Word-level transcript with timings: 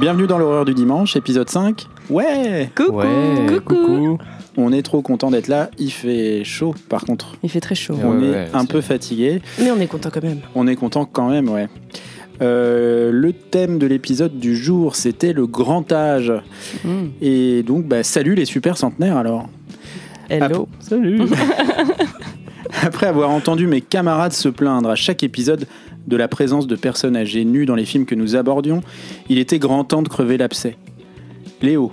Bienvenue 0.00 0.26
dans 0.26 0.38
l'horreur 0.38 0.64
du 0.64 0.74
dimanche, 0.74 1.16
épisode 1.16 1.50
5. 1.50 1.86
Ouais 2.08 2.70
Coucou, 2.74 2.92
Ouais, 2.92 3.06
coucou. 3.64 4.18
On 4.56 4.72
est 4.72 4.82
trop 4.82 5.02
content 5.02 5.30
d'être 5.30 5.48
là. 5.48 5.70
Il 5.78 5.90
fait 5.90 6.42
chaud 6.44 6.74
par 6.88 7.04
contre. 7.04 7.36
Il 7.42 7.50
fait 7.50 7.60
très 7.60 7.74
chaud. 7.74 7.94
Ouais, 7.94 8.04
On 8.04 8.22
est 8.22 8.30
ouais, 8.30 8.48
un 8.54 8.64
peu 8.64 8.80
fatigué. 8.80 9.42
Mais 9.60 9.70
on 9.70 9.78
est 9.78 9.86
content 9.86 10.10
quand 10.12 10.22
même. 10.22 10.40
On 10.54 10.66
est 10.66 10.76
content 10.76 11.04
quand 11.04 11.28
même, 11.28 11.48
ouais. 11.48 11.68
Euh, 12.42 13.10
le 13.12 13.32
thème 13.32 13.78
de 13.78 13.86
l'épisode 13.86 14.38
du 14.38 14.56
jour, 14.56 14.96
c'était 14.96 15.32
le 15.32 15.46
grand 15.46 15.92
âge. 15.92 16.32
Mm. 16.84 17.06
Et 17.20 17.62
donc, 17.62 17.86
bah, 17.86 18.02
salut 18.02 18.34
les 18.34 18.46
super 18.46 18.78
centenaires 18.78 19.16
alors. 19.16 19.48
Hello. 20.30 20.68
Salut 20.78 21.22
Après 22.82 23.08
avoir 23.08 23.30
entendu 23.30 23.66
mes 23.66 23.80
camarades 23.80 24.32
se 24.32 24.48
plaindre 24.48 24.88
à 24.88 24.94
chaque 24.94 25.24
épisode 25.24 25.66
de 26.06 26.16
la 26.16 26.28
présence 26.28 26.68
de 26.68 26.76
personnes 26.76 27.16
âgées 27.16 27.44
nues 27.44 27.66
dans 27.66 27.74
les 27.74 27.84
films 27.84 28.06
que 28.06 28.14
nous 28.14 28.36
abordions, 28.36 28.80
il 29.28 29.38
était 29.38 29.58
grand 29.58 29.82
temps 29.82 30.02
de 30.02 30.08
crever 30.08 30.36
l'abcès. 30.36 30.76
Léo, 31.62 31.92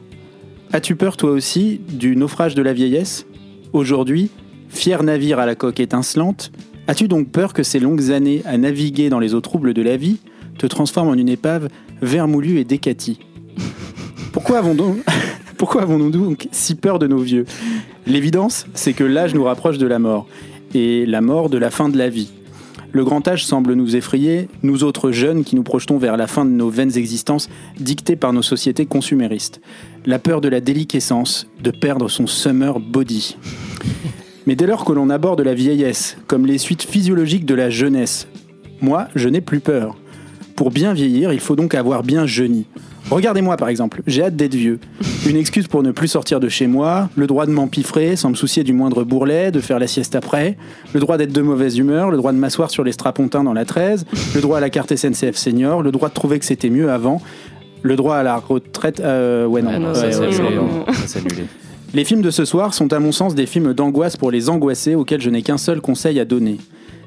as-tu 0.71 0.95
peur 0.95 1.17
toi 1.17 1.31
aussi 1.31 1.81
du 1.89 2.15
naufrage 2.15 2.53
de 2.53 2.61
la 2.61 2.73
vieillesse? 2.73 3.25
Aujourd'hui, 3.73 4.29
fier 4.69 5.01
navire 5.01 5.39
à 5.39 5.47
la 5.47 5.55
coque 5.55 5.79
étincelante, 5.79 6.51
as-tu 6.87 7.07
donc 7.07 7.29
peur 7.29 7.53
que 7.53 7.63
ces 7.63 7.79
longues 7.79 8.11
années 8.11 8.43
à 8.45 8.55
naviguer 8.59 9.09
dans 9.09 9.19
les 9.19 9.33
eaux 9.33 9.41
troubles 9.41 9.73
de 9.73 9.81
la 9.81 9.97
vie 9.97 10.19
te 10.59 10.67
transforment 10.67 11.09
en 11.09 11.15
une 11.15 11.29
épave 11.29 11.69
vermoulue 12.03 12.59
et 12.59 12.65
décatie? 12.65 13.17
Pourquoi 15.57 15.81
avons-nous 15.81 16.11
donc 16.11 16.47
si 16.51 16.75
peur 16.75 16.99
de 16.99 17.07
nos 17.07 17.17
vieux? 17.17 17.45
L'évidence, 18.07 18.65
c'est 18.73 18.93
que 18.93 19.03
l'âge 19.03 19.33
nous 19.33 19.43
rapproche 19.43 19.77
de 19.77 19.85
la 19.85 19.99
mort, 19.99 20.27
et 20.73 21.05
la 21.05 21.19
mort 21.19 21.49
de 21.49 21.57
la 21.57 21.69
fin 21.69 21.89
de 21.89 21.97
la 21.97 22.07
vie. 22.07 22.31
Le 22.93 23.03
grand 23.03 23.27
âge 23.27 23.45
semble 23.45 23.73
nous 23.73 23.97
effrayer, 23.97 24.47
nous 24.63 24.85
autres 24.85 25.11
jeunes 25.11 25.43
qui 25.43 25.57
nous 25.57 25.63
projetons 25.63 25.97
vers 25.97 26.15
la 26.15 26.25
fin 26.25 26.45
de 26.45 26.49
nos 26.49 26.69
vaines 26.69 26.97
existences 26.97 27.49
dictées 27.77 28.15
par 28.15 28.31
nos 28.31 28.41
sociétés 28.41 28.85
consuméristes. 28.85 29.59
La 30.05 30.19
peur 30.19 30.39
de 30.39 30.47
la 30.47 30.61
déliquescence, 30.61 31.47
de 31.61 31.69
perdre 31.69 32.07
son 32.07 32.27
summer 32.27 32.79
body. 32.79 33.35
Mais 34.45 34.55
dès 34.55 34.67
lors 34.67 34.85
que 34.85 34.93
l'on 34.93 35.09
aborde 35.09 35.41
la 35.41 35.53
vieillesse 35.53 36.17
comme 36.27 36.45
les 36.45 36.59
suites 36.59 36.83
physiologiques 36.83 37.45
de 37.45 37.55
la 37.55 37.69
jeunesse, 37.69 38.29
moi, 38.79 39.09
je 39.15 39.27
n'ai 39.27 39.41
plus 39.41 39.59
peur. 39.59 39.97
Pour 40.55 40.71
bien 40.71 40.93
vieillir, 40.93 41.33
il 41.33 41.41
faut 41.41 41.57
donc 41.57 41.75
avoir 41.75 42.03
bien 42.03 42.25
jeuni. 42.25 42.67
Regardez-moi 43.09 43.55
par 43.55 43.69
exemple, 43.69 44.01
j'ai 44.05 44.23
hâte 44.23 44.35
d'être 44.35 44.53
vieux. 44.55 44.79
Une 45.25 45.37
excuse 45.37 45.67
pour 45.67 45.81
ne 45.81 45.91
plus 45.91 46.09
sortir 46.09 46.39
de 46.41 46.49
chez 46.49 46.67
moi, 46.67 47.09
le 47.15 47.25
droit 47.25 47.45
de 47.45 47.51
m'empiffrer 47.51 48.15
sans 48.17 48.29
me 48.29 48.35
soucier 48.35 48.63
du 48.63 48.73
moindre 48.73 49.03
bourrelet, 49.05 49.49
de 49.51 49.61
faire 49.61 49.79
la 49.79 49.87
sieste 49.87 50.13
après, 50.15 50.57
le 50.93 50.99
droit 50.99 51.17
d'être 51.17 51.31
de 51.31 51.41
mauvaise 51.41 51.77
humeur, 51.77 52.11
le 52.11 52.17
droit 52.17 52.33
de 52.33 52.37
m'asseoir 52.37 52.69
sur 52.69 52.83
les 52.83 52.91
strapontins 52.91 53.43
dans 53.45 53.53
la 53.53 53.63
13, 53.63 54.05
le 54.35 54.41
droit 54.41 54.57
à 54.57 54.61
la 54.61 54.69
carte 54.69 54.93
SNCF 54.93 55.35
senior, 55.37 55.81
le 55.83 55.91
droit 55.91 56.09
de 56.09 56.13
trouver 56.13 56.37
que 56.37 56.45
c'était 56.45 56.69
mieux 56.69 56.91
avant, 56.91 57.21
le 57.81 57.95
droit 57.95 58.17
à 58.17 58.23
la 58.23 58.35
retraite. 58.37 58.99
euh, 58.99 59.45
ouais, 59.45 59.61
non. 59.61 59.71
Ah 59.73 59.79
non, 59.79 59.87
Ouais, 59.89 59.95
ça, 59.95 60.05
ouais, 60.07 60.11
c'est 60.11 60.19
ouais, 60.41 60.47
annulé. 60.47 60.57
ouais. 60.57 60.93
Ça, 60.93 61.01
c'est 61.07 61.19
annulé. 61.19 61.43
Les 61.93 62.03
films 62.03 62.21
de 62.21 62.29
ce 62.31 62.43
soir 62.43 62.73
sont 62.73 62.91
à 62.91 62.99
mon 62.99 63.13
sens 63.13 63.33
des 63.35 63.45
films 63.45 63.73
d'angoisse 63.73 64.17
pour 64.17 64.31
les 64.31 64.49
angoissés 64.49 64.95
auxquels 64.95 65.21
je 65.21 65.29
n'ai 65.29 65.41
qu'un 65.43 65.57
seul 65.57 65.79
conseil 65.79 66.19
à 66.19 66.25
donner. 66.25 66.57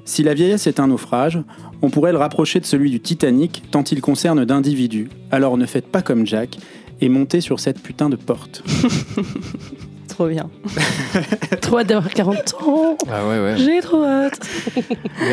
Si 0.05 0.23
la 0.23 0.35
vieillesse 0.35 0.67
est 0.67 0.81
un 0.81 0.89
naufrage, 0.89 1.41
on 1.83 1.91
pourrait 1.91 2.13
le 2.13 2.19
rapprocher 2.19 2.61
de 2.61 2.65
celui 2.65 2.91
du 2.91 3.01
Titanic 3.01 3.63
tant 3.71 3.83
il 3.85 4.01
concerne 4.01 4.45
d'individus. 4.45 5.09
Alors 5.31 5.57
ne 5.57 5.67
faites 5.67 5.87
pas 5.87 6.03
comme 6.03 6.27
Jack 6.27 6.59
et 7.01 7.09
montez 7.09 7.41
sur 7.41 7.61
cette 7.61 7.81
putain 7.81 8.09
de 8.09 8.17
porte. 8.17 8.63
Trop 10.21 10.29
bien. 10.29 10.51
trop 11.63 11.79
hâte 11.79 11.87
d'avoir 11.87 12.13
40 12.13 12.55
ans. 12.63 12.99
Ah 13.11 13.27
ouais, 13.27 13.41
ouais. 13.43 13.55
J'ai 13.57 13.81
trop 13.81 14.05
hâte. 14.05 14.39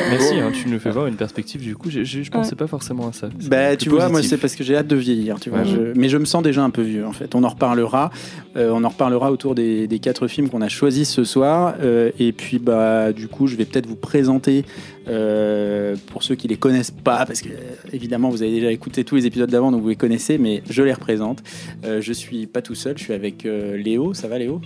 Merci, 0.09 0.35
hein, 0.39 0.49
tu 0.53 0.69
nous 0.69 0.79
fais 0.79 0.91
voir 0.91 1.07
une 1.07 1.17
perspective 1.17 1.59
du 1.61 1.75
coup. 1.75 1.89
j'ai- 1.89 2.05
j'ai- 2.05 2.23
Je 2.23 2.31
pensais 2.31 2.55
pas 2.55 2.67
forcément 2.67 3.09
à 3.09 3.11
ça. 3.11 3.27
Bah, 3.49 3.75
tu 3.75 3.89
vois, 3.89 4.07
moi 4.07 4.23
c'est 4.23 4.37
parce 4.37 4.55
que 4.55 4.63
j'ai 4.63 4.77
hâte 4.77 4.87
de 4.87 4.95
vieillir, 4.95 5.41
tu 5.41 5.49
vois. 5.49 5.59
Ouais. 5.59 5.65
Je- 5.65 5.99
mais 5.99 6.07
je 6.07 6.15
me 6.17 6.23
sens 6.23 6.41
déjà 6.41 6.63
un 6.63 6.69
peu 6.69 6.83
vieux 6.83 7.05
en 7.05 7.11
fait. 7.11 7.35
On 7.35 7.43
en 7.43 7.49
reparlera. 7.49 8.11
Euh, 8.55 8.71
on 8.73 8.85
en 8.85 8.87
reparlera 8.89 9.29
autour 9.29 9.55
des, 9.55 9.87
des 9.87 9.99
quatre 9.99 10.29
films 10.29 10.47
qu'on 10.49 10.61
a 10.61 10.69
choisis 10.69 11.09
ce 11.09 11.25
soir. 11.25 11.73
Euh, 11.81 12.11
et 12.17 12.31
puis 12.31 12.57
bah 12.57 13.11
du 13.11 13.27
coup, 13.27 13.47
je 13.47 13.57
vais 13.57 13.65
peut-être 13.65 13.87
vous 13.87 13.97
présenter 13.97 14.63
euh, 15.09 15.95
pour 16.12 16.23
ceux 16.23 16.35
qui 16.35 16.47
les 16.47 16.57
connaissent 16.57 16.91
pas, 16.91 17.25
parce 17.25 17.41
que 17.41 17.50
évidemment 17.94 18.29
vous 18.29 18.41
avez 18.41 18.51
déjà 18.51 18.72
écouté 18.72 19.03
tous 19.03 19.16
les 19.16 19.25
épisodes 19.25 19.50
d'avant, 19.50 19.72
donc 19.72 19.81
vous 19.81 19.90
les 19.90 19.95
connaissez, 19.95 20.38
mais 20.38 20.63
je 20.69 20.84
les 20.84 20.94
représente. 20.94 21.44
Euh, 21.85 22.01
je 22.01 22.13
suis 22.13 22.47
pas 22.47 22.62
tout 22.62 22.75
seul, 22.75 22.97
je 22.97 23.03
suis 23.03 23.13
avec 23.13 23.45
euh, 23.45 23.78
Léo. 23.78 24.13
Ça 24.13 24.28
va, 24.28 24.38
Léo? 24.38 24.62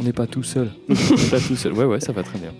On 0.00 0.04
n'est 0.04 0.12
pas 0.12 0.26
tout 0.26 0.42
seul. 0.42 0.70
On 0.88 0.94
n'est 0.94 1.30
pas 1.30 1.40
tout 1.40 1.56
seul. 1.56 1.72
Ouais, 1.72 1.84
ouais, 1.84 2.00
ça 2.00 2.12
va 2.12 2.22
très 2.22 2.38
bien. 2.38 2.52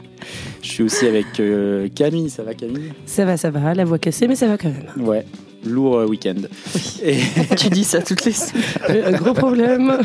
Je 0.63 0.69
suis 0.69 0.83
aussi 0.83 1.07
avec 1.07 1.41
euh, 1.41 1.89
Camille. 1.95 2.29
Ça 2.29 2.43
va, 2.43 2.55
Camille? 2.55 2.93
Ça 3.07 3.25
va, 3.25 3.37
ça 3.37 3.51
va. 3.51 3.75
La 3.75 3.85
voix 3.85 3.99
cassée, 3.99 4.29
mais 4.29 4.37
ça 4.37 4.47
va 4.47 4.59
quand 4.59 4.69
même. 4.69 5.07
Ouais. 5.07 5.25
Lourd 5.65 6.09
week-end. 6.09 6.37
Et, 7.03 7.19
tu 7.57 7.69
dis 7.69 7.85
ça 7.85 8.03
toutes 8.03 8.25
les 8.25 8.33
semaines. 8.33 9.05
Un 9.05 9.13
gros 9.19 9.35
problème. 9.35 9.99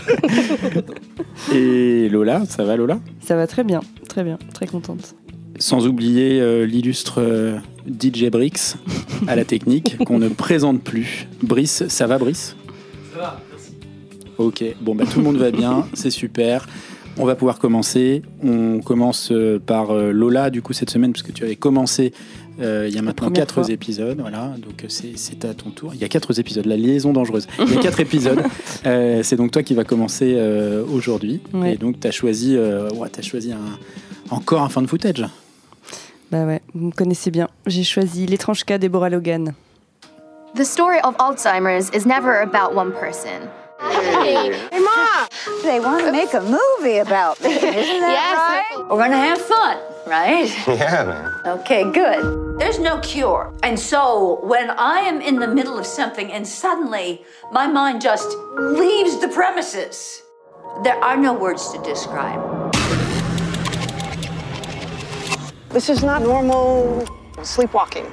et 1.54 2.10
Lola, 2.10 2.46
ça 2.46 2.64
va, 2.64 2.76
Lola? 2.76 3.00
Ça 3.22 3.36
va 3.36 3.48
très 3.48 3.64
bien. 3.64 3.82
Très 4.08 4.24
bien. 4.24 4.38
Très 4.54 4.68
contente. 4.68 5.16
Sans 5.60 5.88
oublier 5.88 6.42
euh, 6.42 6.66
l'illustre 6.66 7.22
euh, 7.22 7.58
DJ 7.88 8.26
Brix 8.30 8.76
à 9.28 9.36
la 9.36 9.46
technique, 9.46 9.98
qu'on 10.06 10.20
ne 10.20 10.30
présente 10.30 10.82
plus. 10.82 11.28
Brice, 11.42 11.88
ça 11.88 12.08
va 12.08 12.18
Brice? 12.18 12.56
Ça 13.14 13.20
va, 13.20 13.42
merci. 13.50 13.72
Ok, 14.38 14.64
bon 14.82 14.96
bah 14.96 15.06
tout 15.12 15.20
le 15.20 15.26
monde 15.26 15.38
va 15.38 15.52
bien, 15.52 15.88
c'est 15.94 16.10
super. 16.10 16.68
On 17.18 17.26
va 17.26 17.36
pouvoir 17.36 17.60
commencer. 17.60 18.24
On 18.44 18.82
commence 18.82 19.32
euh, 19.32 19.58
par 19.58 19.92
euh, 19.92 20.12
Lola 20.12 20.50
du 20.50 20.62
coup 20.62 20.74
cette 20.74 20.90
semaine, 20.90 21.14
parce 21.14 21.24
que 21.24 21.32
tu 21.32 21.46
avais 21.46 21.56
commencé 21.56 22.12
euh, 22.60 22.88
il 22.90 22.96
y 22.96 22.98
a 22.98 23.02
maintenant 23.02 23.32
quatre 23.32 23.64
fois. 23.64 23.70
épisodes, 23.70 24.18
voilà. 24.20 24.54
Donc 24.58 24.84
c'est 24.90 25.14
c'est 25.16 25.46
à 25.46 25.54
ton 25.54 25.70
tour. 25.70 25.94
Il 25.94 26.02
y 26.02 26.04
a 26.04 26.10
quatre 26.10 26.38
épisodes, 26.40 26.66
la 26.66 26.76
liaison 26.78 27.14
dangereuse. 27.14 27.48
Il 27.60 27.74
y 27.74 27.78
a 27.78 27.82
quatre 27.82 28.00
épisodes. 28.02 28.42
Euh, 28.86 29.22
c'est 29.24 29.36
donc 29.38 29.52
toi 29.52 29.64
qui 29.64 29.74
va 29.74 29.86
commencer 29.86 30.36
euh, 30.38 30.84
aujourd'hui. 30.86 31.40
Ouais. 31.54 31.74
Et 31.74 31.78
donc 31.78 32.00
tu 32.00 32.08
as 32.08 32.12
choisi, 32.12 32.56
euh, 32.58 32.90
ouais, 32.92 33.10
t'as 33.10 33.22
choisi 33.22 33.52
un, 33.54 33.80
encore 34.30 34.62
un 34.64 34.70
fan 34.70 34.86
footage. 34.88 35.26
Bah 36.32 36.46
ouais, 36.46 36.62
vous 36.74 36.88
me 36.88 36.92
connaissez 36.92 37.32
bien. 37.32 37.48
J'ai 37.68 37.84
choisi 37.84 38.26
L'étrange 38.26 38.64
cas 38.64 38.78
Deborah 38.78 39.10
Logan. 39.10 39.54
The 40.56 40.64
story 40.64 41.00
of 41.04 41.16
Alzheimer's 41.18 41.90
is 41.92 42.06
never 42.06 42.42
about 42.42 42.74
one 42.74 42.92
person. 42.94 43.50
Hey 43.82 44.50
Ma! 44.72 45.28
They 45.64 45.80
want 45.80 46.06
to 46.06 46.12
make 46.12 46.34
a 46.34 46.40
movie 46.42 46.98
about 46.98 47.40
me, 47.44 47.52
isn't 47.52 48.00
that 48.00 48.64
right? 48.78 48.90
We're 48.90 48.98
gonna 48.98 49.18
have 49.18 49.40
fun, 49.42 49.78
right? 50.08 50.50
Yeah, 50.68 51.04
man. 51.04 51.60
Okay, 51.60 51.84
good. 51.92 52.58
There's 52.58 52.80
no 52.80 53.00
cure. 53.00 53.54
And 53.64 53.78
so 53.78 54.40
when 54.44 54.70
I 54.72 55.00
am 55.02 55.22
in 55.22 55.36
the 55.40 55.48
middle 55.48 55.78
of 55.78 55.86
something 55.86 56.32
and 56.32 56.48
suddenly 56.48 57.22
my 57.52 57.68
mind 57.68 58.02
just 58.02 58.30
leaves 58.58 59.20
the 59.20 59.28
premises, 59.28 60.24
there 60.84 60.98
are 61.04 61.18
no 61.18 61.34
words 61.34 61.70
to 61.74 61.78
describe. 61.84 62.40
This 65.76 65.90
is 65.90 66.04
not 66.04 66.22
normal 66.22 67.04
sleepwalking. 67.44 68.06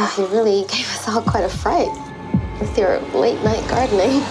Oh, 0.00 0.14
you 0.18 0.26
really 0.26 0.64
gave 0.68 0.86
us 0.94 1.08
all 1.08 1.22
quite 1.22 1.44
a 1.44 1.48
fright 1.48 1.88
with 2.60 2.76
your 2.78 3.00
late 3.14 3.42
night 3.42 3.66
gardening. 3.68 4.22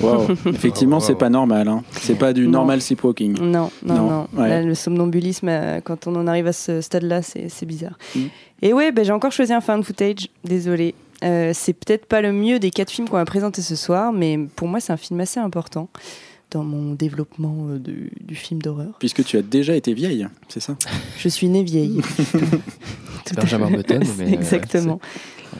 Wow. 0.00 0.26
Effectivement, 0.46 0.98
Wow, 0.98 1.06
c'est 1.06 1.14
pas 1.14 1.28
normal. 1.30 1.68
Hein. 1.68 1.82
C'est 1.92 2.14
pas 2.16 2.32
du 2.32 2.46
Non. 2.46 2.50
normal 2.60 2.80
sleepwalking. 2.82 3.38
Non, 3.40 3.70
non, 3.84 3.94
Non, 3.94 4.10
non. 4.10 4.28
ouais. 4.36 4.48
Là, 4.48 4.62
le 4.62 4.74
somnambulisme, 4.74 5.48
euh, 5.48 5.80
quand 5.82 6.06
on 6.06 6.16
en 6.16 6.26
arrive 6.26 6.46
à 6.46 6.52
ce 6.52 6.80
stade-là, 6.80 7.22
c'est 7.22 7.66
bizarre. 7.66 7.96
Mm. 8.16 8.20
Et 8.62 8.72
ouais, 8.72 8.92
ben, 8.92 9.04
j'ai 9.04 9.12
encore 9.12 9.32
choisi 9.32 9.52
un 9.52 9.60
fan 9.60 9.82
footage. 9.84 10.28
Désolé. 10.42 10.94
Euh, 11.22 11.52
c'est 11.54 11.72
peut-être 11.74 12.06
pas 12.06 12.20
le 12.22 12.32
mieux 12.32 12.58
des 12.58 12.70
quatre 12.70 12.90
films 12.90 13.08
qu'on 13.08 13.16
va 13.16 13.24
présenter 13.24 13.62
ce 13.62 13.76
soir, 13.76 14.12
mais 14.12 14.38
pour 14.56 14.68
moi, 14.68 14.80
c'est 14.80 14.92
un 14.92 14.96
film 14.96 15.20
assez 15.20 15.40
important 15.40 15.88
dans 16.50 16.64
mon 16.64 16.94
développement 16.94 17.68
euh, 17.68 17.78
du, 17.78 18.10
du 18.20 18.34
film 18.34 18.60
d'horreur. 18.60 18.96
Puisque 18.98 19.24
tu 19.24 19.36
as 19.36 19.42
déjà 19.42 19.74
été 19.74 19.94
vieille, 19.94 20.26
c'est 20.48 20.60
ça? 20.60 20.76
Je 21.18 21.28
suis 21.28 21.48
née 21.48 21.62
vieille. 21.62 22.00
Tout 23.24 23.34
Benjamin. 23.34 23.70
Button, 23.70 24.00
mais, 24.18 24.24
euh, 24.28 24.32
Exactement. 24.32 25.00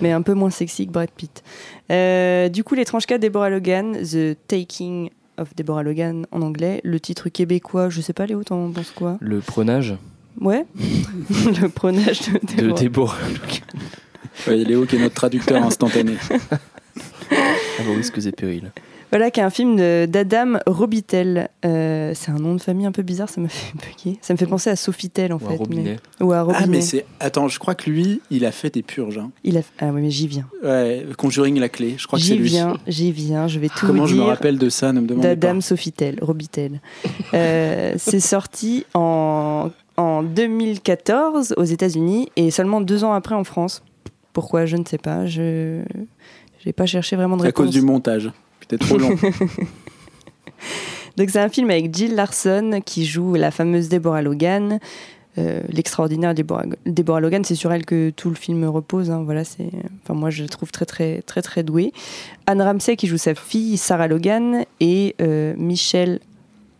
mais 0.00 0.12
un 0.12 0.22
peu 0.22 0.34
moins 0.34 0.50
sexy 0.50 0.86
que 0.86 0.92
Brad 0.92 1.10
Pitt. 1.10 1.42
Euh, 1.90 2.48
du 2.48 2.64
coup, 2.64 2.74
l'étrange 2.74 3.06
cas 3.06 3.18
de 3.18 3.22
Deborah 3.22 3.50
Logan, 3.50 3.96
The 4.02 4.36
Taking 4.48 5.10
of 5.38 5.54
Deborah 5.56 5.82
Logan 5.82 6.26
en 6.32 6.42
anglais. 6.42 6.80
Le 6.84 6.98
titre 7.00 7.28
québécois, 7.28 7.88
je 7.88 8.00
sais 8.00 8.12
pas, 8.12 8.26
Léo, 8.26 8.42
t'en 8.42 8.70
penses 8.70 8.90
quoi? 8.90 9.18
Le 9.20 9.40
pronage 9.40 9.94
Ouais. 10.40 10.64
le 11.30 11.68
pronage 11.68 12.20
de 12.22 12.62
de 12.62 12.62
Deborah. 12.62 12.80
Déborah. 12.80 13.16
Ouais, 14.46 14.56
Léo 14.56 14.84
qui 14.86 14.96
est 14.96 14.98
notre 15.00 15.14
traducteur 15.14 15.62
instantané? 15.62 16.14
À 17.30 17.82
vos 17.84 17.94
risques 17.94 18.18
et 18.26 18.32
périls. 18.32 18.70
Voilà, 19.12 19.32
qui 19.32 19.40
est 19.40 19.42
un 19.42 19.50
film 19.50 19.76
d'Adam 20.06 20.58
Robitel. 20.66 21.48
Euh, 21.64 22.12
c'est 22.14 22.30
un 22.30 22.36
nom 22.38 22.54
de 22.54 22.60
famille 22.60 22.86
un 22.86 22.92
peu 22.92 23.02
bizarre, 23.02 23.28
ça 23.28 23.40
m'a 23.40 23.48
fait 23.48 23.72
bugger. 23.76 24.18
Ça 24.22 24.32
me 24.34 24.38
fait 24.38 24.46
penser 24.46 24.70
à 24.70 24.76
Sofitel 24.76 25.32
en 25.32 25.36
Ou 25.36 25.40
fait. 25.40 25.56
robinet. 25.56 25.98
mais- 26.20 26.24
Ou 26.24 26.32
à 26.32 26.42
Robinet. 26.42 26.62
Ah, 26.62 26.66
mais 26.68 26.80
c'est. 26.80 27.04
Attends, 27.18 27.48
je 27.48 27.58
crois 27.58 27.74
que 27.74 27.90
lui, 27.90 28.20
il 28.30 28.44
a 28.44 28.52
fait 28.52 28.72
des 28.72 28.82
purges. 28.82 29.18
hein. 29.18 29.32
Il 29.42 29.58
a... 29.58 29.62
Ah 29.80 29.86
oui, 29.92 30.00
mais 30.02 30.10
j'y 30.12 30.28
viens. 30.28 30.46
Ouais, 30.62 31.04
Conjuring 31.18 31.58
la 31.58 31.68
clé, 31.68 31.94
je 31.98 32.06
crois 32.06 32.20
que 32.20 32.24
c'est 32.24 32.36
J'y 32.36 32.42
viens, 32.42 32.76
j'y 32.86 33.10
viens. 33.10 33.48
Je 33.48 33.58
vais 33.58 33.68
tout 33.68 33.84
Comment 33.86 34.02
vous 34.02 34.08
je 34.08 34.14
me 34.14 34.20
dire. 34.20 34.28
rappelle 34.28 34.58
de 34.58 34.68
ça, 34.68 34.92
ne 34.92 35.00
me 35.00 35.06
demandez 35.08 35.26
pas. 35.28 35.34
d'Adam 35.34 35.60
Sofitel, 35.60 36.16
Robitel. 36.22 36.80
Euh, 37.34 37.94
c'est 37.96 38.20
sorti 38.20 38.86
en, 38.94 39.70
en 39.96 40.22
2014 40.22 41.54
aux 41.56 41.64
États-Unis 41.64 42.28
et 42.36 42.52
seulement 42.52 42.80
deux 42.80 43.02
ans 43.02 43.12
après 43.12 43.34
en 43.34 43.42
France. 43.44 43.82
Pourquoi 44.32 44.66
Je 44.66 44.76
ne 44.76 44.84
sais 44.84 44.98
pas. 44.98 45.26
Je 45.26 45.82
n'ai 46.66 46.72
pas 46.72 46.86
cherché 46.86 47.16
vraiment 47.16 47.36
de 47.36 47.42
à 47.42 47.46
réponse. 47.46 47.66
cause 47.66 47.74
du 47.74 47.82
montage. 47.82 48.30
C'était 48.60 48.78
trop 48.78 48.98
long. 48.98 49.14
Donc 51.16 51.30
c'est 51.30 51.40
un 51.40 51.48
film 51.48 51.70
avec 51.70 51.94
Jill 51.94 52.14
Larson 52.14 52.80
qui 52.84 53.04
joue 53.04 53.34
la 53.34 53.50
fameuse 53.50 53.88
Deborah 53.88 54.22
Logan. 54.22 54.78
Euh, 55.38 55.60
L'extraordinaire 55.68 56.34
Deborah, 56.34 56.64
Deborah 56.86 57.20
Logan, 57.20 57.44
c'est 57.44 57.54
sur 57.54 57.72
elle 57.72 57.84
que 57.84 58.10
tout 58.10 58.28
le 58.30 58.34
film 58.34 58.64
repose. 58.64 59.10
hein. 59.10 59.22
Voilà, 59.24 59.44
c'est, 59.44 59.70
enfin 60.02 60.14
moi 60.14 60.30
je 60.30 60.42
la 60.42 60.48
trouve 60.48 60.70
très 60.72 60.86
très 60.86 61.22
très 61.22 61.42
très 61.42 61.62
douée. 61.62 61.92
Anne 62.46 62.62
Ramsey 62.62 62.96
qui 62.96 63.06
joue 63.06 63.18
sa 63.18 63.34
fille 63.34 63.76
Sarah 63.76 64.08
Logan 64.08 64.64
et 64.80 65.14
euh, 65.20 65.54
Michelle 65.56 66.20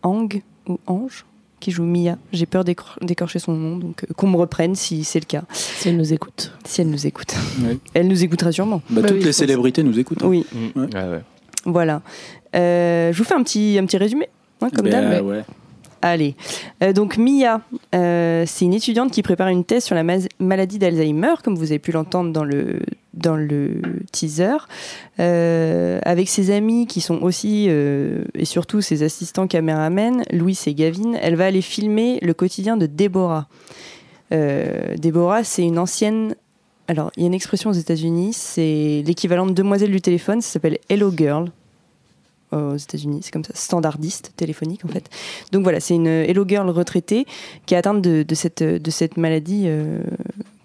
Ang 0.03 0.41
ou 0.67 0.79
Ange 0.87 1.25
qui 1.61 1.71
joue 1.71 1.83
Mia. 1.83 2.17
J'ai 2.33 2.45
peur 2.45 2.65
d'écor- 2.65 2.97
d'écorcher 3.01 3.39
son 3.39 3.53
nom, 3.53 3.77
donc 3.77 4.03
euh, 4.03 4.13
qu'on 4.13 4.27
me 4.27 4.35
reprenne 4.35 4.75
si 4.75 5.05
c'est 5.05 5.19
le 5.21 5.25
cas, 5.25 5.43
Si 5.53 5.87
elle 5.87 5.95
nous 5.97 6.11
écoute. 6.11 6.51
si 6.65 6.81
elle 6.81 6.89
nous 6.89 7.07
écoute. 7.07 7.33
Ouais. 7.63 7.77
Elle 7.93 8.07
nous 8.09 8.21
écoutera 8.23 8.51
sûrement. 8.51 8.81
Bah, 8.89 9.01
Bah 9.01 9.07
toutes 9.07 9.19
oui, 9.19 9.23
les 9.23 9.31
célébrités 9.31 9.83
nous 9.83 9.97
écoutent. 9.97 10.23
hein. 10.23 10.27
Oui, 10.27 10.45
Mm. 10.53 10.79
Ouais. 10.81 10.87
Ah 10.93 11.09
ouais. 11.09 11.21
voilà. 11.65 12.01
Euh, 12.55 13.13
je 13.13 13.17
vous 13.17 13.23
fais 13.23 13.35
un 13.35 13.43
petit 13.43 13.77
un 13.79 13.85
petit 13.85 13.97
résumé, 13.97 14.27
hein, 14.61 14.69
comme 14.75 14.89
Ben, 14.89 15.09
d'hab. 15.09 15.25
ouais. 15.25 15.43
Allez, 16.01 16.35
Euh, 16.81 16.93
donc 16.93 17.17
Mia, 17.17 17.61
euh, 17.93 18.43
c'est 18.47 18.65
une 18.65 18.73
étudiante 18.73 19.11
qui 19.11 19.21
prépare 19.21 19.49
une 19.49 19.63
thèse 19.63 19.83
sur 19.83 19.95
la 19.95 20.03
maladie 20.39 20.79
d'Alzheimer, 20.79 21.35
comme 21.43 21.55
vous 21.55 21.71
avez 21.71 21.79
pu 21.79 21.91
l'entendre 21.91 22.31
dans 22.31 22.43
le, 22.43 22.79
dans 23.13 23.35
le 23.35 23.81
teaser, 24.11 24.57
Euh, 25.19 25.99
avec 26.03 26.27
ses 26.27 26.49
amis 26.49 26.87
qui 26.87 27.01
sont 27.01 27.21
aussi, 27.21 27.67
et 27.67 28.45
surtout 28.45 28.81
ses 28.81 29.03
assistants 29.03 29.45
caméramen, 29.45 30.23
Louis 30.31 30.57
et 30.65 30.73
Gavin, 30.73 31.13
elle 31.21 31.35
va 31.35 31.45
aller 31.45 31.61
filmer 31.61 32.17
le 32.23 32.33
quotidien 32.33 32.77
de 32.77 32.87
Déborah. 32.87 33.47
Déborah, 34.31 35.43
c'est 35.43 35.63
une 35.63 35.77
ancienne... 35.77 36.35
Alors, 36.87 37.11
il 37.15 37.21
y 37.21 37.25
a 37.25 37.27
une 37.27 37.33
expression 37.35 37.69
aux 37.69 37.73
États-Unis, 37.73 38.33
c'est 38.33 39.03
l'équivalent 39.05 39.45
de 39.45 39.53
demoiselle 39.53 39.91
du 39.91 40.01
téléphone, 40.01 40.41
ça 40.41 40.53
s'appelle 40.53 40.79
Hello 40.89 41.13
Girl 41.15 41.51
aux 42.51 42.75
États-Unis, 42.75 43.21
c'est 43.23 43.31
comme 43.31 43.43
ça, 43.43 43.53
standardiste 43.55 44.33
téléphonique 44.35 44.83
en 44.85 44.89
fait. 44.89 45.09
Donc 45.51 45.63
voilà, 45.63 45.79
c'est 45.79 45.95
une 45.95 46.07
Hello 46.07 46.45
Girl 46.47 46.69
retraitée 46.69 47.25
qui 47.65 47.73
est 47.73 47.77
atteinte 47.77 48.01
de, 48.01 48.23
de 48.23 48.35
cette, 48.35 48.63
de 48.63 48.91
cette 48.91 49.17
maladie, 49.17 49.63
euh, 49.65 50.01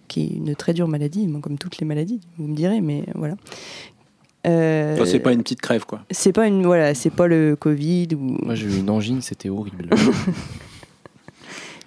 qui 0.08 0.22
est 0.22 0.36
une 0.36 0.54
très 0.54 0.72
dure 0.74 0.88
maladie, 0.88 1.28
comme 1.40 1.58
toutes 1.58 1.78
les 1.78 1.86
maladies, 1.86 2.20
vous 2.38 2.48
me 2.48 2.54
direz, 2.56 2.80
mais 2.80 3.04
voilà. 3.14 3.34
Euh, 4.46 4.94
Enfin, 4.94 5.04
c'est 5.06 5.18
pas 5.18 5.32
une 5.32 5.42
petite 5.42 5.60
crève, 5.60 5.84
quoi. 5.86 6.02
c'est 6.10 6.32
pas 6.32 6.46
une 6.46 6.64
voilà, 6.64 6.94
c'est 6.94 7.10
pas 7.10 7.26
le 7.26 7.56
Covid 7.58 8.08
ou 8.14 8.38
Moi 8.44 8.54
j'ai 8.54 8.66
eu 8.66 8.78
une 8.78 8.90
angine, 8.90 9.20
c'était 9.20 9.48
horrible. 9.48 9.90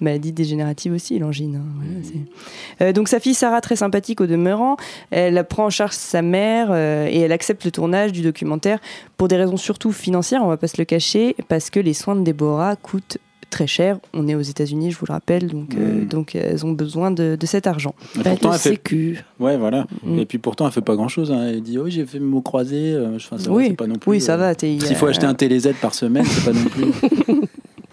maladie 0.01 0.31
dégénérative 0.31 0.94
aussi, 0.94 1.18
l'angine. 1.19 1.56
hein, 1.57 1.66
voilà, 1.78 2.04
c'est- 2.04 2.84
Euh, 2.84 2.94
donc 2.94 3.07
sa 3.07 3.19
fille 3.19 3.34
Sarah, 3.34 3.62
très 3.62 3.75
sympathique 3.75 4.22
au 4.22 4.28
demeurant, 4.28 4.78
elle 5.12 5.44
prend 5.48 5.66
en 5.66 5.69
charge 5.69 5.94
sa 5.94 6.22
mère 6.22 6.68
euh, 6.72 7.07
et 7.10 7.19
elle 7.19 7.31
accepte 7.31 7.66
le 7.66 7.72
tournage 7.72 8.12
du 8.12 8.22
documentaire 8.22 8.80
pour 9.18 9.28
des 9.28 9.36
raisons 9.38 9.57
surtout 9.57 9.92
financières, 9.92 10.44
on 10.44 10.48
va 10.48 10.57
pas 10.57 10.68
se 10.68 10.78
le 10.78 10.86
cacher, 10.86 11.36
parce 11.48 11.69
que 11.69 11.80
les 11.80 11.94
soins 11.94 12.16
de 12.16 12.22
Déborah 12.24 12.75
coûtent 12.75 13.18
très 13.50 13.66
cher. 13.66 13.98
On 14.13 14.28
est 14.28 14.36
aux 14.36 14.42
États-Unis, 14.42 14.92
je 14.92 14.98
vous 15.00 15.07
le 15.07 15.13
rappelle, 15.13 15.48
donc, 15.48 15.74
euh, 15.74 16.04
Mm. 16.04 16.06
donc 16.06 16.36
elles 16.36 16.63
ont 16.68 16.72
besoin 16.72 17.10
de, 17.10 17.36
de 17.36 17.45
cet 17.48 17.66
argent. 17.66 17.95
Mais 18.16 18.22
Pas 18.22 18.30
pourtant, 18.30 18.50
de 18.50 18.54
elle 18.54 18.60
fait... 18.60 18.69
sécu. 18.69 19.19
Ouais, 19.40 19.57
voilà. 19.57 19.88
Mm. 20.04 20.19
Et 20.19 20.25
puis 20.28 20.38
pourtant, 20.38 20.68
elle 20.68 20.72
fait 20.72 20.81
pas 20.81 20.95
grand-chose. 20.95 21.31
hein. 21.31 21.48
Elle 21.50 21.62
dit, 21.63 21.80
oui, 21.80 21.90
j'ai 21.90 22.06
fait 22.06 22.19
mes 22.19 22.28
mots 22.28 22.42
croisés. 22.44 22.95
Enfin, 23.16 23.40
ça 23.40 23.50
va, 23.50 23.56
Oui. 23.56 23.66
c'est 23.69 23.74
pas 23.75 23.88
non 23.88 23.95
plus. 23.95 24.12
Oui, 24.12 24.22
ça 24.22 24.34
euh, 24.34 24.38
va. 24.38 24.54
t'es- 24.54 24.78
S'il 24.80 24.95
faut 24.95 25.07
acheter 25.07 25.25
un 25.25 25.34
TéléZ 25.34 25.69
par 25.81 25.95
semaine, 25.95 26.25
c'est 26.25 26.45
pas 26.45 26.54
non 26.54 26.66
plus. 26.66 27.40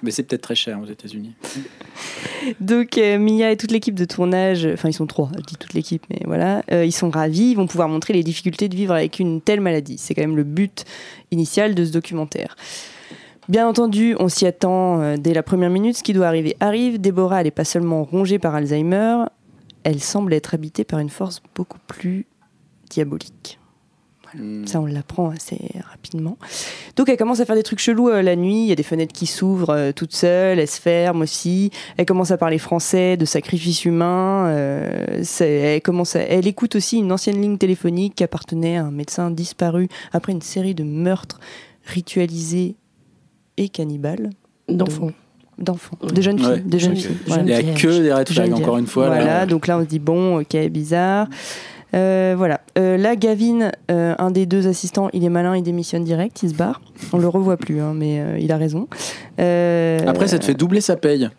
Mais 0.06 0.12
c'est 0.12 0.23
peut-être 0.23 0.43
très 0.43 0.55
cher 0.55 0.79
aux 0.81 0.87
États-Unis. 0.87 1.32
Donc 2.61 2.97
euh, 2.97 3.19
Mia 3.19 3.50
et 3.50 3.56
toute 3.56 3.73
l'équipe 3.73 3.97
de 3.97 4.05
tournage, 4.05 4.64
enfin 4.73 4.88
ils 4.88 4.93
sont 4.93 5.08
trois, 5.08 5.32
je 5.37 5.43
dis 5.43 5.56
toute 5.56 5.75
l'équipe, 5.75 6.05
mais 6.08 6.20
voilà, 6.25 6.62
euh, 6.70 6.85
ils 6.85 6.93
sont 6.93 7.11
ravis, 7.11 7.50
ils 7.50 7.56
vont 7.56 7.67
pouvoir 7.67 7.88
montrer 7.88 8.14
les 8.14 8.23
difficultés 8.23 8.69
de 8.69 8.76
vivre 8.76 8.94
avec 8.94 9.19
une 9.19 9.41
telle 9.41 9.61
maladie. 9.61 9.99
C'est 9.99 10.14
quand 10.14 10.23
même 10.23 10.37
le 10.37 10.44
but 10.44 10.85
initial 11.32 11.75
de 11.75 11.85
ce 11.85 11.91
documentaire. 11.91 12.55
Bien 13.49 13.67
entendu, 13.67 14.14
on 14.20 14.29
s'y 14.29 14.47
attend 14.47 15.00
euh, 15.00 15.17
dès 15.17 15.35
la 15.35 15.43
première 15.43 15.70
minute, 15.70 15.97
ce 15.97 16.05
qui 16.05 16.12
doit 16.12 16.29
arriver 16.29 16.56
arrive. 16.61 17.00
Déborah, 17.00 17.41
elle 17.41 17.47
n'est 17.47 17.50
pas 17.50 17.64
seulement 17.64 18.05
rongée 18.05 18.38
par 18.38 18.55
Alzheimer, 18.55 19.25
elle 19.82 20.00
semble 20.00 20.32
être 20.32 20.55
habitée 20.55 20.85
par 20.85 21.00
une 21.00 21.11
force 21.11 21.43
beaucoup 21.56 21.81
plus 21.88 22.26
diabolique. 22.91 23.59
Mm. 24.37 24.67
Ça, 24.67 24.81
on 24.81 24.87
l'apprend 24.87 25.31
assez 25.31 25.59
rapidement. 25.91 26.37
Donc, 26.97 27.09
elle 27.09 27.17
commence 27.17 27.41
à 27.41 27.44
faire 27.47 27.56
des 27.56 27.62
trucs 27.62 27.79
chelous 27.79 28.09
euh, 28.09 28.23
la 28.23 28.37
nuit. 28.37 28.62
Il 28.65 28.67
y 28.69 28.73
a 28.73 28.75
des 28.75 28.83
fenêtres 28.83 29.12
qui 29.12 29.27
s'ouvrent 29.27 29.71
euh, 29.71 29.93
toutes 29.93 30.15
seules, 30.15 30.59
elles 30.59 30.69
se 30.69 30.81
ferment 30.81 31.23
aussi. 31.23 31.71
Elle 31.97 32.06
commence 32.06 32.31
à 32.31 32.37
parler 32.38 32.59
français, 32.59 33.17
de 33.17 33.25
sacrifice 33.25 33.85
humain. 33.85 34.47
euh, 34.49 35.21
c'est- 35.23 35.49
elle, 35.77 35.83
commence 35.83 36.17
à- 36.17 36.21
elle 36.21 36.47
écoute 36.47 36.77
aussi 36.77 36.99
une 36.99 37.11
ancienne 37.12 37.41
ligne 37.41 37.59
téléphonique 37.59 38.15
qui 38.15 38.25
appartenait 38.25 38.77
à 38.77 38.85
un 38.85 38.91
médecin 38.91 39.31
disparu 39.31 39.88
après 40.12 40.33
une 40.33 40.43
série 40.43 40.75
de 40.75 40.85
meurtres 40.85 41.41
ritualisés 41.85 42.77
et 43.56 43.69
cannibales 43.69 44.31
D'enfants. 44.69 45.12
d'enfants, 45.59 45.97
Oui. 46.03 46.12
de 46.12 46.21
jeunes 46.21 46.38
filles. 46.38 46.49
Ouais. 46.49 46.61
De 46.61 46.79
jeunes 46.79 46.97
filles. 46.97 47.17
Il 47.29 47.44
n'y 47.44 47.53
a 47.55 47.62
que 47.62 48.03
des 48.03 48.12
red 48.12 48.29
flags, 48.29 48.53
encore 48.53 48.77
une 48.79 48.87
fois. 48.87 49.06
Voilà, 49.06 49.25
là. 49.25 49.47
donc 49.47 49.67
là 49.67 49.79
on 49.79 49.83
se 49.83 49.87
dit 49.88 49.99
bon, 50.00 50.41
ok, 50.41 50.56
bizarre. 50.69 51.29
Euh, 51.94 52.35
voilà. 52.37 52.61
Euh, 52.79 52.97
là, 52.97 53.17
Gavin, 53.17 53.71
euh, 53.91 54.15
un 54.19 54.31
des 54.31 54.44
deux 54.44 54.67
assistants, 54.67 55.09
il 55.12 55.25
est 55.25 55.29
malin, 55.31 55.56
il 55.56 55.62
démissionne 55.62 56.05
direct, 56.05 56.43
il 56.43 56.50
se 56.50 56.55
barre. 56.55 56.81
On 57.12 57.19
le 57.19 57.29
revoit 57.29 57.56
plus, 57.56 57.81
hein, 57.81 57.93
mais 57.94 58.21
euh, 58.21 58.38
il 58.38 58.50
a 58.53 58.56
raison. 58.56 58.88
Euh, 59.38 59.99
Après, 60.06 60.27
ça 60.29 60.38
te 60.38 60.44
fait 60.44 60.55
doubler 60.55 60.81
sa 60.81 60.97
paye. 60.97 61.29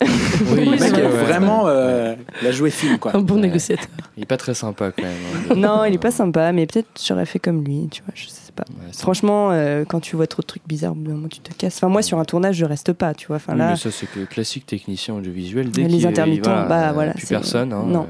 Oui, 0.52 0.64
Le 0.66 0.70
mec 0.70 0.80
vrai. 0.80 1.02
vraiment 1.08 1.64
euh, 1.66 2.14
la 2.44 2.52
joué 2.52 2.70
film, 2.70 2.98
quoi. 2.98 3.14
Un 3.16 3.20
bon 3.20 3.34
Ouais. 3.36 3.40
négociateur. 3.42 3.86
Il 4.16 4.22
est 4.22 4.26
pas 4.26 4.36
très 4.36 4.54
sympa 4.54 4.92
quand 4.92 5.02
même. 5.02 5.12
hein. 5.50 5.54
Non, 5.56 5.84
il 5.84 5.94
est 5.94 5.98
pas 5.98 6.12
sympa, 6.12 6.52
mais 6.52 6.66
peut-être 6.66 6.88
j'aurais 7.04 7.26
fait 7.26 7.40
comme 7.40 7.64
lui, 7.64 7.88
tu 7.90 8.02
vois, 8.04 8.12
je 8.14 8.28
sais 8.28 8.52
pas. 8.54 8.62
Ouais, 8.70 8.92
Franchement, 8.96 9.48
euh, 9.50 9.84
quand 9.84 9.98
tu 10.00 10.14
vois 10.14 10.28
trop 10.28 10.42
de 10.42 10.46
trucs 10.46 10.66
bizarres, 10.66 10.92
au 10.92 10.94
bout 10.94 11.08
d'un 11.08 11.14
moment 11.16 11.28
tu 11.28 11.40
te 11.40 11.52
casses. 11.54 11.76
Enfin, 11.78 11.88
moi 11.88 12.02
sur 12.02 12.18
un 12.20 12.24
tournage, 12.24 12.54
je 12.56 12.64
reste 12.64 12.92
pas, 12.92 13.14
tu 13.14 13.26
vois. 13.26 13.36
Enfin 13.36 13.54
Oui, 13.54 13.58
là, 13.58 13.70
mais 13.70 13.76
ça 13.76 13.90
c'est 13.90 14.06
que 14.06 14.20
classique 14.26 14.64
technicien 14.66 15.14
audiovisuel. 15.14 15.70
Dès 15.70 15.82
les 15.82 15.98
qu'il- 15.98 16.06
intermittents, 16.06 16.66
bah, 16.68 16.92
voilà, 16.92 17.12
Plus 17.14 17.26
c'est- 17.26 17.34
personne. 17.34 17.72
hein, 17.72 17.82
non. 17.84 18.06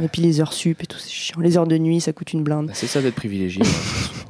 Et 0.00 0.08
puis 0.08 0.22
les 0.22 0.40
heures 0.40 0.52
sup 0.52 0.82
et 0.82 0.86
tout, 0.86 0.98
c'est 0.98 1.10
chiant. 1.10 1.40
Les 1.40 1.56
heures 1.56 1.66
de 1.66 1.76
nuit, 1.78 2.00
ça 2.00 2.12
coûte 2.12 2.32
une 2.32 2.42
blinde. 2.42 2.66
bah, 2.68 2.72
c'est 2.74 2.86
ça 2.86 3.00
d'être 3.02 3.14
privilégié. 3.16 3.62
hein. 3.62 3.68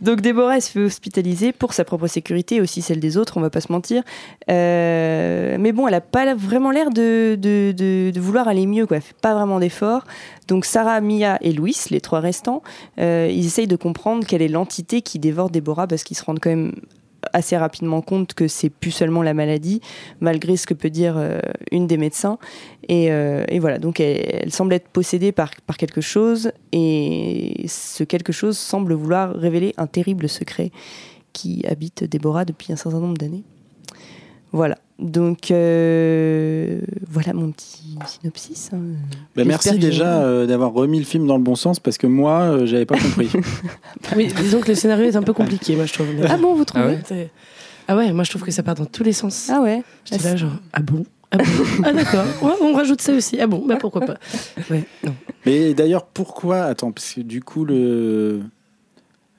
Donc 0.00 0.22
Déborah, 0.22 0.56
elle 0.56 0.62
se 0.62 0.70
fait 0.70 0.80
hospitaliser 0.82 1.52
pour 1.52 1.74
sa 1.74 1.84
propre 1.84 2.06
sécurité 2.06 2.54
et 2.56 2.60
aussi 2.62 2.80
celle 2.80 3.00
des 3.00 3.18
autres, 3.18 3.36
on 3.36 3.40
va 3.42 3.50
pas 3.50 3.60
se 3.60 3.70
mentir. 3.70 4.02
Euh, 4.50 5.58
mais 5.60 5.72
bon, 5.72 5.86
elle 5.88 5.92
a 5.94 6.00
pas 6.00 6.34
vraiment 6.34 6.70
l'air 6.70 6.88
de, 6.88 7.36
de, 7.38 7.74
de- 7.76 8.10
de 8.10 8.20
vouloir 8.20 8.48
aller 8.48 8.64
mieux, 8.66 8.86
quoi. 8.86 8.96
Elle 8.96 9.02
fait 9.02 9.14
pas 9.20 9.34
vraiment 9.34 9.60
d'efforts. 9.60 10.06
Donc 10.48 10.64
Sarah, 10.64 11.02
Mia 11.02 11.36
et 11.42 11.52
Louis, 11.52 11.76
les 11.90 12.00
trois 12.00 12.20
restants, 12.20 12.62
euh, 12.98 13.28
ils 13.30 13.44
essayent 13.44 13.66
de 13.66 13.76
comprendre 13.76 14.26
quelle 14.26 14.40
est 14.40 14.48
l'entité 14.48 15.02
qui 15.02 15.18
dévore 15.18 15.50
Déborah 15.50 15.86
parce 15.86 16.02
qu'ils 16.02 16.16
se 16.16 16.24
rendent 16.24 16.40
quand 16.40 16.48
même 16.48 16.72
assez 17.32 17.56
rapidement 17.56 18.00
compte 18.02 18.34
que 18.34 18.48
c'est 18.48 18.70
plus 18.70 18.90
seulement 18.90 19.22
la 19.22 19.34
maladie, 19.34 19.80
malgré 20.20 20.56
ce 20.56 20.66
que 20.66 20.74
peut 20.74 20.90
dire 20.90 21.14
euh, 21.16 21.40
une 21.70 21.86
des 21.86 21.96
médecins. 21.96 22.38
Et, 22.88 23.12
euh, 23.12 23.44
et 23.48 23.58
voilà, 23.58 23.78
donc 23.78 24.00
elle, 24.00 24.42
elle 24.44 24.52
semble 24.52 24.72
être 24.74 24.88
possédée 24.88 25.32
par, 25.32 25.50
par 25.66 25.76
quelque 25.76 26.00
chose, 26.00 26.52
et 26.72 27.64
ce 27.68 28.04
quelque 28.04 28.32
chose 28.32 28.58
semble 28.58 28.94
vouloir 28.94 29.34
révéler 29.34 29.74
un 29.76 29.86
terrible 29.86 30.28
secret 30.28 30.70
qui 31.32 31.64
habite 31.66 32.04
Déborah 32.04 32.44
depuis 32.44 32.72
un 32.72 32.76
certain 32.76 33.00
nombre 33.00 33.16
d'années. 33.16 33.44
Voilà, 34.52 34.78
donc 35.00 35.50
euh, 35.50 36.80
voilà 37.10 37.32
mon 37.32 37.50
petit 37.52 37.96
synopsis. 38.06 38.70
hein. 38.72 38.78
Bah, 39.34 39.44
merci 39.44 39.78
déjà 39.78 40.22
euh, 40.22 40.46
d'avoir 40.46 40.72
remis 40.72 40.98
le 40.98 41.04
film 41.04 41.26
dans 41.26 41.36
le 41.36 41.42
bon 41.42 41.56
sens 41.56 41.80
parce 41.80 41.98
que 41.98 42.06
moi, 42.06 42.40
euh, 42.42 42.66
j'avais 42.66 42.86
pas 42.86 42.98
compris. 42.98 43.30
Oui, 44.16 44.28
disons 44.36 44.60
que 44.60 44.68
le 44.68 44.74
scénario 44.74 45.06
est 45.06 45.16
un 45.16 45.22
peu 45.22 45.32
compliqué, 45.32 45.76
moi 45.76 45.86
je 45.86 45.92
trouve. 45.92 46.06
Ah 46.28 46.36
bon, 46.36 46.54
vous 46.54 46.64
trouvez 46.64 46.98
Ah 47.08 47.12
ouais 47.14 47.30
Ah 47.88 47.96
ouais, 47.96 48.12
moi 48.12 48.24
je 48.24 48.30
trouve 48.30 48.42
que 48.42 48.50
ça 48.50 48.62
part 48.62 48.74
dans 48.74 48.84
tous 48.86 49.02
les 49.04 49.12
sens. 49.12 49.48
Ah 49.52 49.60
ouais 49.60 49.82
J'étais 50.04 50.24
là 50.24 50.36
genre, 50.36 50.52
ah 50.72 50.80
bon 50.82 51.04
Ah 51.30 51.38
bon 51.38 51.44
Ah 51.84 51.92
d'accord, 51.92 52.24
Ouais, 52.42 52.52
on 52.60 52.72
rajoute 52.74 53.00
ça 53.00 53.12
aussi. 53.12 53.40
Ah 53.40 53.46
bon, 53.46 53.64
bah 53.66 53.76
pourquoi 53.80 54.02
pas. 54.02 54.16
Ouais, 54.70 54.84
non. 55.04 55.14
Mais 55.46 55.72
d'ailleurs, 55.74 56.04
pourquoi 56.04 56.62
Attends, 56.64 56.92
parce 56.92 57.14
que 57.14 57.20
du 57.22 57.40
coup, 57.42 57.64
le 57.64 58.40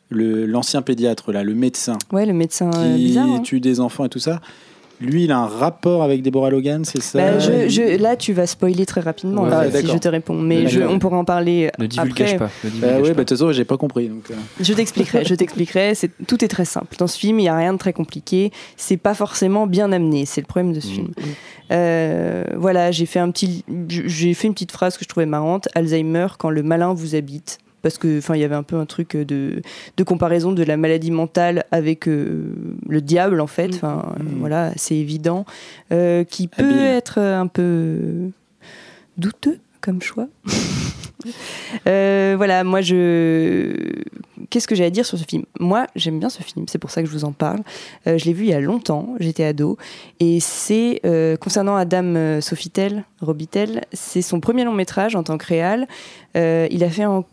le- 0.09 0.45
l'ancien 0.45 0.81
pédiatre, 0.81 1.31
là, 1.31 1.43
le 1.43 1.53
médecin 1.55 1.97
Ouais, 2.11 2.25
le 2.25 2.33
médecin 2.33 2.69
euh, 2.75 2.95
qui 2.97 3.03
bizarre. 3.05 3.29
hein. 3.29 3.39
tue 3.39 3.59
des 3.61 3.79
enfants 3.79 4.03
et 4.05 4.09
tout 4.09 4.19
ça, 4.19 4.41
lui, 5.01 5.23
il 5.25 5.31
a 5.31 5.37
un 5.39 5.47
rapport 5.47 6.03
avec 6.03 6.21
Deborah 6.21 6.49
Logan, 6.49 6.85
c'est 6.85 7.01
ça 7.01 7.19
Bah, 7.19 7.39
je- 7.39 7.67
je- 7.69 7.97
là, 8.01 8.15
tu 8.15 8.33
vas 8.33 8.45
spoiler 8.47 8.85
très 8.85 9.01
rapidement 9.01 9.43
Ouais, 9.43 9.49
ouais, 9.49 9.81
si 9.81 9.87
je 9.87 9.97
te 9.97 10.07
réponds. 10.07 10.35
Mais 10.39 10.67
je- 10.67 10.81
on 10.81 10.99
pourra 10.99 11.17
en 11.17 11.25
parler 11.25 11.69
Ne 11.79 11.85
après. 11.85 11.87
pas. 11.87 11.89
Ne 11.89 11.89
Bah 11.89 12.07
divulgage 12.07 12.31
oui, 12.33 12.37
pas. 12.39 12.47
bah, 12.79 13.07
de 13.09 13.13
toute 13.13 13.29
façon, 13.29 13.51
j'ai 13.51 13.65
pas 13.65 13.77
compris. 13.77 14.07
Donc, 14.09 14.29
euh. 14.31 14.35
Je 14.59 14.73
t'expliquerai, 14.73 15.25
je 15.25 15.35
t'expliquerai. 15.35 15.95
C'est 15.95 16.11
tout 16.27 16.43
est 16.45 16.47
très 16.47 16.65
simple. 16.65 16.95
Dans 16.97 17.07
ce 17.07 17.17
film, 17.17 17.39
il 17.39 17.43
y 17.43 17.49
a 17.49 17.55
rien 17.57 17.73
de 17.73 17.77
très 17.79 17.93
compliqué. 17.93 18.51
C'est 18.77 18.97
pas 18.97 19.13
forcément 19.13 19.67
bien 19.67 19.91
amené. 19.91 20.25
C'est 20.25 20.41
le 20.41 20.47
problème 20.47 20.73
de 20.73 20.79
ce 20.79 20.87
Mm. 20.87 20.93
film. 20.93 21.07
Euh, 21.71 22.43
voilà, 22.55 22.91
j'ai 22.91 23.05
fait 23.05 23.19
un 23.19 23.31
petit, 23.31 23.63
j'ai 23.87 24.33
fait 24.33 24.47
une 24.47 24.53
petite 24.53 24.71
phrase 24.71 24.97
que 24.97 25.03
je 25.03 25.09
trouvais 25.09 25.25
marrante. 25.25 25.67
Alzheimer 25.75 26.27
quand 26.37 26.49
le 26.49 26.63
malin 26.63 26.93
vous 26.93 27.15
habite. 27.15 27.59
Parce 27.81 27.97
que, 27.97 28.19
enfin, 28.19 28.35
il 28.35 28.41
y 28.41 28.43
avait 28.43 28.55
un 28.55 28.63
peu 28.63 28.75
un 28.75 28.85
truc 28.85 29.15
de, 29.17 29.61
de 29.97 30.03
comparaison 30.03 30.51
de 30.51 30.63
la 30.63 30.77
maladie 30.77 31.11
mentale 31.11 31.65
avec 31.71 32.07
euh, 32.07 32.53
le 32.87 33.01
diable, 33.01 33.41
en 33.41 33.47
fait. 33.47 33.69
Mm. 33.69 33.75
Enfin, 33.75 34.13
euh, 34.19 34.23
Mm. 34.23 34.39
voilà, 34.39 34.71
c'est 34.75 34.95
évident, 34.95 35.45
Euh, 35.91 36.23
qui 36.23 36.47
peut 36.47 36.63
Habile. 36.63 36.77
être 36.81 37.17
un 37.19 37.47
peu 37.47 38.29
douteux 39.17 39.59
comme 39.81 40.01
choix. 40.01 40.27
Euh, 41.87 42.33
voilà, 42.35 42.63
moi 42.63 42.81
je. 42.81 43.75
Qu'est-ce 44.49 44.67
que 44.67 44.73
j'ai 44.73 44.85
à 44.85 44.89
dire 44.89 45.05
sur 45.05 45.19
ce 45.19 45.23
film? 45.23 45.43
Moi, 45.59 45.85
j'aime 45.95 46.19
bien 46.19 46.29
ce 46.29 46.41
film, 46.41 46.65
c'est 46.67 46.79
pour 46.79 46.89
ça 46.89 47.01
que 47.03 47.07
je 47.07 47.13
vous 47.13 47.25
en 47.25 47.31
parle. 47.31 47.59
Euh, 48.07 48.17
je 48.17 48.25
l'ai 48.25 48.33
vu 48.33 48.45
il 48.45 48.49
y 48.49 48.53
a 48.53 48.59
longtemps, 48.59 49.15
j'étais 49.19 49.43
ado, 49.43 49.77
et 50.19 50.39
c'est 50.39 50.99
euh, 51.05 51.37
concernant 51.37 51.75
Adam 51.75 52.15
euh, 52.15 52.41
Sofitel, 52.41 53.03
Robitel, 53.21 53.81
c'est 53.93 54.23
son 54.23 54.39
premier 54.39 54.63
long 54.63 54.73
métrage 54.73 55.15
en 55.15 55.21
tant 55.21 55.37
que 55.37 55.45
réal. 55.45 55.87
Euh, 56.35 56.67
il 56.71 56.83
a 56.83 56.89
fait 56.89 57.05
en- 57.05 57.23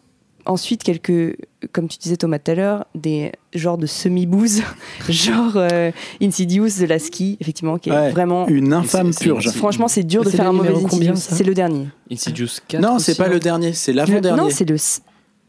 ensuite 0.48 0.82
quelques, 0.82 1.36
comme 1.72 1.86
tu 1.86 1.98
disais 1.98 2.16
Thomas 2.16 2.38
tout 2.40 2.50
à 2.50 2.54
l'heure, 2.54 2.86
des 2.94 3.30
genres 3.54 3.78
de 3.78 3.86
semi-bouses, 3.86 4.62
genre 5.08 5.52
euh, 5.56 5.92
Insidious 6.20 6.80
de 6.80 6.86
la 6.86 6.98
ski, 6.98 7.36
effectivement, 7.40 7.78
qui 7.78 7.90
est 7.90 7.92
Ouais, 7.92 8.10
vraiment. 8.10 8.48
Une 8.48 8.72
infâme 8.72 9.14
purge. 9.14 9.50
Franchement, 9.50 9.86
c'est 9.86 10.02
dur 10.02 10.24
de 10.24 10.30
faire 10.30 10.48
un 10.48 10.52
mauvais 10.52 10.74
Insidious. 10.74 11.14
C'est 11.16 11.44
le 11.44 11.54
dernier. 11.54 11.86
Insidious 12.10 12.48
4 12.66 12.80
Non, 12.82 12.98
c'est 12.98 13.16
pas 13.16 13.28
le 13.28 13.38
dernier, 13.38 13.72
c'est 13.74 13.92
l'avant-dernier. 13.92 14.42
Non, 14.42 14.50
c'est 14.50 14.68
le. 14.68 14.76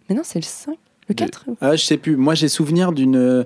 Mais 0.10 0.15
non, 0.15 0.22
c'est 0.24 0.39
le 0.39 0.46
5, 0.46 0.75
le 1.08 1.15
4. 1.15 1.46
Ah, 1.62 1.75
je 1.75 1.84
sais 1.84 1.98
plus. 1.98 2.15
Moi, 2.15 2.36
j'ai 2.36 2.50
souvenir 2.50 2.91
d'une 2.91 3.46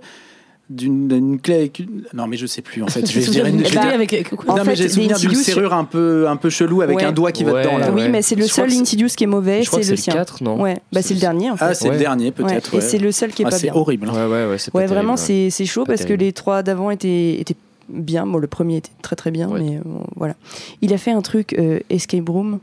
d'une 0.75 1.39
clé 1.39 1.55
avec 1.55 1.79
une... 1.79 2.03
Non, 2.13 2.27
mais 2.27 2.37
je 2.37 2.45
sais 2.45 2.61
plus 2.61 2.83
en 2.83 2.87
fait. 2.87 3.05
Je 3.09 3.19
vais 3.19 3.25
dire 3.31 3.45
une. 3.45 3.57
Dire- 3.61 3.81
avec 3.93 4.29
quoi 4.29 4.53
En 4.53 4.57
non, 4.57 4.63
mais 4.65 4.75
j'ai 4.75 4.89
souvenir 4.89 5.17
d'une 5.17 5.33
serrure 5.35 5.73
un 5.73 5.85
peu 5.85 6.27
un 6.27 6.35
peu 6.35 6.49
chelou 6.49 6.81
avec 6.81 6.97
Ouais. 6.97 7.03
un 7.03 7.11
doigt 7.11 7.31
qui 7.31 7.43
va 7.43 7.61
dedans 7.63 7.77
là. 7.77 7.91
oui, 7.91 8.09
mais 8.09 8.21
c'est 8.21 8.35
le 8.35 8.45
seul 8.47 8.71
Insidious 8.71 9.09
qui 9.15 9.23
est 9.23 9.27
mauvais, 9.27 9.61
c'est 9.63 9.89
le 9.89 9.95
sien. 9.95 10.13
le 10.13 10.19
4, 10.19 10.43
non 10.43 10.61
Ouais, 10.61 10.77
bah 10.91 11.01
c'est 11.01 11.13
le 11.13 11.19
dernier 11.19 11.51
en 11.51 11.57
fait. 11.57 11.65
Ah, 11.65 11.73
c'est 11.73 11.87
Ouais. 11.87 11.93
le 11.95 11.99
dernier 11.99 12.25
Ouais, 12.25 12.31
peut-être. 12.31 12.75
Et 12.75 12.81
c'est 12.81 12.97
le 12.97 13.11
seul 13.11 13.31
qui 13.31 13.43
est 13.43 13.45
Ah, 13.45 13.49
pas 13.49 13.57
c'est 13.57 13.67
bien. 13.67 13.75
horrible. 13.75 14.09
Ouais, 14.09 14.25
ouais, 14.25 14.47
ouais, 14.47 14.57
c'est 14.57 14.71
pas 14.71 14.79
Ouais, 14.79 14.85
vraiment, 14.87 15.15
ouais. 15.15 15.49
c'est 15.49 15.65
chaud 15.65 15.83
parce 15.85 16.05
que 16.05 16.13
les 16.13 16.33
trois 16.33 16.63
d'avant 16.63 16.89
étaient, 16.91 17.39
étaient 17.39 17.55
bien. 17.89 18.25
Bon, 18.25 18.37
le 18.37 18.47
premier 18.47 18.77
était 18.77 18.89
très 19.01 19.15
très 19.15 19.31
bien, 19.31 19.49
Ouais. 19.49 19.61
mais 19.61 19.77
euh, 19.77 19.81
voilà. 20.15 20.35
Il 20.81 20.93
a 20.93 20.97
fait 20.97 21.11
un 21.11 21.21
truc 21.21 21.53
euh, 21.59 21.79
Escape 21.89 22.27
Room. 22.29 22.59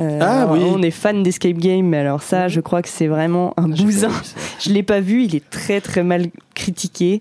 Euh, 0.00 0.18
Ah, 0.20 0.48
oui. 0.50 0.60
On 0.64 0.82
est 0.82 0.90
fan 0.90 1.22
d'Escape 1.22 1.56
Game, 1.56 1.86
mais 1.86 1.98
alors 1.98 2.22
ça, 2.22 2.48
je 2.48 2.60
crois 2.60 2.82
que 2.82 2.88
c'est 2.88 3.06
vraiment 3.06 3.54
un 3.56 3.70
Ah, 3.72 3.76
bousin. 3.82 4.10
Je 4.60 4.70
l'ai 4.70 4.82
pas 4.82 5.00
vu, 5.00 5.22
il 5.24 5.34
est 5.36 5.48
très 5.50 5.80
très 5.80 6.02
mal 6.02 6.26
critiqué. 6.54 7.20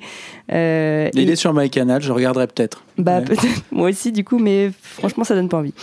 Euh, 0.52 1.10
Il 1.14 1.30
et- 1.30 1.34
est 1.34 1.36
sur 1.36 1.54
MyCanal, 1.54 2.02
je 2.02 2.12
regarderai 2.12 2.48
peut-être. 2.48 2.84
Bah 2.98 3.20
Ouais. 3.20 3.26
peut-être 3.26 3.64
moi 3.72 3.90
aussi 3.90 4.12
du 4.12 4.24
coup, 4.24 4.40
mais 4.40 4.72
franchement 4.82 5.24
ça 5.24 5.36
donne 5.36 5.50
pas 5.50 5.58
envie. 5.58 5.74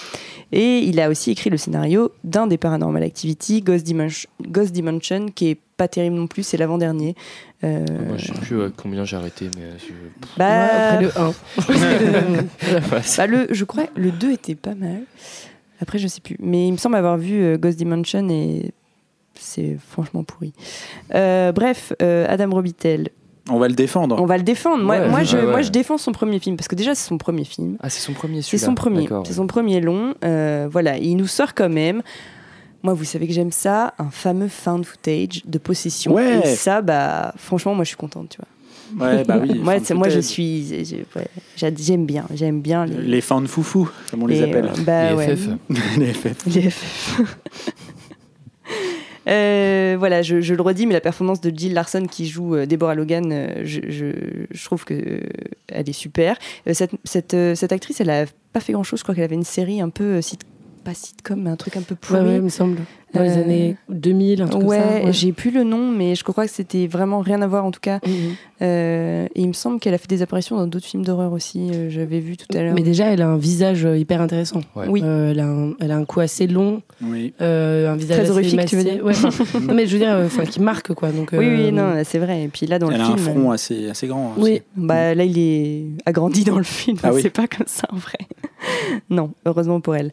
Et 0.52 0.78
il 0.80 0.98
a 1.00 1.08
aussi 1.10 1.30
écrit 1.30 1.48
le 1.48 1.56
scénario 1.56 2.10
d'un 2.24 2.48
des 2.48 2.58
Paranormal 2.58 3.02
Activity, 3.04 3.60
Ghost 3.62 3.84
Dimension, 3.84 4.28
Ghost 4.48 4.72
Dimension, 4.72 5.26
qui 5.32 5.50
est 5.50 5.58
pas 5.76 5.86
terrible 5.86 6.16
non 6.16 6.26
plus, 6.26 6.42
c'est 6.42 6.56
l'avant-dernier. 6.56 7.14
Euh, 7.62 7.84
Moi, 8.08 8.16
je 8.16 8.26
sais 8.26 8.32
plus 8.32 8.58
combien 8.76 9.04
j'ai 9.04 9.16
arrêté, 9.16 9.48
mais. 9.56 9.62
euh, 9.62 9.74
je- 9.78 10.36
bah, 10.38 10.64
après 10.64 11.02
le 11.04 11.10
1. 11.16 11.32
Ouais, 12.92 13.02
c'est- 13.02 13.18
bah, 13.18 13.26
le, 13.26 13.46
je 13.50 13.64
crois 13.64 13.84
le 13.96 14.10
2 14.10 14.32
était 14.32 14.54
pas 14.56 14.74
mal. 14.74 15.02
Après 15.80 15.98
je 15.98 16.06
sais 16.08 16.20
plus, 16.20 16.36
mais 16.40 16.66
il 16.68 16.72
me 16.72 16.76
semble 16.76 16.96
avoir 16.96 17.16
vu 17.18 17.40
euh, 17.42 17.56
Ghost 17.56 17.78
Dimension 17.78 18.28
et 18.28 18.72
c'est 19.34 19.76
franchement 19.88 20.22
pourri. 20.24 20.52
Euh, 21.14 21.52
bref, 21.52 21.92
euh, 22.02 22.26
Adam 22.28 22.50
Robitel, 22.50 23.08
On 23.50 23.58
va 23.58 23.68
le 23.68 23.74
défendre. 23.74 24.20
on 24.20 24.26
va 24.26 24.36
le 24.36 24.42
défendre. 24.42 24.84
Moi, 24.84 24.98
Ouais, 24.98 25.08
moi, 25.08 25.22
je, 25.22 25.36
ouais, 25.36 25.44
ouais. 25.44 25.50
moi 25.50 25.62
je 25.62 25.70
défends 25.70 25.96
son 25.98 26.12
premier 26.12 26.38
film 26.38 26.56
parce 26.56 26.68
que 26.68 26.74
déjà 26.74 26.94
c'est 26.94 27.08
son 27.08 27.16
premier 27.18 27.44
film. 27.44 27.78
Ah, 27.82 27.88
c'est 27.88 28.00
son 28.00 28.12
premier 28.12 28.42
C'est 28.42 28.58
son 28.58 28.74
premier, 28.74 29.06
c'est 29.08 29.14
ouais. 29.14 29.32
son 29.32 29.46
premier 29.46 29.80
long. 29.80 30.14
euh, 30.24 30.68
voilà, 30.70 30.98
il 30.98 31.16
nous 31.16 31.26
sort 31.26 31.54
quand 31.54 31.70
même. 31.70 32.02
Moi, 32.82 32.94
vous 32.94 33.04
savez 33.04 33.26
que 33.26 33.32
j'aime 33.34 33.52
ça, 33.52 33.92
un 33.98 34.08
fameux 34.10 34.48
found 34.48 34.86
footage 34.86 35.42
de 35.44 35.58
possession. 35.58 36.14
Ouais. 36.14 36.40
Et 36.44 36.56
ça, 36.56 36.80
bah, 36.80 37.34
franchement, 37.36 37.74
moi, 37.74 37.84
je 37.84 37.88
suis 37.88 37.96
contente, 37.98 38.30
tu 38.30 38.38
vois. 38.38 38.48
Ouais, 38.98 39.24
bah 39.24 39.38
oui. 39.40 39.60
c'est- 39.84 39.94
moi, 39.94 40.08
je 40.08 40.20
suis, 40.20 40.66
j'ai- 40.68 40.84
j'ai- 40.84 41.06
ouais, 41.16 41.26
j'a- 41.56 41.74
j'aime 41.74 42.06
bien, 42.06 42.26
j'aime 42.34 42.60
bien 42.60 42.86
les, 42.86 43.02
Les 43.02 43.20
fans 43.20 43.40
de 43.40 43.46
foufou, 43.46 43.90
comme 44.10 44.22
on 44.22 44.26
les, 44.26 44.36
les, 44.36 44.42
appelle. 44.42 44.66
euh, 44.66 44.82
bah, 44.84 45.10
Les 45.10 45.16
ouais. 45.16 45.36
FF. 45.36 45.48
les 45.98 46.12
FF. 46.12 46.46
Les 46.46 46.70
FF. 46.70 47.20
Euh, 49.28 49.96
voilà, 49.98 50.22
je, 50.22 50.40
je 50.40 50.54
le 50.54 50.62
redis, 50.62 50.86
mais 50.86 50.94
la 50.94 51.00
performance 51.00 51.40
de 51.40 51.50
Jill 51.54 51.74
Larson 51.74 52.06
qui 52.10 52.26
joue 52.26 52.54
euh, 52.56 52.66
Deborah 52.66 52.94
Logan, 52.94 53.30
euh, 53.30 53.48
je, 53.64 53.80
je, 53.88 54.06
je 54.50 54.64
trouve 54.64 54.84
que 54.84 54.94
euh, 54.94 55.20
elle 55.68 55.88
est 55.88 55.92
super. 55.92 56.36
Euh, 56.66 56.72
cette, 56.74 56.92
cette, 57.04 57.34
euh, 57.34 57.54
cette 57.54 57.70
actrice, 57.70 58.00
elle 58.00 58.10
a 58.10 58.24
pas 58.52 58.60
fait 58.60 58.72
grand 58.72 58.82
chose. 58.82 58.98
Je 59.00 59.02
crois 59.04 59.14
qu'elle 59.14 59.24
avait 59.24 59.34
une 59.36 59.44
série 59.44 59.80
un 59.82 59.90
peu 59.90 60.04
euh, 60.16 60.22
pas 60.80 60.94
sitcom, 60.94 61.40
mais 61.42 61.50
un 61.50 61.56
truc 61.56 61.76
un 61.76 61.82
peu 61.82 61.94
pourri. 61.94 62.20
ouais, 62.20 62.36
il 62.36 62.42
me 62.42 62.48
semble. 62.48 62.78
Dans 63.12 63.22
les 63.24 63.30
Euh, 63.38 63.42
années 63.42 63.76
2000, 63.88 64.40
un 64.42 64.46
truc 64.46 64.62
ouais, 64.62 64.78
comme 64.78 64.88
ça. 64.88 65.04
ouais. 65.06 65.12
j'ai 65.12 65.32
plus 65.32 65.50
le 65.50 65.64
nom, 65.64 65.90
mais 65.90 66.14
je 66.14 66.22
crois 66.22 66.46
que 66.46 66.52
c'était 66.52 66.86
vraiment 66.86 67.18
rien 67.18 67.42
à 67.42 67.48
voir 67.48 67.64
en 67.64 67.72
tout 67.72 67.80
cas. 67.80 67.98
Mhm. 68.06 68.12
Euh, 68.62 69.26
et 69.34 69.40
il 69.40 69.48
me 69.48 69.52
semble 69.52 69.80
qu'elle 69.80 69.94
a 69.94 69.98
fait 69.98 70.06
des 70.06 70.22
apparitions 70.22 70.56
dans 70.56 70.68
d'autres 70.68 70.86
films 70.86 71.04
d'horreur 71.04 71.32
aussi. 71.32 71.70
euh, 71.74 71.90
J'avais 71.90 72.20
vu 72.20 72.36
tout 72.36 72.46
à 72.56 72.62
l'heure. 72.62 72.72
Mais 72.74 72.82
déjà, 72.84 73.06
elle 73.06 73.20
a 73.22 73.26
un 73.26 73.36
visage 73.36 73.82
hyper 73.96 74.20
intéressant. 74.20 74.60
Ouais. 74.76 74.86
Oui. 74.88 75.00
Euh, 75.02 75.32
elle, 75.32 75.40
a 75.40 75.44
un, 75.46 75.72
elle 75.80 75.90
a 75.90 75.96
un 75.96 76.04
cou 76.04 76.20
assez 76.20 76.46
long, 76.46 76.82
Oui. 77.02 77.34
euh, 77.40 77.90
un 77.92 77.96
visage 77.96 78.18
Très 78.18 78.22
assez 78.26 78.30
horrifique, 78.30 78.64
tu 78.66 78.76
veux 78.76 78.84
dire 78.84 79.02
non, 79.60 79.74
mais 79.74 79.86
je 79.88 79.92
veux 79.94 79.98
dire, 80.04 80.14
euh, 80.14 80.28
qui 80.48 80.60
marque 80.60 80.94
quoi. 80.94 81.10
Donc, 81.10 81.30
Oui, 81.32 81.48
oui, 81.48 81.72
non, 81.72 81.94
c'est 82.04 82.18
vrai. 82.20 82.44
Et 82.44 82.48
puis 82.48 82.66
là, 82.66 82.78
dans 82.78 82.90
Elle 82.92 82.98
le 82.98 83.02
a 83.02 83.06
film. 83.06 83.18
un 83.18 83.32
front 83.40 83.50
assez, 83.50 83.90
assez 83.90 84.06
grand. 84.06 84.34
aussi. 84.36 84.40
Oui, 84.52 84.62
Bah, 84.76 85.16
là, 85.16 85.24
il 85.24 85.36
est 85.36 85.84
agrandi 86.06 86.44
dans 86.44 86.58
le 86.58 86.62
film. 86.62 86.96
Ah 87.02 87.10
oui. 87.12 87.22
C'est 87.22 87.30
pas 87.30 87.48
comme 87.48 87.66
ça 87.66 87.88
en 87.90 87.96
vrai. 87.96 88.18
non, 89.10 89.32
heureusement 89.46 89.80
pour 89.80 89.96
elle. 89.96 90.12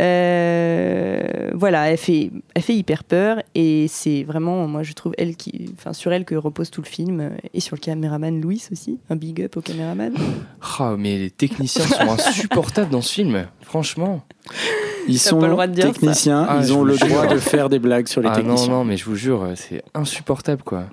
Euh, 0.00 1.50
voilà, 1.54 1.90
elle 1.90 1.96
fait, 1.98 2.30
elle 2.54 2.62
fait 2.62 2.74
hyper 2.74 3.04
peur 3.04 3.38
et 3.54 3.86
c'est 3.88 4.24
vraiment, 4.24 4.66
moi 4.66 4.82
je 4.82 4.92
trouve, 4.92 5.12
elle 5.18 5.36
qui, 5.36 5.70
enfin, 5.78 5.92
sur 5.92 6.12
elle 6.12 6.24
que 6.24 6.34
repose 6.34 6.70
tout 6.70 6.82
le 6.82 6.86
film 6.88 7.30
et 7.52 7.60
sur 7.60 7.76
le 7.76 7.80
caméraman 7.80 8.40
Louis 8.40 8.62
aussi. 8.72 8.98
Un 9.10 9.16
big 9.16 9.40
up 9.42 9.56
au 9.56 9.60
caméraman. 9.60 10.12
Ah, 10.78 10.96
mais 10.98 11.18
les 11.18 11.30
techniciens 11.30 11.86
sont 11.86 12.00
insupportables 12.10 12.90
dans 12.90 13.02
ce 13.02 13.12
film. 13.14 13.46
Franchement. 13.60 14.22
Ils 15.06 15.18
sont 15.18 15.38
pas 15.38 15.46
le 15.46 15.52
droit 15.52 15.66
de 15.66 15.74
dire 15.74 15.84
ça. 15.86 15.92
techniciens, 15.92 16.46
Ah, 16.48 16.58
ils 16.62 16.72
ont 16.72 16.82
le 16.82 16.94
jure. 16.96 17.06
droit 17.08 17.26
de 17.26 17.38
faire 17.38 17.68
des 17.68 17.78
blagues 17.78 18.08
sur 18.08 18.20
les 18.20 18.28
Ah 18.28 18.32
non, 18.32 18.36
techniciens. 18.42 18.72
non, 18.72 18.84
mais 18.84 18.96
je 18.96 19.04
vous 19.04 19.16
jure, 19.16 19.48
c'est 19.54 19.82
insupportable 19.94 20.62
quoi. 20.62 20.84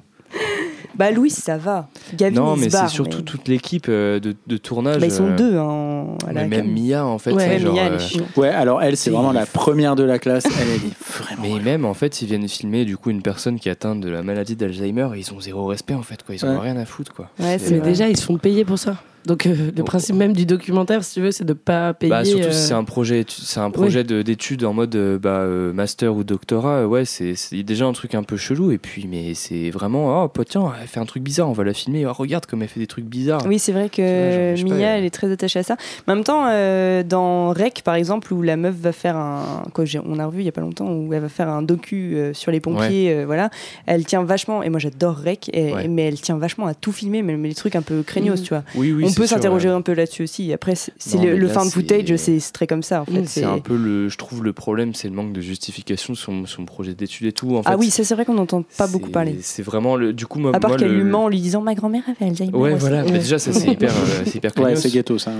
Bah, 1.01 1.12
Louis, 1.12 1.31
ça 1.31 1.58
va. 1.58 1.88
Gavin, 2.15 2.36
non, 2.36 2.55
mais 2.55 2.70
c'est 2.70 2.88
surtout 2.89 3.17
mais- 3.17 3.24
toute 3.24 3.48
l'équipe 3.48 3.88
euh, 3.89 4.20
de, 4.20 4.36
de 4.46 4.58
tournage. 4.58 5.00
Bah, 5.00 5.08
ils 5.08 5.12
sont 5.12 5.31
euh, 5.31 5.36
deux 5.36 5.58
hein, 5.58 6.05
à 6.27 6.31
la 6.34 6.43
mais 6.46 6.62
même. 6.62 6.72
Mia 6.72 7.03
en 7.05 7.17
fait. 7.17 7.31
Ouais, 7.31 7.58
genre, 7.60 7.74
Mia, 7.74 7.84
elle 7.88 7.93
est 7.96 8.17
euh. 8.17 8.24
Ouais, 8.39 8.50
alors 8.50 8.81
elle, 8.84 8.96
c'est 8.98 9.10
vraiment 9.10 9.31
la 9.31 9.46
première 9.48 9.96
de 9.96 10.03
la 10.03 10.20
classe. 10.20 10.46
Elle, 10.46 10.67
elle 10.67 10.75
est 10.89 11.03
vraiment. 11.12 11.41
Mais 11.41 11.60
même 11.60 11.86
en 11.86 11.93
fait, 11.96 12.22
ils 12.22 12.27
viennent 12.27 12.48
filmer 12.48 12.86
du 12.86 12.98
coup 12.98 13.10
une 13.10 13.22
personne 13.24 13.60
qui 13.60 13.67
est 13.70 13.72
atteinte 13.72 14.00
de 14.01 14.10
la 14.10 14.22
maladie 14.22 14.55
d'Alzheimer 14.55 15.10
et 15.15 15.20
ils 15.20 15.34
ont 15.34 15.39
zéro 15.41 15.65
respect 15.65 15.96
en 15.96 16.03
fait 16.03 16.22
quoi. 16.24 16.36
Ils 16.36 16.46
ont 16.46 16.50
Ouais. 16.53 16.60
rien 16.60 16.77
à 16.77 16.86
foutre 16.86 17.13
quoi. 17.13 17.29
Ouais, 17.39 17.58
mais 17.72 17.79
déjà, 17.79 18.08
ils 18.08 18.17
se 18.17 18.24
font 18.24 18.38
payer 18.38 18.63
pour 18.63 18.77
ça. 18.77 18.96
Donc, 19.25 19.45
euh, 19.45 19.71
le 19.75 19.83
principe 19.83 20.15
même 20.15 20.33
du 20.33 20.45
documentaire, 20.45 21.03
si 21.03 21.15
tu 21.15 21.21
veux, 21.21 21.31
c'est 21.31 21.43
de 21.43 21.53
pas 21.53 21.93
payer. 21.93 22.09
Bah 22.09 22.25
surtout 22.25 22.47
euh, 22.47 22.51
si 22.51 22.67
c'est 22.67 22.73
un 22.73 22.83
projet, 22.83 23.23
c'est 23.27 23.59
un 23.59 23.69
projet 23.69 24.03
de- 24.03 24.21
d'études 24.23 24.63
en 24.63 24.73
mode 24.73 24.95
euh, 24.95 25.19
bah, 25.19 25.41
euh, 25.41 25.71
master 25.73 26.15
ou 26.15 26.23
doctorat. 26.23 26.77
euh, 26.79 26.85
Ouais, 26.85 27.05
c'est 27.05 27.35
c'est 27.35 27.61
déjà 27.63 27.85
un 27.85 27.93
truc 27.93 28.15
un 28.15 28.23
peu 28.23 28.35
chelou 28.37 28.71
et 28.71 28.77
puis 28.77 29.07
mais 29.09 29.33
c'est 29.35 29.69
vraiment 29.69 30.23
oh 30.23 30.31
bah, 30.35 30.43
tiens, 30.47 30.71
elle 30.81 30.87
fait 30.87 30.99
un 30.99 31.05
truc 31.05 31.21
bizarre, 31.23 31.49
on 31.49 31.53
va 31.53 31.63
la 31.63 31.73
filmer. 31.73 32.05
Oh, 32.05 32.13
regarde 32.13 32.45
comme 32.47 32.61
elle 32.63 32.67
fait 32.67 32.79
des 32.79 32.87
trucs 32.87 33.05
bizarres. 33.05 33.41
Oui, 33.47 33.59
c'est 33.59 33.71
vrai 33.71 33.89
que 33.89 34.01
vois, 34.01 34.55
genre, 34.55 34.69
Mia, 34.69 34.85
pas, 34.87 34.97
elle 34.97 35.05
est 35.05 35.09
très 35.11 35.31
attachée 35.31 35.59
à 35.59 35.63
ça. 35.63 35.75
Mais 36.07 36.13
en 36.13 36.15
même 36.15 36.23
temps, 36.25 36.47
euh, 36.49 37.03
dans 37.03 37.49
Rec, 37.53 37.81
par 37.85 37.95
exemple, 37.95 38.33
où 38.33 38.41
la 38.41 38.57
meuf 38.57 38.75
va 38.75 38.91
faire 38.91 39.15
un. 39.17 39.63
Quoi, 39.73 39.85
on 40.05 40.17
a 40.19 40.25
revu 40.25 40.39
il 40.39 40.45
y 40.45 40.49
a 40.49 40.51
pas 40.51 40.61
longtemps, 40.61 40.91
où 40.91 41.13
elle 41.13 41.21
va 41.21 41.29
faire 41.29 41.47
un 41.49 41.61
docu 41.61 42.15
euh, 42.15 42.33
sur 42.33 42.51
les 42.51 42.59
pompiers, 42.59 43.11
euh, 43.13 43.25
voilà. 43.25 43.49
Elle 43.85 44.05
tient 44.05 44.23
vachement, 44.23 44.63
et 44.63 44.69
moi 44.69 44.79
j'adore 44.79 45.17
Rec, 45.17 45.49
et- 45.53 45.71
Ouais. 45.73 45.87
mais 45.87 46.03
elle 46.07 46.19
tient 46.19 46.37
vachement 46.37 46.65
à 46.65 46.73
tout 46.73 46.91
filmer, 46.91 47.21
mais, 47.21 47.37
mais 47.37 47.49
les 47.49 47.55
trucs 47.55 47.75
un 47.75 47.81
peu 47.83 48.01
craignos, 48.03 48.39
Mhm. 48.39 48.43
tu 48.45 48.49
vois. 48.49 48.63
Oui, 48.75 48.91
oui. 48.91 49.03
on 49.05 49.09
c'est 49.11 49.19
peut 49.21 49.27
s'interroger 49.27 49.69
ouais. 49.69 49.75
un 49.75 49.81
peu 49.81 49.93
là-dessus 49.93 50.23
aussi. 50.23 50.51
Après, 50.53 50.75
c'est 50.75 50.93
le, 51.21 51.37
le 51.37 51.47
found 51.47 51.65
c'est- 51.65 51.71
footage, 51.71 52.15
c'est 52.17 52.39
très 52.53 52.67
comme 52.67 52.83
ça, 52.83 53.01
en 53.01 53.05
fait. 53.05 53.21
Mm, 53.21 53.25
C'est 53.27 53.43
un 53.43 53.59
peu 53.59 53.75
le, 53.75 54.09
je 54.09 54.17
trouve 54.17 54.43
le 54.43 54.53
problème, 54.53 54.93
c'est 54.93 55.07
le 55.07 55.13
manque 55.15 55.33
de 55.33 55.41
justification 55.41 56.15
sur 56.15 56.31
son, 56.45 56.65
projet 56.65 56.93
d'études 56.93 57.27
et 57.27 57.31
tout. 57.31 57.55
En 57.55 57.61
Ah 57.65 57.71
fait, 57.71 57.77
oui, 57.77 57.89
ça 57.89 58.03
c'est 58.03 58.13
vrai 58.15 58.25
qu'on 58.25 58.33
n'entend 58.35 58.63
pas 58.77 58.87
beaucoup 58.87 59.09
parler. 59.09 59.37
C'est 59.41 59.63
vraiment 59.63 59.95
le, 59.95 60.13
du 60.13 60.25
coup 60.25 60.39
moi, 60.39 60.51
À 60.55 60.59
part 60.59 60.77
qu'elle 60.77 60.91
le- 60.91 60.97
lui 60.97 61.03
ment 61.03 61.25
en 61.25 61.29
lui 61.29 61.39
disant 61.41 61.61
ma 61.61 61.73
grand-mère 61.75 62.03
avait 62.07 62.29
Alzheimer. 62.29 62.53
Ouais, 62.55 62.71
aussi. 62.71 62.79
voilà. 62.81 63.03
Ouais. 63.03 63.11
Mais 63.11 63.19
déjà, 63.19 63.39
ça 63.39 63.51
c'est 63.53 63.67
hyper, 63.71 63.91
euh, 63.91 64.21
c'est 64.25 64.35
hyper 64.35 64.51
Ouais, 64.57 64.75
c'est 64.75 64.89
ghetto 64.91 65.17
ça. 65.17 65.31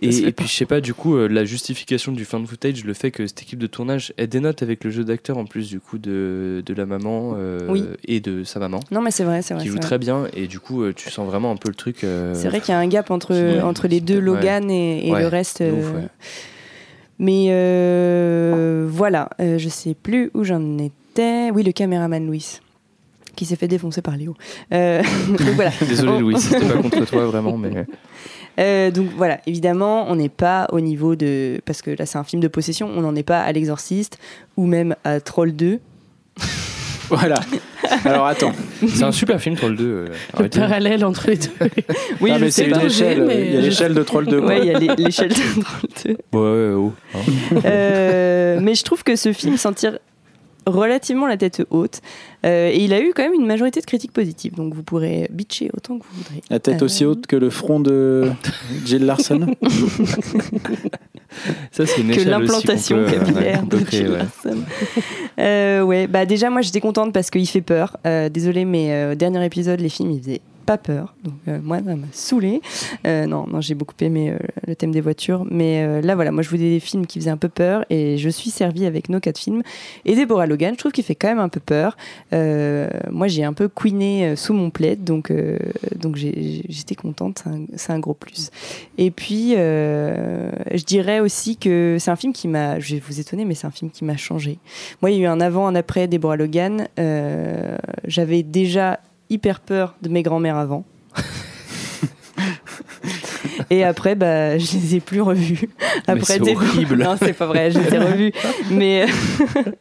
Et, 0.00 0.32
puis 0.32 0.46
je 0.46 0.52
sais 0.52 0.66
pas 0.66 0.80
du 0.80 0.94
coup 0.94 1.16
euh, 1.16 1.26
la 1.28 1.44
justification 1.44 2.12
du 2.12 2.24
fan 2.24 2.46
footage, 2.46 2.84
le 2.84 2.94
fait 2.94 3.10
que 3.10 3.26
cette 3.26 3.42
équipe 3.42 3.58
de 3.58 3.66
tournage 3.66 4.12
elle 4.16 4.28
dénote 4.28 4.62
avec 4.62 4.84
le 4.84 4.90
jeu 4.90 5.04
d'acteur 5.04 5.38
en 5.38 5.44
plus 5.46 5.68
du 5.68 5.80
coup 5.80 5.98
de, 5.98 6.62
de 6.64 6.74
la 6.74 6.86
maman 6.86 7.34
euh, 7.36 7.66
Oui. 7.68 7.84
et 8.06 8.20
de 8.20 8.44
sa 8.44 8.60
maman 8.60 8.80
Non, 8.90 9.00
mais 9.02 9.10
c'est 9.10 9.24
vrai, 9.24 9.42
c'est 9.42 9.54
vrai. 9.54 9.62
qui 9.62 9.68
joue 9.68 9.74
vrai. 9.74 9.80
très 9.82 9.98
bien 9.98 10.26
et 10.34 10.46
du 10.46 10.60
coup 10.60 10.84
tu 10.92 11.10
sens 11.10 11.26
vraiment 11.26 11.50
un 11.50 11.56
peu 11.56 11.68
le 11.68 11.74
truc. 11.74 12.04
euh, 12.04 12.34
C'est 12.34 12.48
vrai 12.48 12.60
qu'il 12.60 12.70
y 12.70 12.76
a 12.76 12.78
un 12.78 12.86
gap 12.86 13.10
entre, 13.24 13.88
les 13.88 14.00
deux. 14.00 14.20
Logan 14.20 14.70
et, 14.70 15.10
le 15.10 15.26
reste. 15.26 15.60
ouf, 15.60 15.92
euh. 15.94 16.06
Mais 17.18 17.46
euh, 17.50 18.86
voilà, 18.88 19.28
euh, 19.40 19.58
je 19.58 19.68
sais 19.68 19.94
plus 19.94 20.30
où 20.34 20.44
j'en 20.44 20.78
étais. 20.78 21.50
Oui, 21.52 21.64
le 21.64 21.72
caméraman 21.72 22.24
Louis, 22.24 22.60
qui 23.34 23.44
s'est 23.44 23.56
fait 23.56 23.66
défoncer 23.66 24.02
par 24.02 24.16
Léo. 24.16 24.34
Euh, 24.72 25.02
donc 25.28 25.40
voilà. 25.40 25.72
Désolé 25.88 26.20
Louis, 26.20 26.40
c'était 26.40 26.66
pas 26.66 26.76
contre 26.82 27.04
toi 27.06 27.26
vraiment, 27.26 27.56
mais 27.56 27.86
Euh, 28.60 28.90
donc 28.90 29.08
voilà, 29.16 29.40
évidemment, 29.46 30.10
on 30.10 30.16
n'est 30.16 30.28
pas 30.28 30.68
au 30.72 30.80
niveau 30.80 31.16
de. 31.16 31.60
Parce 31.64 31.82
que 31.82 31.90
là, 31.90 32.06
c'est 32.06 32.18
un 32.18 32.24
film 32.24 32.40
de 32.42 32.48
possession, 32.48 32.88
on 32.94 33.02
n'en 33.02 33.14
est 33.14 33.22
pas 33.22 33.40
à 33.40 33.52
L'Exorciste 33.52 34.18
ou 34.56 34.66
même 34.66 34.94
à 35.04 35.20
Troll 35.20 35.52
2. 35.52 35.80
Voilà. 37.08 37.36
Alors 38.04 38.26
attends. 38.26 38.52
c'est 38.86 39.02
un 39.02 39.12
super 39.12 39.40
film 39.40 39.54
Troll 39.56 39.76
2. 39.76 39.84
euh, 39.84 40.06
Le 40.06 40.12
arrêtez. 40.34 40.58
parallèle 40.60 41.04
entre 41.04 41.28
les 41.30 41.36
deux. 41.36 41.48
Oui, 42.20 42.30
Ah, 42.32 42.38
je 42.38 42.44
mais 42.44 42.50
sais 42.50 42.62
c'est 42.64 42.68
une 42.70 42.76
pas. 42.76 42.84
échelle. 42.84 43.24
mais 43.26 43.46
Il 43.46 43.54
y 43.54 43.56
a 43.56 43.60
je- 43.60 43.66
l'échelle 43.66 43.94
de 43.94 44.02
Troll 44.02 44.26
2. 44.26 44.40
quoi. 44.40 44.48
Ouais, 44.48 44.60
il 44.66 44.84
y 44.84 44.88
a 44.90 44.94
l'échelle 44.94 45.28
de 45.30 45.60
Troll 45.62 45.90
2. 46.32 46.38
Ouais, 46.38 46.40
ouais, 46.68 46.74
oh, 46.76 46.92
hein. 47.14 47.18
Euh, 47.64 48.58
mais 48.62 48.74
je 48.74 48.82
trouve 48.84 49.02
que 49.04 49.16
ce 49.16 49.32
film 49.32 49.56
s'en 49.56 49.72
tire 49.72 49.98
relativement 50.66 51.26
la 51.26 51.38
tête 51.38 51.62
haute. 51.70 52.00
Euh, 52.44 52.68
et 52.70 52.76
il 52.84 52.92
a 52.92 53.00
eu 53.00 53.12
quand 53.16 53.22
même 53.22 53.32
une 53.32 53.46
majorité 53.46 53.80
de 53.80 53.86
critiques 53.86 54.12
positives. 54.12 54.54
Donc 54.54 54.74
vous 54.74 54.82
pourrez 54.82 55.26
bitcher 55.32 55.70
autant 55.74 55.98
que 55.98 56.04
vous 56.04 56.16
voudrez. 56.22 56.42
La 56.50 56.58
tête 56.58 56.82
Euh, 56.82 56.84
aussi 56.84 57.06
haute 57.06 57.26
que 57.26 57.36
le 57.36 57.48
front 57.48 57.80
de 57.80 58.30
Jill 58.84 59.06
Larson. 59.06 59.46
Ça, 61.72 61.86
c'est 61.86 62.00
une 62.00 62.14
que 62.14 62.22
l'implantation 62.22 62.98
euh, 62.98 63.10
capillaire 63.10 63.62
de 63.64 63.78
créer, 63.78 64.08
ouais. 64.08 64.18
Euh, 65.38 65.82
ouais, 65.82 66.06
bah 66.08 66.26
déjà 66.26 66.50
moi 66.50 66.62
j'étais 66.62 66.80
contente 66.80 67.12
parce 67.12 67.30
qu'il 67.30 67.46
fait 67.46 67.60
peur. 67.60 67.96
Euh, 68.06 68.28
désolée, 68.28 68.64
mais 68.64 69.12
au 69.12 69.14
dernier 69.14 69.44
épisode, 69.44 69.80
les 69.80 69.88
films 69.88 70.10
ils 70.10 70.20
faisaient 70.20 70.40
pas 70.68 70.76
peur. 70.76 71.14
Donc 71.24 71.32
euh, 71.48 71.60
moi 71.62 71.78
ça 71.78 71.96
m'a 71.96 72.06
saoulé. 72.12 72.60
Euh, 73.06 73.24
non, 73.24 73.46
non, 73.46 73.62
j'ai 73.62 73.74
beaucoup 73.74 73.94
aimé 74.00 74.32
euh, 74.32 74.38
le 74.66 74.76
thème 74.76 74.90
des 74.90 75.00
voitures, 75.00 75.46
mais 75.50 76.02
là 76.02 76.14
voilà, 76.14 76.30
moi 76.30 76.42
je 76.42 76.50
voulais 76.50 76.68
des 76.68 76.80
films 76.80 77.06
qui 77.06 77.18
faisaient 77.18 77.30
un 77.30 77.38
peu 77.38 77.48
peur 77.48 77.86
et 77.88 78.18
je 78.18 78.28
suis 78.28 78.50
servie 78.50 78.84
avec 78.84 79.08
nos 79.08 79.18
quatre 79.18 79.38
films. 79.38 79.62
Et 80.04 80.14
Deborah 80.14 80.46
Logan, 80.46 80.74
je 80.74 80.78
trouve 80.78 80.92
qu'il 80.92 81.04
fait 81.04 81.14
quand 81.14 81.28
même 81.28 81.38
un 81.38 81.48
peu 81.48 81.60
peur. 81.60 81.96
Moi 82.32 83.28
j'ai 83.28 83.44
un 83.44 83.54
peu 83.54 83.68
queené 83.68 84.36
sous 84.36 84.52
mon 84.52 84.68
plaid, 84.68 85.04
donc 85.04 85.32
donc 85.96 86.16
j'étais 86.16 86.94
contente. 86.94 87.44
C'est 87.76 87.92
un, 87.92 87.96
un 87.96 87.98
gros 87.98 88.12
plus. 88.12 88.50
Et 88.98 89.10
puis, 89.10 89.52
je 89.54 90.84
dirais 90.84 91.20
aussi 91.20 91.56
que 91.56 91.96
c'est 91.98 92.10
un 92.10 92.16
film 92.16 92.34
qui 92.34 92.46
m'a, 92.46 92.78
je 92.78 92.96
vais 92.96 93.00
vous 93.00 93.20
étonner, 93.20 93.46
mais 93.46 93.54
c'est 93.54 93.66
un 93.66 93.70
film 93.70 93.90
qui 93.90 94.04
m'a 94.04 94.18
changé. 94.18 94.58
Moi, 95.00 95.12
il 95.12 95.16
y 95.16 95.20
a 95.20 95.22
eu 95.22 95.26
un 95.26 95.40
avant, 95.40 95.66
un 95.66 95.74
après 95.74 96.08
Deborah 96.08 96.36
Logan. 96.36 96.88
J'avais 98.04 98.42
déjà 98.42 99.00
hyper 99.30 99.60
peur 99.60 99.94
de 100.02 100.08
mes 100.08 100.22
grands-mères 100.22 100.56
avant. 100.56 100.84
Et 103.70 103.84
après, 103.84 104.14
bah, 104.14 104.56
je 104.58 104.72
les 104.78 104.96
ai 104.96 105.00
plus 105.00 105.20
revues. 105.20 105.68
Mais 106.06 106.14
Après, 106.14 106.38
c'est 106.38 106.54
horrible. 106.56 107.02
Non, 107.02 107.16
c'est 107.20 107.32
pas 107.34 107.46
vrai, 107.46 107.70
je 107.70 107.78
les 107.80 107.94
ai 107.94 107.98
revues. 107.98 108.32
Mais 108.70 109.06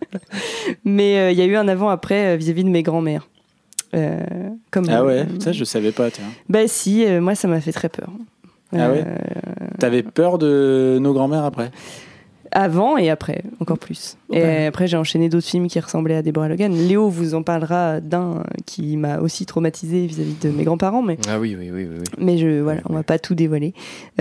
mais 0.85 1.17
euh, 1.19 1.31
il 1.31 1.37
y 1.37 1.41
a 1.41 1.45
eu 1.45 1.55
un 1.55 1.67
avant-après 1.67 2.33
euh, 2.33 2.35
vis-à-vis 2.35 2.63
de 2.63 2.69
mes 2.69 2.83
grands-mères. 2.83 3.27
Euh, 3.93 4.19
comme, 4.71 4.85
Ah 4.89 5.05
ouais, 5.05 5.19
euh, 5.19 5.39
ça 5.39 5.53
je 5.53 5.63
savais 5.63 5.91
pas. 5.93 6.11
Tiens. 6.11 6.25
Bah 6.49 6.67
si, 6.67 7.05
euh, 7.05 7.21
moi 7.21 7.35
ça 7.35 7.47
m'a 7.47 7.61
fait 7.61 7.71
très 7.71 7.87
peur. 7.89 8.09
Ah 8.73 8.89
ouais 8.91 9.03
Euh, 9.05 9.15
T'avais 9.79 10.03
peur 10.03 10.37
de 10.37 10.97
nos 10.99 11.13
grands-mères 11.13 11.45
après? 11.45 11.71
Avant 12.51 12.97
et 12.97 13.09
après, 13.09 13.43
encore 13.61 13.77
plus. 13.77 14.16
Et 14.34 14.41
Ouais. 14.41 14.65
après, 14.65 14.88
j'ai 14.88 14.98
enchaîné 14.98 15.29
d'autres 15.29 15.48
films 15.48 15.67
qui 15.67 15.79
ressemblaient 15.79 16.15
à 16.17 16.22
Deborah 16.22 16.50
Logan. 16.50 16.74
Léo 16.74 17.07
vous 17.07 17.34
en 17.34 17.43
parlera 17.43 18.01
d'un 18.01 18.43
qui 18.65 18.98
m'a 18.98 19.19
aussi 19.19 19.46
traumatisé 19.46 20.05
vis-à-vis 20.05 20.36
de 20.41 20.50
mes 20.50 20.63
grands-parents, 20.65 21.01
mais, 21.01 21.17
Ah 21.29 21.39
oui, 21.39 21.55
oui, 21.57 21.69
oui, 21.72 21.86
oui. 21.89 21.96
oui. 22.00 22.03
mais 22.17 22.38
je, 22.38 22.60
voilà, 22.62 22.81
on 22.89 22.93
va 22.93 23.03
pas 23.03 23.19
tout 23.19 23.36
dévoiler. 23.36 23.74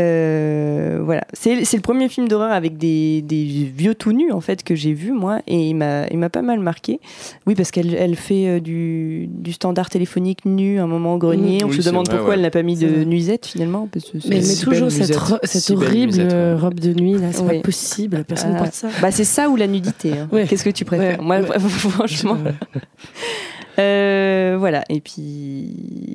Euh, 0.06 1.00
voilà, 1.04 1.22
c'est 1.32 1.64
c'est 1.64 1.76
le 1.76 1.82
premier 1.82 2.08
film 2.08 2.28
d'horreur 2.28 2.52
avec 2.52 2.78
des, 2.78 3.22
des 3.22 3.44
vieux 3.76 3.94
tout 3.94 4.12
nus 4.12 4.30
en 4.30 4.40
fait 4.40 4.62
que 4.62 4.74
j'ai 4.74 4.92
vu 4.92 5.12
moi, 5.12 5.40
et 5.46 5.68
il 5.70 5.74
m'a 5.74 6.06
il 6.10 6.18
m'a 6.18 6.28
pas 6.30 6.42
mal 6.42 6.60
marqué. 6.60 7.00
Oui, 7.46 7.54
parce 7.54 7.70
qu'elle 7.70 7.94
elle 7.94 8.14
fait 8.16 8.46
euh, 8.46 8.60
du, 8.60 9.26
du 9.28 9.52
standard 9.52 9.88
téléphonique 9.90 10.44
nu 10.44 10.78
à 10.78 10.84
un 10.84 10.86
moment 10.86 11.14
au 11.14 11.18
grenier. 11.18 11.58
Mmh, 11.62 11.66
on 11.66 11.70
oui, 11.70 11.82
se 11.82 11.88
demande 11.88 12.06
vrai, 12.06 12.16
pourquoi 12.16 12.30
ouais. 12.34 12.36
elle 12.36 12.42
n'a 12.42 12.50
pas 12.50 12.62
mis 12.62 12.76
de 12.76 13.04
nuisette 13.04 13.46
finalement. 13.46 13.88
Parce 13.92 14.04
que 14.10 14.20
c'est- 14.20 14.28
Mais 14.28 14.40
toujours 14.62 14.90
cette, 14.92 15.16
ro- 15.16 15.38
cette 15.42 15.70
horrible 15.70 16.12
ouais. 16.12 16.28
euh, 16.32 16.56
robe 16.56 16.78
de 16.78 16.92
nuit, 16.94 17.14
là, 17.14 17.28
c'est 17.32 17.42
Oui. 17.42 17.56
pas 17.56 17.62
possible, 17.62 18.24
personne 18.24 18.52
Ah. 18.54 18.58
porte 18.58 18.74
ça. 18.74 18.88
Bah 19.02 19.10
c'est 19.10 19.24
ça 19.24 19.48
ou 19.48 19.56
la 19.56 19.66
nudité. 19.66 19.95
Hein. 20.04 20.28
Ouais. 20.32 20.46
Qu'est-ce 20.46 20.64
que 20.64 20.70
tu 20.70 20.84
préfères? 20.84 21.18
Ouais, 21.18 21.24
Moi, 21.24 21.40
ouais. 21.40 21.58
franchement. 21.68 22.38
Euh, 23.78 24.56
voilà. 24.58 24.84
Et 24.88 25.00
puis, 25.00 25.74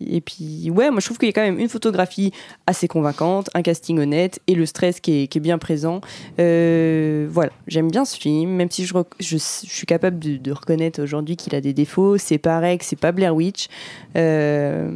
et 0.10 0.22
puis, 0.22 0.70
ouais, 0.72 0.90
moi 0.92 1.00
je 1.00 1.06
trouve 1.06 1.18
qu'il 1.18 1.28
y 1.28 1.30
a 1.30 1.34
quand 1.34 1.42
même 1.42 1.60
une 1.60 1.70
photographie 1.70 2.32
assez 2.68 2.88
convaincante, 2.88 3.50
un 3.54 3.62
casting 3.62 4.00
honnête 4.00 4.40
et 4.48 4.56
le 4.56 4.66
stress 4.66 5.00
qui 5.00 5.24
est, 5.24 5.28
qui 5.28 5.38
est 5.38 5.42
bien 5.42 5.58
présent. 5.58 6.02
Euh, 6.40 7.28
voilà, 7.30 7.52
j'aime 7.68 7.90
bien 7.92 8.06
ce 8.06 8.18
film, 8.18 8.50
même 8.52 8.70
si 8.72 8.86
je, 8.86 8.94
je, 9.20 9.38
je 9.38 9.38
suis 9.38 9.86
capable 9.86 10.20
de, 10.20 10.38
de 10.38 10.52
reconnaître 10.52 11.02
aujourd'hui 11.02 11.36
qu'il 11.36 11.56
a 11.56 11.62
des 11.62 11.74
défauts. 11.74 12.18
C'est 12.18 12.38
pareil 12.38 12.78
que 12.78 12.86
c'est 12.86 13.00
pas 13.00 13.12
Blair 13.12 13.36
Witch, 13.36 13.68
Euh, 14.16 14.90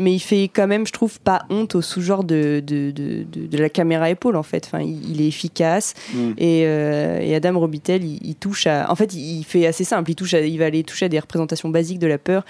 mais 0.00 0.12
il 0.14 0.20
fait 0.20 0.44
quand 0.48 0.66
même, 0.66 0.86
je 0.86 0.92
trouve, 0.92 1.20
pas 1.20 1.42
honte 1.50 1.74
au 1.74 1.82
sous-genre 1.82 2.24
de, 2.24 2.62
de, 2.64 2.90
de, 2.90 3.58
la 3.58 3.68
caméra 3.68 4.10
épaule 4.10 4.36
en 4.36 4.42
fait. 4.42 4.64
Enfin, 4.66 4.80
il, 4.80 5.10
il 5.10 5.20
est 5.20 5.28
efficace. 5.28 5.94
Mm. 6.14 6.30
Et, 6.38 6.60
et 6.60 7.34
Adam 7.34 7.58
Robitel, 7.58 8.04
il, 8.04 8.18
il 8.22 8.34
touche 8.34 8.66
à. 8.66 8.90
En 8.90 8.94
fait, 8.94 9.12
il, 9.14 9.38
il 9.40 9.44
fait 9.44 9.66
assez 9.66 9.84
simple. 9.84 10.10
Il, 10.10 10.14
touche 10.14 10.34
à- 10.34 10.40
il 10.40 10.58
va 10.58 10.66
aller 10.66 10.82
toucher 10.82 11.06
à 11.06 11.08
des 11.08 11.18
représentations 11.18 11.68
basiques 11.68 11.98
de 11.98 12.03
la 12.06 12.18
peur 12.18 12.44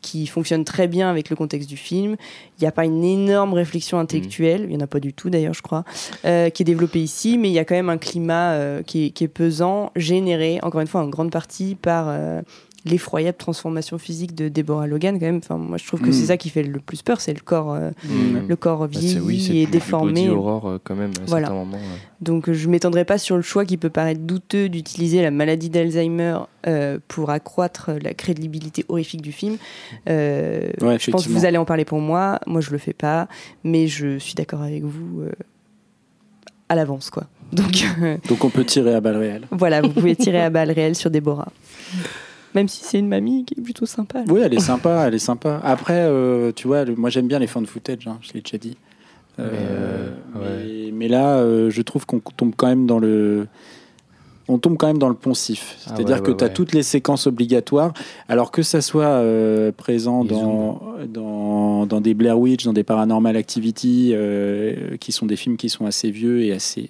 qui 0.00 0.26
fonctionnent 0.26 0.64
très 0.64 0.86
bien 0.86 1.10
avec 1.10 1.28
le 1.28 1.36
contexte 1.36 1.68
du 1.68 1.76
film. 1.76 2.16
Il 2.58 2.62
n'y 2.62 2.68
a 2.68 2.72
pas 2.72 2.84
une 2.84 3.04
énorme 3.04 3.52
réflexion 3.54 3.98
intellectuelle, 3.98 4.62
il 4.62 4.68
n'y 4.68 4.76
en 4.76 4.84
a 4.84 4.86
pas 4.86 5.00
du 5.00 5.12
tout 5.12 5.28
d'ailleurs, 5.28 5.54
je 5.54 5.62
crois, 5.62 5.84
euh, 6.24 6.50
qui 6.50 6.62
est 6.62 6.64
développée 6.64 7.00
ici, 7.00 7.36
mais 7.36 7.48
il 7.48 7.52
y 7.52 7.58
a 7.58 7.64
quand 7.64 7.74
même 7.74 7.90
un 7.90 7.98
climat 7.98 8.52
euh, 8.52 8.82
qui, 8.82 9.06
est, 9.06 9.10
qui 9.10 9.24
est 9.24 9.28
pesant, 9.28 9.90
généré, 9.96 10.60
encore 10.62 10.80
une 10.80 10.86
fois, 10.86 11.02
en 11.02 11.08
grande 11.08 11.30
partie 11.30 11.74
par. 11.74 12.06
euh, 12.08 12.42
l'effroyable 12.88 13.36
transformation 13.38 13.98
physique 13.98 14.34
de 14.34 14.48
Deborah 14.48 14.86
Logan 14.86 15.18
quand 15.18 15.26
même 15.26 15.36
enfin 15.38 15.56
moi 15.56 15.76
je 15.78 15.86
trouve 15.86 16.00
que 16.00 16.08
Mm. 16.08 16.12
c'est 16.12 16.26
ça 16.26 16.36
qui 16.36 16.48
fait 16.50 16.62
le 16.62 16.80
plus 16.80 17.02
peur 17.02 17.20
c'est 17.20 17.32
le 17.34 17.40
corps 17.40 17.72
euh, 17.74 17.90
Mmh. 18.04 18.48
le 18.48 18.56
corps 18.56 18.80
Bah, 18.80 18.88
c'est- 18.92 18.98
vieilli 19.00 19.20
oui, 19.20 19.40
c'est 19.46 19.56
et 19.56 19.64
du 19.66 19.72
déformé 19.72 20.28
horror, 20.28 20.68
euh, 20.68 20.78
quand 20.82 20.94
même 20.96 21.10
à 21.20 21.24
Voilà. 21.26 21.46
certains 21.48 21.58
moments. 21.64 21.76
ouais. 21.76 21.82
donc 22.20 22.50
je 22.50 22.68
m'étendrai 22.68 23.04
pas 23.04 23.18
sur 23.18 23.36
le 23.36 23.42
choix 23.42 23.64
qui 23.64 23.76
peut 23.76 23.90
paraître 23.90 24.20
douteux 24.20 24.68
d'utiliser 24.68 25.22
la 25.22 25.30
maladie 25.30 25.70
d'Alzheimer 25.70 26.38
euh, 26.66 26.98
pour 27.08 27.30
accroître 27.30 27.90
la 28.02 28.14
crédibilité 28.14 28.84
horrifique 28.88 29.22
du 29.22 29.32
film. 29.32 29.56
Euh, 30.08 30.70
Ouais, 30.82 30.98
je 30.98 31.10
pense 31.10 31.26
que 31.26 31.32
vous 31.32 31.44
allez 31.44 31.56
en 31.58 31.64
parler 31.64 31.84
pour 31.84 32.00
moi. 32.00 32.40
Moi, 32.46 32.60
je 32.60 32.70
le 32.70 32.78
fais 32.78 32.92
pas, 32.92 33.28
mais 33.64 33.86
je 33.86 34.18
suis 34.18 34.34
d'accord 34.34 34.62
avec 34.62 34.82
vous 34.82 35.22
euh, 35.22 35.30
à 36.68 36.74
l'avance, 36.74 37.10
quoi. 37.10 37.24
Donc 37.52 37.84
euh, 38.02 38.16
Donc 38.28 38.44
on 38.44 38.50
peut 38.50 38.64
tirer 38.64 38.94
à 38.94 39.00
balles 39.00 39.16
réelles. 39.16 39.46
voilà, 39.52 39.80
vous 39.80 39.88
pouvez 39.90 40.14
tirer 40.16 40.42
à 40.42 40.50
balles 40.56 40.70
réelles 40.72 40.96
sur 40.96 41.10
Déborah. 41.10 41.50
Même 42.54 42.68
si 42.68 42.82
c'est 42.84 42.98
une 42.98 43.08
mamie 43.08 43.44
qui 43.44 43.54
est 43.58 43.62
plutôt 43.62 43.86
sympa. 43.86 44.24
Oui, 44.28 44.40
elle 44.42 44.54
est 44.54 44.60
sympa, 44.60 45.04
elle 45.06 45.14
est 45.14 45.18
sympa. 45.18 45.60
Après, 45.62 46.00
euh, 46.06 46.50
tu 46.54 46.66
vois, 46.66 46.84
le- 46.84 46.96
moi 46.96 47.10
j'aime 47.10 47.28
bien 47.28 47.38
les 47.38 47.46
fan 47.46 47.66
footage, 47.66 48.06
hein, 48.06 48.18
je 48.22 48.32
l'ai 48.32 48.40
déjà 48.40 48.58
dit. 48.58 48.76
Euh, 49.38 50.10
Mais, 50.34 50.40
euh, 50.40 50.64
mais, 50.88 50.92
mais 50.92 51.08
là, 51.08 51.36
euh, 51.38 51.70
je 51.70 51.82
trouve 51.82 52.06
qu'on 52.06 52.18
tombe 52.20 52.54
quand 52.56 52.66
même 52.66 52.86
dans 52.86 52.98
le. 52.98 53.46
On 54.50 54.56
tombe 54.58 54.78
quand 54.78 54.86
même 54.86 54.98
dans 54.98 55.10
le 55.10 55.14
poncif. 55.14 55.76
Ah 55.86 55.92
C'est-à-dire 55.94 56.16
ouais, 56.16 56.22
que 56.22 56.30
ouais, 56.30 56.36
tu 56.38 56.44
as 56.44 56.46
ouais. 56.46 56.52
toutes 56.54 56.72
les 56.72 56.82
séquences 56.82 57.26
obligatoires, 57.26 57.92
alors 58.30 58.50
que 58.50 58.62
ça 58.62 58.80
soit 58.80 59.04
euh, 59.04 59.70
présent 59.72 60.24
dans, 60.24 60.80
dans, 61.06 61.84
dans 61.84 62.00
des 62.00 62.14
Blair 62.14 62.38
Witch, 62.38 62.64
dans 62.64 62.72
des 62.72 62.82
Paranormal 62.82 63.36
Activity, 63.36 64.12
euh, 64.14 64.96
qui 64.96 65.12
sont 65.12 65.26
des 65.26 65.36
films 65.36 65.58
qui 65.58 65.68
sont 65.68 65.84
assez 65.84 66.10
vieux 66.10 66.40
et 66.42 66.52
assez. 66.52 66.88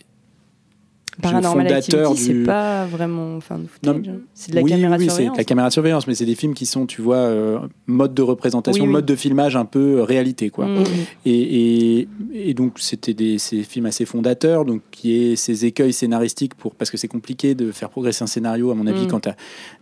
Paranormal 1.22 1.66
fondateur 1.68 2.11
Activity, 2.11 2.33
du- 2.33 2.40
c'est 2.40 2.46
pas 2.46 2.85
vraiment 2.87 3.37
enfin, 3.37 3.57
hein. 3.87 3.92
C'est 4.35 4.50
de 4.52 4.57
la 4.57 4.62
oui, 4.62 4.70
caméra 4.70 4.96
oui, 4.96 5.04
c'est 5.04 5.11
surveillance. 5.11 5.33
de 5.35 5.38
la 5.38 5.44
caméra 5.44 5.70
surveillance, 5.70 6.07
mais 6.07 6.14
c'est 6.14 6.24
des 6.26 6.35
films 6.35 6.54
qui 6.54 6.64
sont, 6.66 6.87
tu 6.87 7.02
vois, 7.02 7.16
euh, 7.16 7.59
mode 7.87 8.14
de 8.14 8.22
représentation, 8.22 8.85
Oui, 8.85 8.90
mode 8.90 9.04
de 9.07 9.16
filmage 9.16 9.57
un 9.57 9.64
peu 9.64 9.98
euh, 9.98 10.04
réalité, 10.04 10.50
quoi. 10.50 10.66
Mm. 10.66 10.85
Et, 11.26 11.98
et, 12.00 12.09
et 12.35 12.54
donc, 12.54 12.78
c'était 12.78 13.14
des 13.14 13.38
ces 13.38 13.62
films 13.62 13.87
assez 13.87 14.04
fondateurs, 14.04 14.64
donc 14.64 14.81
qui 14.90 15.14
est 15.16 15.37
ces 15.37 15.64
écueils 15.64 15.92
scénaristiques 15.92 16.54
pour 16.54 16.74
parce 16.74 16.90
que 16.90 16.96
c'est 16.96 17.09
compliqué 17.09 17.54
de 17.54 17.72
faire 17.72 17.90
progresser 17.90 18.22
un 18.22 18.26
scénario, 18.28 18.70
à 18.70 18.74
mon 18.74 18.87
avis, 18.87 19.04
Mm. 19.07 19.09
quand 19.09 19.20
tu 19.20 19.28
as 19.28 19.37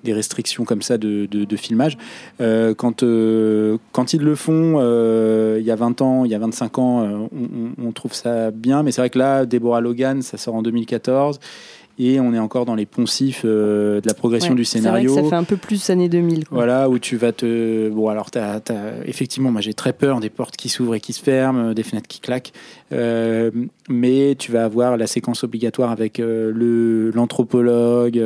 des 0.04 0.12
restrictions 0.14 0.64
comme 0.64 0.82
ça 0.82 0.96
de, 0.98 1.26
de, 1.30 1.44
de 1.44 1.56
filmage. 1.56 1.98
Euh, 2.40 2.74
quand, 2.74 3.02
euh, 3.02 3.76
quand 3.92 4.12
ils 4.14 4.22
le 4.22 4.34
font, 4.36 4.80
il 5.58 5.64
y 5.64 5.70
a 5.70 5.76
20 5.76 6.00
ans, 6.00 6.24
il 6.24 6.30
y 6.30 6.34
a 6.34 6.38
25 6.38 6.78
ans, 6.78 7.02
on, 7.04 7.28
on- 7.34 7.86
on 7.88 7.92
trouve 7.92 8.14
ça 8.14 8.50
bien, 8.50 8.82
mais 8.82 8.90
c'est 8.92 9.00
vrai 9.02 9.10
que 9.10 9.18
là, 9.18 9.44
Deborah 9.46 9.80
Logan, 9.80 10.22
ça 10.22 10.36
sort 10.38 10.54
en 10.54 10.62
2014. 10.62 11.25
Et 11.98 12.20
on 12.20 12.34
est 12.34 12.38
encore 12.38 12.66
dans 12.66 12.74
les 12.74 12.84
poncifs 12.84 13.42
euh, 13.46 14.02
de 14.02 14.06
la 14.06 14.12
progression 14.12 14.50
Ouais, 14.50 14.56
du 14.56 14.64
vrai 14.64 14.70
scénario. 14.70 15.14
que 15.14 15.22
ça 15.22 15.26
fait 15.26 15.34
un 15.34 15.44
peu 15.44 15.56
plus 15.56 15.88
années 15.88 16.10
2000. 16.10 16.46
quoi. 16.46 16.58
Voilà, 16.58 16.90
où 16.90 16.98
tu 16.98 17.16
vas 17.16 17.32
te. 17.32 17.88
Bon, 17.88 18.08
alors, 18.08 18.28
effectivement, 19.06 19.50
moi 19.50 19.62
j'ai 19.62 19.72
très 19.72 19.94
peur 19.94 20.20
des 20.20 20.28
portes 20.28 20.56
qui 20.56 20.68
s'ouvrent 20.68 20.94
et 20.94 21.00
qui 21.00 21.14
se 21.14 21.22
ferment, 21.22 21.70
euh, 21.70 21.74
des 21.74 21.82
fenêtres 21.82 22.06
qui 22.06 22.20
claquent. 22.20 22.52
Euh, 22.92 23.50
mais 23.88 24.34
tu 24.38 24.52
vas 24.52 24.64
avoir 24.64 24.98
la 24.98 25.06
séquence 25.06 25.42
obligatoire 25.42 25.90
avec 25.90 26.20
euh, 26.20 26.52
le, 26.54 27.10
l'anthropologue. 27.12 28.22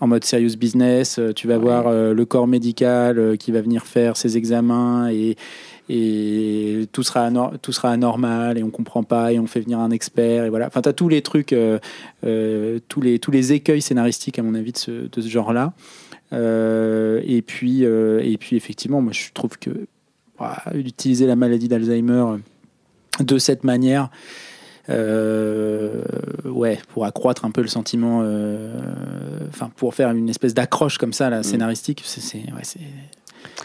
En 0.00 0.06
mode 0.06 0.24
serious 0.24 0.56
business. 0.58 1.18
euh, 1.18 1.32
Tu 1.32 1.46
vas 1.46 1.58
voir 1.58 1.86
euh, 1.86 2.14
le 2.14 2.24
corps 2.24 2.46
médical 2.46 3.18
euh, 3.18 3.36
qui 3.36 3.52
va 3.52 3.60
venir 3.60 3.86
faire 3.86 4.16
ses 4.16 4.36
examens 4.36 5.10
et, 5.10 5.36
et 5.88 6.86
tout 6.92 7.02
sera, 7.02 7.30
tout 7.62 7.72
sera 7.72 7.90
anormal 7.90 8.58
et 8.58 8.62
on 8.62 8.70
comprend 8.70 9.02
pas 9.02 9.32
et 9.32 9.38
on 9.38 9.46
fait 9.46 9.60
venir 9.60 9.78
un 9.78 9.90
expert. 9.90 10.44
Et 10.44 10.50
voilà. 10.50 10.66
Enfin, 10.66 10.82
tu 10.82 10.88
as 10.88 10.92
tous 10.92 11.08
les 11.08 11.22
trucs, 11.22 11.52
euh, 11.52 11.78
euh, 12.24 12.78
tous, 12.88 13.00
les, 13.00 13.18
tous 13.18 13.30
les 13.30 13.52
écueils 13.52 13.82
scénaristiques, 13.82 14.38
à 14.38 14.42
mon 14.42 14.54
avis, 14.54 14.72
de 14.72 14.78
ce, 14.78 14.90
de 14.90 15.20
ce 15.20 15.28
genre-là. 15.28 15.72
Euh, 16.32 17.20
et, 17.24 17.42
puis, 17.42 17.82
et 17.82 18.36
puis, 18.38 18.56
effectivement, 18.56 19.00
moi, 19.02 19.12
je 19.12 19.32
trouve 19.34 19.58
que 19.58 19.70
voilà, 20.38 20.62
utiliser 20.74 21.26
la 21.26 21.36
maladie 21.36 21.68
d'Alzheimer 21.68 22.24
de 23.18 23.38
cette 23.38 23.64
manière, 23.64 24.10
ouais, 24.88 26.78
pour 26.92 27.04
accroître 27.04 27.44
un 27.44 27.50
peu 27.50 27.62
le 27.62 27.68
sentiment, 27.68 28.20
euh, 28.22 28.72
enfin, 29.48 29.70
pour 29.76 29.94
faire 29.94 30.10
une 30.10 30.28
espèce 30.28 30.54
d'accroche 30.54 30.98
comme 30.98 31.12
ça, 31.12 31.30
la 31.30 31.42
scénaristique, 31.42 32.02
c'est, 32.04 32.20
c'est, 32.20 32.38
ouais, 32.38 32.62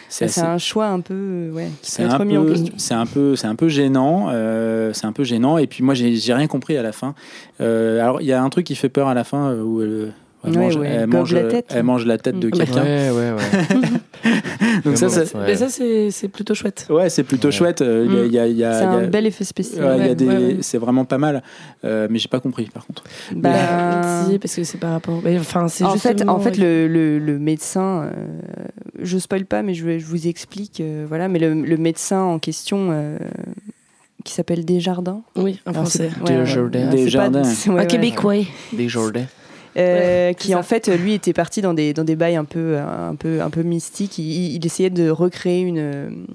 c'est, 0.10 0.25
assez- 0.25 0.41
un 0.41 0.58
choix 0.58 0.88
un 0.88 0.99
peu, 1.01 1.13
euh, 1.13 1.51
ouais, 1.51 1.69
c'est 1.82 2.04
un, 2.04 2.10
un 2.12 3.06
peu, 3.06 3.36
c'est 3.36 3.47
un 3.47 3.56
peu 3.56 3.67
gênant. 3.69 4.28
euh, 4.30 4.91
c'est 4.93 5.06
un 5.06 5.12
peu 5.12 5.23
gênant. 5.23 5.58
Et 5.58 5.67
puis 5.67 5.84
moi, 5.84 5.93
j'ai, 5.93 6.15
rien 6.34 6.47
compris 6.47 6.78
à 6.78 6.84
la 6.84 6.91
fin. 6.91 7.15
Euh, 7.62 8.01
alors, 8.01 8.21
il 8.21 8.28
y 8.28 8.34
a 8.34 8.41
un 8.41 8.49
truc 8.49 8.65
qui 8.65 8.75
fait 8.75 8.89
peur 8.89 9.08
à 9.08 9.13
la 9.13 9.23
fin 9.23 9.49
euh, 9.51 9.62
où 9.62 9.82
elle, 9.82 10.13
elle 10.45 10.51
Ouais, 10.51 10.58
mange, 10.58 10.75
ouais, 10.78 10.88
elle, 10.89 11.01
gobe 11.01 11.13
mange, 11.13 11.34
la 11.34 11.43
tête. 11.43 11.65
elle 11.69 11.84
mange 11.84 12.06
la 12.06 12.17
tête 12.17 12.39
de 12.39 12.47
Mm. 12.47 12.51
quelqu'un. 12.51 12.86
Donc 14.84 14.98
ça. 14.98 15.08
Mais 15.46 15.56
ça, 15.56 15.70
c'est 15.70 16.28
plutôt 16.28 16.54
chouette. 16.54 16.88
ouais, 16.90 17.10
c'est 17.10 17.24
plutôt 17.24 17.48
Ouais. 17.48 17.52
chouette. 17.52 17.82
il 17.86 18.32
y 18.34 18.40
a- 18.40 18.48
y 18.48 18.58
C'est 18.58 18.60
y 18.60 18.64
un 18.64 19.08
bel 19.08 19.26
effet 19.28 19.44
spécial. 19.44 19.84
ouais, 19.86 19.96
il 19.98 20.00
y 20.00 20.04
a 20.04 20.08
Ouais, 20.10 20.16
des- 20.16 20.26
ouais, 20.28 20.38
ouais. 20.38 20.58
C'est 20.62 20.78
vraiment 20.78 21.06
pas 21.06 21.18
mal. 21.18 21.44
Euh, 21.84 22.08
mais 22.10 22.20
j'ai 22.20 22.28
pas 22.28 22.40
compris 22.40 22.66
par 22.66 22.86
contre. 22.86 23.04
Bah, 23.36 24.26
si, 24.28 24.40
parce 24.40 24.56
que 24.56 24.64
c'est 24.64 24.78
par 24.78 24.92
rapport. 24.92 25.22
mais 25.24 25.38
Enfin, 25.40 25.68
c'est 25.68 25.84
en 25.84 25.96
fait, 25.96 26.28
en 26.28 26.40
le, 26.58 26.88
le, 26.88 27.20
le 27.20 27.40
médecin, 27.40 28.04
euh, 28.04 28.12
je 29.02 29.18
spoil 29.18 29.46
pas, 29.46 29.62
mais 29.62 29.74
je, 29.74 29.84
vous 30.06 30.28
explique. 30.28 30.80
euh, 30.82 31.06
voilà, 31.08 31.28
mais 31.28 31.40
le, 31.40 31.54
le 31.54 31.78
médecin 31.78 32.20
en 32.22 32.40
question, 32.40 32.90
euh, 32.92 33.18
qui 34.24 34.34
s'appelle 34.34 34.66
Desjardins. 34.66 35.22
Oui, 35.36 35.60
Alors, 35.66 35.84
français. 35.84 36.10
Desjardins. 36.26 36.88
pas- 36.88 36.96
Desjardins. 36.96 37.44
c'est- 37.44 37.70
ouais, 37.70 37.76
Un 37.76 37.80
ouais. 37.82 37.88
Québécois. 37.88 38.44
Des 38.74 38.90
Jourdains. 38.90 39.26
Euh, 39.78 40.30
Ouais, 40.30 40.36
qui 40.36 40.56
en 40.56 40.64
fait 40.64 40.88
lui 40.88 41.14
était 41.14 41.34
parti 41.34 41.62
dans 41.62 41.74
des 41.74 41.94
dans 41.94 42.06
des 42.06 42.16
bails 42.16 42.38
un 42.38 42.46
peu 42.46 42.78
un 42.78 43.16
peu 43.16 43.42
un 43.42 43.50
peu 43.50 43.64
mystiques. 43.64 44.18
Il, 44.18 44.56
il 44.56 44.66
essayait 44.66 44.90
de 44.90 45.10
recréer 45.10 45.62
une 45.62 46.26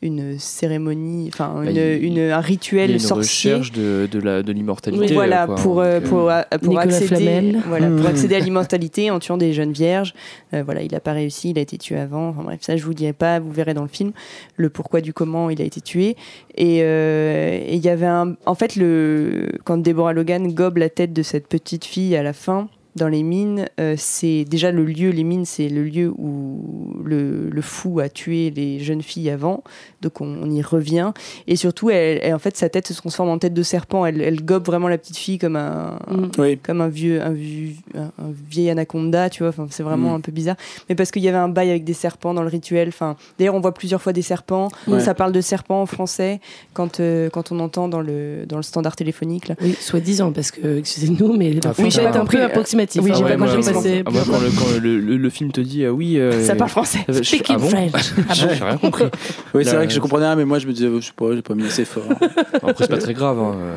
une 0.00 0.38
cérémonie, 0.38 1.28
enfin 1.32 1.54
Bah, 1.64 1.70
une, 1.72 1.78
un 1.78 1.96
Il 1.96 2.16
y 2.16 2.30
a 2.30 2.40
rituel 2.40 2.92
une 2.92 2.98
sorcier. 3.00 3.54
recherche 3.54 3.72
de, 3.72 4.08
de 4.10 4.20
la- 4.20 4.42
de 4.44 4.52
l'immortalité. 4.52 5.06
Oui, 5.06 5.12
voilà, 5.12 5.46
quoi. 5.46 5.56
pour, 5.56 5.80
euh, 5.80 6.00
pour, 6.00 6.30
accéder, 6.30 7.56
voilà, 7.66 7.88
pour 7.90 8.06
accéder 8.06 8.36
à 8.36 8.38
l'immortalité 8.48 9.10
en 9.10 9.18
tuant 9.18 9.36
des 9.36 9.52
jeunes 9.52 9.72
vierges. 9.72 10.14
Euh, 10.54 10.62
voilà, 10.64 10.82
il 10.82 10.92
n'a 10.92 11.00
pas 11.00 11.12
réussi, 11.12 11.50
il 11.50 11.58
a 11.58 11.62
été 11.62 11.78
tué 11.78 11.96
avant. 11.96 12.28
Enfin 12.28 12.42
bref, 12.44 12.60
ça 12.62 12.76
je 12.76 12.84
vous 12.84 12.94
dirai 12.94 13.12
pas, 13.12 13.40
vous 13.40 13.50
verrez 13.50 13.74
dans 13.74 13.82
le 13.82 13.88
film 13.88 14.12
le 14.56 14.70
pourquoi 14.70 15.00
du 15.00 15.12
comment 15.12 15.50
il 15.50 15.60
a 15.60 15.64
été 15.64 15.80
tué. 15.80 16.16
Et 16.56 16.80
euh, 16.82 17.60
il 17.68 17.84
y 17.84 17.88
avait 17.88 18.06
un, 18.06 18.34
en 18.46 18.54
fait 18.54 18.76
le 18.76 19.48
quand 19.64 19.78
Deborah 19.78 20.12
Logan 20.12 20.52
gobe 20.54 20.76
la 20.78 20.90
tête 20.90 21.12
de 21.12 21.22
cette 21.22 21.48
petite 21.48 21.84
fille 21.84 22.14
à 22.16 22.22
la 22.22 22.32
fin. 22.32 22.68
Dans 22.98 23.08
les 23.08 23.22
mines, 23.22 23.68
euh, 23.78 23.94
c'est 23.96 24.44
déjà 24.44 24.72
le 24.72 24.84
lieu, 24.84 25.10
les 25.10 25.24
mines, 25.24 25.44
c'est 25.44 25.68
le 25.68 25.84
lieu 25.84 26.12
où 26.16 27.00
le, 27.04 27.48
le 27.48 27.62
fou 27.62 28.00
a 28.00 28.08
tué 28.08 28.50
les 28.50 28.80
jeunes 28.80 29.02
filles 29.02 29.30
avant. 29.30 29.62
Donc 30.02 30.20
on, 30.20 30.26
on 30.42 30.50
y 30.50 30.62
revient. 30.62 31.12
Et 31.46 31.56
surtout, 31.56 31.90
elle, 31.90 32.20
elle- 32.22 32.34
en 32.34 32.38
fait, 32.38 32.56
sa 32.56 32.68
tête 32.68 32.86
se 32.88 32.94
transforme 32.94 33.28
en 33.30 33.38
tête 33.38 33.54
de 33.54 33.62
serpent. 33.62 34.06
Elle, 34.06 34.20
elle 34.20 34.44
gobe 34.44 34.64
vraiment 34.66 34.88
la 34.88 34.98
petite 34.98 35.16
fille 35.16 35.38
comme 35.38 35.56
un, 35.56 35.98
Mm. 36.08 36.28
Oui. 36.38 36.58
comme 36.58 36.80
un 36.80 36.88
vieux, 36.88 37.20
un, 37.22 37.30
vieux- 37.32 37.74
un- 37.96 38.04
un 38.22 38.30
vieil 38.50 38.70
anaconda, 38.70 39.28
tu 39.30 39.42
vois. 39.42 39.50
Enfin, 39.50 39.66
c'est 39.70 39.82
vraiment 39.82 40.12
Mm. 40.12 40.16
un 40.16 40.20
peu 40.20 40.32
bizarre. 40.32 40.56
Mais 40.88 40.94
parce 40.94 41.10
qu'il 41.10 41.22
y 41.22 41.28
avait 41.28 41.36
un 41.38 41.48
bail 41.48 41.70
avec 41.70 41.84
des 41.84 41.94
serpents 41.94 42.34
dans 42.34 42.42
le 42.42 42.48
rituel. 42.48 42.88
Enfin, 42.88 43.16
d'ailleurs, 43.38 43.54
on 43.54 43.60
voit 43.60 43.74
plusieurs 43.74 44.00
fois 44.00 44.12
des 44.12 44.22
serpents. 44.22 44.68
Ouais. 44.86 45.00
Ça 45.00 45.14
parle 45.14 45.32
de 45.32 45.40
serpents 45.40 45.82
en 45.82 45.86
français 45.86 46.40
quand, 46.74 47.00
euh, 47.00 47.28
quand 47.30 47.50
on 47.52 47.58
entend 47.60 47.88
dans 47.88 48.00
le, 48.00 48.46
dans 48.46 48.56
le 48.58 48.62
standard 48.62 48.94
téléphonique. 48.96 49.48
Là. 49.48 49.54
Oui, 49.60 49.74
soi-disant, 49.80 50.32
parce 50.32 50.50
que, 50.50 50.78
excusez-nous, 50.78 51.36
mais 51.36 51.52
Ah, 51.64 51.72
oui, 51.78 51.90
j'ai 51.90 52.02
être 52.02 52.16
un 52.16 52.24
peu 52.24 52.42
approximatif. 52.42 53.02
Oui, 53.02 53.10
hein. 53.10 53.14
j'ai 53.18 53.24
Ah 53.24 53.28
pas 53.28 53.36
compris, 53.36 53.72
moi, 53.72 53.82
c'est 53.82 54.02
ah, 54.06 54.10
quand, 54.12 54.38
le, 54.40 54.50
quand 54.50 54.80
le, 54.80 54.98
le- 55.00 55.16
le 55.16 55.30
film 55.30 55.50
te 55.52 55.60
dit 55.60 55.84
ah 55.84 55.92
oui. 55.92 56.18
euh, 56.18 56.44
Ça 56.44 56.54
parle 56.54 56.70
français. 56.70 57.00
euh, 57.08 57.14
je- 57.14 57.22
Speak 57.22 57.46
ah 57.48 57.54
in 57.54 57.58
bon 57.58 57.68
French. 57.68 57.92
Ah 58.18 58.22
bon, 58.28 58.34
j'ai 58.34 58.46
rien 58.64 58.76
compris. 58.76 59.04
Oui, 59.54 59.64
c'est 59.64 59.74
vrai 59.74 59.87
que 59.88 59.94
je 59.94 59.98
euh, 59.98 60.02
comprenais 60.02 60.26
rien, 60.26 60.36
mais 60.36 60.44
moi 60.44 60.58
je 60.58 60.66
me 60.66 60.72
disais, 60.72 60.86
oh, 60.88 61.00
je 61.00 61.06
sais 61.06 61.12
pas, 61.16 61.34
j'ai 61.34 61.42
pas 61.42 61.54
mis 61.54 61.64
assez 61.64 61.84
fort. 61.84 62.04
Après, 62.54 62.74
c'est 62.78 62.88
pas 62.88 62.98
très 62.98 63.14
grave. 63.14 63.38
hein, 63.38 63.54
euh, 63.56 63.76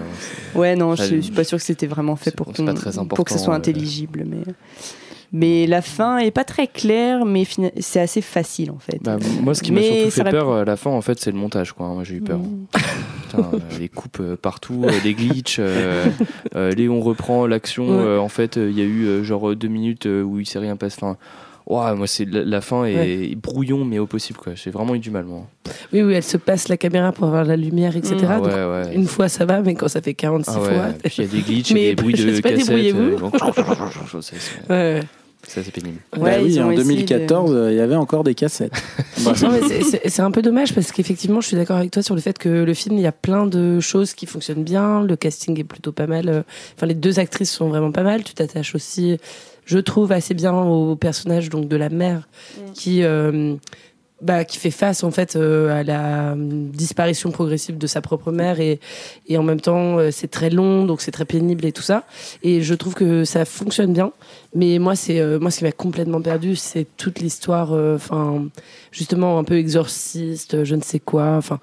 Ouais, 0.59 0.75
non, 0.75 0.95
je, 0.95 1.03
je 1.03 1.19
suis 1.21 1.31
pas 1.31 1.43
sûre 1.43 1.57
que 1.57 1.63
c'était 1.63 1.87
vraiment 1.87 2.15
fait 2.15 2.35
pour, 2.35 2.47
qu'on- 2.53 2.65
pas 2.65 2.73
très 2.73 2.91
pour 3.09 3.25
que 3.25 3.31
ce 3.33 3.39
soit 3.39 3.53
euh. 3.53 3.57
intelligible. 3.57 4.23
Mais, 4.27 4.43
mais 5.33 5.65
la 5.67 5.81
fin 5.81 6.17
est 6.17 6.31
pas 6.31 6.43
très 6.43 6.67
claire, 6.67 7.23
mais 7.25 7.45
c'est 7.79 8.01
assez 8.01 8.21
facile 8.21 8.71
en 8.71 8.79
fait. 8.79 8.99
Bah, 9.01 9.17
moi, 9.41 9.55
ce 9.55 9.63
qui 9.63 9.71
m'a 9.71 9.81
surtout 9.81 10.11
fait 10.11 10.23
peur 10.29 10.51
à 10.53 10.65
la 10.65 10.75
fin, 10.75 10.89
en 10.89 11.01
fait, 11.01 11.19
c'est 11.19 11.31
le 11.31 11.37
montage. 11.37 11.71
Quoi. 11.73 11.87
Moi, 11.87 12.03
j'ai 12.03 12.15
eu 12.15 12.21
peur. 12.21 12.39
Mm. 12.39 12.65
Putain, 13.31 13.49
euh, 13.53 13.59
les 13.79 13.87
coupes 13.87 14.17
euh, 14.19 14.35
partout, 14.35 14.83
euh, 14.85 14.91
les 15.05 15.13
glitches. 15.13 15.57
euh, 15.59 16.05
euh, 16.55 16.71
les 16.71 16.89
on 16.89 16.99
reprend 16.99 17.47
l'action. 17.47 17.87
Ouais. 17.87 18.03
euh, 18.03 18.19
en 18.19 18.27
fait, 18.27 18.57
euh, 18.57 18.69
il 18.69 18.77
y 18.77 18.81
a 18.81 18.85
eu 18.85 19.05
euh, 19.05 19.23
genre 19.23 19.55
deux 19.55 19.69
minutes 19.69 20.05
euh, 20.05 20.21
où 20.21 20.39
il 20.41 20.45
s'est 20.45 20.59
rien 20.59 20.75
passé. 20.75 20.97
Enfin, 21.01 21.15
ouah, 21.67 21.93
moi, 21.95 22.07
c'est 22.07 22.25
la, 22.25 22.43
la 22.43 22.61
fin 22.61 22.85
est, 22.85 22.95
Ouais. 22.95 23.35
brouillon, 23.35 23.85
mais 23.85 23.99
au 23.99 24.05
possible. 24.07 24.37
quoi. 24.39 24.53
J'ai 24.55 24.71
vraiment 24.71 24.95
eu 24.95 24.99
du 24.99 25.11
mal, 25.11 25.25
moi. 25.25 25.45
Oui, 25.93 26.01
oui, 26.01 26.13
elle 26.13 26.23
se 26.23 26.37
passe 26.37 26.67
la 26.67 26.77
caméra 26.77 27.11
pour 27.11 27.27
avoir 27.27 27.43
la 27.45 27.55
lumière, 27.55 27.95
etc. 27.95 28.15
Ah 28.29 28.37
Donc, 28.37 28.47
ouais, 28.47 28.53
ouais. 28.65 28.95
Une 28.95 29.07
fois, 29.07 29.29
ça 29.29 29.45
va, 29.45 29.61
mais 29.61 29.75
quand 29.75 29.87
ça 29.87 30.01
fait 30.01 30.13
46 30.13 30.51
Ah 30.55 30.59
fois. 30.59 30.71
Il 31.17 31.23
y 31.23 31.25
a 31.25 31.29
des 31.29 31.41
glitches 31.41 31.71
Mais 31.73 31.83
et 31.85 31.95
des 31.95 32.01
bruits 32.01 32.13
de 32.13 32.33
sais 32.35 32.41
pas, 32.41 32.49
cassette. 32.49 32.65
débrouillez-vous. 32.67 33.01
euh, 33.01 33.17
donc, 33.17 33.35
c'est- 34.21 34.35
c'est- 34.39 34.69
Ouais, 34.69 34.99
ouais. 35.43 35.47
C'est 35.47 35.59
assez 35.61 35.71
pénible. 35.71 35.97
Bah 36.17 36.31
oui, 36.41 36.61
en 36.61 36.71
essayé 36.71 36.83
2014, 37.03 37.51
euh, 37.53 37.71
il 37.71 37.77
y 37.77 37.81
avait 37.81 37.95
encore 37.95 38.23
des 38.23 38.35
cassettes. 38.35 38.71
Bah, 39.23 39.33
c'est- 39.35 40.19
un 40.21 40.31
peu 40.31 40.41
dommage 40.41 40.73
parce 40.73 40.91
qu'effectivement, 40.91 41.41
je 41.41 41.47
suis 41.47 41.55
d'accord 41.57 41.77
avec 41.77 41.91
toi 41.91 42.01
sur 42.01 42.15
le 42.15 42.21
fait 42.21 42.37
que 42.39 42.49
le 42.49 42.73
film, 42.73 42.95
il 42.97 43.01
y 43.01 43.07
a 43.07 43.11
plein 43.11 43.45
de 43.45 43.79
choses 43.79 44.13
qui 44.13 44.25
fonctionnent 44.25 44.63
bien. 44.63 45.03
Le 45.03 45.15
casting 45.15 45.59
est 45.59 45.63
plutôt 45.63 45.91
pas 45.91 46.07
mal. 46.07 46.27
euh, 46.29 46.41
Enfin, 46.75 46.87
les 46.87 46.95
deux 46.95 47.19
actrices 47.19 47.51
sont 47.51 47.69
vraiment 47.69 47.91
pas 47.91 48.03
mal. 48.03 48.23
Tu 48.23 48.33
t'attaches 48.33 48.73
aussi, 48.75 49.17
je 49.65 49.77
trouve, 49.77 50.11
assez 50.11 50.33
bien 50.33 50.53
au 50.59 50.95
personnage 50.95 51.49
donc 51.49 51.67
de 51.67 51.75
la 51.77 51.89
mère 51.89 52.27
qui. 52.73 53.03
euh, 53.03 53.55
bah, 54.21 54.45
qui 54.45 54.57
fait 54.57 54.71
face 54.71 55.03
en 55.03 55.11
fait 55.11 55.35
euh, 55.35 55.79
à 55.79 55.83
la 55.83 56.33
hum, 56.33 56.69
disparition 56.69 57.31
progressive 57.31 57.77
de 57.77 57.87
sa 57.87 58.01
propre 58.01 58.31
mère 58.31 58.59
et, 58.59 58.79
et 59.27 59.37
en 59.37 59.43
même 59.43 59.61
temps 59.61 59.97
euh, 59.97 60.09
c'est 60.11 60.29
très 60.29 60.49
long 60.49 60.85
donc 60.85 61.01
c'est 61.01 61.11
très 61.11 61.25
pénible 61.25 61.65
et 61.65 61.71
tout 61.71 61.81
ça. 61.81 62.03
Et 62.43 62.61
je 62.61 62.73
trouve 62.73 62.93
que 62.93 63.23
ça 63.25 63.45
fonctionne 63.45 63.93
bien. 63.93 64.11
Mais 64.53 64.79
moi 64.79 64.95
c'est 64.95 65.19
euh, 65.19 65.39
moi 65.39 65.49
ce 65.49 65.59
qui 65.59 65.63
m'a 65.63 65.71
complètement 65.71 66.21
perdu 66.21 66.57
c'est 66.57 66.85
toute 66.97 67.19
l'histoire 67.19 67.71
euh, 67.71 67.95
enfin 67.95 68.45
justement 68.91 69.39
un 69.39 69.45
peu 69.45 69.57
exorciste 69.57 70.65
je 70.65 70.75
ne 70.75 70.81
sais 70.81 70.99
quoi 70.99 71.35
enfin. 71.37 71.59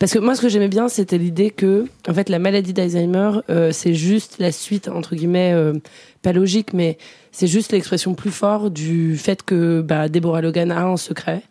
Parce 0.00 0.12
que 0.12 0.18
moi 0.18 0.34
ce 0.34 0.42
que 0.42 0.48
j'aimais 0.48 0.68
bien 0.68 0.88
c'était 0.88 1.18
l'idée 1.18 1.50
que 1.50 1.86
en 2.08 2.14
fait 2.14 2.28
la 2.28 2.40
maladie 2.40 2.72
d'Alzheimer 2.72 3.40
euh, 3.50 3.70
c'est 3.70 3.94
juste 3.94 4.36
la 4.40 4.50
suite 4.50 4.88
entre 4.88 5.14
guillemets 5.14 5.52
euh, 5.54 5.74
pas 6.22 6.32
logique 6.32 6.72
mais 6.72 6.98
c'est 7.30 7.46
juste 7.46 7.70
l'expression 7.70 8.14
plus 8.14 8.32
forte 8.32 8.72
du 8.72 9.16
fait 9.16 9.44
que 9.44 9.80
bah, 9.80 10.08
Deborah 10.08 10.40
Logan 10.40 10.72
a 10.72 10.84
un 10.84 10.96
secret 10.96 11.42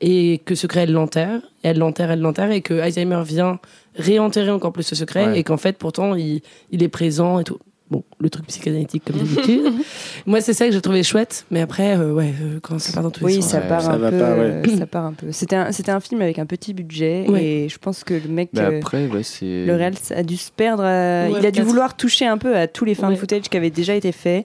et 0.00 0.42
que 0.44 0.54
ce 0.54 0.62
secret 0.62 0.82
elle 0.82 0.92
l'enterre, 0.92 1.40
et 1.64 1.68
elle 1.68 1.78
l'enterre, 1.78 2.10
elle 2.10 2.20
l'enterre, 2.20 2.50
et 2.50 2.60
que 2.60 2.74
Alzheimer 2.74 3.22
vient 3.24 3.58
réenterrer 3.96 4.50
encore 4.50 4.72
plus 4.72 4.82
ce 4.82 4.94
secret, 4.94 5.26
Ouais. 5.28 5.38
et 5.38 5.42
qu'en 5.44 5.56
fait 5.56 5.78
pourtant 5.78 6.14
il, 6.14 6.42
il 6.70 6.82
est 6.82 6.88
présent 6.88 7.38
et 7.38 7.44
tout. 7.44 7.58
Bon, 7.88 8.02
le 8.18 8.28
truc 8.30 8.44
psychanalytique 8.48 9.04
comme 9.06 9.16
d'habitude. 9.16 9.62
Moi 10.26 10.40
c'est 10.40 10.52
ça 10.54 10.66
que 10.66 10.72
j'ai 10.72 10.80
trouvé 10.80 11.04
chouette, 11.04 11.46
mais 11.52 11.60
après 11.60 11.96
euh, 11.96 12.12
ouais, 12.12 12.34
euh, 12.42 12.58
quand 12.60 12.80
ça 12.80 12.92
part 12.92 13.04
dans 13.04 13.12
tous 13.12 13.24
les 13.28 13.36
Oui, 13.36 13.42
sens. 13.42 13.52
ça 13.52 13.60
Ouais, 13.60 13.68
part 13.68 13.80
ça 13.80 13.92
un 13.92 13.98
peu. 13.98 14.10
pas, 14.18 14.34
ouais. 14.34 14.62
euh, 14.66 14.76
ça 14.76 14.86
part 14.86 15.04
un 15.04 15.12
peu. 15.12 15.26
C'était 15.30 15.54
un, 15.54 15.70
c'était 15.70 15.92
un 15.92 16.00
film 16.00 16.20
avec 16.20 16.40
un 16.40 16.46
petit 16.46 16.74
budget 16.74 17.26
Ouais. 17.28 17.44
et 17.44 17.68
je 17.68 17.78
pense 17.78 18.02
que 18.02 18.14
le 18.14 18.28
mec, 18.28 18.50
Mais 18.54 18.60
euh, 18.62 18.78
après, 18.78 19.06
ouais, 19.06 19.22
c'est. 19.22 19.64
le 19.64 19.74
réel 19.76 19.94
a 20.16 20.22
dû 20.24 20.36
se 20.36 20.50
perdre. 20.50 20.82
euh, 20.84 21.28
Ouais, 21.30 21.38
il 21.38 21.46
a 21.46 21.52
dû 21.52 21.62
vouloir 21.62 21.96
toucher 21.96 22.26
un 22.26 22.38
peu 22.38 22.56
à 22.56 22.66
tous 22.66 22.84
les 22.84 22.96
fins 22.96 23.08
de 23.10 23.14
footage 23.14 23.42
qui 23.42 23.56
avaient 23.56 23.70
déjà 23.70 23.94
été 23.94 24.10
faits. 24.10 24.44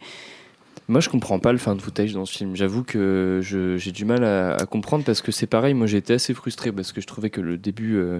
Moi, 0.91 0.99
je 0.99 1.07
comprends 1.07 1.39
pas 1.39 1.53
le 1.53 1.57
fin 1.57 1.73
de 1.73 1.81
footage 1.81 2.11
dans 2.11 2.25
ce 2.25 2.37
film. 2.37 2.53
J'avoue 2.53 2.83
que 2.83 3.39
je- 3.41 3.77
j'ai 3.77 3.93
du 3.93 4.03
mal 4.03 4.25
à, 4.25 4.55
à 4.55 4.65
comprendre 4.65 5.05
parce 5.05 5.21
que 5.21 5.31
c'est 5.31 5.47
pareil. 5.47 5.73
Moi, 5.73 5.87
j'ai 5.87 5.95
été 5.97 6.13
assez 6.13 6.33
frustré 6.33 6.69
parce 6.73 6.91
que 6.91 6.99
je 6.99 7.07
trouvais 7.07 7.29
que 7.29 7.39
le 7.39 7.57
début 7.57 7.95
euh, 7.95 8.19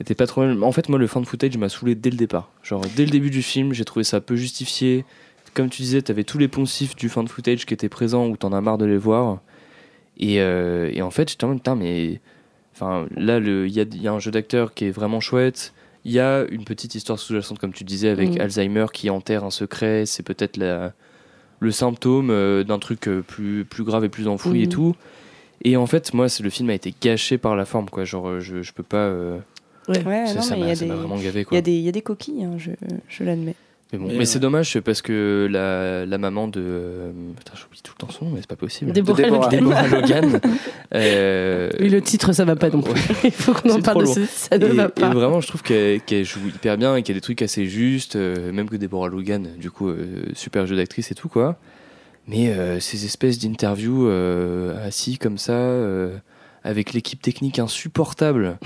était 0.00 0.16
pas 0.16 0.26
trop 0.26 0.40
mal. 0.44 0.60
En 0.64 0.72
fait, 0.72 0.88
moi, 0.88 0.98
le 0.98 1.06
fin 1.06 1.20
de 1.20 1.26
footage 1.26 1.56
m'a 1.56 1.68
saoulé 1.68 1.94
dès 1.94 2.10
le 2.10 2.16
départ. 2.16 2.50
Genre, 2.64 2.82
dès 2.96 3.04
le 3.04 3.12
début 3.12 3.30
du 3.30 3.40
film, 3.40 3.72
j'ai 3.72 3.84
trouvé 3.84 4.02
ça 4.02 4.20
peu 4.20 4.34
justifié. 4.34 5.04
Comme 5.54 5.68
tu 5.70 5.82
disais, 5.82 6.02
t'avais 6.02 6.24
tous 6.24 6.38
les 6.38 6.48
poncifs 6.48 6.96
du 6.96 7.08
fin 7.08 7.22
de 7.22 7.28
footage 7.28 7.66
qui 7.66 7.74
étaient 7.74 7.88
présents 7.88 8.26
où 8.26 8.36
t'en 8.36 8.52
as 8.52 8.60
marre 8.60 8.78
de 8.78 8.84
les 8.86 8.96
voir. 8.96 9.40
Et, 10.18 10.40
euh, 10.40 10.90
et 10.92 11.02
en 11.02 11.12
fait, 11.12 11.30
j'étais 11.30 11.44
en 11.44 11.48
mode, 11.50 11.58
putain, 11.58 11.76
mais. 11.76 12.20
Enfin, 12.74 13.06
là, 13.16 13.38
il 13.38 13.68
y 13.68 13.80
a, 13.80 13.84
y 13.92 14.08
a 14.08 14.12
un 14.12 14.18
jeu 14.18 14.32
d'acteur 14.32 14.74
qui 14.74 14.86
est 14.86 14.90
vraiment 14.90 15.20
chouette. 15.20 15.72
Il 16.04 16.10
y 16.10 16.18
a 16.18 16.44
une 16.50 16.64
petite 16.64 16.96
histoire 16.96 17.20
sous-jacente, 17.20 17.60
comme 17.60 17.72
tu 17.72 17.84
disais, 17.84 18.08
avec 18.08 18.30
Mhm. 18.30 18.40
Alzheimer 18.40 18.86
qui 18.92 19.08
enterre 19.08 19.44
un 19.44 19.50
secret. 19.50 20.04
C'est 20.04 20.24
peut-être 20.24 20.56
la 20.56 20.94
le 21.62 21.70
symptôme 21.70 22.30
euh, 22.30 22.64
d'un 22.64 22.78
truc 22.78 23.08
euh, 23.08 23.22
plus, 23.22 23.64
plus 23.64 23.84
grave 23.84 24.04
et 24.04 24.08
plus 24.08 24.28
enfoui 24.28 24.62
et 24.62 24.66
Mhm. 24.66 24.72
tout. 24.72 24.96
Et 25.64 25.76
en 25.76 25.86
fait, 25.86 26.12
moi, 26.12 26.28
c'est- 26.28 26.42
le 26.42 26.50
film 26.50 26.70
a 26.70 26.74
été 26.74 26.92
gâché 27.00 27.38
par 27.38 27.54
la 27.56 27.64
forme, 27.64 27.88
quoi. 27.88 28.04
Genre, 28.04 28.28
euh, 28.28 28.40
je, 28.40 28.62
je 28.62 28.72
peux 28.72 28.82
pas. 28.82 28.96
euh, 29.06 29.38
Ouais. 29.88 30.02
Ouais, 30.04 30.26
ça 30.26 30.34
non, 30.36 30.40
ça 30.42 30.54
mais 30.56 30.60
il 30.60 30.64
y 30.64 30.68
m'a 30.68 30.74
des, 30.74 30.86
vraiment 30.86 31.16
gavé, 31.18 31.40
il 31.40 31.42
y 31.42 31.44
quoi. 31.44 31.58
a 31.58 31.60
des, 31.60 31.72
il 31.72 31.82
y 31.82 31.88
a 31.88 31.92
des 31.92 32.02
coquilles, 32.02 32.44
hein, 32.44 32.54
je, 32.58 32.70
je 33.08 33.24
l'admets. 33.24 33.54
Mais 33.92 33.98
bon, 33.98 34.06
Mais 34.06 34.12
mais, 34.12 34.18
ouais. 34.20 34.24
c'est 34.24 34.38
dommage 34.38 34.80
parce 34.80 35.02
que 35.02 35.46
la, 35.50 36.06
la 36.06 36.18
maman 36.18 36.48
de. 36.48 36.60
euh, 36.64 37.12
Putain, 37.36 37.52
j'oublie 37.60 37.80
tout 37.82 37.92
le 37.98 38.06
temps 38.06 38.10
son 38.12 38.24
nom, 38.24 38.30
mais 38.32 38.40
c'est 38.40 38.46
pas 38.48 38.56
possible. 38.56 38.90
Déborah 38.92 39.20
Déborah. 39.22 39.50
Logan. 39.50 39.60
Déborah 39.60 39.88
Logan. 39.88 40.40
euh, 40.94 41.70
Oui, 41.78 41.88
le 41.90 42.00
titre, 42.00 42.32
ça 42.32 42.44
va 42.44 42.56
pas 42.56 42.70
non 42.70 42.80
plus. 42.80 43.00
Il 43.24 43.30
faut 43.30 43.52
qu'on 43.52 43.70
en 43.70 43.80
parle 43.82 44.02
de 44.02 44.06
ce-. 44.06 44.24
Ça 44.26 44.56
ne 44.58 44.66
et, 44.66 44.72
va 44.72 44.84
et 44.84 44.88
pas. 44.88 45.10
vraiment, 45.10 45.40
je 45.40 45.48
trouve 45.48 45.62
qu'elle 45.62 46.24
joue 46.24 46.40
hyper 46.48 46.78
bien 46.78 46.96
et 46.96 47.02
qu'il 47.02 47.14
y 47.14 47.16
a 47.16 47.20
des 47.20 47.22
trucs 47.22 47.42
assez 47.42 47.66
justes, 47.66 48.16
euh, 48.16 48.50
même 48.52 48.68
que 48.70 48.76
Deborah 48.76 49.08
Logan, 49.08 49.48
du 49.58 49.70
coup, 49.70 49.88
euh, 49.88 50.06
super 50.34 50.66
jeu 50.66 50.76
d'actrice 50.76 51.10
et 51.10 51.14
tout, 51.14 51.28
quoi. 51.28 51.58
Mais 52.28 52.50
euh, 52.52 52.78
ces 52.80 53.04
espèces 53.04 53.38
d'interviews 53.40 54.06
euh, 54.06 54.86
assis 54.86 55.18
comme 55.18 55.38
ça, 55.38 55.52
euh, 55.54 56.16
avec 56.64 56.92
l'équipe 56.92 57.20
technique 57.20 57.58
insupportable. 57.58 58.58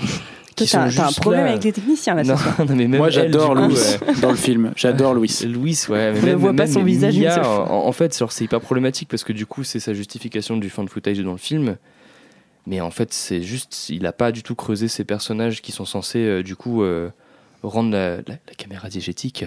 Toi, 0.57 0.65
qui 0.65 0.71
t'as 0.95 1.07
un 1.07 1.11
problème 1.11 1.45
là. 1.45 1.51
avec 1.51 1.63
les 1.63 1.71
techniciens 1.71 2.15
là 2.15 2.23
ce 2.23 2.29
Non, 2.29 2.37
soir. 2.37 2.55
non, 2.59 2.75
mais 2.75 2.87
même 2.87 2.97
Moi, 2.97 3.09
j'adore 3.09 3.55
Louis 3.55 3.77
dans 4.21 4.31
le 4.31 4.35
film. 4.35 4.73
J'adore 4.75 5.13
Louis. 5.13 5.33
Louis, 5.47 5.79
ouais. 5.89 6.11
Mais 6.13 6.19
On 6.19 6.21
ne 6.21 6.25
même, 6.27 6.35
voit 6.37 6.53
pas 6.53 6.63
même 6.65 6.73
son 6.73 6.83
visage 6.83 7.15
une 7.15 7.23
Mia, 7.23 7.35
seule 7.35 7.43
fois. 7.45 7.71
en, 7.71 7.87
en 7.87 7.91
fait, 7.91 8.13
c'est 8.29 8.43
hyper 8.43 8.59
problématique 8.59 9.07
parce 9.09 9.23
que 9.23 9.33
du 9.33 9.45
coup, 9.45 9.63
c'est 9.63 9.79
sa 9.79 9.93
justification 9.93 10.57
du 10.57 10.69
fan 10.69 10.87
footage 10.87 11.19
dans 11.19 11.31
le 11.31 11.37
film. 11.37 11.77
Mais 12.65 12.81
en 12.81 12.91
fait, 12.91 13.13
c'est 13.13 13.41
juste, 13.41 13.89
il 13.89 14.05
a 14.05 14.11
pas 14.11 14.31
du 14.33 14.43
tout 14.43 14.55
creusé 14.55 14.87
ces 14.89 15.05
personnages 15.05 15.61
qui 15.61 15.71
sont 15.71 15.85
censés, 15.85 16.19
euh, 16.19 16.43
du 16.43 16.57
coup, 16.57 16.83
euh, 16.83 17.09
rendre 17.63 17.91
la, 17.91 18.17
la- 18.17 18.23
la 18.27 18.53
caméra 18.57 18.87
diégétique 18.89 19.45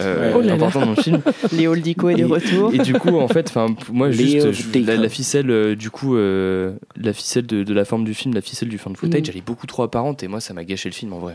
euh, 0.00 0.32
Oh 0.34 0.40
là 0.40 0.46
là. 0.48 0.52
importante 0.54 0.84
dans 0.84 0.90
le 0.90 0.96
film. 1.02 1.20
Léo 1.52 1.76
Dico 1.76 2.08
est 2.08 2.14
de 2.16 2.20
Et- 2.20 2.24
retour. 2.24 2.74
Et 2.74 2.78
du 2.78 2.94
coup, 2.94 3.16
en 3.18 3.28
fait, 3.28 3.52
moi, 3.92 4.10
juste, 4.10 4.52
je- 4.52 4.62
Dico. 4.68 4.86
la, 4.86 4.96
la 4.96 5.08
ficelle, 5.08 5.50
euh, 5.50 5.74
du 5.76 5.90
coup, 5.90 6.16
euh, 6.16 6.74
la 6.96 7.12
ficelle 7.12 7.46
de, 7.46 7.62
de 7.62 7.74
la 7.74 7.84
forme 7.84 8.04
du 8.04 8.14
film, 8.14 8.34
la 8.34 8.40
ficelle 8.40 8.68
du 8.68 8.78
fan 8.78 8.94
footage, 8.96 9.22
Mm. 9.22 9.30
elle 9.30 9.36
est 9.38 9.46
beaucoup 9.46 9.66
trop 9.66 9.82
apparente 9.82 10.22
et 10.22 10.28
moi, 10.28 10.40
ça 10.40 10.52
m'a 10.54 10.64
gâché 10.64 10.88
le 10.88 10.94
film 10.94 11.12
en 11.12 11.18
vrai. 11.18 11.34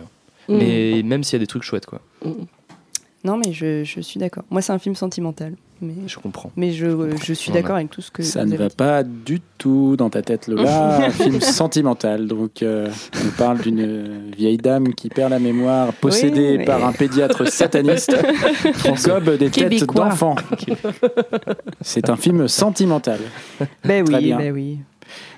Mm. 0.49 0.57
Mais 0.57 1.01
même 1.03 1.23
s'il 1.23 1.33
y 1.33 1.35
a 1.37 1.39
des 1.39 1.47
trucs 1.47 1.63
chouettes, 1.63 1.85
quoi. 1.85 2.01
Non, 3.23 3.37
mais 3.37 3.51
je, 3.51 3.83
je 3.83 3.99
suis 3.99 4.19
d'accord. 4.19 4.43
Moi, 4.49 4.61
c'est 4.61 4.71
un 4.71 4.79
film 4.79 4.95
sentimental. 4.95 5.53
Mais, 5.81 5.93
Je 6.07 6.19
comprends. 6.19 6.51
mais 6.57 6.71
je, 6.73 6.87
je 7.23 7.33
suis 7.33 7.53
d'accord 7.53 7.77
avec 7.77 7.89
tout 7.89 8.01
ce 8.01 8.11
que 8.11 8.21
Ça 8.21 8.41
vous 8.43 8.47
ne 8.49 8.53
avez 8.55 8.63
va 8.63 8.69
dit. 8.69 8.75
pas 8.75 9.03
du 9.03 9.39
tout 9.57 9.95
dans 9.97 10.09
ta 10.09 10.21
tête, 10.21 10.47
Lola. 10.47 10.97
un 11.05 11.09
film 11.09 11.39
sentimental. 11.39 12.27
Donc, 12.27 12.61
euh, 12.63 12.89
on 13.25 13.29
parle 13.37 13.59
d'une 13.59 14.29
vieille 14.35 14.57
dame 14.57 14.93
qui 14.93 15.07
perd 15.07 15.31
la 15.31 15.39
mémoire, 15.39 15.93
possédée 15.93 16.51
Oui, 16.51 16.57
mais- 16.59 16.65
par 16.65 16.85
un 16.85 16.91
pédiatre 16.91 17.45
sataniste 17.49 18.13
qui 18.83 18.91
gobe 19.09 19.37
des 19.37 19.49
têtes 19.49 19.85
d'enfants. 19.85 20.35
C'est 21.81 22.09
un 22.09 22.17
film 22.17 22.47
sentimental. 22.47 23.19
Ben 23.85 24.03
Très 24.03 24.17
oui, 24.17 24.23
bien. 24.25 24.37
ben 24.37 24.53
oui. 24.53 24.79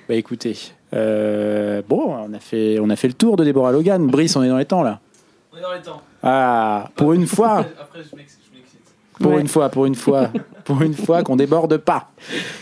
Bah 0.10 0.16
écoutez, 0.16 0.58
euh, 0.94 1.82
bon, 1.88 2.16
on 2.16 2.34
a, 2.34 2.40
fait, 2.40 2.80
on 2.80 2.90
a 2.90 2.96
fait 2.96 3.08
le 3.08 3.14
tour 3.14 3.38
de 3.38 3.46
Deborah 3.46 3.72
Logan. 3.72 4.08
Brice, 4.08 4.36
on 4.36 4.44
est 4.44 4.50
dans 4.50 4.58
les 4.58 4.66
temps 4.66 4.82
là. 4.84 5.00
On 5.54 5.58
est 5.58 5.62
dans 5.62 5.74
les 5.74 5.82
temps. 5.82 6.02
Ah, 6.24 6.90
pour 6.96 7.14
une 7.14 7.28
fois, 7.28 7.60
Après, 7.80 8.00
je 8.10 8.16
m'excite. 8.16 8.40
pour 9.20 9.32
Ouais. 9.34 9.42
une 9.42 9.48
fois, 9.48 9.70
pour 9.70 9.86
une 9.86 9.96
fois, 9.96 10.30
pour 10.66 10.82
une 10.82 10.94
fois 10.94 11.24
qu'on 11.24 11.36
déborde 11.36 11.78
pas. 11.78 12.12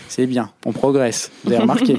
C'est 0.07 0.25
bien, 0.27 0.49
on 0.65 0.71
progresse. 0.71 1.31
Vous 1.43 1.51
avez 1.51 1.61
remarqué. 1.61 1.97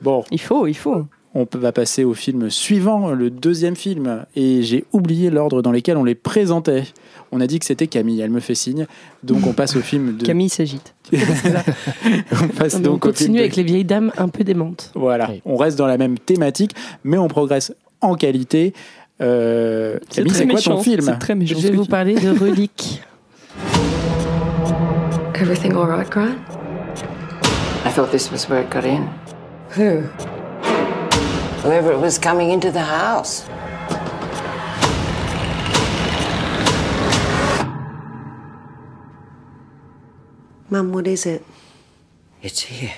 Bon, 0.00 0.24
Il 0.30 0.40
faut, 0.40 0.66
il 0.66 0.74
faut. 0.74 1.06
on 1.34 1.46
peut- 1.46 1.58
va 1.58 1.72
passer 1.72 2.02
au 2.04 2.12
film 2.14 2.50
suivant, 2.50 3.10
le 3.12 3.30
deuxième 3.30 3.76
film. 3.76 4.24
Et 4.36 4.62
j'ai 4.62 4.84
oublié 4.92 5.30
l'ordre 5.30 5.62
dans 5.62 5.70
lequel 5.72 5.96
on 5.96 6.04
les 6.04 6.14
présentait. 6.16 6.84
On 7.30 7.40
a 7.40 7.46
dit 7.46 7.58
que 7.58 7.64
c'était 7.64 7.86
Camille, 7.86 8.20
elle 8.20 8.30
me 8.30 8.40
fait 8.40 8.54
signe. 8.56 8.86
Donc 9.22 9.46
on 9.46 9.52
passe 9.52 9.76
au 9.76 9.80
film 9.80 10.16
de. 10.16 10.26
Camille 10.26 10.48
s'agite. 10.50 10.94
on 11.12 12.48
passe 12.48 12.74
On 12.74 12.80
donc 12.80 13.06
au 13.06 13.12
film 13.12 13.28
continue 13.28 13.38
de- 13.38 13.42
avec 13.42 13.56
les 13.56 13.62
vieilles 13.62 13.84
dames 13.84 14.12
un 14.18 14.28
peu 14.28 14.44
démentes. 14.44 14.90
Voilà, 14.94 15.30
Oui. 15.30 15.42
on 15.44 15.56
reste 15.56 15.78
dans 15.78 15.86
la 15.86 15.96
même 15.98 16.18
thématique, 16.18 16.72
mais 17.04 17.18
on 17.18 17.28
progresse 17.28 17.72
en 18.00 18.14
qualité. 18.14 18.74
Euh, 19.22 19.98
Camille, 20.10 20.30
très 20.30 20.38
c'est 20.38 20.46
quoi 20.46 20.54
méchant, 20.56 20.76
ton 20.76 20.82
film 20.82 21.02
C'est 21.02 21.18
très 21.18 21.34
méchant. 21.34 21.58
Je 21.58 21.68
vais 21.68 21.76
vous 21.76 21.84
parler 21.86 22.14
de 22.14 22.30
Relique. 22.30 23.02
Everything 25.34 25.74
all 25.76 25.86
right, 25.86 26.08
Grant? 26.10 26.38
I 27.84 27.90
thought 27.90 28.10
this 28.10 28.30
was 28.30 28.48
where 28.48 28.62
it 28.62 28.70
got 28.70 28.84
in. 28.84 29.08
Who? 29.76 30.02
Whoever 31.62 31.92
it 31.92 32.00
was 32.00 32.18
coming 32.18 32.50
into 32.50 32.70
the 32.70 32.82
house. 32.82 33.44
Mum, 40.70 40.92
what 40.92 41.06
is 41.06 41.26
it? 41.26 41.44
It's 42.42 42.62
here. 42.62 42.94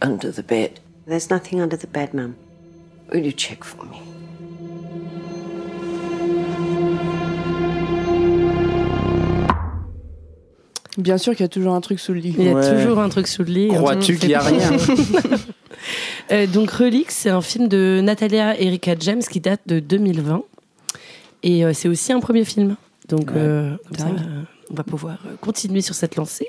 Under 0.00 0.32
the 0.32 0.42
bed. 0.42 0.80
There's 1.06 1.30
nothing 1.30 1.60
under 1.60 1.76
the 1.76 1.86
bed, 1.86 2.14
Mum. 2.14 2.36
Will 3.12 3.24
you 3.24 3.32
check 3.32 3.62
for 3.64 3.84
me? 3.84 4.15
Bien 10.98 11.18
sûr 11.18 11.32
qu'il 11.34 11.42
y 11.42 11.44
a 11.44 11.48
toujours 11.48 11.74
un 11.74 11.80
truc 11.80 12.00
sous 12.00 12.12
le 12.14 12.20
lit. 12.20 12.34
Il 12.38 12.44
y 12.44 12.48
a 12.48 12.54
Ouais. 12.54 12.76
toujours 12.78 12.98
un 13.00 13.08
truc 13.08 13.26
sous 13.26 13.42
le 13.44 13.50
lit. 13.52 13.68
Crois-tu 13.68 14.16
qu'il 14.16 14.28
n'y 14.30 14.34
a 14.34 14.40
rien 14.40 14.70
Euh, 16.32 16.46
donc 16.48 16.70
Relique, 16.70 17.10
c'est 17.12 17.30
un 17.30 17.40
film 17.40 17.68
de 17.68 18.00
Natalia 18.02 18.58
Erika 18.60 18.94
James 18.98 19.20
qui 19.22 19.38
date 19.40 19.60
de 19.66 19.78
2020. 19.78 20.42
Et 21.44 21.64
euh, 21.64 21.72
c'est 21.72 21.88
aussi 21.88 22.12
un 22.12 22.18
premier 22.20 22.44
film. 22.44 22.76
Donc 23.08 23.30
Ouais, 23.30 23.36
euh, 23.36 23.76
comme 23.88 23.98
ça, 23.98 24.04
dingue. 24.06 24.18
euh, 24.18 24.42
on 24.70 24.74
va 24.74 24.82
pouvoir 24.82 25.18
euh, 25.26 25.36
continuer 25.40 25.82
sur 25.82 25.94
cette 25.94 26.16
lancée. 26.16 26.48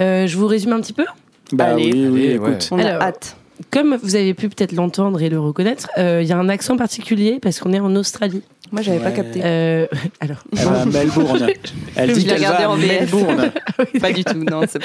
Euh, 0.00 0.26
je 0.26 0.36
vous 0.36 0.48
résume 0.48 0.72
un 0.72 0.80
petit 0.80 0.92
peu? 0.92 1.04
Bah 1.52 1.66
Allez. 1.66 2.08
oui, 2.08 2.24
écoute. 2.32 2.48
ouais. 2.48 2.58
On 2.72 2.78
a 2.80 2.84
Alors, 2.88 3.02
hâte. 3.02 3.36
Comme 3.70 3.96
vous 4.02 4.14
avez 4.16 4.34
pu 4.34 4.48
peut-être 4.48 4.72
l'entendre 4.72 5.20
et 5.20 5.28
le 5.28 5.38
reconnaître, 5.40 5.88
euh, 5.98 6.20
il 6.22 6.28
y 6.28 6.32
a 6.32 6.38
un 6.38 6.48
accent 6.48 6.76
particulier 6.76 7.38
parce 7.42 7.58
qu'on 7.60 7.72
est 7.72 7.80
en 7.80 7.94
Australie. 7.96 8.42
Moi, 8.70 8.82
j'avais 8.82 8.98
pas 8.98 9.08
Ouais. 9.08 9.14
capté. 9.16 9.40
Euh, 9.42 9.86
alors, 10.20 10.44
Elle 10.52 10.58
va 10.64 10.80
à 10.82 10.84
Melbourne. 10.84 11.46
Elle 11.96 12.12
dit 12.12 12.20
Je 12.20 12.26
l'ai 12.26 12.32
qu'elle 12.34 12.42
va 12.42 12.66
à 12.66 12.68
en 12.68 12.76
VF. 12.76 13.00
Melbourne. 13.12 13.50
Pas 14.00 14.12
du 14.12 14.24
tout, 14.24 14.38
non. 14.44 14.62
c'est- 14.68 14.78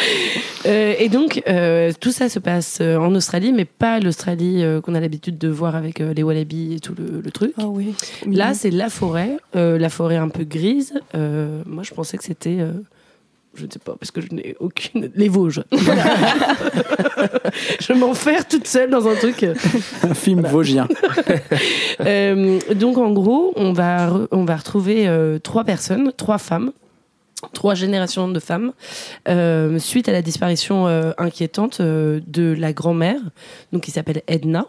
Euh, 0.65 0.93
et 0.97 1.09
donc, 1.09 1.41
euh, 1.49 1.91
tout 1.99 2.11
ça 2.11 2.29
se 2.29 2.39
passe 2.39 2.79
en 2.81 3.13
Australie, 3.13 3.51
mais 3.51 3.65
pas 3.65 3.99
l'Australie 3.99 4.63
euh, 4.63 4.79
qu'on 4.79 4.95
a 4.95 4.99
l'habitude 5.01 5.37
de 5.37 5.49
voir 5.49 5.75
avec 5.75 5.99
euh, 5.99 6.13
les 6.13 6.23
wallabies 6.23 6.75
et 6.75 6.79
tout 6.79 6.95
le, 6.97 7.19
le 7.21 7.31
truc. 7.31 7.53
Ah 7.57 7.65
oui. 7.67 7.93
Là, 8.25 8.53
c'est 8.53 8.71
la 8.71 8.89
forêt, 8.89 9.37
euh, 9.57 9.77
la 9.77 9.89
forêt 9.89 10.15
un 10.17 10.29
peu 10.29 10.45
grise. 10.45 10.93
Euh, 11.15 11.61
moi, 11.65 11.83
je 11.83 11.93
pensais 11.93 12.17
que 12.17 12.23
c'était. 12.23 12.59
Je 13.55 13.65
ne 13.65 13.71
sais 13.71 13.79
pas, 13.79 13.95
parce 13.99 14.11
que 14.11 14.21
je 14.21 14.27
n'ai 14.33 14.55
aucune. 14.59 15.11
Les 15.15 15.29
Vosges. 15.29 15.63
Voilà. 15.71 16.03
je 17.79 17.93
m'enferme 17.93 18.43
toute 18.49 18.67
seule 18.67 18.89
dans 18.89 19.07
un 19.07 19.15
truc. 19.15 19.43
euh. 19.43 19.53
Un 20.03 20.13
film 20.13 20.41
vosgien. 20.45 20.87
Euh, 21.99 22.59
donc, 22.75 22.97
en 22.97 23.11
gros, 23.11 23.53
on 23.55 23.71
va, 23.71 24.07
re- 24.09 24.27
on 24.31 24.45
va 24.45 24.55
retrouver 24.55 25.07
euh, 25.07 25.37
trois 25.39 25.63
personnes, 25.63 26.11
trois 26.17 26.37
femmes. 26.37 26.71
Trois 27.53 27.75
générations 27.75 28.29
de 28.29 28.39
femmes 28.39 28.71
euh, 29.27 29.77
suite 29.77 30.07
à 30.07 30.13
la 30.13 30.21
disparition 30.21 30.87
inquiétante 31.17 31.81
de 31.81 32.55
la 32.57 32.71
grand-mère, 32.71 33.19
donc 33.73 33.83
qui 33.83 33.91
s'appelle 33.91 34.21
Edna. 34.27 34.67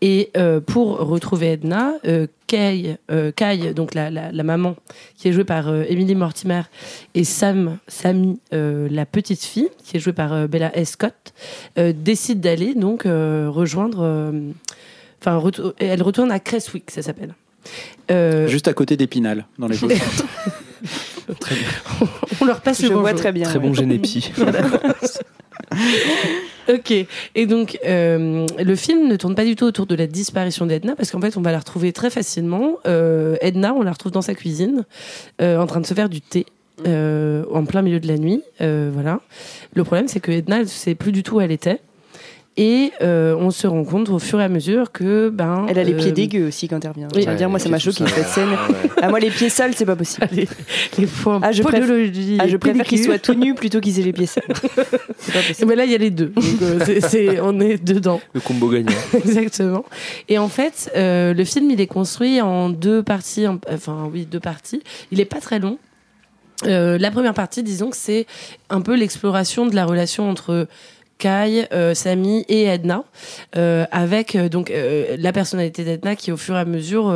Et 0.00 0.30
euh, 0.36 0.60
pour 0.60 0.98
retrouver 0.98 1.52
Edna, 1.52 1.94
euh, 2.06 2.26
Kay, 2.46 2.96
euh, 3.10 3.32
Kai, 3.32 3.72
donc 3.74 3.94
la, 3.94 4.10
la, 4.10 4.30
la 4.32 4.42
maman, 4.42 4.76
qui 5.16 5.28
est 5.28 5.32
jouée 5.32 5.44
par 5.44 5.68
euh, 5.68 5.84
Emily 5.88 6.14
Mortimer, 6.14 6.62
et 7.14 7.24
Sam, 7.24 7.78
Sammy, 7.88 8.38
euh, 8.52 8.86
la 8.90 9.06
petite 9.06 9.42
fille, 9.44 9.68
qui 9.82 9.96
est 9.96 10.00
jouée 10.00 10.12
par 10.12 10.32
euh, 10.32 10.46
Bella 10.46 10.76
S. 10.76 10.90
Scott, 10.90 11.32
euh, 11.78 11.92
décident 11.96 12.40
d'aller 12.40 12.74
donc 12.74 13.06
euh, 13.06 13.48
rejoindre. 13.50 14.00
euh, 14.02 14.50
Enfin, 15.26 15.42
elle 15.78 16.02
retourne 16.02 16.30
à 16.30 16.38
Creswick, 16.38 16.90
ça 16.90 17.00
s'appelle. 17.00 17.34
Euh, 18.10 18.46
Juste 18.46 18.68
à 18.68 18.74
côté 18.74 18.98
d'Épinal, 18.98 19.46
dans 19.58 19.68
les 19.68 19.76
Vosges. 19.76 19.94
on 22.42 22.44
leur 22.44 22.60
passe 22.60 22.82
Je 22.82 22.88
le 22.88 22.94
vois 22.94 23.02
bonjour. 23.04 23.18
très 23.20 23.32
bien. 23.32 23.44
Très 23.48 23.58
ouais. 23.58 23.66
bon 23.66 23.72
génépi. 23.72 24.30
Ok, 26.72 26.92
et 27.34 27.46
donc 27.46 27.78
euh, 27.84 28.46
le 28.58 28.76
film 28.76 29.06
ne 29.06 29.16
tourne 29.16 29.34
pas 29.34 29.44
du 29.44 29.54
tout 29.54 29.66
autour 29.66 29.84
de 29.84 29.94
la 29.94 30.06
disparition 30.06 30.64
d'Edna 30.64 30.96
parce 30.96 31.10
qu'en 31.10 31.20
fait 31.20 31.36
on 31.36 31.42
va 31.42 31.52
la 31.52 31.58
retrouver 31.58 31.92
très 31.92 32.08
facilement. 32.08 32.76
Euh, 32.86 33.36
Edna, 33.42 33.74
on 33.74 33.82
la 33.82 33.92
retrouve 33.92 34.12
dans 34.12 34.22
sa 34.22 34.34
cuisine 34.34 34.84
euh, 35.42 35.58
en 35.58 35.66
train 35.66 35.80
de 35.80 35.86
se 35.86 35.92
faire 35.92 36.08
du 36.08 36.22
thé. 36.22 36.46
en 36.86 37.64
plein 37.66 37.82
milieu 37.82 38.00
de 38.00 38.08
la 38.08 38.16
nuit, 38.16 38.42
voilà. 38.60 39.20
Le 39.74 39.84
problème, 39.84 40.08
c'est 40.08 40.20
que 40.20 40.32
Edna, 40.32 40.60
elle 40.60 40.68
sait 40.68 40.94
plus 40.94 41.12
du 41.12 41.22
tout 41.22 41.36
où 41.36 41.40
elle 41.40 41.52
était, 41.52 41.80
et 42.56 42.92
euh, 43.02 43.34
on 43.36 43.50
se 43.50 43.66
rend 43.66 43.82
compte 43.84 44.08
au 44.10 44.20
fur 44.20 44.40
et 44.40 44.44
à 44.44 44.48
mesure 44.48 44.92
que, 44.92 45.28
ben, 45.28 45.66
Elle 45.68 45.78
a 45.78 45.82
les 45.82 45.92
euh, 45.92 45.96
pieds 45.96 46.12
dégueux 46.12 46.46
aussi 46.46 46.68
quand 46.68 46.84
elle 46.84 46.90
revient. 46.92 47.08
oui. 47.14 47.22
Je 47.24 47.28
veux 47.30 47.36
dire, 47.36 47.50
moi, 47.50 47.58
ça 47.58 47.68
m'a 47.68 47.80
choqué 47.80 48.04
cette 48.06 48.28
scène. 48.28 48.50
Ah, 49.02 49.08
moi, 49.08 49.18
les 49.18 49.30
pieds 49.30 49.48
sales, 49.48 49.72
c'est 49.74 49.84
pas 49.86 49.96
possible. 49.96 50.28
les, 50.32 50.46
les 50.98 51.06
points 51.06 51.40
Ah, 51.42 51.50
je 51.50 51.62
podologie 51.64 52.38
Ah, 52.40 52.46
je 52.46 52.56
préfère 52.56 52.84
qu'il 52.84 52.98
pellicule. 52.98 53.04
soit 53.06 53.18
tout 53.18 53.34
nu 53.34 53.54
plutôt 53.54 53.80
qu'ils 53.80 53.98
aient 53.98 54.04
les 54.04 54.12
pieds 54.12 54.26
sales. 54.26 54.44
C'est 55.18 55.32
pas 55.32 55.40
possible. 55.40 55.68
ben 55.68 55.76
là, 55.78 55.84
il 55.84 55.90
y 55.90 55.94
a 55.94 55.98
les 55.98 56.10
deux. 56.10 56.26
Donc, 56.28 56.44
euh, 56.62 57.40
on 57.42 57.58
est 57.60 57.82
dedans. 57.82 58.20
Le 58.34 58.40
combo 58.40 58.68
gagnant. 58.68 58.92
Exactement. 59.14 59.84
Et 60.28 60.38
en 60.38 60.48
fait, 60.48 60.92
euh, 60.96 61.34
le 61.34 61.44
film, 61.44 61.70
il 61.70 61.80
est 61.80 61.86
construit 61.88 62.40
en 62.40 62.68
deux 62.70 63.02
parties. 63.02 63.46
en- 63.48 63.58
Enfin, 63.72 64.08
oui, 64.12 64.26
deux 64.30 64.40
parties. 64.40 64.82
Il 65.10 65.20
est 65.20 65.24
pas 65.24 65.40
très 65.40 65.58
long. 65.58 65.78
Euh, 66.66 66.98
la 66.98 67.10
première 67.10 67.34
partie, 67.34 67.62
disons 67.64 67.90
que 67.90 67.96
c'est 67.96 68.26
un 68.70 68.80
peu 68.80 68.94
l'exploration 68.94 69.66
de 69.66 69.74
la 69.74 69.84
relation 69.84 70.30
entre 70.30 70.68
Kai, 71.18 71.66
euh, 71.72 71.94
Samy 71.94 72.44
et 72.48 72.64
Edna, 72.64 73.04
euh, 73.56 73.84
avec 73.92 74.34
euh, 74.34 74.48
donc 74.48 74.70
euh, 74.70 75.16
la 75.18 75.32
personnalité 75.32 75.84
d'Edna 75.84 76.16
qui 76.16 76.32
au 76.32 76.36
fur 76.36 76.56
et 76.56 76.58
à 76.58 76.64
mesure 76.64 77.14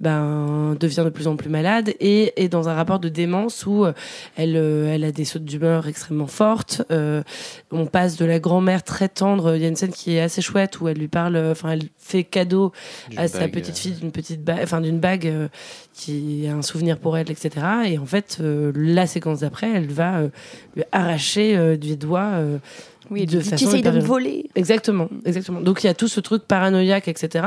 ben, 0.00 0.76
devient 0.78 1.02
de 1.04 1.10
plus 1.10 1.28
en 1.28 1.36
plus 1.36 1.50
malade 1.50 1.94
et 2.00 2.32
est 2.42 2.48
dans 2.48 2.68
un 2.68 2.74
rapport 2.74 2.98
de 2.98 3.08
démence 3.08 3.66
où 3.66 3.84
elle, 4.36 4.56
elle 4.56 5.04
a 5.04 5.12
des 5.12 5.24
sautes 5.24 5.44
d'humeur 5.44 5.88
extrêmement 5.88 6.26
fortes. 6.26 6.82
On 7.70 7.86
passe 7.86 8.16
de 8.16 8.24
la 8.24 8.38
grand-mère 8.38 8.82
très 8.82 9.08
tendre, 9.08 9.56
il 9.56 9.62
y 9.62 9.64
a 9.64 9.68
une 9.68 9.76
scène 9.76 9.92
qui 9.92 10.16
est 10.16 10.20
assez 10.20 10.42
chouette 10.42 10.80
où 10.80 10.88
elle 10.88 10.98
lui 10.98 11.08
parle, 11.08 11.36
enfin 11.50 11.70
elle 11.70 11.84
fait 11.98 12.24
cadeau 12.24 12.72
à 13.16 13.28
sa 13.28 13.48
petite 13.48 13.78
fille 13.78 13.92
d'une 13.92 14.12
petite 14.12 14.42
bague, 14.42 14.60
enfin 14.62 14.80
d'une 14.80 15.00
bague 15.00 15.48
qui 15.92 16.46
est 16.46 16.48
un 16.48 16.62
souvenir 16.62 16.98
pour 16.98 17.16
elle, 17.16 17.30
etc. 17.30 17.66
Et 17.86 17.98
en 17.98 18.06
fait, 18.06 18.38
la 18.40 19.06
séquence 19.06 19.40
d'après, 19.40 19.70
elle 19.74 19.88
va 19.88 20.22
lui 20.76 20.84
arracher 20.92 21.76
doigts. 21.98 22.42
euh, 22.48 22.58
Oui, 23.10 23.26
de 23.26 23.40
façon 23.40 23.68
essayes 23.68 23.82
de 23.82 23.90
me 23.90 24.00
voler. 24.00 24.50
Exactement, 24.54 25.08
exactement. 25.24 25.60
Donc 25.60 25.84
il 25.84 25.86
y 25.86 25.90
a 25.90 25.94
tout 25.94 26.08
ce 26.08 26.20
truc 26.20 26.44
paranoïaque, 26.44 27.08
etc. 27.08 27.46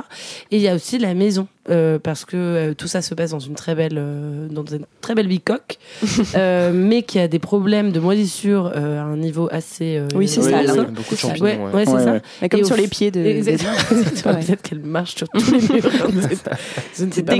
Et 0.49 0.57
il 0.57 0.61
y 0.61 0.67
a 0.67 0.75
aussi 0.75 0.97
la 0.97 1.13
maison, 1.13 1.47
euh, 1.69 1.99
parce 1.99 2.25
que 2.25 2.35
euh, 2.37 2.73
tout 2.73 2.87
ça 2.87 3.01
se 3.01 3.13
passe 3.13 3.31
dans 3.31 3.39
une 3.39 3.53
très 3.55 3.75
belle, 3.75 3.97
euh, 3.97 4.47
dans 4.49 4.65
une 4.65 4.85
très 5.01 5.13
belle 5.15 5.27
bicoque, 5.27 5.77
euh, 6.35 6.71
mais 6.73 7.03
qui 7.03 7.19
a 7.19 7.27
des 7.27 7.39
problèmes 7.39 7.91
de 7.91 7.99
moisissure 7.99 8.71
euh, 8.75 8.99
à 8.99 9.03
un 9.03 9.17
niveau 9.17 9.47
assez. 9.51 9.97
euh, 9.97 10.07
Oui, 10.15 10.27
c'est 10.27 10.41
ça, 10.41 10.59
oui, 10.59 10.65
là. 10.67 10.73
oui, 10.77 10.85
beaucoup 10.91 11.15
de 11.15 11.19
champignons. 11.19 11.45
Ouais, 11.45 11.57
ouais. 11.57 11.71
ouais, 11.73 11.85
c'est 11.85 11.91
Ouais, 11.91 12.03
ça. 12.03 12.11
ouais. 12.13 12.21
Mais 12.41 12.49
comme 12.49 12.59
Et 12.61 12.63
sur 12.63 12.75
les 12.77 12.87
pieds 12.87 13.11
de. 13.11 13.19
Exactement. 13.23 13.73
Peut-être 14.39 14.61
qu'elle 14.61 14.79
marche 14.79 15.15
sur 15.15 15.27
tous 15.29 15.51
les 15.51 15.59
murs. 15.61 15.89
je 16.09 16.15
ne 16.15 16.21
sais 16.21 16.35
pas. 16.37 16.51
Je 16.97 17.05
ne 17.05 17.11
sais 17.11 17.15
C'est 17.15 17.23
pas 17.23 17.33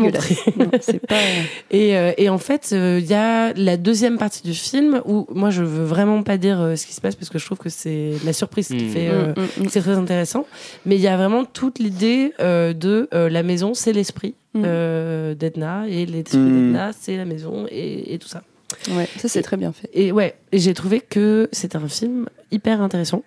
c'est 0.82 1.00
pas. 1.08 1.16
Et, 1.72 1.98
euh, 1.98 2.12
et 2.18 2.30
en 2.30 2.38
fait, 2.38 2.70
euh, 2.74 3.00
il 3.02 3.08
y 3.10 3.14
a 3.14 3.54
la 3.54 3.78
deuxième 3.78 4.18
partie 4.18 4.44
du 4.44 4.54
film 4.54 5.02
où 5.06 5.26
moi 5.34 5.50
je 5.50 5.64
veux 5.64 5.84
vraiment 5.86 6.22
pas 6.24 6.38
dire 6.38 6.60
euh, 6.62 6.76
ce 6.76 6.86
qui 6.86 6.94
se 6.94 7.02
passe 7.02 7.16
parce 7.16 7.30
que 7.30 7.40
je 7.40 7.46
trouve 7.46 7.58
que 7.58 7.70
c'est 7.70 8.12
la 8.26 8.34
surprise 8.34 8.68
qui 8.68 8.76
Mm. 8.76 8.90
fait 8.90 9.10
euh, 9.10 9.34
Mm, 9.36 9.40
mm, 9.62 9.64
mm. 9.66 9.70
c'est 9.70 9.82
très 9.82 9.96
intéressant. 9.98 10.46
Mais 10.86 10.96
il 10.96 11.02
y 11.02 11.08
a 11.08 11.16
vraiment 11.18 11.46
toute 11.46 11.80
l'idée 11.80 12.34
euh, 12.40 12.74
de 12.74 13.08
euh, 13.14 13.30
la 13.30 13.44
maison, 13.44 13.74
c'est 13.74 13.94
l'esprit 14.12 14.36
Mm. 14.54 14.64
euh, 14.66 15.34
d'Edna 15.36 15.88
et 15.88 16.06
l'esprit 16.06 16.38
Mm. 16.38 16.66
d'Edna, 16.68 16.92
c'est 17.00 17.16
la 17.16 17.24
maison 17.26 17.66
et, 17.70 18.14
et 18.14 18.20
tout 18.20 18.28
ça. 18.28 18.44
Ouais, 18.92 19.08
ça 19.18 19.28
c'est 19.30 19.42
très 19.42 19.56
bien 19.58 19.72
fait. 19.72 19.90
Et 19.94 20.12
ouais, 20.12 20.36
j'ai 20.54 20.74
trouvé 20.74 21.00
que 21.00 21.48
c'était 21.54 21.78
un 21.78 21.88
film 21.88 22.28
hyper 22.52 22.82
intéressant. 22.82 23.24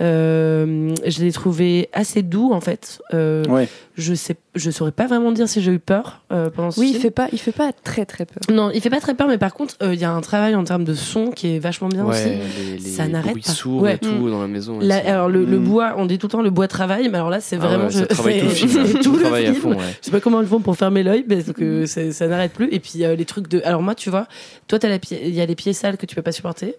Euh, 0.00 0.94
je 1.06 1.20
l'ai 1.22 1.32
trouvé 1.32 1.88
assez 1.92 2.22
doux 2.22 2.52
en 2.52 2.60
fait. 2.60 3.00
Euh, 3.14 3.44
Ouais. 3.48 3.68
Je 3.96 4.14
sais, 4.14 4.34
je 4.54 4.70
saurais 4.70 4.92
pas 4.92 5.06
vraiment 5.06 5.30
dire 5.30 5.46
si 5.46 5.60
j'ai 5.60 5.72
eu 5.72 5.78
peur 5.78 6.22
euh, 6.32 6.48
pendant 6.48 6.70
ce 6.70 6.80
Oui, 6.80 6.86
film. 6.86 6.96
il 6.98 7.02
fait 7.02 7.10
pas, 7.10 7.28
il 7.32 7.38
fait 7.38 7.52
pas 7.52 7.70
très 7.84 8.06
très 8.06 8.24
peur. 8.24 8.38
Non, 8.50 8.70
il 8.72 8.80
fait 8.80 8.88
pas 8.88 9.00
très 9.00 9.12
peur, 9.14 9.28
mais 9.28 9.36
par 9.36 9.52
contre, 9.52 9.74
euh, 9.82 9.92
il 9.92 10.00
y 10.00 10.04
a 10.04 10.10
un 10.10 10.20
travail 10.22 10.54
en 10.54 10.64
termes 10.64 10.84
de 10.84 10.94
son 10.94 11.26
qui 11.30 11.54
est 11.54 11.58
vachement 11.58 11.88
bien 11.88 12.04
Ouais, 12.06 12.14
aussi. 12.14 12.28
les, 12.70 12.78
les 12.78 12.88
Ça 12.88 13.06
n'arrête 13.08 13.32
bruits 13.32 13.42
pas. 13.42 13.52
sourds 13.52 13.82
Ouais. 13.82 13.96
et 13.96 13.98
tout 13.98 14.30
dans 14.30 14.40
la 14.40 14.46
maison. 14.48 14.78
c'est- 14.80 14.90
alors 15.06 15.28
le, 15.28 15.44
le 15.44 15.58
Mm. 15.58 15.64
bois, 15.64 15.94
on 15.98 16.06
dit 16.06 16.16
tout 16.18 16.28
le 16.28 16.30
temps 16.30 16.40
le 16.40 16.48
bois 16.50 16.66
travaille, 16.66 17.08
mais 17.10 17.16
alors 17.16 17.28
là 17.28 17.40
c'est 17.40 17.56
Ah 17.56 17.66
vraiment 17.66 17.84
ouais, 17.86 17.90
ça 17.90 18.06
travaille 18.06 18.38
tout 18.40 18.46
le 18.46 18.50
film. 18.52 18.70
tout 19.02 19.16
le 19.18 19.24
film. 19.34 19.54
fond, 19.56 19.70
ouais. 19.72 19.76
Je 20.00 20.06
sais 20.06 20.10
pas 20.12 20.20
comment 20.20 20.40
ils 20.40 20.46
font 20.48 20.60
pour 20.60 20.76
fermer 20.76 21.02
l'œil, 21.02 21.24
parce 21.24 21.52
que 21.52 21.84
c'est- 21.84 22.12
ça 22.12 22.26
n'arrête 22.26 22.52
plus. 22.52 22.68
Et 22.72 22.80
puis 22.80 23.04
euh, 23.04 23.16
les 23.16 23.26
trucs 23.26 23.48
de. 23.48 23.60
Alors 23.66 23.82
moi, 23.82 23.94
tu 23.94 24.08
vois, 24.08 24.26
toi, 24.66 24.78
la 24.82 24.96
il 25.10 25.34
y 25.34 25.42
a 25.42 25.46
les 25.46 25.54
pieds 25.56 25.74
sales 25.74 25.98
que 25.98 26.06
tu 26.06 26.14
peux 26.14 26.22
pas 26.22 26.32
supporter. 26.32 26.76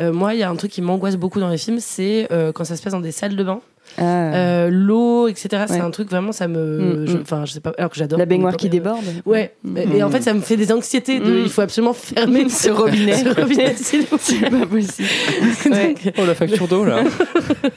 Euh, 0.00 0.10
moi, 0.12 0.32
il 0.32 0.40
y 0.40 0.42
a 0.42 0.48
un 0.48 0.56
truc 0.56 0.70
qui 0.70 0.80
m'angoisse 0.80 1.16
beaucoup 1.16 1.38
dans 1.40 1.50
les 1.50 1.58
films, 1.58 1.78
c'est 1.80 2.28
euh, 2.32 2.50
ça 2.64 2.76
se 2.76 2.82
passe 2.82 2.92
dans 2.92 3.00
des 3.00 3.12
salles 3.12 3.36
de 3.36 3.44
bain, 3.44 3.60
Ah. 3.98 4.02
Euh, 4.34 4.68
l'eau, 4.70 5.28
etc. 5.28 5.64
C'est 5.68 5.74
Ouais. 5.74 5.80
un 5.80 5.90
truc 5.90 6.08
vraiment, 6.10 6.32
ça 6.32 6.48
me. 6.48 6.58
Mm, 7.02 7.06
je- 7.06 7.16
mm. 7.16 7.20
Enfin, 7.22 7.44
je 7.44 7.52
sais 7.52 7.60
pas. 7.60 7.72
Alors 7.78 7.90
que 7.90 7.96
j'adore. 7.96 8.18
La 8.18 8.26
baignoire 8.26 8.56
qui 8.56 8.68
déborde. 8.68 9.04
Ouais. 9.26 9.52
Mm. 9.64 9.76
Et, 9.76 9.96
et 9.98 10.02
en 10.02 10.10
fait, 10.10 10.22
ça 10.22 10.32
me 10.34 10.40
fait 10.40 10.56
des 10.56 10.72
anxiétés. 10.72 11.20
De, 11.20 11.30
Mm. 11.32 11.42
Il 11.44 11.48
faut 11.50 11.60
absolument 11.62 11.92
fermer 11.92 12.48
Ce 12.48 12.70
robinet. 12.70 13.14
ce 13.16 13.28
robinet. 13.40 13.74
C'est 13.76 14.50
pas 14.50 14.66
possible. 14.66 15.08
Ouais. 15.70 15.94
Donc, 15.94 16.12
Oh, 16.18 16.24
la 16.26 16.34
facture 16.34 16.68
d'eau, 16.68 16.84
là. 16.84 17.02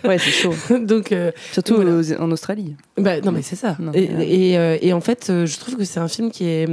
Ouais, 0.04 0.18
c'est 0.18 0.32
chaud. 0.32 0.54
donc, 0.80 1.12
euh, 1.12 1.32
Surtout 1.52 1.76
Voilà. 1.76 1.92
aux- 1.92 2.22
en 2.22 2.32
Australie. 2.32 2.76
Bah, 2.98 3.20
non, 3.22 3.32
mais 3.32 3.42
c'est 3.42 3.56
ça. 3.56 3.76
Non, 3.80 3.92
et, 3.94 4.10
mais, 4.16 4.30
et, 4.30 4.58
euh, 4.58 4.78
et 4.82 4.94
en 4.94 5.02
fait, 5.02 5.28
euh, 5.30 5.46
je 5.46 5.58
trouve 5.60 5.76
que 5.78 5.84
c'est 5.84 6.00
un 6.00 6.08
film 6.08 6.32
qui 6.32 6.46
est 6.46 6.68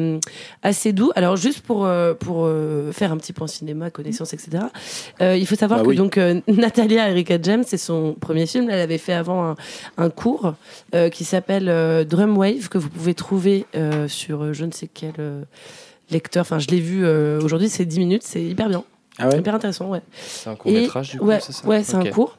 assez 0.62 0.92
doux. 0.92 1.10
Alors, 1.14 1.36
juste 1.36 1.60
pour, 1.60 1.84
euh, 1.86 2.14
pour 2.14 2.44
euh, 2.46 2.92
faire 2.92 3.12
un 3.12 3.16
petit 3.16 3.32
point 3.32 3.46
cinéma, 3.46 3.90
connaissance, 3.90 4.32
etc., 4.32 4.64
euh, 5.20 5.36
il 5.36 5.46
faut 5.46 5.54
savoir 5.56 5.80
Bah 5.80 5.84
que 5.84 5.90
oui. 5.90 5.96
donc, 5.96 6.18
euh, 6.18 6.40
Natalia 6.48 7.08
Erika 7.10 7.38
James, 7.42 7.64
c'est 7.66 7.76
son 7.78 8.14
premier 8.20 8.46
film. 8.46 8.68
Elle 8.70 8.80
avait 8.80 8.98
fait 8.98 9.12
avant 9.14 9.31
un, 9.40 9.56
un 9.96 10.10
cours 10.10 10.54
euh, 10.94 11.08
qui 11.08 11.24
s'appelle 11.24 11.68
euh, 11.68 12.04
Drum 12.04 12.36
Wave, 12.36 12.68
que 12.68 12.78
vous 12.78 12.88
pouvez 12.90 13.14
trouver 13.14 13.66
euh, 13.74 14.08
sur 14.08 14.52
je 14.52 14.64
ne 14.64 14.72
sais 14.72 14.88
quel 14.92 15.14
euh, 15.18 15.42
lecteur. 16.10 16.42
Enfin, 16.42 16.58
je 16.58 16.68
l'ai 16.68 16.80
vu 16.80 17.04
euh, 17.04 17.40
aujourd'hui, 17.40 17.68
c'est 17.68 17.84
10 17.84 17.98
minutes, 17.98 18.22
c'est 18.24 18.42
hyper 18.42 18.68
bien. 18.68 18.84
Ah 19.18 19.28
ouais 19.28 19.38
Hyper 19.38 19.54
intéressant, 19.54 19.88
ouais. 19.90 20.00
C'est 20.26 20.48
un 20.48 20.56
court-métrage, 20.56 21.10
du 21.10 21.18
coup, 21.18 21.26
ouais, 21.26 21.38
c'est 21.40 21.52
ça 21.52 21.68
Ouais, 21.68 21.82
c'est 21.82 21.96
un 21.96 22.04
court. 22.06 22.38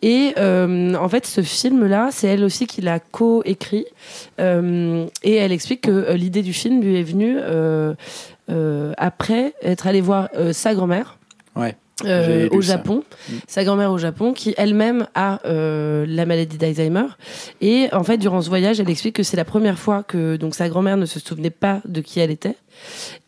Et 0.00 0.32
euh, 0.38 0.94
en 0.94 1.08
fait, 1.08 1.26
ce 1.26 1.42
film-là, 1.42 2.08
c'est 2.12 2.28
elle 2.28 2.44
aussi 2.44 2.66
qui 2.66 2.80
l'a 2.80 2.98
co-écrit. 2.98 3.84
Euh, 4.40 5.06
et 5.22 5.34
elle 5.34 5.52
explique 5.52 5.82
que 5.82 5.90
euh, 5.90 6.16
l'idée 6.16 6.42
du 6.42 6.54
film 6.54 6.80
lui 6.82 6.98
est 6.98 7.02
venue 7.02 7.36
euh, 7.38 7.94
euh, 8.50 8.94
après 8.96 9.54
être 9.62 9.86
allée 9.86 10.00
voir 10.00 10.30
euh, 10.36 10.54
sa 10.54 10.74
grand-mère. 10.74 11.18
Ouais. 11.56 11.76
Euh, 12.04 12.48
au. 12.50 12.60
Japon, 12.60 13.04
Mm. 13.28 13.32
sa 13.46 13.64
grand-mère 13.64 13.92
au 13.92 13.98
Japon, 13.98 14.32
qui 14.32 14.54
elle-même 14.56 15.06
a 15.14 15.40
euh, 15.46 16.04
la 16.08 16.26
maladie 16.26 16.58
d'Alzheimer. 16.58 17.06
Et 17.60 17.88
en 17.92 18.02
fait, 18.04 18.18
durant 18.18 18.42
ce 18.42 18.48
voyage, 18.48 18.80
elle 18.80 18.90
explique 18.90 19.16
que 19.16 19.22
c'est 19.22 19.36
la 19.36 19.44
première 19.44 19.78
fois 19.78 20.02
que 20.02 20.36
donc 20.36 20.54
sa 20.54 20.68
grand-mère 20.68 20.96
ne 20.96 21.06
se 21.06 21.20
souvenait 21.20 21.50
pas 21.50 21.80
de 21.84 22.00
qui 22.00 22.20
elle 22.20 22.30
était. 22.30 22.56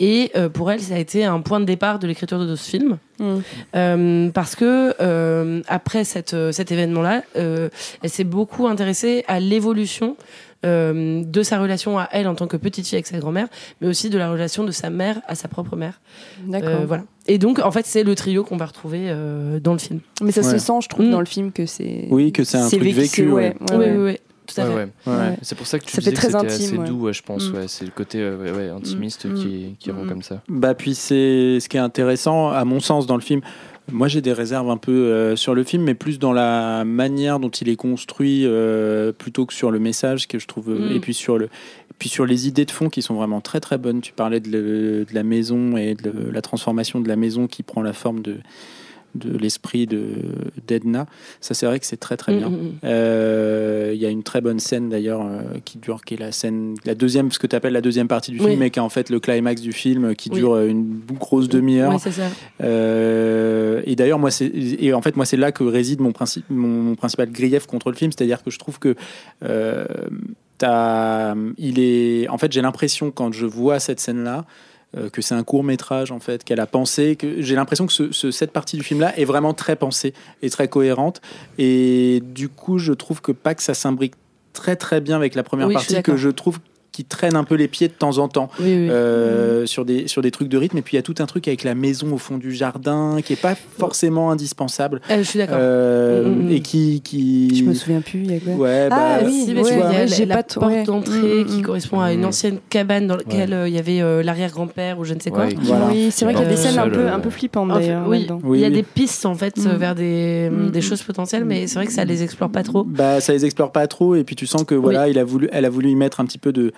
Et 0.00 0.32
euh, 0.36 0.48
pour 0.48 0.70
elle, 0.72 0.80
ça 0.80 0.94
a 0.96 0.98
été 0.98 1.24
un 1.24 1.40
point 1.40 1.60
de 1.60 1.64
départ 1.64 1.98
de 2.00 2.06
l'écriture 2.06 2.38
de 2.44 2.56
ce 2.56 2.68
film. 2.68 2.98
Mm. 3.18 3.34
Euh, 3.76 4.30
parce 4.30 4.56
que 4.56 4.94
euh, 5.00 5.62
après 5.68 6.04
cette, 6.04 6.34
euh, 6.34 6.52
cet 6.52 6.72
événement-là, 6.72 7.22
euh, 7.36 7.68
elle 8.02 8.10
s'est 8.10 8.24
beaucoup 8.24 8.66
intéressée 8.66 9.24
à 9.28 9.38
l'évolution 9.40 10.16
euh, 10.66 11.22
de 11.24 11.42
sa 11.42 11.58
relation 11.60 11.98
à 11.98 12.08
elle 12.12 12.26
en 12.28 12.34
tant 12.34 12.46
que 12.46 12.56
petite 12.56 12.86
fille 12.86 12.96
avec 12.96 13.06
sa 13.06 13.18
grand-mère, 13.18 13.48
mais 13.80 13.88
aussi 13.88 14.10
de 14.10 14.18
la 14.18 14.30
relation 14.30 14.64
de 14.64 14.72
sa 14.72 14.90
mère 14.90 15.20
à 15.28 15.34
sa 15.34 15.48
propre 15.48 15.76
mère. 15.76 16.00
D'accord. 16.46 16.68
Euh, 16.82 16.86
voilà. 16.86 17.04
Et 17.28 17.38
donc, 17.38 17.58
en 17.60 17.70
fait, 17.70 17.86
c'est 17.86 18.02
le 18.04 18.14
trio 18.14 18.44
qu'on 18.44 18.56
va 18.56 18.66
retrouver 18.66 19.06
euh, 19.08 19.58
dans 19.60 19.72
le 19.72 19.78
film. 19.78 20.00
Mais 20.22 20.32
ça 20.32 20.42
se 20.42 20.58
sent, 20.58 20.72
je 20.82 20.88
trouve, 20.88 21.06
Mm. 21.06 21.10
dans 21.10 21.20
le 21.20 21.26
film 21.26 21.52
que 21.52 21.66
c'est. 21.66 22.06
Oui, 22.10 22.32
que 22.32 22.44
c'est 22.44 22.58
un 22.58 22.68
truc 22.68 22.82
vécu, 22.82 23.08
c'est- 23.08 23.26
ouais. 23.26 23.54
oui, 23.60 23.66
ouais, 23.70 23.76
ouais. 23.76 23.90
oui, 23.96 24.04
oui, 24.12 24.16
tout 24.46 24.60
à 24.60 24.64
fait. 24.64 24.74
ouais. 24.74 24.88
Ouais. 25.06 25.36
C'est 25.42 25.54
pour 25.56 25.66
ça 25.66 25.78
que 25.78 25.84
tu 25.84 25.90
Ça 25.90 25.96
fait 25.96 26.10
disais 26.10 26.12
très 26.16 26.28
que 26.28 26.38
c'était 26.50 26.64
assez 26.64 26.76
ouais. 26.78 26.86
doux, 26.86 27.00
ouais, 27.06 27.12
je 27.12 27.22
pense. 27.22 27.48
Mm. 27.50 27.54
Ouais, 27.56 27.64
c'est 27.68 27.84
le 27.84 27.90
côté 27.90 28.20
euh, 28.20 28.36
ouais, 28.36 28.50
ouais, 28.52 28.68
intimiste 28.68 29.24
Mm. 29.26 29.34
qui, 29.34 29.76
qui 29.80 29.90
rend 29.90 30.04
Mm. 30.04 30.08
comme 30.08 30.22
ça. 30.22 30.42
Bah 30.48 30.74
puis 30.74 30.94
c'est 30.94 31.58
ce 31.60 31.68
qui 31.68 31.76
est 31.76 31.80
intéressant 31.80 32.50
à 32.50 32.64
mon 32.64 32.80
sens 32.80 33.06
dans 33.06 33.16
le 33.16 33.22
film. 33.22 33.40
Moi 33.92 34.08
j'ai 34.08 34.20
des 34.20 34.32
réserves 34.32 34.68
un 34.70 34.76
peu 34.76 34.92
euh, 34.92 35.36
sur 35.36 35.54
le 35.54 35.62
film, 35.64 35.84
mais 35.84 35.94
plus 35.94 36.18
dans 36.18 36.32
la 36.32 36.84
manière 36.84 37.38
dont 37.38 37.48
il 37.50 37.68
est 37.68 37.76
construit 37.76 38.42
euh, 38.44 39.12
plutôt 39.12 39.46
que 39.46 39.54
sur 39.54 39.70
le 39.70 39.78
message 39.78 40.26
que 40.28 40.38
je 40.38 40.46
trouve. 40.46 40.70
euh, 40.70 40.90
Mm. 40.90 40.96
Et 40.96 41.00
puis 41.00 41.14
sur 41.14 41.38
le, 41.38 41.48
puis 41.98 42.08
sur 42.08 42.26
les 42.26 42.48
idées 42.48 42.64
de 42.64 42.70
fond 42.70 42.88
qui 42.88 43.00
sont 43.02 43.14
vraiment 43.14 43.40
très 43.40 43.60
très 43.60 43.78
bonnes. 43.78 44.00
Tu 44.00 44.12
parlais 44.12 44.40
de, 44.40 44.50
le- 44.50 45.04
de 45.04 45.14
la 45.14 45.22
maison 45.22 45.76
et 45.76 45.94
de 45.94 46.12
la 46.32 46.42
transformation 46.42 47.00
de 47.00 47.08
la 47.08 47.16
maison 47.16 47.46
qui 47.46 47.62
prend 47.62 47.82
la 47.82 47.92
forme 47.92 48.20
de 48.22 48.36
de 49.18 49.36
l'esprit 49.36 49.86
de 49.86 50.04
d'Edna. 50.66 51.06
Ça 51.40 51.54
c'est 51.54 51.66
vrai 51.66 51.78
que 51.80 51.86
c'est 51.86 51.96
très 51.96 52.16
très 52.16 52.32
Mm, 52.34 52.38
bien. 52.38 52.48
mm, 52.50 52.52
mm. 52.54 52.72
Euh, 52.84 53.92
Il 53.94 54.00
y 54.02 54.06
a 54.06 54.10
une 54.10 54.22
très 54.22 54.40
bonne 54.40 54.58
scène 54.60 54.88
d'ailleurs 54.90 55.22
euh, 55.24 55.40
qui 55.64 55.78
dure, 55.78 56.02
qui 56.04 56.14
est 56.14 56.18
la 56.18 56.32
scène, 56.32 56.74
la 56.84 56.94
deuxième, 56.94 57.30
ce 57.32 57.38
que 57.38 57.46
tu 57.46 57.56
appelles 57.56 57.72
la 57.72 57.80
deuxième 57.80 58.08
partie 58.08 58.30
du 58.30 58.38
Oui. 58.40 58.50
film, 58.50 58.62
et 58.62 58.70
qui 58.70 58.78
est 58.78 58.82
en 58.82 58.88
fait 58.88 59.08
le 59.10 59.20
climax 59.20 59.60
du 59.62 59.72
film, 59.72 60.14
qui 60.14 60.28
dure 60.30 60.54
euh, 60.54 60.66
une 60.68 61.00
grosse 61.18 61.48
demi-heure. 61.48 61.92
Oui. 61.94 62.12
Euh, 62.62 63.80
et 63.84 63.96
d'ailleurs, 63.96 64.18
moi, 64.18 64.30
c'est 64.30 64.46
et 64.54 64.92
en 64.92 65.00
fait, 65.02 65.16
moi, 65.16 65.24
c'est 65.24 65.36
là 65.36 65.52
que 65.52 65.64
réside 65.64 66.00
mon, 66.00 66.12
principe, 66.12 66.44
mon, 66.50 66.68
mon 66.68 66.94
principal 66.94 67.30
grief 67.30 67.66
contre 67.66 67.90
le 67.90 67.96
film, 67.96 68.10
c'est-à-dire 68.12 68.42
que 68.42 68.50
je 68.50 68.58
trouve 68.58 68.78
que 68.78 68.94
il 71.58 71.78
est, 71.78 72.28
en 72.28 72.38
fait, 72.38 72.52
j'ai 72.52 72.62
l'impression 72.62 73.10
quand 73.10 73.32
je 73.32 73.46
vois 73.46 73.78
cette 73.80 74.00
scène-là. 74.00 74.38
euh, 74.38 74.44
que 75.12 75.20
c'est 75.20 75.34
un 75.34 75.42
court 75.42 75.62
métrage 75.64 76.10
en 76.10 76.20
fait 76.20 76.42
qu'elle 76.42 76.60
a 76.60 76.66
pensé 76.66 77.16
que 77.16 77.42
j'ai 77.42 77.54
l'impression 77.54 77.86
que 77.86 77.92
ce- 77.92 78.12
ce- 78.12 78.30
cette 78.30 78.50
partie 78.52 78.76
du 78.78 78.82
film 78.82 79.00
là 79.00 79.18
est 79.18 79.24
vraiment 79.26 79.52
très 79.52 79.76
pensée 79.76 80.14
et 80.42 80.48
très 80.50 80.68
cohérente. 80.68 81.20
Et 81.58 82.22
du 82.24 82.48
coup 82.48 82.78
je 82.78 82.92
trouve 82.92 83.20
que 83.20 83.32
pas 83.32 83.54
que 83.54 83.62
ça 83.62 83.74
s'imbrique 83.74 84.14
très 84.54 84.74
très 84.76 85.00
bien 85.02 85.16
avec 85.16 85.34
la 85.34 85.42
première 85.42 85.66
Oui, 85.68 85.74
je 85.74 85.80
suis 85.80 85.94
partie 85.94 86.02
que 86.10 86.16
je 86.16 86.28
trouve 86.30 86.60
qui 86.96 87.04
traîne 87.04 87.36
un 87.36 87.44
peu 87.44 87.54
les 87.56 87.68
pieds 87.68 87.88
de 87.88 87.92
temps 87.92 88.16
en 88.18 88.28
temps 88.28 88.48
Oui, 88.58 88.64
oui. 88.66 88.88
euh, 88.90 89.66
sur, 89.66 89.84
des, 89.84 90.08
sur 90.08 90.22
des 90.22 90.30
trucs 90.30 90.48
de 90.48 90.56
rythme. 90.56 90.78
Et 90.78 90.82
puis 90.82 90.94
il 90.94 90.96
y 90.96 90.98
a 90.98 91.02
tout 91.02 91.14
un 91.18 91.26
truc 91.26 91.46
avec 91.46 91.62
la 91.62 91.74
maison 91.74 92.12
au 92.12 92.18
fond 92.18 92.38
du 92.38 92.52
jardin 92.54 93.18
qui 93.22 93.34
est 93.34 93.40
pas 93.40 93.54
forcément 93.54 94.30
indispensable. 94.30 95.00
Euh, 95.10 95.18
je 95.18 95.22
suis 95.22 95.38
d'accord. 95.38 95.56
Euh, 95.60 96.24
Mm, 96.26 96.28
mm, 96.28 96.46
mm. 96.48 96.50
Et 96.52 96.60
qui. 96.60 97.00
qui... 97.02 97.54
Je 97.56 97.64
me 97.64 97.74
souviens 97.74 98.00
plus, 98.00 98.20
il 98.20 98.32
y 98.32 98.36
a 98.36 98.40
quoi 98.40 98.54
Ouais, 98.54 98.88
Ah, 98.90 99.18
bah, 99.20 99.26
oui, 99.26 99.44
Si, 99.46 99.54
parce 99.54 99.68
ouais, 99.68 99.74
a 99.74 99.88
ouais, 99.88 99.92
la- 99.92 100.06
j'ai 100.06 100.24
la 100.26 100.42
porte 100.42 100.56
ouais. 100.66 100.84
d'entrée 100.84 101.44
Mm, 101.44 101.46
qui 101.46 101.62
correspond 101.62 102.00
à 102.00 102.12
une 102.12 102.24
ancienne 102.24 102.58
cabane 102.70 103.06
dans 103.06 103.16
laquelle 103.16 103.52
euh, 103.52 103.68
il 103.68 103.74
y 103.74 103.78
avait 103.78 104.00
euh, 104.00 104.22
l'arrière-grand-père 104.22 104.98
ou 104.98 105.04
je 105.04 105.12
ne 105.14 105.20
sais 105.20 105.30
quoi. 105.30 105.44
Ouais, 105.46 105.54
Voilà. 105.60 105.88
Oui, 105.88 106.08
c'est 106.10 106.24
vrai 106.24 106.34
qu'il 106.34 106.42
y 106.44 106.46
a 106.46 106.48
des 106.50 106.56
scènes 106.56 106.78
un 106.78 106.88
peu, 106.88 107.08
un 107.08 107.20
peu 107.20 107.30
flippantes 107.30 107.68
d'ailleurs. 107.68 108.08
oui, 108.08 108.26
il 108.54 108.60
y 108.60 108.64
a 108.64 108.68
oui. 108.68 108.72
des 108.72 108.82
pistes 108.82 109.26
en 109.26 109.34
fait 109.34 109.58
vers 109.58 109.94
des, 109.94 110.50
des 110.72 110.80
choses 110.80 111.02
potentielles, 111.02 111.44
mais 111.44 111.66
c'est 111.66 111.74
vrai 111.74 111.86
que 111.86 111.92
ça 111.92 112.04
les 112.04 112.22
explore 112.22 112.50
pas 112.50 112.62
trop. 112.62 112.84
bah, 112.84 113.20
ça 113.20 113.32
les 113.32 113.44
explore 113.44 113.72
pas 113.72 113.86
trop. 113.86 114.14
Et 114.14 114.24
puis 114.24 114.36
tu 114.36 114.46
sens 114.46 114.64
que 114.64 114.74
voilà, 114.74 115.08
il 115.08 115.18
a 115.18 115.24
voulu, 115.24 115.48
elle 115.52 115.64
a 115.64 115.70
voulu 115.70 115.90
y 115.90 115.94
mettre 115.96 116.20
un 116.20 116.24
petit 116.24 116.38
peu 116.38 116.52
de, 116.52 116.68
tu 116.68 116.74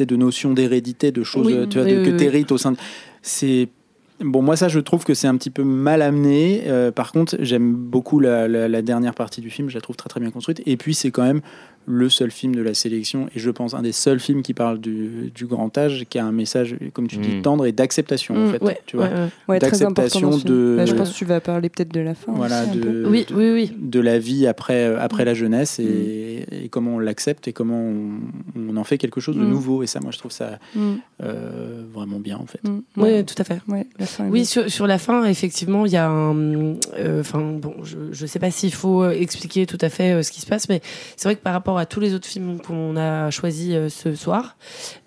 de 0.00 0.16
notion 0.16 0.52
d'hérédité, 0.52 1.12
de 1.12 1.22
choses 1.22 1.46
Oui, 1.46 1.52
euh, 1.54 1.66
tu 1.66 1.78
vois, 1.78 1.86
oui, 1.86 1.94
de, 1.94 1.98
oui, 2.00 2.04
que 2.12 2.16
t'hérites 2.16 2.52
au 2.52 2.58
sein 2.58 2.72
de. 2.72 2.78
C'est. 3.22 3.68
Bon, 4.20 4.40
moi, 4.40 4.56
ça, 4.56 4.68
je 4.68 4.78
trouve 4.78 5.04
que 5.04 5.14
c'est 5.14 5.26
un 5.26 5.36
petit 5.36 5.50
peu 5.50 5.64
mal 5.64 6.00
amené. 6.00 6.62
Euh, 6.66 6.92
par 6.92 7.10
contre, 7.10 7.36
j'aime 7.40 7.72
beaucoup 7.74 8.20
la, 8.20 8.46
la- 8.46 8.68
la 8.68 8.82
dernière 8.82 9.14
partie 9.14 9.40
du 9.40 9.50
film. 9.50 9.68
Je 9.68 9.74
la 9.74 9.80
trouve 9.80 9.96
très, 9.96 10.08
très 10.08 10.20
bien 10.20 10.30
construite. 10.30 10.62
Et 10.64 10.76
puis, 10.76 10.94
c'est 10.94 11.10
quand 11.10 11.24
même 11.24 11.40
le 11.86 12.08
seul 12.08 12.30
film 12.30 12.54
de 12.54 12.62
la 12.62 12.74
sélection. 12.74 13.28
Et 13.34 13.38
je 13.40 13.50
pense 13.50 13.74
un 13.74 13.82
des 13.82 13.92
seuls 13.92 14.20
films 14.20 14.42
qui 14.42 14.54
parle 14.54 14.78
du, 14.80 15.32
du 15.34 15.46
grand 15.46 15.76
âge, 15.78 16.04
qui 16.08 16.18
a 16.18 16.24
un 16.24 16.32
message, 16.32 16.76
comme 16.92 17.08
tu 17.08 17.16
dis, 17.16 17.36
Mm. 17.36 17.42
tendre 17.42 17.66
et 17.66 17.72
d'acceptation, 17.72 18.34
en 18.36 18.46
Mm, 18.46 18.50
fait. 18.52 18.62
Ouais, 18.62 18.78
tu 18.86 18.96
vois. 18.96 19.06
ouais, 19.06 19.12
ouais. 19.12 19.28
Ouais, 19.48 19.58
très 19.58 19.82
important. 19.82 20.02
d'acceptation 20.02 20.38
de- 20.48 20.74
Bah, 20.76 20.86
je 20.86 20.94
pense 20.94 21.12
que 21.12 21.16
tu 21.16 21.24
vas 21.24 21.40
parler 21.40 21.68
peut-être 21.68 21.92
de 21.92 22.00
la 22.00 22.14
fin. 22.14 22.32
Voilà, 22.32 22.62
aussi, 22.62 22.78
de, 22.78 23.04
Oui, 23.08 23.26
oui, 23.34 23.50
oui. 23.52 23.72
de 23.78 24.00
la 24.00 24.18
vie 24.18 24.46
après, 24.46 24.86
euh, 24.86 25.00
après 25.00 25.22
Mm. 25.24 25.26
la 25.26 25.34
jeunesse 25.34 25.78
et, 25.78 26.46
et 26.64 26.68
comment 26.68 26.96
on 26.96 26.98
l'accepte 26.98 27.48
et 27.48 27.52
comment 27.52 27.80
on, 27.80 28.10
on 28.56 28.76
en 28.76 28.84
fait 28.84 28.98
quelque 28.98 29.20
chose 29.20 29.36
de 29.36 29.44
nouveau. 29.44 29.82
Et 29.82 29.86
ça, 29.86 30.00
moi, 30.00 30.12
je 30.12 30.18
trouve 30.18 30.32
ça 30.32 30.58
euh, 31.22 31.82
vraiment 31.92 32.18
bien, 32.20 32.36
en 32.38 32.46
fait. 32.46 32.60
Oui, 32.96 33.24
tout 33.24 33.34
à 33.38 33.44
fait. 33.44 33.58
Ouais, 33.68 33.86
la 33.98 34.06
fin 34.06 34.26
est 34.26 34.30
Oui, 34.30 34.44
sur, 34.44 34.70
sur 34.70 34.86
la 34.86 34.98
fin, 34.98 35.24
effectivement, 35.24 35.86
il 35.86 35.92
y 35.92 35.96
a 35.96 36.08
un. 36.08 36.34
euh, 36.98 37.20
Enfin, 37.20 37.40
bon, 37.40 37.74
je 37.82 37.96
ne 38.22 38.26
sais 38.26 38.38
pas 38.38 38.50
s'il 38.50 38.72
faut 38.74 39.08
expliquer 39.08 39.66
tout 39.66 39.78
à 39.80 39.88
fait 39.88 40.12
euh, 40.12 40.22
ce 40.22 40.32
qui 40.32 40.40
se 40.40 40.46
passe, 40.46 40.68
mais 40.68 40.80
c'est 41.16 41.28
vrai 41.28 41.36
que 41.36 41.42
par 41.42 41.52
rapport 41.52 41.71
à 41.78 41.86
tous 41.86 42.00
les 42.00 42.14
autres 42.14 42.26
films 42.26 42.60
qu'on 42.60 42.96
a 42.96 43.30
choisis 43.30 43.70
euh, 43.72 43.88
ce 43.88 44.14
soir, 44.14 44.56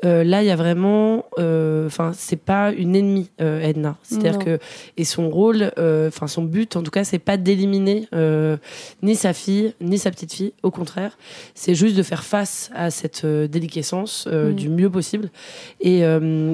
euh, 0.04 0.24
là, 0.24 0.42
il 0.44 0.48
y 0.48 0.52
a 0.52 0.56
vraiment. 0.56 1.26
euh, 1.40 1.86
Enfin, 1.88 2.12
c'est 2.16 2.36
pas 2.40 2.72
une 2.72 2.96
ennemie, 2.96 3.30
Edna. 3.40 3.96
C'est-à-dire 4.04 4.40
que. 4.40 4.60
Et 4.98 5.04
son 5.04 5.30
rôle, 5.30 5.72
enfin, 5.78 6.28
son 6.28 6.44
but, 6.44 6.76
en 6.76 6.84
tout 6.84 6.92
cas, 6.92 7.04
c'est 7.04 7.20
pas 7.20 7.38
d'éliminer 7.38 8.08
ni 9.04 9.16
sa 9.16 9.34
fille, 9.34 9.74
ni 9.82 9.98
sa 9.98 10.12
petite 10.12 10.34
fille. 10.34 10.54
Au 10.64 10.72
contraire, 10.72 11.18
c'est 11.54 11.76
juste 11.76 11.96
de 11.96 12.04
faire 12.04 12.24
face 12.24 12.70
à 12.76 12.90
cette 12.92 13.26
déliquescence 13.26 14.28
Mm. 14.32 14.54
du 14.54 14.70
mieux 14.70 14.90
possible. 14.90 15.30
Et, 15.82 16.02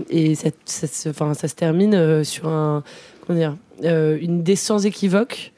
et 0.09 0.36
ça, 0.36 0.49
ça 0.66 0.88
se- 0.88 1.09
enfin, 1.09 1.34
ça 1.34 1.47
se 1.47 1.55
termine 1.55 2.24
sur 2.24 2.47
un, 2.47 2.84
comment 3.26 3.38
dire, 3.39 3.55
euh, 3.84 4.18
une 4.22 4.39
idée 4.39 4.55
sans 4.55 4.86
équivoque. 4.86 5.51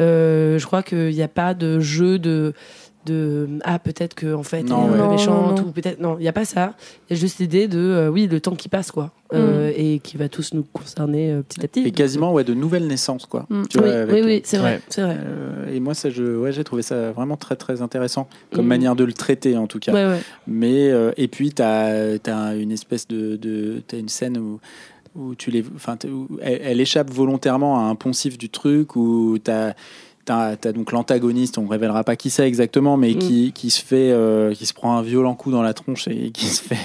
Euh, 0.00 0.58
je 0.58 0.66
crois 0.66 0.82
qu'il 0.82 1.10
n'y 1.10 1.22
a 1.22 1.28
pas 1.28 1.54
de 1.54 1.78
jeu 1.80 2.18
de. 2.18 2.52
De, 3.06 3.48
ah 3.64 3.78
peut-être 3.78 4.14
que 4.14 4.34
en 4.34 4.42
fait 4.42 4.62
Non, 4.62 4.90
elle 4.92 4.92
est 4.92 4.92
un 4.92 4.92
peu 4.92 4.92
ouais. 4.92 4.98
Non, 5.06 5.10
méchante 5.12 5.56
non, 5.56 5.62
non. 5.62 5.68
ou 5.68 5.72
peut-être 5.72 6.00
non 6.00 6.16
il 6.18 6.22
n'y 6.22 6.28
a 6.28 6.34
pas 6.34 6.44
ça 6.44 6.74
il 7.08 7.14
y 7.14 7.16
a 7.16 7.20
juste 7.20 7.38
l'idée 7.38 7.66
de 7.66 7.78
euh, 7.78 8.08
oui 8.10 8.26
le 8.26 8.40
temps 8.40 8.54
qui 8.54 8.68
passe 8.68 8.90
quoi 8.90 9.10
Euh, 9.32 9.72
et 9.74 10.00
qui 10.00 10.18
va 10.18 10.28
tous 10.28 10.52
nous 10.52 10.64
concerner 10.70 11.30
euh, 11.30 11.40
petit 11.42 11.64
à 11.64 11.68
petit 11.68 11.80
Et 11.86 11.92
quasiment 11.92 12.32
ouais, 12.34 12.44
de 12.44 12.52
nouvelles 12.52 12.86
naissances, 12.88 13.24
quoi. 13.26 13.46
Mm. 13.48 13.62
Tu 13.70 13.78
oui, 13.78 13.84
vois, 13.84 13.92
avec, 13.94 14.14
oui 14.14 14.22
oui 14.24 14.40
c'est 14.44 14.58
vrai 14.58 14.72
Ouais. 14.74 14.80
c'est 14.90 15.02
vrai 15.02 15.16
euh, 15.18 15.72
et 15.74 15.80
moi, 15.80 15.94
ça, 15.94 16.10
je, 16.10 16.36
ouais, 16.36 16.52
j'ai 16.52 16.64
trouvé 16.64 16.82
ça 16.82 17.12
vraiment 17.12 17.36
très, 17.38 17.56
très 17.56 17.80
intéressant 17.80 18.28
comme 18.52 18.64
Mm. 18.66 18.68
manière 18.68 18.96
de 18.96 19.04
le 19.04 19.12
traiter, 19.14 19.56
en 19.56 19.66
tout 19.68 19.78
cas. 19.78 19.92
ouais, 19.94 20.04
ouais. 20.06 20.20
Mais 20.46 20.90
euh, 20.90 21.12
et 21.16 21.28
puis 21.28 21.52
tu 21.52 21.62
as, 21.62 22.18
une 22.56 22.72
espèce 22.72 23.06
de, 23.08 23.36
de 23.36 23.82
t'as 23.86 23.98
une 23.98 24.08
scène 24.10 24.36
où 24.36 24.60
où 25.16 25.34
tu 25.34 25.50
les, 25.50 25.64
enfin, 25.74 25.96
elle, 26.40 26.60
elle 26.62 26.80
échappe 26.80 27.10
volontairement 27.10 27.80
à 27.80 27.82
un 27.90 27.96
poncif 27.96 28.38
du 28.38 28.48
truc 28.48 28.94
où 28.94 29.38
tu 29.44 29.50
as 29.50 29.74
T'as 30.26 30.50
as 30.64 30.72
donc 30.72 30.92
l'antagoniste, 30.92 31.56
on 31.58 31.62
ne 31.62 31.68
révélera 31.68 32.04
pas 32.04 32.14
qui 32.14 32.28
c'est 32.30 32.46
exactement, 32.46 32.96
mais 32.96 33.12
Mm. 33.14 33.18
qui, 33.18 33.52
qui 33.52 33.70
se 33.70 33.82
fait, 33.82 34.10
euh, 34.12 34.52
qui 34.54 34.66
se 34.66 34.74
prend 34.74 34.96
un 34.96 35.02
violent 35.02 35.34
coup 35.34 35.50
dans 35.50 35.62
la 35.62 35.72
tronche 35.74 36.06
et 36.08 36.30
qui 36.30 36.46
se 36.46 36.62
fait 36.62 36.76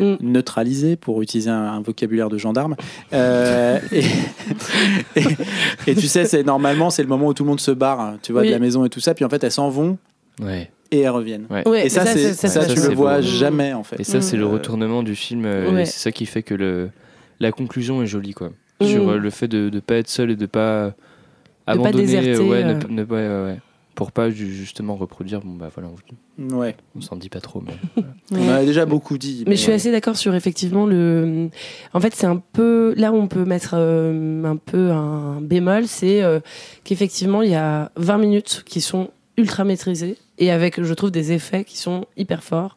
Mm. 0.00 0.16
neutraliser, 0.20 0.96
pour 0.96 1.22
utiliser 1.22 1.50
un, 1.50 1.54
un 1.74 1.80
vocabulaire 1.80 2.28
de 2.28 2.38
gendarme. 2.38 2.76
Euh, 3.12 3.78
et, 3.92 4.04
et, 5.16 5.22
et 5.86 5.94
tu 5.94 6.06
sais, 6.08 6.24
c'est 6.24 6.42
normalement 6.44 6.90
c'est 6.90 7.02
le 7.02 7.08
moment 7.08 7.28
où 7.28 7.34
tout 7.34 7.44
le 7.44 7.48
monde 7.50 7.60
se 7.60 7.70
barre, 7.70 8.00
hein, 8.00 8.18
tu 8.22 8.32
vois, 8.32 8.42
Oui. 8.42 8.48
de 8.48 8.52
la 8.52 8.58
maison 8.58 8.84
et 8.84 8.88
tout 8.90 9.00
ça, 9.00 9.14
puis 9.14 9.24
en 9.24 9.28
fait 9.28 9.42
elles 9.44 9.50
s'en 9.52 9.68
vont 9.70 9.98
Ouais. 10.40 10.70
et 10.90 11.00
elles 11.00 11.10
reviennent. 11.10 11.46
Ouais. 11.50 11.86
Et 11.86 11.88
ça, 11.88 12.04
ça, 12.06 12.48
ça, 12.48 12.64
tu 12.66 12.80
le 12.80 12.94
vois 12.94 13.16
beau. 13.16 13.22
jamais 13.22 13.72
en 13.74 13.82
fait. 13.84 14.00
Et 14.00 14.04
ça, 14.04 14.20
c'est 14.20 14.36
le 14.36 14.46
retournement 14.46 15.02
du 15.02 15.14
film. 15.14 15.44
euh, 15.44 15.70
Ouais. 15.72 15.84
C'est 15.84 15.98
ça 16.00 16.10
qui 16.12 16.26
fait 16.26 16.42
que 16.42 16.54
le, 16.54 16.90
la 17.38 17.52
conclusion 17.52 18.02
est 18.02 18.06
jolie, 18.06 18.32
quoi. 18.34 18.50
Mm. 18.80 18.86
Sur 18.86 19.10
euh, 19.10 19.18
le 19.18 19.30
fait 19.30 19.46
de 19.48 19.70
ne 19.72 19.80
pas 19.80 19.96
être 19.96 20.08
seul 20.08 20.30
et 20.30 20.36
de 20.36 20.46
pas 20.46 20.94
pas 21.66 21.72
abandonner. 21.72 22.04
déserter, 22.06 22.38
ouais, 22.42 22.62
euh. 22.64 22.74
ne- 22.74 22.88
ne- 22.88 23.04
ouais, 23.04 23.28
ouais, 23.28 23.44
ouais. 23.52 23.58
Pour 23.94 24.10
pas 24.10 24.30
ju- 24.30 24.54
justement 24.54 24.96
reproduire. 24.96 25.40
Bon, 25.40 25.52
bah 25.54 25.68
voilà, 25.74 25.90
on, 26.40 26.56
Ouais. 26.56 26.76
on 26.96 27.02
s'en 27.02 27.14
dit 27.16 27.28
pas 27.28 27.40
trop. 27.40 27.62
Mais... 27.62 28.02
On 28.38 28.48
a 28.48 28.64
déjà 28.64 28.86
beaucoup 28.86 29.18
dit. 29.18 29.44
Mais 29.46 29.54
je 29.54 29.60
suis 29.60 29.68
ouais. 29.68 29.74
assez 29.74 29.92
d'accord 29.92 30.16
sur 30.16 30.34
effectivement 30.34 30.86
le. 30.86 31.50
En 31.92 32.00
fait, 32.00 32.14
c'est 32.14 32.26
un 32.26 32.42
peu 32.54 32.94
là 32.96 33.12
où 33.12 33.16
on 33.16 33.28
peut 33.28 33.44
mettre 33.44 33.74
euh, 33.76 34.42
un 34.44 34.56
peu 34.56 34.90
un 34.92 35.42
bémol, 35.42 35.86
c'est 35.86 36.22
euh, 36.22 36.40
qu'effectivement 36.84 37.42
il 37.42 37.50
y 37.50 37.54
a 37.54 37.92
20 37.96 38.16
minutes 38.16 38.62
qui 38.64 38.80
sont 38.80 39.10
ultra 39.36 39.64
maîtrisées 39.64 40.16
et 40.38 40.50
avec, 40.50 40.82
je 40.82 40.94
trouve, 40.94 41.10
des 41.10 41.32
effets 41.32 41.64
qui 41.64 41.76
sont 41.78 42.06
hyper 42.16 42.42
forts. 42.42 42.76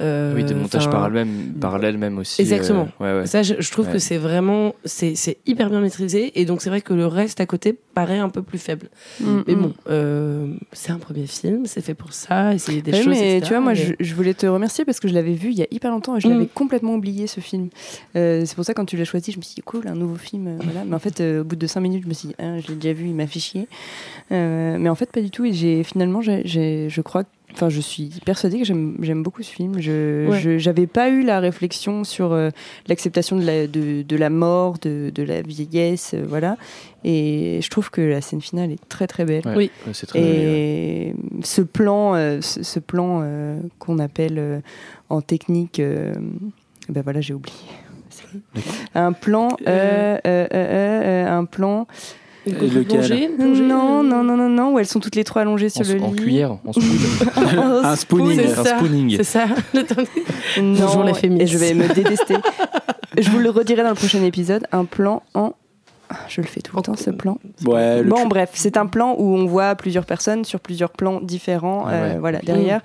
Euh, 0.00 0.34
oui, 0.34 0.44
des 0.44 0.54
montages 0.54 0.90
parallèles 0.90 1.24
même, 1.26 1.52
parallèles 1.60 1.98
même 1.98 2.18
aussi. 2.18 2.40
Exactement. 2.42 2.88
euh, 3.00 3.14
ouais, 3.14 3.20
ouais. 3.20 3.26
Ça, 3.26 3.42
je, 3.42 3.54
je 3.58 3.70
trouve 3.70 3.86
Ouais. 3.86 3.92
que 3.94 3.98
c'est 3.98 4.18
vraiment, 4.18 4.74
c'est 4.84 5.14
c'est 5.14 5.38
hyper 5.46 5.70
bien 5.70 5.80
maîtrisé 5.80 6.38
et 6.40 6.44
donc 6.44 6.62
c'est 6.62 6.70
vrai 6.70 6.80
que 6.82 6.94
le 6.94 7.06
reste 7.06 7.40
à 7.40 7.46
côté 7.46 7.78
paraît 8.00 8.18
un 8.18 8.28
peu 8.28 8.42
plus 8.42 8.58
faible. 8.58 8.88
Mm, 9.20 9.40
Mais 9.46 9.54
mm. 9.54 9.62
bon, 9.62 9.72
euh, 9.90 10.46
c'est 10.72 10.92
un 10.92 10.98
premier 10.98 11.26
film, 11.26 11.66
c'est 11.66 11.80
fait 11.80 11.94
pour 11.94 12.12
ça, 12.12 12.54
essayer 12.54 12.80
des 12.82 12.92
Oui, 12.92 12.98
choses. 12.98 13.08
mais 13.08 13.36
etc., 13.38 13.46
tu 13.46 13.48
vois, 13.54 13.60
moi, 13.60 13.72
mais- 13.72 13.76
je, 13.76 13.92
je 13.98 14.14
voulais 14.14 14.34
te 14.34 14.46
remercier 14.46 14.84
parce 14.84 15.00
que 15.00 15.08
je 15.08 15.14
l'avais 15.14 15.34
vu 15.34 15.48
il 15.50 15.58
y 15.58 15.62
a 15.62 15.66
hyper 15.70 15.90
longtemps 15.90 16.16
et 16.16 16.20
je 16.20 16.28
Mm. 16.28 16.32
l'avais 16.32 16.46
complètement 16.46 16.94
oublié 16.94 17.26
ce 17.26 17.40
film. 17.40 17.68
Euh, 18.16 18.44
c'est 18.46 18.54
pour 18.54 18.64
ça 18.64 18.74
quand 18.74 18.84
tu 18.84 18.96
l'as 18.96 19.04
choisi, 19.04 19.32
je 19.32 19.38
me 19.38 19.42
suis 19.42 19.56
dit 19.56 19.62
cool, 19.62 19.88
un 19.88 19.94
nouveau 19.94 20.16
film. 20.16 20.46
euh, 20.46 20.56
voilà. 20.62 20.84
Mais 20.84 20.94
en 20.94 20.98
fait, 21.00 21.20
au 21.20 21.44
bout 21.44 21.56
de 21.56 21.66
cinq 21.66 21.80
minutes, 21.80 22.04
je 22.04 22.08
me 22.08 22.14
suis 22.14 22.28
dit, 22.28 22.34
ah, 22.38 22.60
je 22.60 22.68
l'ai 22.68 22.74
déjà 22.74 22.92
vu, 22.92 23.06
il 23.08 23.14
m'a 23.14 23.26
fait 23.26 23.40
chier. 23.40 23.66
Mais 24.30 24.88
en 24.88 24.94
fait, 24.94 25.10
pas 25.10 25.20
du 25.20 25.30
tout. 25.30 25.44
Et 25.44 25.52
j'ai 25.52 25.82
finalement, 25.84 26.20
j'ai, 26.20 26.42
j'ai- 26.44 26.88
je 26.90 27.00
crois, 27.00 27.24
enfin, 27.54 27.68
je 27.68 27.80
suis 27.80 28.10
persuadée 28.24 28.58
que 28.58 28.64
j'aime, 28.64 29.22
beaucoup 29.22 29.42
ce 29.42 29.50
film. 29.50 29.80
Je, 29.80 30.28
Ouais. 30.28 30.58
j'avais 30.58 30.86
pas 30.86 31.08
eu 31.10 31.22
la 31.22 31.40
réflexion 31.40 32.04
sur 32.04 32.32
euh, 32.32 32.50
l'acceptation 32.86 33.36
de 33.36 33.44
la, 33.44 33.66
de, 33.66 34.02
de 34.02 34.16
la 34.16 34.30
mort, 34.30 34.78
de, 34.80 35.10
de 35.14 35.22
la 35.22 35.42
vieillesse, 35.42 36.12
euh, 36.14 36.24
voilà. 36.28 36.56
Et 37.04 37.60
je 37.62 37.68
trouve 37.70 37.90
que 37.90 38.00
la 38.00 38.20
scène 38.20 38.40
finale 38.40 38.70
est 38.72 38.88
très 38.88 39.06
très 39.06 39.24
belle. 39.24 39.46
Ouais. 39.46 39.54
Oui. 39.56 39.70
Ouais, 39.86 39.92
c'est 39.94 40.06
très 40.06 40.20
joli. 40.20 40.32
Et 40.32 41.14
ce 41.42 41.62
plan, 41.62 42.14
euh, 42.14 42.40
ce, 42.40 42.62
ce 42.62 42.78
plan 42.80 43.20
euh, 43.22 43.58
qu'on 43.78 43.98
appelle 43.98 44.38
euh, 44.38 44.60
en 45.08 45.20
technique, 45.20 45.80
euh, 45.80 46.12
ben 46.88 47.02
voilà, 47.02 47.20
j'ai 47.20 47.34
oublié. 47.34 47.56
Un 48.94 49.12
plan, 49.12 49.48
euh, 49.66 49.68
euh, 49.68 50.18
euh, 50.26 50.46
euh, 50.52 51.02
euh, 51.26 51.38
un 51.38 51.44
plan. 51.44 51.86
Une 52.48 53.66
Non, 53.68 54.00
euh, 54.00 54.02
non, 54.02 54.22
non, 54.24 54.36
non, 54.36 54.48
non, 54.48 54.72
où 54.74 54.78
elles 54.78 54.86
sont 54.86 55.00
toutes 55.00 55.14
les 55.16 55.24
trois 55.24 55.42
allongées 55.42 55.68
sur 55.68 55.86
En, 55.88 55.92
le 55.94 56.02
en 56.02 56.10
lit. 56.12 56.16
cuillère, 56.16 56.52
en 56.66 56.72
spoon. 56.72 56.84
Un 57.84 57.96
spooning. 57.96 58.40
C'est 58.40 58.58
un 58.58 58.64
ça. 58.64 58.76
spooning. 58.78 59.16
C'est 59.16 59.24
ça. 59.24 59.44
Attendez. 59.76 60.08
Non, 60.60 60.74
Bonjour 60.86 61.04
la 61.04 61.14
féministe. 61.14 61.42
et 61.44 61.52
je 61.52 61.58
vais 61.58 61.74
me 61.74 61.88
détester. 61.92 62.34
je 63.16 63.30
vous 63.30 63.38
le 63.38 63.50
redirai 63.50 63.82
dans 63.82 63.90
le 63.90 63.94
prochain 63.94 64.22
épisode. 64.24 64.66
Un 64.72 64.84
plan 64.84 65.22
en. 65.34 65.52
Je 66.28 66.40
le 66.40 66.46
fais 66.46 66.60
tout 66.60 66.76
le 66.76 66.82
temps, 66.82 66.96
ce 66.96 67.10
plan. 67.10 67.38
Ouais, 67.66 68.02
le 68.02 68.08
Bon, 68.08 68.26
bref, 68.26 68.50
c'est 68.54 68.76
un 68.76 68.86
plan 68.86 69.14
où 69.18 69.34
on 69.36 69.46
voit 69.46 69.74
plusieurs 69.74 70.06
personnes 70.06 70.44
sur 70.44 70.60
plusieurs 70.60 70.90
plans 70.90 71.20
différents, 71.20 71.84
Ah 71.86 71.92
euh, 71.92 72.12
ouais. 72.14 72.18
voilà, 72.18 72.38
derrière. 72.40 72.80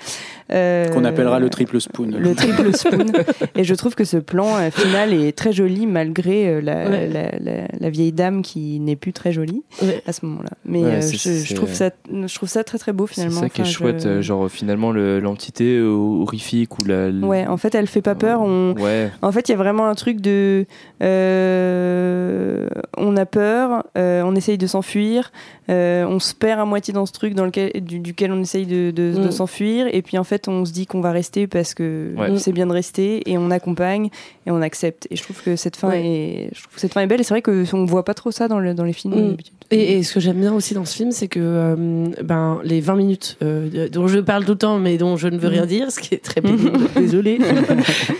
Euh, 0.51 0.87
qu'on 0.89 1.05
appellera 1.05 1.39
le 1.39 1.49
triple 1.49 1.79
spoon. 1.79 2.11
le 2.17 2.35
triple 2.35 2.75
spoon. 2.75 3.05
Et 3.55 3.63
je 3.63 3.73
trouve 3.75 3.95
que 3.95 4.03
ce 4.03 4.17
plan 4.17 4.57
euh, 4.57 4.69
final 4.71 5.13
est 5.13 5.35
très 5.37 5.53
joli 5.53 5.87
malgré 5.87 6.47
euh, 6.49 6.61
la, 6.61 6.89
Ouais. 6.89 7.07
la, 7.07 7.31
la- 7.39 7.67
la 7.79 7.89
vieille 7.89 8.11
dame 8.11 8.41
qui 8.41 8.79
n'est 8.79 8.95
plus 8.97 9.13
très 9.13 9.31
jolie 9.31 9.63
Ouais. 9.81 10.01
à 10.05 10.11
ce 10.13 10.25
moment-là. 10.25 10.49
Mais 10.65 10.81
Ouais, 10.83 10.89
euh, 10.95 11.01
c'est- 11.01 11.17
je, 11.17 11.29
je 11.39 11.47
c'est- 11.47 11.53
trouve 11.55 11.73
ça, 11.73 11.89
je 12.11 12.35
trouve 12.35 12.49
ça 12.49 12.63
très 12.63 12.77
très 12.77 12.91
beau 12.93 13.07
C'est 13.07 13.15
finalement. 13.15 13.39
ça 13.39 13.49
qui 13.49 13.61
est 13.61 13.63
Enfin, 13.63 13.71
chouette, 13.71 14.03
je- 14.03 14.21
genre 14.21 14.49
finalement 14.49 14.91
le- 14.91 15.19
l'entité 15.19 15.79
horrifique 15.81 16.77
ou 16.79 16.85
la. 16.85 17.09
Ouais, 17.09 17.47
en 17.47 17.57
fait, 17.57 17.73
elle 17.73 17.87
fait 17.87 18.01
pas 18.01 18.15
peur. 18.15 18.41
On... 18.41 18.73
Ouais, 18.77 19.09
En 19.21 19.31
fait, 19.31 19.47
il 19.49 19.53
y 19.53 19.55
a 19.55 19.57
vraiment 19.57 19.87
un 19.87 19.95
truc 19.95 20.19
de. 20.21 20.65
euh, 21.01 22.67
on 23.13 23.17
a 23.17 23.25
peur, 23.25 23.85
euh, 23.97 24.23
on 24.25 24.35
essaye 24.35 24.57
de 24.57 24.65
s'enfuir, 24.67 25.31
euh, 25.69 26.05
on 26.05 26.19
se 26.19 26.33
perd 26.33 26.59
à 26.59 26.65
moitié 26.65 26.93
dans 26.93 27.05
ce 27.05 27.11
truc 27.13 27.35
dans 27.35 27.45
lequel, 27.45 27.71
du- 27.83 27.99
duquel 27.99 28.31
on 28.31 28.41
essaye 28.41 28.65
de, 28.65 28.91
de- 28.91 29.13
de 29.13 29.27
Mm. 29.27 29.31
s'enfuir, 29.31 29.87
et 29.91 30.01
puis 30.01 30.17
en 30.17 30.23
fait, 30.23 30.47
on 30.47 30.65
se 30.65 30.71
dit 30.73 30.85
qu'on 30.85 31.01
va 31.01 31.11
rester 31.11 31.47
parce 31.47 31.73
que 31.73 32.13
Ouais. 32.17 32.37
c'est 32.37 32.51
bien 32.51 32.65
de 32.67 32.71
rester, 32.73 33.29
et 33.29 33.37
on 33.37 33.51
accompagne, 33.51 34.09
et 34.45 34.51
on 34.51 34.61
accepte. 34.61 35.07
Et 35.11 35.15
je 35.15 35.23
trouve 35.23 35.41
que 35.41 35.55
cette 35.55 35.75
fin, 35.75 35.89
Ouais. 35.89 36.01
est, 36.05 36.49
je 36.55 36.61
trouve 36.63 36.73
que 36.75 36.81
cette 36.81 36.93
fin 36.93 37.01
est 37.01 37.07
belle, 37.07 37.21
et 37.21 37.23
c'est 37.23 37.33
vrai 37.33 37.41
qu'on 37.41 37.85
voit 37.85 38.03
pas 38.05 38.13
trop 38.13 38.31
ça 38.31 38.47
dans, 38.47 38.59
le- 38.59 38.73
dans 38.73 38.83
les 38.85 38.93
films 38.93 39.13
Mm. 39.15 39.27
d'habitude. 39.29 39.53
Et, 39.71 39.97
et 39.97 40.03
ce 40.03 40.13
que 40.13 40.19
j'aime 40.19 40.39
bien 40.39 40.53
aussi 40.53 40.73
dans 40.73 40.85
ce 40.85 40.95
film, 40.95 41.11
c'est 41.11 41.27
que 41.27 41.39
euh, 41.41 42.05
ben, 42.23 42.59
les 42.63 42.81
20 42.81 42.95
minutes 42.95 43.37
euh, 43.41 43.87
dont 43.89 44.07
je 44.07 44.19
parle 44.19 44.45
tout 44.45 44.51
le 44.51 44.57
temps, 44.57 44.77
mais 44.79 44.97
dont 44.97 45.17
je 45.17 45.27
ne 45.27 45.37
veux 45.37 45.47
rien 45.47 45.65
dire, 45.65 45.91
ce 45.91 45.99
qui 45.99 46.13
est 46.13 46.23
très 46.23 46.41
pénible, 46.41 46.71
désolé. 46.95 47.39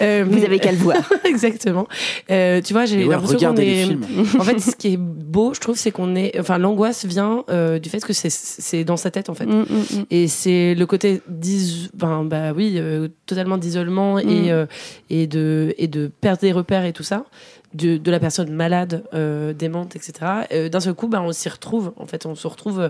Euh, 0.02 0.26
Vous 0.28 0.44
avez 0.44 0.60
qu'à 0.60 0.72
le 0.72 0.78
voir. 0.78 0.98
Exactement. 1.26 1.88
Euh, 2.32 2.62
tu 2.62 2.74
vois, 2.74 2.86
j'ai 2.86 3.04
ouais, 3.06 3.12
l'impression 3.12 3.34
qu'on 3.38 3.54
regardez 3.54 3.66
les 3.66 3.82
est. 3.82 3.86
films. 3.86 4.04
En 4.40 4.44
fait, 4.44 4.60
ce 4.60 4.76
qui 4.76 4.94
est 4.94 4.98
beau, 4.98 5.54
je 5.54 5.60
trouve, 5.60 5.78
c'est 5.78 5.92
qu'on 5.92 6.16
est. 6.16 6.38
Enfin, 6.40 6.58
l'angoisse 6.58 7.06
vient 7.06 7.44
euh, 7.50 7.80
du 7.80 7.90
fait 7.90 8.04
que 8.04 8.14
c'est- 8.14 8.30
c'est 8.32 8.84
dans 8.84 8.98
sa 8.98 9.12
tête, 9.12 9.30
en 9.30 9.34
fait. 9.34 9.46
Mm, 9.46 9.52
mm, 9.62 9.64
mm. 10.00 10.06
Et 10.12 10.28
c'est 10.28 10.76
le 10.76 10.86
côté 10.86 11.22
d'is- 11.30 11.90
ben, 11.94 12.24
bah 12.26 12.54
oui, 12.56 12.74
euh, 12.78 13.08
totalement 13.26 13.58
d'isolement 13.58 14.16
Mm. 14.16 14.20
et, 14.30 14.52
euh, 14.52 14.66
et, 15.10 15.28
de, 15.28 15.74
et 15.78 15.88
de 15.88 16.10
perdre 16.22 16.42
des 16.42 16.52
repères 16.52 16.86
et 16.86 16.94
tout 16.94 17.04
ça, 17.04 17.26
de, 17.74 17.98
de 17.98 18.12
la 18.12 18.20
personne 18.20 18.52
malade, 18.52 19.04
euh, 19.14 19.54
démente, 19.54 19.96
etc. 19.96 20.14
Euh, 20.52 20.70
D'un 20.70 20.80
seul 20.80 20.94
coup, 20.94 21.08
ben, 21.08 21.22
on 21.22 21.32
s'y 21.32 21.50
retrouve. 21.50 21.94
En 21.98 22.06
fait, 22.06 22.26
on 22.26 22.36
se 22.36 22.48
retrouve 22.48 22.80
euh, 22.80 22.90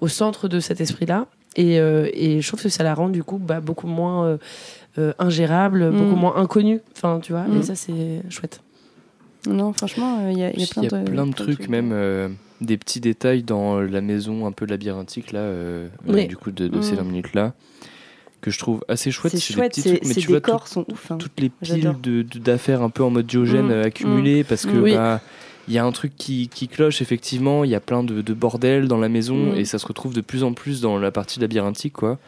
au 0.00 0.08
centre 0.08 0.48
de 0.48 0.60
cet 0.60 0.80
esprit-là. 0.80 1.26
Et, 1.56 1.78
euh, 1.78 2.08
et 2.12 2.40
je 2.40 2.48
trouve 2.48 2.60
que 2.62 2.68
ça 2.68 2.82
la 2.82 2.94
rend 2.94 3.08
du 3.08 3.22
coup 3.22 3.38
bah, 3.38 3.60
beaucoup 3.60 3.86
moins 3.86 4.26
euh, 4.26 4.38
euh, 4.98 5.12
ingérable, 5.20 5.90
Mm. 5.90 5.96
beaucoup 5.98 6.16
moins 6.16 6.36
inconnue. 6.36 6.80
Enfin, 6.96 7.20
tu 7.22 7.32
vois, 7.32 7.42
Mm. 7.42 7.58
et 7.58 7.62
ça, 7.62 7.74
c'est 7.76 8.22
chouette. 8.28 8.60
Non, 9.46 9.72
franchement, 9.72 10.20
euh, 10.22 10.32
il 10.32 10.38
y 10.38 10.42
a, 10.42 10.50
y 10.56 10.62
a 10.64 10.66
plein 10.66 10.82
Il 10.82 10.90
y 10.90 10.94
a 10.94 11.00
de, 11.02 11.10
plein 11.10 11.26
de 11.26 11.32
trucs, 11.34 11.68
même 11.68 11.90
euh, 11.92 12.28
des 12.60 12.76
petits 12.78 13.00
détails 13.00 13.42
dans 13.42 13.78
la 13.80 14.00
maison 14.00 14.46
un 14.46 14.52
peu 14.52 14.64
labyrinthique, 14.66 15.32
là, 15.32 15.40
euh, 15.40 15.88
Oui. 16.08 16.24
euh, 16.24 16.26
du 16.26 16.36
coup, 16.36 16.50
de, 16.50 16.66
de 16.66 16.78
Mm. 16.78 16.82
ces 16.82 16.96
20 16.96 17.04
minutes-là, 17.04 17.52
que 18.44 18.50
je 18.50 18.58
trouve 18.58 18.84
assez 18.88 19.10
chouette. 19.10 19.32
C'est 19.32 19.38
des 19.38 19.54
chouette, 19.54 19.70
petits 19.72 19.80
ces- 19.82 19.96
trucs, 19.98 20.04
mais 20.08 20.14
tu 20.14 20.28
vois, 20.28 20.36
décors 20.36 20.64
tout- 20.64 20.70
sont 20.72 20.86
ouf. 20.92 21.10
hein. 21.10 21.16
toutes 21.18 21.40
les 21.40 21.48
piles 21.48 21.94
d'affaires 22.42 22.82
un 22.82 22.90
peu 22.90 23.02
en 23.02 23.10
mode 23.10 23.26
diogène 23.26 23.68
Mm. 23.68 23.70
euh, 23.72 23.84
accumulées, 23.84 24.44
parce 24.44 24.66
que 24.66 24.76
Oui. 24.76 24.94
bah, 24.94 25.20
il 25.66 25.72
y 25.74 25.78
a 25.78 25.84
un 25.84 25.92
truc 25.92 26.12
qui, 26.16 26.48
qui 26.48 26.68
cloche, 26.68 27.00
effectivement, 27.00 27.64
il 27.64 27.70
y 27.70 27.74
a 27.74 27.80
plein 27.80 28.02
de, 28.04 28.20
de 28.20 28.34
bordel 28.34 28.86
dans 28.86 28.98
la 28.98 29.08
maison, 29.08 29.52
Mm. 29.52 29.56
et 29.56 29.64
ça 29.64 29.78
se 29.78 29.86
retrouve 29.86 30.12
de 30.14 30.20
plus 30.20 30.44
en 30.44 30.52
plus 30.52 30.80
dans 30.82 30.98
la 30.98 31.10
partie 31.10 31.40
labyrinthique, 31.40 31.94
quoi. 31.94 32.18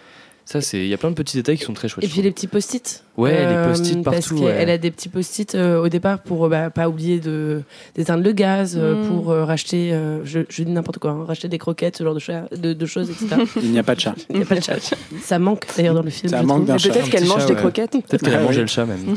Ça, 0.49 0.61
c'est, 0.61 0.79
il 0.79 0.87
y 0.87 0.95
a 0.95 0.97
plein 0.97 1.11
de 1.11 1.17
petits 1.17 1.37
détails 1.37 1.59
qui 1.59 1.65
sont 1.65 1.73
très 1.73 1.89
chouettes. 1.89 2.05
Et 2.05 2.09
puis 2.09 2.23
les 2.23 2.31
petits 2.31 2.47
post-it. 2.47 3.03
Ouais, 3.17 3.33
les 3.33 3.37
Euh, 3.47 3.69
post-it 3.69 4.01
Parce 4.05 4.29
partout, 4.29 4.37
qu'elle 4.45 4.67
ouais. 4.69 4.73
a 4.75 4.79
des 4.79 4.91
petits 4.93 5.09
post-it 5.09 5.55
euh, 5.57 5.83
au 5.83 5.89
départ 5.89 6.21
pour 6.21 6.45
euh, 6.45 6.49
bah, 6.49 6.71
pas 6.71 6.89
oublier 6.89 7.19
de 7.19 7.63
d'éteindre 7.97 8.23
le 8.23 8.31
gaz, 8.31 8.77
euh, 8.79 9.03
Mm. 9.03 9.09
pour 9.09 9.31
euh, 9.33 9.45
racheter, 9.45 9.93
euh, 9.93 10.25
je, 10.25 10.41
je 10.49 10.63
dis 10.63 10.71
n'importe 10.71 10.99
quoi, 10.99 11.11
hein, 11.11 11.25
racheter 11.27 11.49
des 11.49 11.59
croquettes, 11.59 11.97
ce 11.97 12.05
genre 12.05 12.15
de, 12.15 12.21
cho- 12.21 12.33
de, 12.57 12.75
de 12.75 12.87
choses, 12.87 13.11
etc. 13.11 13.27
Il 13.63 13.73
n'y 13.73 13.79
a 13.79 13.83
pas 13.83 13.97
de 13.97 14.01
chat. 14.01 14.15
Il 14.31 14.37
n'y 14.37 14.43
a 14.43 14.47
pas 14.47 14.55
de 14.55 14.63
chat. 14.63 14.77
Ça 15.25 15.39
manque 15.41 15.67
d'ailleurs 15.77 15.95
dans 15.95 16.03
le 16.03 16.11
film. 16.11 16.31
Ça 16.31 16.43
manque 16.45 16.65
d'un 16.67 16.79
chat. 16.79 16.91
peut-être 16.91 17.11
qu'elle 17.11 17.25
mange 17.25 17.41
chat, 17.41 17.47
des 17.49 17.55
ouais. 17.55 17.59
croquettes. 17.61 17.91
Peut-être 17.93 18.23
qu'elle 18.23 18.35
a 18.35 18.39
Ah 18.39 18.43
mangé 18.43 18.61
le 18.61 18.67
chat, 18.69 18.87
même. 18.87 19.17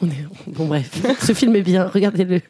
On 0.00 0.06
est... 0.06 0.10
Bon 0.46 0.66
bref, 0.66 0.90
ce 1.20 1.32
film 1.32 1.56
est 1.56 1.62
bien, 1.62 1.84
regardez-le. 1.92 2.40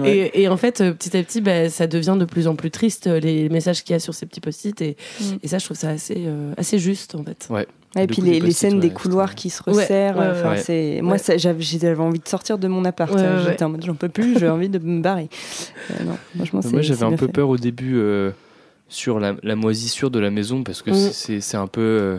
Ouais. 0.00 0.30
Et, 0.34 0.42
et 0.42 0.48
en 0.48 0.56
fait, 0.56 0.78
petit 0.92 1.16
à 1.16 1.22
petit, 1.22 1.40
bah, 1.40 1.68
ça 1.68 1.86
devient 1.86 2.16
de 2.18 2.24
plus 2.24 2.46
en 2.46 2.54
plus 2.54 2.70
triste, 2.70 3.06
les 3.06 3.48
messages 3.48 3.82
qu'il 3.84 3.94
y 3.94 3.96
a 3.96 4.00
sur 4.00 4.14
ces 4.14 4.26
petits 4.26 4.40
post-it. 4.40 4.80
Et, 4.80 4.96
Mm. 5.20 5.24
et 5.42 5.48
ça, 5.48 5.58
je 5.58 5.64
trouve 5.64 5.76
ça 5.76 5.90
assez, 5.90 6.14
euh, 6.18 6.52
assez 6.56 6.78
juste, 6.78 7.14
en 7.18 7.24
fait. 7.24 7.46
Ouais. 7.50 7.66
Ouais, 7.96 8.04
et 8.04 8.06
puis 8.06 8.16
coup, 8.16 8.22
les, 8.28 8.50
scènes 8.52 8.74
ouais, 8.74 8.80
des 8.80 8.90
couloirs 8.90 9.34
qui 9.34 9.48
se 9.48 9.62
resserrent. 9.62 10.18
enfin, 10.18 10.56
c'est 10.56 11.00
moi 11.02 11.16
j'avais 11.36 12.00
envie 12.00 12.18
de 12.18 12.28
sortir 12.28 12.58
de 12.58 12.68
mon 12.68 12.84
appart. 12.84 13.10
Ouais, 13.14 13.20
ouais, 13.22 13.42
J'étais 13.46 13.64
en 13.64 13.70
mode 13.70 13.84
j'en 13.84 13.94
peux 13.94 14.10
plus, 14.10 14.38
j'ai 14.38 14.48
envie 14.48 14.68
de 14.68 14.78
me 14.78 15.00
barrer. 15.00 15.28
Euh, 15.90 16.04
non, 16.04 16.18
franchement, 16.36 16.60
c'est 16.62 16.72
Moi, 16.72 16.82
j'avais 16.82 17.04
un 17.04 17.12
peu 17.12 17.26
fait. 17.26 17.32
peur 17.32 17.48
au 17.48 17.56
début 17.56 17.94
euh, 17.96 18.30
sur 18.88 19.18
la, 19.20 19.36
la 19.42 19.56
moisissure 19.56 20.10
de 20.10 20.18
la 20.18 20.30
maison 20.30 20.62
parce 20.64 20.82
que 20.82 20.90
Mm. 20.90 21.40
c'est- 21.40 21.56
un 21.56 21.66
peu. 21.66 21.80
euh, 21.80 22.18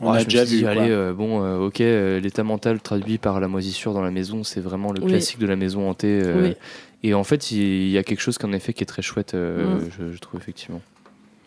On 0.00 0.10
ouais, 0.12 0.18
a 0.18 0.20
je 0.20 0.24
me 0.26 0.30
déjà 0.30 0.44
suis 0.46 0.56
dit, 0.58 0.62
vu. 0.62 0.62
quoi. 0.64 0.82
allez, 0.82 0.90
euh, 0.90 1.12
bon, 1.14 1.42
euh, 1.42 1.58
ok, 1.58 1.80
euh, 1.80 2.20
l'état 2.20 2.44
mental 2.44 2.78
traduit 2.80 3.16
par 3.18 3.40
la 3.40 3.48
moisissure 3.48 3.94
dans 3.94 4.02
la 4.02 4.10
maison, 4.12 4.44
c'est 4.44 4.60
vraiment 4.60 4.92
le 4.92 5.00
Oui. 5.02 5.08
classique 5.08 5.38
de 5.40 5.46
la 5.46 5.56
maison 5.56 5.88
hantée. 5.88 6.20
euh, 6.22 6.48
Oui. 6.50 6.56
Et 7.02 7.14
en 7.14 7.24
fait, 7.24 7.50
il 7.52 7.88
y, 7.88 7.96
a 7.98 8.02
quelque 8.02 8.20
chose 8.20 8.38
qu'en 8.38 8.52
effet 8.52 8.72
qui 8.74 8.82
est 8.82 8.86
très 8.86 9.02
chouette, 9.02 9.34
euh, 9.34 9.76
Mm. 9.76 9.80
je, 9.98 10.12
je 10.12 10.18
trouve 10.18 10.38
effectivement. 10.38 10.80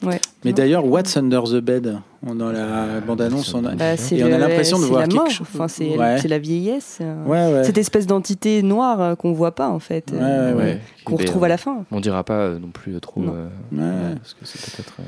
Ouais. 0.03 0.19
Mais 0.43 0.51
d'ailleurs, 0.53 0.85
What's 0.85 1.15
Under 1.17 1.43
the 1.43 1.57
Bed 1.57 1.97
On- 2.25 2.35
Dans 2.35 2.51
la 2.51 2.99
bande-annonce, 3.05 3.53
on 3.53 3.65
a. 3.65 3.75
Bah, 3.75 3.97
c'est 3.97 4.17
Et 4.17 4.23
on 4.23 4.31
a 4.31 4.37
l'impression 4.37 4.77
de 4.77 4.83
c'est 4.83 4.89
voir 4.89 5.01
la 5.01 5.07
quelque 5.07 5.15
mort. 5.19 5.27
Enfin, 5.41 5.67
c'est 5.67 5.97
Ouais. 5.97 6.17
c'est 6.21 6.27
la 6.27 6.39
vieillesse. 6.39 6.99
euh, 7.01 7.23
Ouais, 7.25 7.53
ouais. 7.53 7.63
Cette 7.63 7.77
espèce 7.77 8.05
d'entité 8.07 8.61
noire 8.63 9.01
euh, 9.01 9.15
qu'on 9.15 9.33
voit 9.33 9.53
pas 9.55 9.69
en 9.69 9.79
fait, 9.79 10.11
euh, 10.13 10.75
qu'on 11.05 11.15
retrouve 11.15 11.43
euh, 11.43 11.45
à 11.45 11.49
la 11.49 11.57
fin. 11.57 11.83
On 11.91 11.99
dira 11.99 12.23
pas 12.23 12.49
non 12.49 12.69
plus 12.69 12.99
trop. 12.99 13.21
Non. 13.21 13.33
euh, 13.35 13.47
Ouais. 13.71 13.79
ouais, 14.09 14.15
parce 14.17 14.33
que 14.33 14.45
c'est 14.45 14.61
peut-être. 14.75 14.93
euh, 14.99 15.03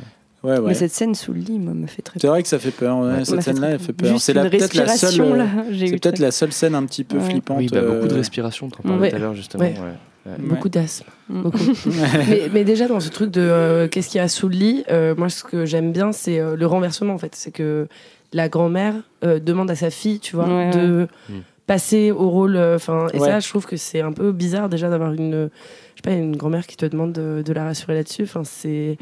Ouais, 0.48 0.60
ouais. 0.60 0.68
Mais 0.70 0.74
cette 0.74 0.92
scène 0.92 1.16
sous 1.16 1.32
le 1.34 1.40
lit, 1.40 1.58
moi, 1.58 1.74
me 1.74 1.88
fait 1.88 2.02
très 2.02 2.20
C'est 2.20 2.28
peur. 2.28 2.32
vrai 2.34 2.44
que 2.44 2.50
ça 2.50 2.60
fait 2.60 2.72
peur. 2.72 2.98
ouais, 3.00 3.08
Ouais. 3.14 3.20
Ça 3.26 3.36
Cette 3.36 3.42
scène-là, 3.44 3.70
elle 3.70 3.80
fait 3.80 3.94
peur. 3.94 4.20
C'est 4.20 4.34
peut-être 4.34 4.74
la 4.74 4.88
seule. 4.98 5.22
euh, 5.22 5.46
C'est 5.78 5.86
peut-être 5.92 6.16
très- 6.16 6.24
la 6.26 6.32
seule 6.32 6.52
scène 6.52 6.76
un 6.76 6.86
petit 6.86 7.04
peu 7.06 7.18
Ouais. 7.18 7.24
flippante. 7.30 7.58
Oui, 7.60 7.70
bah, 7.72 7.80
beaucoup 7.82 8.08
de 8.08 8.14
respiration, 8.16 8.68
tu 8.70 8.80
en 8.80 8.84
parlais 8.84 9.00
Ouais. 9.02 9.10
tout 9.12 9.16
à 9.16 9.20
l'heure 9.20 9.34
justement. 9.36 9.64
Ouais. 9.64 9.70
ouais. 9.72 10.32
Ouais. 10.32 10.38
Beaucoup 10.40 10.68
d'asthme. 10.70 11.06
Mm. 11.30 11.42
Beaucoup. 11.44 11.58
mais, 12.30 12.50
mais 12.52 12.64
déjà 12.64 12.88
dans 12.88 13.00
ce 13.00 13.10
truc 13.10 13.32
de 13.32 13.42
euh, 13.42 13.88
qu'est-ce 13.88 14.10
qu'il 14.10 14.20
y 14.20 14.22
a 14.22 14.28
sous 14.28 14.50
le 14.50 14.56
lit, 14.56 14.84
euh, 14.92 15.16
moi 15.18 15.30
ce 15.30 15.44
que 15.44 15.66
j'aime 15.66 15.92
bien 15.92 16.12
c'est 16.12 16.40
euh, 16.40 16.56
le 16.56 16.66
renversement 16.68 17.14
en 17.14 17.18
fait. 17.18 17.34
C'est 17.36 17.52
que 17.52 17.88
la 18.34 18.50
grand-mère 18.50 18.96
euh, 19.24 19.40
demande 19.40 19.70
à 19.72 19.76
sa 19.76 19.90
fille, 19.90 20.20
tu 20.20 20.36
vois, 20.36 20.48
Ouais, 20.48 20.72
de 20.72 21.08
Mm. 21.30 21.34
passer 21.68 22.12
au 22.12 22.30
rôle. 22.30 22.56
euh, 22.58 22.76
Enfin, 22.76 23.08
et 23.14 23.20
Ouais. 23.20 23.28
ça, 23.30 23.40
je 23.40 23.48
trouve 23.48 23.66
que 23.66 23.78
c'est 23.78 24.02
un 24.02 24.12
peu 24.12 24.32
bizarre 24.32 24.68
déjà 24.70 24.90
d'avoir 24.90 25.14
une, 25.14 25.50
je 25.96 25.96
sais 25.96 26.02
pas, 26.04 26.12
une 26.12 26.36
grand-mère 26.36 26.68
qui 26.68 26.76
te 26.76 26.86
demande 26.86 27.14
de, 27.14 27.42
de 27.46 27.54
la 27.54 27.64
rassurer 27.66 27.94
là-dessus. 27.94 28.24
Enfin, 28.24 28.42
c'est 28.44 28.98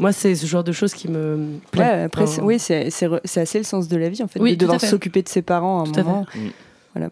moi 0.00 0.12
c'est 0.12 0.36
ce 0.36 0.46
genre 0.46 0.62
de 0.64 0.70
choses 0.72 0.94
qui 0.94 1.08
me 1.08 1.58
plaît. 1.72 1.82
Ouais, 1.82 2.02
après, 2.04 2.22
Enfin, 2.22 2.42
oui, 2.44 2.58
c'est 2.60 2.86
assez 2.86 3.58
le 3.58 3.64
sens 3.64 3.88
de 3.88 3.96
la 3.96 4.08
vie 4.08 4.22
en 4.22 4.28
fait, 4.28 4.38
Oui, 4.40 4.52
de 4.52 4.56
devoir 4.60 4.80
s'occuper 4.80 5.22
de 5.22 5.28
ses 5.28 5.42
parents 5.42 5.80
à 5.80 5.88
un 5.88 5.92
Tout 5.92 6.00
à 6.00 6.04
fait. 6.04 6.38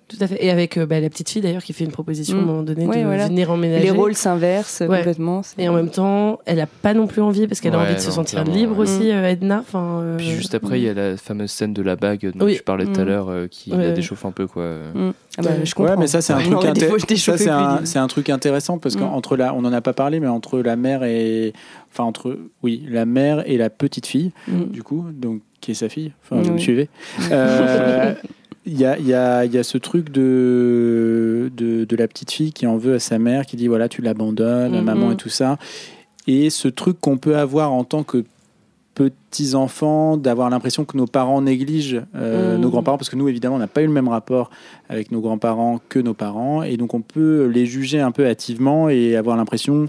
Tout 0.08 0.16
à 0.20 0.26
fait. 0.26 0.44
Et 0.44 0.50
avec 0.50 0.76
euh, 0.76 0.86
bah, 0.86 1.00
la 1.00 1.08
petite 1.08 1.28
fille 1.30 1.42
d'ailleurs 1.42 1.62
qui 1.62 1.72
fait 1.72 1.84
une 1.84 1.90
proposition 1.92 2.36
à 2.36 2.40
un 2.40 2.42
Mm. 2.42 2.46
moment 2.46 2.62
donné 2.62 2.86
Ouais, 2.86 3.00
de 3.02 3.06
voilà. 3.06 3.26
venir 3.28 3.50
emménager. 3.50 3.84
Les 3.84 3.90
rôles 3.90 4.14
s'inversent 4.14 4.80
Ouais. 4.80 4.98
complètement. 4.98 5.42
Et 5.58 5.68
en 5.68 5.72
même 5.74 5.90
temps, 5.90 6.38
elle 6.46 6.60
a 6.60 6.66
pas 6.66 6.94
non 6.94 7.06
plus 7.06 7.22
envie 7.22 7.46
parce 7.46 7.60
qu'elle 7.60 7.74
a 7.74 7.78
envie 7.78 7.94
de 7.94 8.00
se 8.00 8.10
sentir 8.10 8.44
libre 8.44 8.74
ouais. 8.76 8.80
aussi, 8.82 9.10
euh, 9.10 9.28
Edna. 9.30 9.58
Enfin, 9.60 10.00
euh, 10.02 10.16
Puis 10.16 10.30
juste 10.30 10.54
après, 10.54 10.80
il 10.80 10.84
y 10.84 10.88
a 10.88 10.94
la 10.94 11.16
fameuse 11.16 11.50
scène 11.50 11.72
de 11.72 11.82
la 11.82 11.96
bague 11.96 12.30
dont 12.34 12.44
Oui. 12.46 12.56
tu 12.56 12.62
parlais 12.62 12.84
tout 12.86 13.00
à 13.00 13.04
Mm. 13.04 13.06
l'heure 13.06 13.30
qui 13.50 13.72
Ouais, 13.72 13.78
la 13.88 13.92
déchauffe 13.92 14.24
un 14.24 14.32
peu. 14.32 14.46
quoi. 14.46 14.64
Mm. 14.94 15.12
Ah 15.38 15.42
bah, 15.42 15.50
je 15.64 15.74
comprends. 15.74 15.92
Ouais, 15.92 15.98
mais 15.98 16.06
ça 16.06 16.20
c'est 16.22 16.32
un 16.32 16.38
un, 18.02 18.06
truc 18.08 18.30
intéressant 18.30 18.78
parce 18.78 18.96
Mm. 18.96 19.00
qu'entre 19.00 19.36
la, 19.36 19.54
on 19.54 19.64
en 19.64 19.72
a 19.72 19.80
pas 19.80 19.92
parlé, 19.92 20.18
mais 20.20 20.26
entre 20.28 20.60
la 20.60 20.76
mère 20.76 21.04
et, 21.04 21.52
enfin 21.92 22.04
entre, 22.04 22.38
oui, 22.62 22.84
la 22.88 23.04
mère 23.06 23.42
et 23.48 23.56
la 23.58 23.68
petite 23.70 24.06
fille, 24.06 24.32
Mm. 24.48 24.64
du 24.70 24.82
coup, 24.82 25.04
donc 25.12 25.40
qui 25.60 25.72
est 25.72 25.74
sa 25.74 25.88
fille. 25.88 26.12
Enfin, 26.24 26.40
vous 26.42 26.52
me 26.54 26.58
suivez. 26.58 26.88
Il 28.68 28.78
y, 28.80 28.84
a, 28.84 28.98
y, 28.98 29.14
a, 29.14 29.44
y 29.44 29.58
a 29.58 29.62
ce 29.62 29.78
truc 29.78 30.10
de, 30.10 31.52
de, 31.56 31.84
de 31.84 31.96
la 31.96 32.08
petite 32.08 32.32
fille 32.32 32.52
qui 32.52 32.66
en 32.66 32.76
veut 32.76 32.94
à 32.94 32.98
sa 32.98 33.18
mère, 33.18 33.46
qui 33.46 33.56
dit 33.56 33.68
voilà, 33.68 33.88
tu 33.88 34.02
l'abandonnes, 34.02 34.76
Mhm. 34.76 34.84
maman 34.84 35.12
et 35.12 35.16
tout 35.16 35.28
ça. 35.28 35.56
Et 36.26 36.50
ce 36.50 36.66
truc 36.66 37.00
qu'on 37.00 37.16
peut 37.16 37.36
avoir 37.36 37.72
en 37.72 37.84
tant 37.84 38.02
que 38.02 38.24
petits-enfants, 38.94 40.16
d'avoir 40.16 40.50
l'impression 40.50 40.84
que 40.84 40.96
nos 40.96 41.06
parents 41.06 41.42
négligent 41.42 42.02
euh, 42.16 42.54
Mhm. 42.56 42.60
nos 42.62 42.70
grands-parents, 42.70 42.96
parce 42.98 43.10
que 43.10 43.16
nous, 43.16 43.28
évidemment, 43.28 43.56
on 43.56 43.58
n'a 43.60 43.66
pas 43.66 43.82
eu 43.82 43.86
le 43.86 43.92
même 43.92 44.08
rapport 44.08 44.50
avec 44.88 45.12
nos 45.12 45.20
grands-parents 45.20 45.80
que 45.88 45.98
nos 45.98 46.14
parents, 46.14 46.62
et 46.62 46.76
donc 46.76 46.94
on 46.94 47.02
peut 47.02 47.46
les 47.46 47.66
juger 47.66 48.00
un 48.00 48.10
peu 48.10 48.26
hâtivement 48.26 48.88
et 48.88 49.14
avoir 49.16 49.36
l'impression 49.36 49.86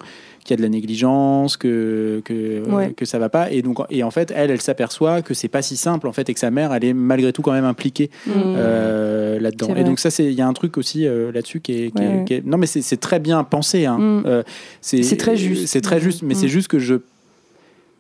qu'il 0.48 0.54
y 0.54 0.56
a 0.56 0.58
de 0.58 0.62
la 0.64 0.70
négligence, 0.70 1.58
que, 1.58 2.22
que, 2.26 2.68
Ouais. 2.70 2.94
que 2.94 3.06
ça 3.06 3.20
va 3.20 3.30
pas. 3.30 3.52
Et, 3.52 3.62
donc, 3.62 3.78
et 3.90 4.02
en 4.04 4.10
fait, 4.12 4.32
elle, 4.36 4.50
elle 4.50 4.62
s'aperçoit 4.62 5.22
que 5.22 5.34
c'est 5.34 5.48
pas 5.50 5.62
si 5.62 5.78
simple, 5.78 6.08
en 6.08 6.14
fait, 6.14 6.30
et 6.30 6.34
que 6.34 6.40
sa 6.40 6.50
mère, 6.50 6.74
elle 6.74 6.86
est 6.86 6.94
malgré 6.94 7.32
tout 7.34 7.42
quand 7.42 7.52
même 7.52 7.66
impliquée 7.66 8.10
Mm. 8.26 8.32
euh, 8.36 9.40
là-dedans. 9.40 9.76
Et 9.76 9.84
donc 9.84 10.00
ça, 10.00 10.10
c'est 10.10 10.26
il 10.26 10.34
y 10.34 10.42
a 10.42 10.48
un 10.48 10.54
truc 10.54 10.78
aussi 10.78 11.06
euh, 11.06 11.32
là-dessus 11.32 11.60
qui 11.60 11.74
est, 11.74 11.92
qui 11.96 12.02
est- 12.02 12.08
Ouais, 12.08 12.16
ouais. 12.20 12.26
qui 12.26 12.34
est- 12.36 12.46
non 12.46 12.58
mais 12.58 12.66
c'est 12.68 12.98
très 12.98 13.20
bien 13.20 13.44
pensé. 13.44 13.86
Hein. 13.86 13.98
Mm. 14.00 14.24
Euh, 14.26 14.44
c'est 14.82 15.18
très 15.18 15.36
juste. 15.38 15.68
C'est 15.68 15.82
très 15.82 16.00
juste, 16.00 16.24
mais 16.24 16.34
Mm. 16.34 16.38
c'est 16.38 16.48
juste 16.48 16.68
que 16.70 16.80
je 16.80 16.96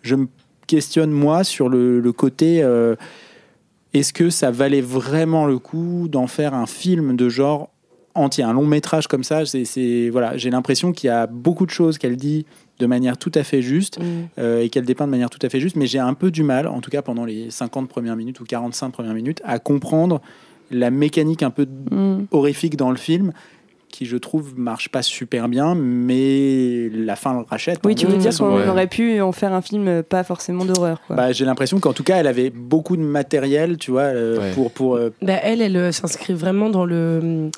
je 0.01 0.15
me 0.15 0.27
questionne 0.67 1.11
moi 1.11 1.43
sur 1.43 1.67
le, 1.69 1.99
le 1.99 2.11
côté. 2.13 2.63
Est-ce 3.93 4.13
que 4.13 4.29
ça 4.29 4.51
valait 4.51 4.81
vraiment 4.81 5.45
le 5.47 5.59
coup 5.59 6.07
d'en 6.09 6.27
faire 6.27 6.53
un 6.53 6.65
film 6.65 7.15
de 7.15 7.29
genre 7.29 7.69
entier, 8.17 8.43
un 8.43 8.53
long 8.53 8.65
métrage 8.65 9.07
comme 9.07 9.23
ça 9.23 9.45
C'est 9.45 9.65
c'est- 9.65 10.09
voilà, 10.09 10.35
j'ai 10.37 10.49
l'impression 10.49 10.91
qu'il 10.91 11.07
y 11.07 11.11
a 11.11 11.27
beaucoup 11.27 11.65
de 11.65 11.71
choses 11.71 11.97
qu'elle 11.97 12.17
dit 12.17 12.45
de 12.79 12.85
manière 12.85 13.17
tout 13.17 13.31
à 13.35 13.43
fait 13.43 13.61
juste 13.61 13.99
Mm. 13.99 14.03
euh, 14.39 14.61
et 14.61 14.69
qu'elle 14.69 14.85
dépeint 14.85 15.05
de 15.05 15.11
manière 15.11 15.29
tout 15.29 15.39
à 15.41 15.49
fait 15.49 15.59
juste, 15.59 15.75
mais 15.75 15.87
j'ai 15.87 15.99
un 15.99 16.13
peu 16.13 16.29
du 16.31 16.43
mal, 16.43 16.67
en 16.67 16.79
tout 16.81 16.89
cas 16.91 17.01
pendant 17.01 17.25
les 17.25 17.49
50 17.49 17.87
premières 17.89 18.15
minutes 18.15 18.39
ou 18.39 18.43
45 18.45 18.89
premières 18.91 19.13
minutes, 19.15 19.41
à 19.45 19.57
comprendre 19.59 20.21
la 20.69 20.91
mécanique 20.91 21.43
un 21.43 21.49
peu 21.49 21.65
Mm. 21.91 22.25
horrifique 22.31 22.75
dans 22.75 22.91
le 22.91 22.97
film 22.97 23.31
qui 23.89 24.05
je 24.05 24.17
trouve 24.17 24.53
marche 24.59 24.89
pas 24.89 25.01
super 25.01 25.47
bien 25.47 25.73
mais 25.73 26.89
la 26.93 27.15
fin 27.15 27.33
le 27.39 27.45
rachète 27.49 27.79
Oui, 27.85 27.93
hein, 27.93 27.95
tu 27.95 28.05
veux 28.05 28.17
dire 28.17 28.37
qu'on 28.37 28.57
ouais. 28.57 28.67
aurait 28.67 28.87
pu 28.87 29.21
en 29.21 29.31
faire 29.31 29.53
un 29.53 29.61
film 29.61 30.03
pas 30.03 30.25
forcément 30.25 30.65
d'horreur, 30.65 30.99
bah, 31.09 31.31
j'ai 31.31 31.45
l'impression 31.45 31.79
qu'en 31.79 31.93
tout 31.93 32.03
cas 32.03 32.17
elle 32.17 32.27
avait 32.27 32.49
beaucoup 32.49 32.97
de 32.97 33.01
matériel 33.01 33.77
tu 33.77 33.91
vois 33.91 34.01
euh, 34.01 34.39
Ouais. 34.39 34.51
pour 34.53 34.71
pour 34.71 34.95
euh, 34.97 35.13
Bah, 35.21 35.39
elle, 35.41 35.61
elle 35.61 35.77
euh, 35.77 35.91
s'inscrit 35.93 36.33
vraiment 36.33 36.69
dans 36.69 36.85
le. 36.85 37.49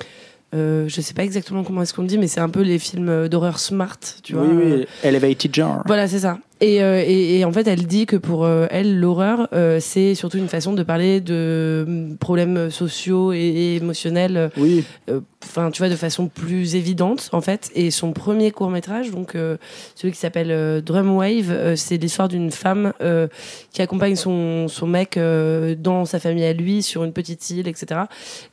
Euh, 0.54 0.88
je 0.88 1.00
sais 1.00 1.14
pas 1.14 1.22
exactement 1.24 1.62
comment 1.64 1.82
est-ce 1.82 1.94
qu'on 1.94 2.02
dit, 2.02 2.18
mais 2.18 2.26
c'est 2.26 2.40
un 2.40 2.48
peu 2.48 2.62
les 2.62 2.78
films 2.78 3.28
d'horreur 3.28 3.58
smart, 3.58 3.98
tu 4.22 4.34
vois. 4.34 4.42
oui, 4.42 4.50
euh, 4.72 4.76
oui, 4.80 4.86
elevated 5.08 5.54
genre 5.54 5.82
Voilà, 5.86 6.08
c'est 6.08 6.20
ça. 6.20 6.38
Et, 6.60 6.82
euh, 6.82 7.02
et, 7.06 7.38
et 7.38 7.44
en 7.44 7.52
fait, 7.52 7.66
elle 7.66 7.86
dit 7.86 8.06
que 8.06 8.16
pour 8.16 8.44
euh, 8.44 8.66
elle, 8.70 8.98
l'horreur, 8.98 9.48
euh, 9.52 9.78
c'est 9.80 10.14
surtout 10.14 10.38
une 10.38 10.48
façon 10.48 10.72
de 10.72 10.82
parler 10.82 11.20
de 11.20 11.84
hum, 11.86 12.16
problèmes 12.18 12.70
sociaux 12.70 13.32
et, 13.32 13.38
et 13.38 13.76
émotionnels, 13.76 14.50
oui 14.56 14.84
enfin, 15.44 15.70
tu 15.70 15.78
vois, 15.80 15.88
de 15.88 15.96
façon 15.96 16.28
plus 16.28 16.76
évidente, 16.76 17.28
en 17.32 17.40
fait. 17.40 17.70
Et 17.74 17.90
son 17.90 18.12
premier 18.12 18.50
court-métrage, 18.50 19.10
donc 19.10 19.34
euh, 19.34 19.56
celui 19.94 20.12
qui 20.12 20.18
s'appelle 20.18 20.82
Drumwave, 20.82 21.50
euh, 21.50 21.76
c'est 21.76 21.96
l'histoire 21.96 22.28
d'une 22.28 22.50
femme 22.50 22.92
euh, 23.00 23.28
qui 23.72 23.82
accompagne 23.82 24.16
son, 24.16 24.68
son 24.68 24.86
mec 24.86 25.16
euh, 25.16 25.74
dans 25.74 26.04
sa 26.04 26.18
famille 26.20 26.44
à 26.44 26.52
lui, 26.52 26.82
sur 26.82 27.04
une 27.04 27.12
petite 27.12 27.48
île, 27.50 27.68
etc. 27.68 28.02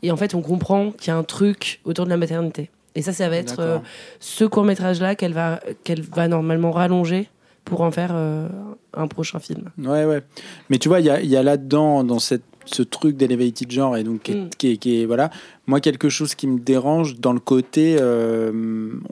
Et 0.04 0.12
en 0.12 0.18
fait, 0.18 0.36
on 0.36 0.42
comprend 0.42 0.92
qu'il 0.92 1.10
y 1.10 1.12
a 1.12 1.18
un 1.18 1.24
truc 1.24 1.82
autour 1.86 2.06
de 2.06 2.10
la 2.10 2.18
maternité. 2.18 2.70
Et 2.96 3.02
ça, 3.02 3.14
ça 3.14 3.30
va 3.30 3.38
être 3.38 3.60
euh, 3.60 3.76
D'accord. 3.76 3.84
ce 4.20 4.46
court-métrage-là 4.46 5.16
qu'elle 5.16 5.34
va, 5.34 5.60
qu'elle 5.84 6.02
va 6.02 6.28
normalement 6.28 6.72
rallonger 6.72 7.30
pour 7.68 7.82
en 7.82 7.92
faire 7.92 8.12
euh, 8.14 8.48
un 8.94 9.08
prochain 9.08 9.40
film. 9.40 9.70
Ouais, 9.78 10.06
ouais. 10.06 10.22
Mais 10.70 10.78
tu 10.80 10.88
vois, 10.90 11.00
il 11.02 11.06
y 11.06 11.36
a, 11.38 11.44
là-dedans, 11.44 12.04
dans 12.04 12.20
cette, 12.20 12.44
ce 12.66 12.82
truc 12.84 13.16
d'elevated 13.16 13.72
genre, 13.72 13.96
et 13.96 14.04
donc 14.04 14.24
qui 14.24 14.32
est, 14.32 14.36
Mm. 14.36 14.50
qui 14.58 14.68
est- 14.72 14.78
qui 14.78 15.02
est- 15.02 15.06
voilà, 15.06 15.30
moi, 15.68 15.80
quelque 15.80 16.10
chose 16.10 16.36
qui 16.36 16.48
me 16.48 16.60
dérange 16.60 17.20
dans 17.20 17.32
le 17.34 17.40
côté, 17.40 17.96
euh, 18.00 18.52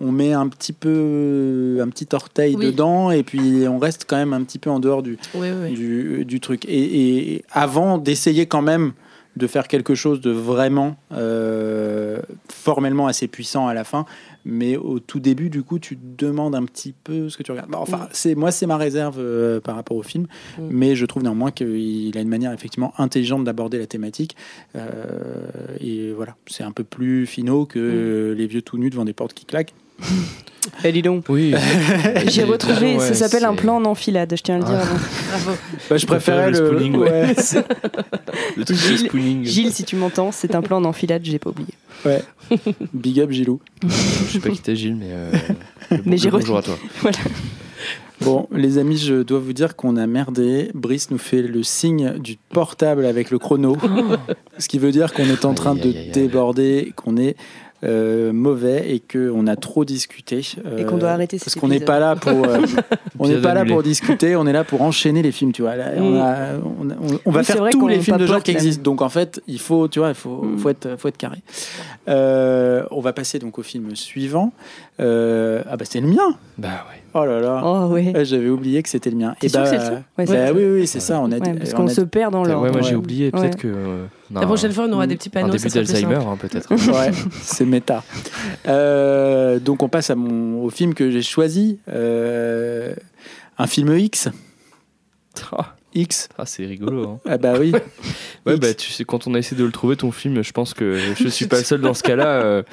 on 0.01 0.11
met 0.11 0.33
un 0.33 0.47
petit 0.49 0.73
peu, 0.73 1.79
un 1.81 1.87
petit 1.89 2.07
orteil 2.13 2.55
Oui. 2.57 2.65
dedans, 2.65 3.11
et 3.11 3.23
puis 3.23 3.65
on 3.67 3.77
reste 3.79 4.05
quand 4.07 4.17
même 4.17 4.33
un 4.33 4.43
petit 4.43 4.59
peu 4.59 4.69
en 4.69 4.79
dehors 4.79 5.03
du, 5.03 5.17
Oui, 5.35 5.47
oui. 5.61 5.73
du, 5.73 6.25
du 6.25 6.39
truc. 6.39 6.65
Et, 6.65 7.33
et 7.35 7.45
avant 7.51 7.97
d'essayer 7.97 8.45
quand 8.45 8.61
même 8.61 8.91
de 9.37 9.47
faire 9.47 9.67
quelque 9.67 9.95
chose 9.95 10.21
de 10.21 10.31
vraiment 10.31 10.95
euh, 11.11 12.19
formellement 12.49 13.07
assez 13.07 13.27
puissant 13.27 13.67
à 13.67 13.73
la 13.73 13.83
fin, 13.83 14.05
mais 14.45 14.77
au 14.77 14.99
tout 14.99 15.19
début, 15.19 15.49
du 15.49 15.63
coup, 15.63 15.79
tu 15.79 15.97
te 15.97 16.23
demandes 16.25 16.55
un 16.55 16.63
petit 16.63 16.93
peu 16.93 17.29
ce 17.29 17.37
que 17.37 17.43
tu 17.43 17.51
regardes. 17.51 17.69
Bon, 17.69 17.79
enfin, 17.79 18.07
c'est 18.11 18.35
moi, 18.35 18.51
c'est 18.51 18.67
ma 18.67 18.77
réserve 18.77 19.17
euh, 19.19 19.59
par 19.59 19.75
rapport 19.75 19.97
au 19.97 20.03
film, 20.03 20.27
Mm. 20.57 20.61
mais 20.69 20.95
je 20.95 21.05
trouve 21.05 21.23
néanmoins 21.23 21.51
qu'il 21.51 22.17
a 22.17 22.21
une 22.21 22.29
manière 22.29 22.53
effectivement 22.53 22.93
intelligente 22.97 23.43
d'aborder 23.43 23.79
la 23.79 23.87
thématique. 23.87 24.35
Euh, 24.75 25.47
et 25.79 26.11
voilà, 26.13 26.35
c'est 26.47 26.63
un 26.63 26.71
peu 26.71 26.83
plus 26.83 27.25
finaux 27.25 27.65
que 27.65 28.33
les 28.37 28.47
vieux 28.47 28.61
tout 28.61 28.77
nus 28.77 28.89
devant 28.89 29.05
des 29.05 29.13
portes 29.13 29.33
qui 29.33 29.45
claquent. 29.45 29.73
Eh, 30.83 30.91
dis 30.91 31.01
donc. 31.01 31.25
Oui. 31.29 31.53
J'ai 32.27 32.43
retrouvé, 32.43 32.95
Ouais, 32.97 32.99
ça 32.99 33.13
s'appelle 33.13 33.45
un 33.45 33.53
plan 33.53 33.77
en 33.77 33.85
enfilade, 33.85 34.33
je 34.35 34.41
tiens 34.41 34.55
à 34.55 34.59
le 34.59 34.65
dire. 34.65 34.73
avant. 34.75 34.95
Bravo. 35.29 35.51
Bah, 35.89 35.97
je 35.97 36.05
préférais 36.05 36.51
le 36.51 36.59
le, 36.59 36.67
spooning, 36.67 36.95
ouais. 36.97 37.27
Le 38.57 38.65
truc 38.65 38.77
de 38.77 38.81
Gilles, 38.81 38.97
spooning. 39.07 39.45
Gilles, 39.45 39.71
si 39.73 39.83
tu 39.83 39.95
m'entends, 39.95 40.31
c'est 40.31 40.55
un 40.55 40.61
plan 40.61 40.77
en 40.77 40.85
enfilade, 40.85 41.21
j'ai 41.23 41.39
pas 41.39 41.51
oublié. 41.51 41.69
ouais. 42.05 42.21
Big 42.93 43.19
up 43.19 43.31
Gilou. 43.31 43.59
Je 43.83 44.33
sais 44.33 44.39
pas 44.39 44.49
qui 44.49 44.59
t'es 44.61 44.75
Gilles, 44.75 44.95
mais. 44.95 45.07
euh, 45.09 45.31
bon- 45.91 45.97
Mais 46.05 46.17
bonjour 46.31 46.57
à 46.57 46.61
toi. 46.63 46.77
Voilà. 47.01 47.17
Bon, 48.21 48.47
les 48.53 48.77
amis, 48.77 48.97
je 48.97 49.23
dois 49.23 49.39
vous 49.39 49.51
dire 49.53 49.75
qu'on 49.75 49.97
a 49.97 50.07
merdé. 50.07 50.71
Brice 50.73 51.11
nous 51.11 51.17
fait 51.17 51.41
le 51.41 51.63
signe 51.63 52.17
du 52.17 52.37
portable 52.49 53.05
avec 53.05 53.29
le 53.29 53.37
chrono, 53.39 53.77
ce 54.57 54.67
qui 54.69 54.79
veut 54.79 54.91
dire 54.91 55.13
qu'on 55.13 55.25
est 55.25 55.43
en 55.45 55.53
train 55.53 55.75
Aïe, 55.75 55.81
de 55.81 55.87
aïe, 55.89 55.97
aïe, 55.97 56.03
aïe. 56.05 56.11
déborder, 56.11 56.93
qu'on 56.95 57.17
est 57.17 57.35
euh, 57.85 58.33
mauvais 58.33 58.89
et 58.93 58.99
qu'on 58.99 59.45
a 59.47 59.55
trop 59.55 59.85
discuté. 59.85 60.41
Et 60.77 60.83
qu'on 60.85 60.97
doit 60.97 61.11
arrêter 61.11 61.37
Parce 61.37 61.55
qu'on 61.55 61.67
n'est 61.67 61.75
épisode. 61.75 61.87
pas 61.87 61.99
là 61.99 62.15
pour, 62.15 62.45
euh, 62.47 62.57
on 63.19 63.27
n'est 63.27 63.41
pas 63.41 63.53
là 63.53 63.63
pour 63.65 63.83
discuter, 63.83 64.35
on 64.35 64.47
est 64.47 64.53
là 64.53 64.63
pour 64.63 64.81
enchaîner 64.81 65.21
les 65.21 65.31
films, 65.31 65.51
tu 65.51 65.61
vois. 65.61 65.75
Là, 65.75 65.91
on, 65.97 66.11
Mm. 66.11 66.15
a- 66.17 66.47
on, 66.63 66.89
on- 66.89 67.19
on 67.25 67.31
va 67.31 67.39
Oui, 67.41 67.45
faire 67.45 67.69
tous 67.69 67.87
les 67.87 67.99
films 67.99 68.17
de 68.17 68.25
genre 68.25 68.41
qui 68.41 68.51
existent. 68.51 68.81
Donc 68.83 69.01
en 69.01 69.09
fait, 69.09 69.41
il 69.47 69.59
faut, 69.59 69.87
tu 69.87 69.99
vois, 69.99 70.09
il 70.09 70.15
faut, 70.15 70.41
Mm. 70.43 70.57
faut 70.57 70.69
être, 70.69 70.95
faut 70.97 71.07
être 71.07 71.17
carré. 71.17 71.37
Euh, 72.07 72.83
on 72.91 73.01
va 73.01 73.13
passer 73.13 73.39
donc 73.39 73.59
au 73.59 73.63
film 73.63 73.95
suivant. 73.95 74.51
Euh, 75.01 75.61
ah 75.69 75.75
bah 75.75 75.83
c'est 75.87 75.99
le 75.99 76.07
mien. 76.07 76.37
Bah 76.57 76.85
ouais. 76.89 77.01
Oh 77.13 77.25
là 77.25 77.39
là. 77.41 77.61
Oh 77.65 77.87
ouais. 77.87 78.13
Ouais, 78.15 78.23
J'avais 78.25 78.47
oublié 78.49 78.81
que 78.81 78.87
c'était 78.89 79.09
le 79.09 79.17
mien. 79.17 79.35
Et 79.41 79.49
sûr 79.49 79.59
bah, 79.61 79.69
que 79.69 79.77
c'est 79.77 79.89
le 79.89 79.95
Ouais, 80.17 80.25
bah 80.25 80.53
oui, 80.55 80.65
oui, 80.81 80.87
c'est 80.87 80.99
ça. 81.01 81.19
On 81.19 81.31
a, 81.31 81.37
Ouais, 81.37 81.53
parce 81.53 81.73
on 81.73 81.77
qu'on 81.77 81.87
a- 81.87 81.93
se 81.93 82.01
perd 82.01 82.31
dans 82.31 82.43
Ouais, 82.43 82.49
l'ordre. 82.49 82.71
moi 82.71 82.81
j'ai 82.81 82.91
Ouais. 82.91 82.95
oublié. 82.95 83.25
Ouais. 83.25 83.31
Peut-être 83.31 83.57
que. 83.57 83.67
euh, 83.67 84.05
La 84.33 84.45
prochaine 84.45 84.71
fois, 84.71 84.85
on 84.87 84.93
aura 84.93 85.05
des 85.07 85.15
petits 85.17 85.29
panneaux. 85.29 85.49
Un 85.53 85.57
début 85.57 85.67
d'Alzheimer, 85.69 86.15
hein, 86.15 86.37
peut-être. 86.39 86.69
Ouais, 86.93 87.11
c'est 87.41 87.65
méta. 87.65 88.03
Euh, 88.67 89.59
donc 89.59 89.83
on 89.83 89.89
passe 89.89 90.09
à 90.09 90.15
mon, 90.15 90.63
au 90.63 90.69
film 90.69 90.93
que 90.93 91.11
j'ai 91.11 91.21
choisi. 91.21 91.79
Euh, 91.89 92.93
un 93.57 93.67
film 93.67 93.95
X. 93.97 94.29
Ah, 95.51 95.74
X. 95.95 96.29
ah, 96.37 96.45
c'est 96.45 96.65
rigolo. 96.65 97.07
Hein. 97.09 97.19
Ah 97.27 97.37
bah 97.37 97.53
oui. 97.59 97.71
Ouais, 98.45 98.53
X. 98.53 98.59
bah 98.59 98.73
tu 98.75 98.91
sais, 98.91 99.03
quand 99.05 99.25
on 99.25 99.33
a 99.33 99.39
essayé 99.39 99.57
de 99.59 99.65
le 99.65 99.71
trouver, 99.71 99.95
ton 99.95 100.11
film, 100.11 100.43
je 100.43 100.51
pense 100.51 100.75
que 100.75 100.99
je 101.17 101.27
suis 101.29 101.47
pas 101.47 101.57
le 101.57 101.63
seul 101.63 101.81
dans 101.81 101.95
ce 101.95 102.03
cas-là. 102.03 102.27
euh, 102.43 102.63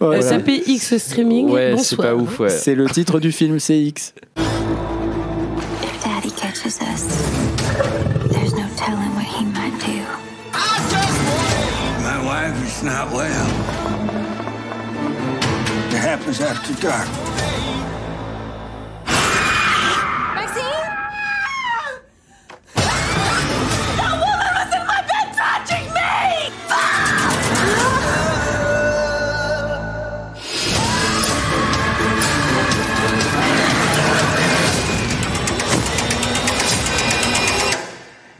Voilà. 0.00 0.20
SAP 0.22 0.48
X 0.66 0.96
streaming. 0.98 1.48
ouais, 1.48 1.76
c'est 1.78 1.94
pas 1.96 2.14
ouf, 2.16 2.40
ouais. 2.40 2.48
C'est 2.50 2.74
le 2.74 2.88
titre 2.88 3.20
du 3.20 3.30
film, 3.30 3.60
c'est 3.60 3.78
X. 3.78 4.14
If 4.36 4.44
Daddy 6.04 6.30
catches 6.32 6.66
us, 6.66 7.06
there's 8.32 8.52
no 8.54 8.66
telling 8.76 9.14
what 9.14 9.26
he 9.38 9.44
might 9.44 9.78
do. 9.78 10.02
My 12.02 12.18
wife 12.26 12.56
is 12.66 12.82
not 12.82 13.12
well. 13.12 13.46
It 15.92 15.98
happens 15.98 16.40
after 16.40 16.74
dark. 16.82 17.06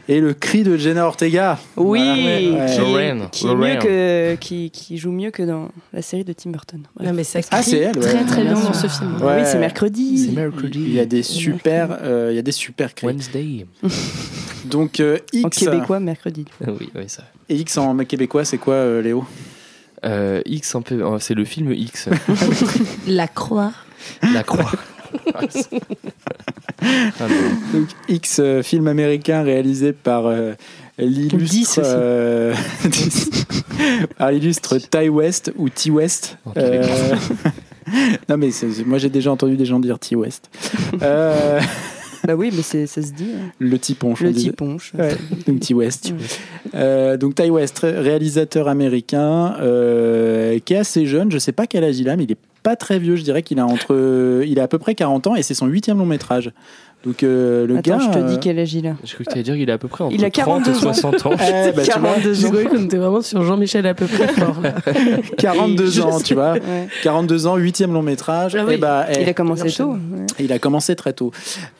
Et 0.09 0.19
le 0.19 0.33
cri 0.33 0.63
de 0.63 0.75
Jenna 0.75 1.05
Ortega. 1.07 1.57
Oui, 1.77 2.01
Voilà. 2.51 2.65
qui, 2.65 2.75
Ouais. 2.75 2.77
Lorraine, 2.85 3.27
qui, 3.31 3.45
est 3.45 3.49
mieux 3.49 3.55
Lorraine. 3.55 3.79
que, 3.79 4.35
qui, 4.35 4.69
qui 4.69 4.97
joue 4.97 5.11
mieux 5.11 5.31
que 5.31 5.43
dans 5.43 5.69
la 5.93 6.01
série 6.01 6.25
de 6.25 6.33
Tim 6.33 6.49
Burton. 6.51 6.81
Non, 6.99 7.13
mais 7.13 7.23
ça 7.23 7.39
Ah, 7.51 7.63
c'est 7.63 7.77
elle, 7.77 7.97
ouais. 7.97 8.01
très 8.01 8.25
très 8.25 8.43
bien 8.43 8.53
dans 8.53 8.73
ce 8.73 8.87
film. 8.87 9.15
Ouais. 9.21 9.37
Oui, 9.37 9.41
c'est 9.45 9.59
mercredi. 9.59 10.17
C'est 10.25 10.31
mercredi. 10.33 10.79
Il 10.85 10.93
y 10.93 10.99
a 10.99 11.05
des 11.05 11.23
super, 11.23 11.97
euh, 12.01 12.27
il 12.31 12.35
y 12.35 12.39
a 12.39 12.41
des 12.41 12.51
super 12.51 12.93
cris. 12.93 13.07
Wednesday. 13.07 13.65
Donc 14.65 14.99
euh, 14.99 15.19
En 15.43 15.47
X. 15.47 15.59
québécois, 15.59 15.99
mercredi. 16.01 16.45
Ah 16.65 16.71
oui, 16.77 16.89
oui, 16.95 17.03
ça. 17.07 17.23
Et 17.47 17.55
X 17.55 17.77
en 17.77 17.97
québécois, 17.99 18.43
c'est 18.45 18.57
quoi, 18.57 18.73
euh, 18.75 19.01
Léo? 19.01 19.25
Euh, 20.05 20.41
X, 20.45 20.75
c'est 21.19 21.33
le 21.33 21.45
film 21.45 21.71
X. 21.71 22.09
La 23.07 23.27
croix. 23.29 23.71
La 24.33 24.43
croix. 24.43 24.69
Ah. 25.33 27.27
Donc, 27.73 27.87
X, 28.09 28.39
euh, 28.39 28.61
film 28.63 28.87
américain 28.87 29.43
réalisé 29.43 29.93
par 29.93 30.25
euh, 30.27 30.53
l'illustre 30.97 31.81
euh, 31.83 32.53
par 34.17 34.31
l'illustre 34.31 34.77
Ty 34.77 35.09
West 35.09 35.51
ou 35.57 35.69
T 35.69 35.89
West. 35.91 36.37
Ok. 36.45 36.53
Euh, 36.57 37.15
non 38.29 38.37
mais 38.37 38.51
c'est- 38.51 38.85
moi 38.85 38.97
j'ai 38.97 39.09
déjà 39.09 39.31
entendu 39.31 39.55
des 39.57 39.65
gens 39.65 39.79
dire 39.79 39.99
T 39.99 40.15
West. 40.15 40.49
Euh, 41.01 41.59
Bah 42.25 42.35
oui, 42.35 42.51
mais 42.55 42.61
c'est- 42.61 42.87
ça 42.87 43.01
se 43.01 43.11
dit. 43.11 43.31
hein. 43.35 43.51
le 43.59 43.77
T 43.77 43.95
Ponche. 43.95 44.21
on 44.21 44.23
Le 44.23 44.31
disait. 44.31 44.51
petit 44.51 44.55
ponche. 44.55 44.93
Ouais, 44.97 45.17
donc 45.45 45.59
T 45.59 45.73
West. 45.73 46.13
Ouais. 46.17 46.25
Euh, 46.75 47.17
donc 47.17 47.35
Ty 47.35 47.49
West, 47.49 47.77
ré- 47.79 47.99
réalisateur 47.99 48.69
américain, 48.69 49.55
euh, 49.59 50.57
qui 50.63 50.73
est 50.73 50.77
assez 50.77 51.05
jeune. 51.05 51.29
Je 51.33 51.37
sais 51.37 51.51
pas 51.51 51.67
quel 51.67 51.83
âge 51.83 51.99
il 51.99 52.07
a, 52.07 52.15
mais 52.15 52.23
il 52.23 52.31
est 52.31 52.37
pas 52.63 52.75
très 52.75 52.97
vieux. 52.99 53.15
Je 53.15 53.23
dirais 53.23 53.43
qu'il 53.43 53.59
a 53.59 53.65
entre, 53.65 54.41
il 54.45 54.59
a 54.59 54.63
à 54.63 54.67
peu 54.67 54.79
près 54.79 54.95
40 54.95 55.27
ans 55.27 55.35
et 55.35 55.43
c'est 55.43 55.53
son 55.53 55.67
huitième 55.67 55.97
long 55.97 56.05
métrage. 56.05 56.51
Donc 57.05 57.21
euh, 57.23 57.67
le 57.67 57.77
Attends, 57.77 57.97
gars. 57.97 57.99
je 57.99 58.09
te 58.11 58.17
euh, 58.23 58.27
dis 58.29 58.39
quel 58.39 58.57
âge 58.59 58.73
il 58.73 58.87
a. 58.87 58.95
Je 59.03 59.13
crois 59.13 59.25
que 59.25 59.31
tu 59.31 59.33
allais 59.33 59.43
dire 59.43 59.55
qu'il 59.55 59.69
est 59.69 59.73
à 59.73 59.77
peu 59.77 59.89
près 59.89 60.05
entre 60.05 60.15
Il 60.15 60.23
a 60.23 60.31
30 60.31 60.61
et 60.61 60.71
42 60.71 60.71
ans. 60.71 60.93
60 60.93 61.25
ans. 61.25 61.31
eh, 61.33 61.71
bah, 61.71 61.83
tu 61.83 61.91
vois, 61.91 61.93
42 61.95 62.33
J'ai 62.33 62.47
ans. 62.47 62.51
cru 62.51 62.63
qu'on 62.65 62.83
était 62.85 62.97
vraiment 62.97 63.21
sur 63.21 63.43
Jean-Michel 63.43 63.85
à 63.87 63.93
peu 63.93 64.05
près 64.05 64.27
fort. 64.29 64.55
Là. 64.61 64.73
42 65.37 65.85
Je 65.87 66.01
ans, 66.01 66.17
sais. 66.19 66.23
tu 66.23 66.33
vois. 66.33 66.53
Ouais. 66.53 66.87
42 67.03 67.47
ans, 67.47 67.57
huitième 67.57 67.91
long 67.93 68.01
métrage. 68.03 68.55
Ah 68.55 68.63
Eh 68.71 68.77
bah, 68.77 69.05
eh, 69.09 69.21
Il 69.23 69.27
a 69.29 69.33
commencé 69.33 69.69
tôt. 69.69 69.91
ouais. 69.91 69.97
Il 70.39 70.53
a 70.53 70.59
commencé 70.59 70.95
très 70.95 71.11
tôt. 71.13 71.31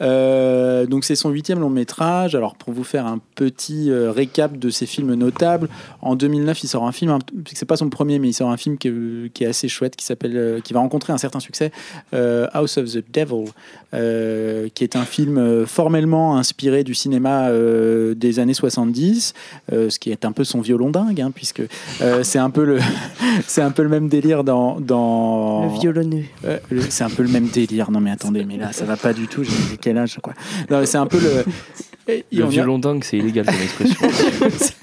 Euh, 0.02 0.86
donc 0.86 1.04
c'est 1.06 1.16
son 1.16 1.30
huitième 1.30 1.60
long 1.60 1.70
métrage. 1.70 2.36
Alors 2.36 2.56
pour 2.56 2.74
vous 2.74 2.84
faire 2.84 3.06
un 3.06 3.20
petit 3.36 3.90
euh, 3.92 4.12
récap 4.12 4.58
de 4.58 4.70
ses 4.70 4.86
films 4.86 5.14
notables, 5.14 5.70
en 6.02 6.16
2009 6.16 6.64
il 6.64 6.68
sort 6.68 6.86
un 6.86 6.92
film, 6.92 7.12
un- 7.12 7.20
c'est 7.54 7.66
pas 7.66 7.78
son 7.78 7.90
premier 7.90 8.20
mais 8.20 8.30
il 8.30 8.34
sort 8.34 8.50
un 8.50 8.58
film 8.58 8.78
qui 8.78 8.90
est, 8.90 9.34
qui 9.34 9.44
est 9.44 9.48
assez 9.48 9.68
chouette, 9.70 9.96
qui 9.96 10.06
s'appelle, 10.06 10.36
euh, 10.36 10.60
qui 10.60 10.74
va 10.74 10.82
rencontrer 10.82 11.14
un 11.14 11.18
certain 11.18 11.40
succès, 11.40 11.72
euh, 12.14 12.48
House 12.54 12.78
of 12.78 12.86
the 12.92 13.04
Devil, 13.14 13.46
euh, 13.94 14.68
qui 14.74 14.84
est 14.84 14.96
un 14.96 15.06
film 15.14 15.38
euh, 15.38 15.66
formellement 15.68 16.38
inspiré 16.38 16.84
du 16.84 16.95
cinéma 16.95 17.49
euh, 17.49 18.16
des 18.16 18.39
années 18.39 18.53
70, 18.55 19.34
euh, 19.72 19.89
ce 19.91 19.99
qui 19.99 20.09
est 20.11 20.26
un 20.26 20.32
peu 20.32 20.43
son 20.43 20.59
violon 20.61 20.89
dingue, 20.89 21.22
hein, 21.22 21.32
puisque 21.34 21.61
euh, 22.01 22.24
c'est 22.24 22.39
un 22.39 22.49
peu 22.49 22.66
le, 22.66 22.80
c'est 23.47 23.61
un 23.61 23.70
peu 23.72 23.84
le 23.84 23.89
même 23.89 24.07
délire 24.09 24.43
dans, 24.43 24.80
dans 24.80 25.72
Le 25.72 25.80
violonneux. 25.80 26.24
euh, 26.45 26.57
le- 26.72 26.82
c'est 26.89 27.03
un 27.03 27.09
peu 27.11 27.22
le 27.24 27.30
même 27.30 27.47
délire. 27.47 27.91
Non 27.91 27.99
mais 27.99 28.11
attendez, 28.11 28.43
mais 28.43 28.57
là 28.57 28.72
ça 28.74 28.86
va 28.86 28.97
pas 28.97 29.14
du 29.14 29.28
tout. 29.28 29.43
J'ai 29.43 29.78
quel 29.80 29.97
âge 29.99 30.18
quoi? 30.22 30.34
Non 30.72 30.80
mais 30.80 30.86
c'est 30.88 30.97
un 30.97 31.05
peu 31.07 31.20
le. 31.20 31.45
et- 32.11 32.26
et 32.32 32.36
Le 32.38 32.45
violon 32.47 32.80
dingue, 32.80 33.03
c'est 33.03 33.18
illégal 33.18 33.45
comme 33.45 33.55
expression. 33.55 34.07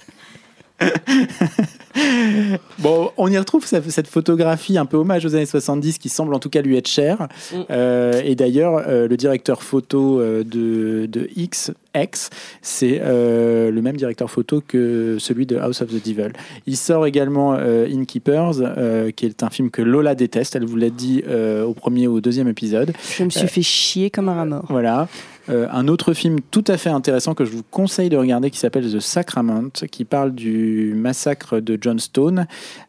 Bon, 2.78 3.10
on 3.16 3.30
y 3.30 3.36
retrouve 3.36 3.66
cette 3.66 4.06
photographie 4.06 4.78
un 4.78 4.86
peu 4.86 4.96
hommage 4.96 5.26
aux 5.26 5.34
années 5.34 5.46
70 5.46 5.98
qui 5.98 6.08
semble 6.08 6.34
en 6.34 6.38
tout 6.38 6.48
cas 6.48 6.62
lui 6.62 6.76
être 6.76 6.88
chère. 6.88 7.28
Mm. 7.52 7.56
Euh, 7.70 8.22
et 8.24 8.34
d'ailleurs, 8.34 8.84
euh, 8.86 9.08
le 9.08 9.16
directeur 9.16 9.62
photo 9.62 10.20
euh, 10.20 10.44
de, 10.44 11.06
de 11.06 11.28
X, 11.36 11.72
X, 11.94 12.30
c'est 12.62 13.00
euh, 13.02 13.70
le 13.70 13.82
même 13.82 13.96
directeur 13.96 14.30
photo 14.30 14.62
que 14.66 15.16
celui 15.18 15.46
de 15.46 15.56
House 15.56 15.82
of 15.82 15.88
the 15.88 16.02
Devil. 16.02 16.30
Il 16.66 16.76
sort 16.76 17.06
également 17.06 17.54
euh, 17.54 17.88
Innkeepers, 17.88 18.60
euh, 18.60 19.10
qui 19.10 19.26
est 19.26 19.42
un 19.42 19.50
film 19.50 19.70
que 19.70 19.82
Lola 19.82 20.14
déteste. 20.14 20.56
Elle 20.56 20.66
vous 20.66 20.76
l'a 20.76 20.90
dit 20.90 21.22
euh, 21.28 21.64
au 21.64 21.74
premier 21.74 22.06
ou 22.06 22.16
au 22.16 22.20
deuxième 22.20 22.48
épisode. 22.48 22.92
Je 23.18 23.24
me 23.24 23.30
suis 23.30 23.48
fait 23.48 23.62
chier 23.62 24.10
comme 24.10 24.28
un 24.28 24.34
rat 24.34 24.44
mort. 24.46 24.64
Voilà. 24.68 25.08
Euh, 25.50 25.66
un 25.72 25.88
autre 25.88 26.14
film 26.14 26.38
tout 26.50 26.64
à 26.68 26.76
fait 26.76 26.90
intéressant 26.90 27.34
que 27.34 27.44
je 27.44 27.50
vous 27.50 27.62
conseille 27.70 28.08
de 28.08 28.16
regarder 28.16 28.50
qui 28.50 28.58
s'appelle 28.58 28.84
The 28.90 29.00
Sacrament, 29.00 29.70
qui 29.90 30.04
parle 30.04 30.32
du 30.32 30.94
massacre 30.96 31.58
de 31.60 31.76
John 31.80 31.98
Stone. 31.98 32.46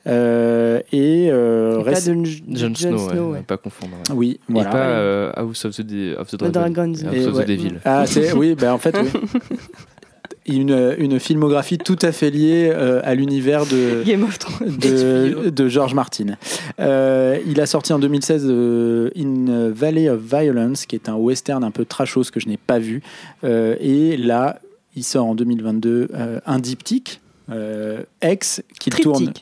Euh, 0.07 0.79
et 0.91 1.29
euh, 1.31 1.81
Et 1.81 1.83
pas 1.85 1.99
de 2.01 2.23
Jon 2.55 2.75
Snow, 2.75 3.07
ouais, 3.09 3.19
ouais. 3.37 3.41
pas 3.41 3.57
confondre. 3.57 3.93
ouais. 4.09 4.15
Oui, 4.15 4.39
voilà. 4.47 4.69
Et 4.69 4.71
pas 4.71 4.77
euh, 4.89 5.31
House 5.35 5.65
of 5.65 5.75
the, 5.75 5.81
De- 5.81 6.15
of 6.19 6.27
the 6.29 6.37
The 6.37 6.43
Dragon. 6.51 6.69
Dragons. 6.69 6.93
Et 6.93 7.05
House 7.07 7.15
Et 7.15 7.27
of 7.27 7.33
ouais. 7.35 7.43
the 7.43 7.47
Devil. 7.47 7.73
Ah, 7.83 8.05
c'est, 8.05 8.33
oui, 8.33 8.55
ben 8.55 8.73
en 8.73 8.77
fait, 8.77 8.95
oui. 9.01 9.09
Une, 10.51 10.95
une 10.97 11.19
filmographie 11.19 11.77
tout 11.77 11.97
à 12.01 12.11
fait 12.11 12.29
liée 12.29 12.69
euh, 12.73 13.01
à 13.03 13.15
l'univers 13.15 13.65
de, 13.65 14.03
Game 14.05 14.23
of 14.23 14.37
Thrones. 14.39 14.75
de, 14.77 15.49
de 15.55 15.67
George 15.67 15.93
Martin. 15.93 16.35
Euh, 16.79 17.37
il 17.47 17.59
a 17.61 17.65
sorti 17.65 17.93
en 17.93 17.99
2016 17.99 18.45
euh, 18.49 19.09
In 19.17 19.69
Valley 19.73 20.09
of 20.09 20.19
Violence, 20.21 20.85
qui 20.85 20.95
est 20.95 21.09
un 21.09 21.15
western 21.15 21.63
un 21.63 21.71
peu 21.71 21.85
trashos 21.85 22.25
que 22.31 22.39
je 22.39 22.47
n'ai 22.47 22.57
pas 22.57 22.79
vu. 22.79 23.01
Euh, 23.43 23.75
et 23.79 24.17
là, 24.17 24.59
il 24.95 25.03
sort 25.03 25.25
en 25.25 25.35
2022 25.35 26.09
euh, 26.13 26.39
un 26.45 26.59
diptyque 26.59 27.21
euh, 27.51 28.01
X 28.23 28.61
qu'il 28.79 28.91
Triptyque. 28.93 29.03
tourne. 29.13 29.33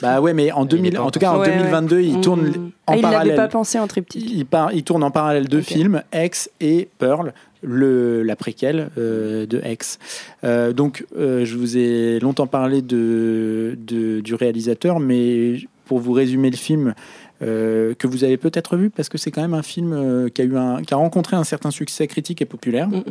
Bah 0.00 0.20
ouais, 0.20 0.34
mais 0.34 0.50
en 0.52 0.62
Il 0.62 0.66
est 0.66 0.68
2000, 0.76 0.92
pas 0.94 1.02
en 1.02 1.10
tout 1.10 1.18
cas 1.20 1.28
en 1.30 1.34
encore. 1.34 1.46
Ouais, 1.46 1.56
2022, 1.58 2.00
il 2.00 2.14
ouais. 2.16 2.20
tourne 2.20 2.42
Mm. 2.48 2.54
en 2.86 2.92
Ah, 2.92 2.96
il 2.96 3.02
parallèle. 3.02 3.36
pas 3.36 3.48
pensé 3.48 3.78
en 3.78 3.86
triptyque. 3.86 4.28
Il, 4.30 4.44
part- 4.46 4.72
il 4.72 4.82
tourne 4.82 5.02
en 5.04 5.10
parallèle 5.10 5.48
deux 5.48 5.60
films, 5.60 6.02
X 6.12 6.50
et 6.60 6.88
Pearl, 6.98 7.32
le, 7.62 8.22
la 8.22 8.36
préquelle 8.36 8.90
euh, 8.98 9.46
de 9.46 9.60
X. 9.64 9.98
Euh, 10.44 10.72
donc, 10.72 11.04
euh, 11.16 11.44
je 11.44 11.56
vous 11.56 11.76
ai 11.76 12.18
longtemps 12.20 12.46
parlé 12.46 12.82
de, 12.82 13.76
de- 13.78 14.20
du 14.20 14.34
réalisateur, 14.34 15.00
mais 15.00 15.56
pour 15.86 15.98
vous 16.00 16.12
résumer 16.12 16.50
le 16.50 16.56
film, 16.56 16.94
que 17.40 18.06
vous 18.06 18.22
avez 18.22 18.36
peut-être 18.36 18.76
vu, 18.76 18.88
parce 18.88 19.08
que 19.08 19.18
c'est 19.18 19.32
quand 19.32 19.42
même 19.42 19.52
un 19.52 19.64
film 19.64 20.30
qui, 20.32 20.42
a 20.42 20.44
eu 20.44 20.56
un, 20.56 20.80
qui 20.82 20.94
a 20.94 20.96
rencontré 20.96 21.34
un 21.34 21.42
certain 21.42 21.72
succès 21.72 22.06
critique 22.06 22.40
et 22.40 22.44
populaire. 22.44 22.88
Mm. 22.88 23.02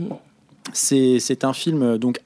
C'est 0.71 1.43
un 1.43 1.51
film 1.51 1.97
donc 1.97 2.21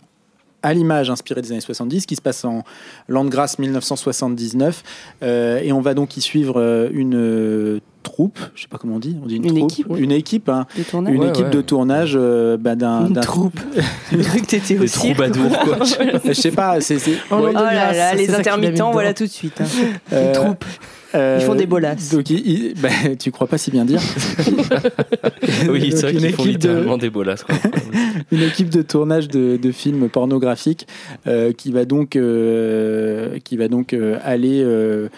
à 0.65 0.73
l'image 0.73 1.11
inspiré 1.11 1.41
des 1.41 1.51
années 1.51 1.61
70 1.61 2.07
qui 2.07 2.15
se 2.15 2.21
passe 2.21 2.43
en 2.43 2.63
l'an 3.07 3.23
de 3.23 3.29
grâce 3.29 3.59
1979 3.59 4.83
euh, 5.21 5.59
et 5.59 5.71
on 5.71 5.79
va 5.79 5.93
donc 5.93 6.17
y 6.17 6.21
suivre 6.21 6.89
une 6.91 7.79
troupe, 8.05 8.39
je 8.55 8.61
sais 8.61 8.67
pas 8.69 8.77
comment 8.77 8.95
on 8.95 8.99
dit, 8.99 9.17
on 9.21 9.25
dit 9.27 9.35
une, 9.35 9.45
Une 9.45 9.55
troupe, 9.57 9.71
équipe. 9.71 9.87
une 9.97 10.11
équipe, 10.13 10.47
hein, 10.49 10.65
De 10.77 10.83
tournage. 10.83 11.13
une 11.13 11.21
Ouais, 11.21 11.29
équipe 11.29 11.45
ouais. 11.45 11.51
de 11.51 11.61
tournage 11.61 12.13
euh, 12.15 12.55
bah, 12.57 12.75
d'un 12.75 13.07
Une 13.07 13.19
troupe. 13.19 13.59
J'ai 14.11 14.17
cru 14.19 14.41
que 14.41 14.45
t'étais 14.45 14.77
au 14.79 14.87
cirque. 14.87 15.17
quoi. 15.17 15.77
je 16.25 16.31
sais 16.33 16.51
pas, 16.51 16.79
c'est 16.79 16.99
c'est- 16.99 17.17
Oh, 17.31 17.35
ouais, 17.35 17.51
Oh 17.51 17.53
là 17.53 17.91
là, 17.93 18.15
les 18.15 18.33
intermittents, 18.33 18.91
voilà 18.91 19.13
tout 19.13 19.25
de 19.25 19.29
suite. 19.29 19.59
hein. 19.59 19.65
euh, 20.13 20.27
Une 20.27 20.31
troupe. 20.33 20.65
euh, 21.15 21.37
Ils 21.41 21.45
font 21.45 21.55
des 21.55 21.65
bolasses. 21.65 22.11
Donc, 22.13 22.29
il- 22.29 22.47
il- 22.47 22.73
bah, 22.81 22.89
tu 23.19 23.31
crois 23.31 23.47
pas 23.47 23.57
si 23.57 23.71
bien 23.71 23.83
dire. 23.85 23.99
Oui, 25.69 25.91
c'est 25.91 26.01
vrai 26.01 26.13
Donc, 26.13 26.21
qu'ils 26.21 26.33
font 26.33 26.43
de- 26.43 26.47
littéralement 26.49 26.97
des 26.97 27.09
bolasses. 27.09 27.43
quoi. 27.43 27.55
une 28.31 28.41
équipe 28.41 28.69
de 28.69 28.81
tournage 28.81 29.27
de, 29.27 29.57
de 29.57 29.71
films 29.71 30.09
pornographiques 30.09 30.87
euh, 31.27 31.51
qui 31.53 31.71
va 31.71 31.85
donc, 31.85 32.15
euh, 32.15 33.37
qui 33.43 33.57
va 33.57 33.67
donc 33.67 33.93
euh, 33.93 34.17
aller, 34.23 34.61
euh, 34.63 35.09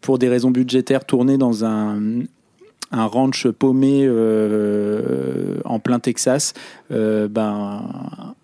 pour 0.00 0.18
des 0.18 0.28
raisons 0.28 0.50
budgétaires, 0.50 1.04
tourner 1.04 1.38
dans 1.38 1.64
un, 1.64 1.98
un 2.94 3.06
ranch 3.06 3.48
paumé 3.48 4.04
euh, 4.04 5.58
en 5.64 5.78
plein 5.78 5.98
Texas. 5.98 6.54
Euh, 6.90 7.28
ben, 7.28 8.34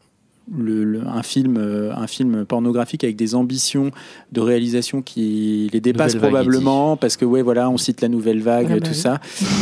le- 0.57 0.85
le- 0.85 1.07
un, 1.07 1.23
film, 1.23 1.57
euh, 1.59 1.93
un 1.95 2.07
film 2.07 2.45
pornographique 2.45 3.05
avec 3.05 3.17
des 3.17 3.35
ambitions 3.35 3.91
de 4.33 4.41
réalisation 4.41 5.01
qui 5.03 5.71
les 5.73 5.81
dépassent 5.81 6.15
Nouvelle 6.15 6.31
probablement 6.31 6.97
parce 6.97 7.17
que 7.17 7.25
ouais 7.25 7.43
voilà 7.43 7.71
on 7.71 7.77
cite 7.77 8.01
la 8.01 8.09
nouvelle 8.09 8.41
vague 8.41 8.67
Ah 8.71 8.75
bah 8.75 8.81
tout 8.81 8.91
oui. 8.91 8.97
ça 8.97 9.21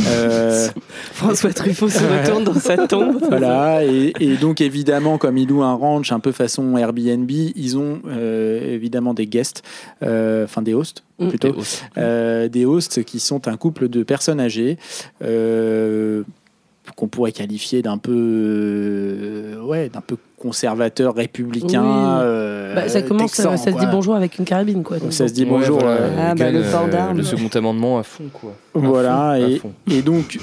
Euh, 0.08 0.68
François 1.12 1.52
Truffaut 1.52 1.88
se 1.88 1.98
retourne 2.20 2.44
dans 2.44 2.54
sa 2.54 2.86
tombe. 2.88 3.18
voilà, 3.28 3.84
et, 3.84 4.12
et 4.20 4.36
donc 4.36 4.60
évidemment, 4.60 5.18
comme 5.18 5.36
ils 5.36 5.48
louent 5.48 5.62
un 5.62 5.74
ranch 5.74 6.12
un 6.12 6.20
peu 6.20 6.32
façon 6.32 6.76
Airbnb, 6.78 7.30
ils 7.30 7.76
ont 7.76 8.00
euh, 8.08 8.74
évidemment 8.74 9.14
des 9.14 9.26
guests, 9.26 9.62
euh, 10.02 10.44
enfin 10.44 10.62
des 10.62 10.74
hosts 10.74 11.02
Mm. 11.20 11.28
plutôt, 11.30 11.50
Des 11.50 11.58
hosts. 11.58 11.82
Euh, 11.98 12.48
des 12.48 12.64
hosts 12.64 13.02
qui 13.02 13.18
sont 13.18 13.48
un 13.48 13.56
couple 13.56 13.88
de 13.88 14.04
personnes 14.04 14.38
âgées. 14.38 14.78
euh, 15.22 16.22
qu'on 16.96 17.08
pourrait 17.08 17.32
qualifier 17.32 17.82
d'un 17.82 17.98
peu 17.98 18.14
euh, 18.16 19.60
ouais 19.62 19.88
d'un 19.88 20.00
peu 20.00 20.16
conservateur 20.38 21.14
républicain 21.14 21.82
Oui. 21.82 22.20
euh, 22.22 22.74
Bah, 22.74 22.88
ça 22.88 23.02
commence, 23.02 23.32
texan, 23.32 23.56
ça 23.56 23.72
se 23.72 23.78
dit 23.78 23.86
bonjour 23.90 24.14
avec 24.14 24.38
une 24.38 24.44
carabine, 24.44 24.82
quoi. 24.82 24.98
donc 24.98 25.12
ça 25.12 25.28
se 25.28 25.32
dit 25.32 25.44
Ouais, 25.44 25.50
bonjour 25.50 25.80
voilà, 25.80 26.00
euh, 26.02 26.08
Ah, 26.30 26.34
bah, 26.34 26.50
le 26.50 26.62
port 26.62 26.84
euh, 26.86 26.90
d'armes. 26.90 27.16
Le 27.18 27.22
second 27.24 27.48
amendement 27.54 27.98
à 27.98 28.02
fond, 28.02 28.24
quoi. 28.32 28.50
À 28.74 28.78
Voilà, 28.78 29.08
fond, 29.10 29.30
à 29.30 29.38
et, 29.48 29.56
fond. 29.58 29.72
et 29.90 30.02
donc 30.02 30.38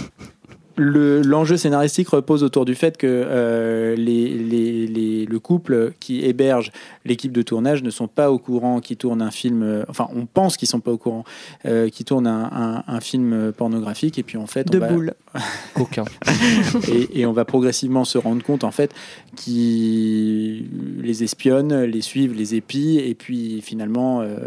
le- 0.77 1.21
l'enjeu 1.21 1.57
scénaristique 1.57 2.09
repose 2.09 2.43
autour 2.43 2.65
du 2.65 2.75
fait 2.75 2.97
que 2.97 3.07
euh, 3.07 3.95
les, 3.95 4.29
les- 4.29 4.87
les- 4.87 5.25
le 5.25 5.39
couple 5.39 5.93
qui 5.99 6.23
héberge 6.25 6.71
l'équipe 7.05 7.31
de 7.31 7.41
tournage 7.41 7.83
ne 7.83 7.89
sont 7.89 8.07
pas 8.07 8.31
au 8.31 8.37
courant 8.39 8.79
qui 8.81 8.97
tourne 8.97 9.21
un 9.21 9.31
film, 9.31 9.63
euh, 9.63 9.83
enfin 9.89 10.07
on 10.15 10.25
pense 10.25 10.57
qu'ils 10.57 10.67
sont 10.67 10.79
pas 10.79 10.91
au 10.91 10.97
courant, 10.97 11.23
euh, 11.65 11.89
qui 11.89 12.03
tourne 12.03 12.27
un, 12.27 12.49
un- 12.51 12.83
un 12.87 12.99
film 12.99 13.51
pornographique 13.55 14.17
et 14.19 14.23
puis 14.23 14.37
en 14.37 14.47
fait 14.47 14.69
De 14.71 14.77
on 14.77 14.81
va, 14.81 14.87
boules. 14.91 15.13
Aucun. 15.79 16.05
et, 16.91 17.21
et 17.21 17.25
on 17.25 17.33
va 17.33 17.45
progressivement 17.45 18.03
se 18.05 18.17
rendre 18.17 18.43
compte 18.43 18.63
en 18.63 18.71
fait 18.71 18.91
qu'ils 19.35 20.65
les 21.01 21.23
espionnent, 21.23 21.83
les 21.83 22.01
suivent, 22.01 22.33
les 22.33 22.55
épient 22.55 22.99
et 22.99 23.13
puis 23.15 23.61
finalement 23.61 24.21
euh, 24.21 24.37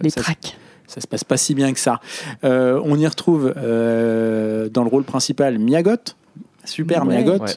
Les 0.00 0.10
ça 0.10 0.20
tracks. 0.22 0.56
Ça 0.86 1.00
se 1.00 1.06
passe 1.06 1.24
pas 1.24 1.36
si 1.36 1.54
bien 1.54 1.72
que 1.72 1.80
ça. 1.80 2.00
Euh, 2.44 2.80
on 2.84 2.98
y 2.98 3.06
retrouve 3.06 3.52
euh, 3.56 4.68
dans 4.68 4.82
le 4.84 4.88
rôle 4.90 5.04
principal 5.04 5.58
Miyagot, 5.58 5.96
super 6.64 7.02
Ouais. 7.06 7.16
Miyagot, 7.16 7.42
Ouais. 7.44 7.50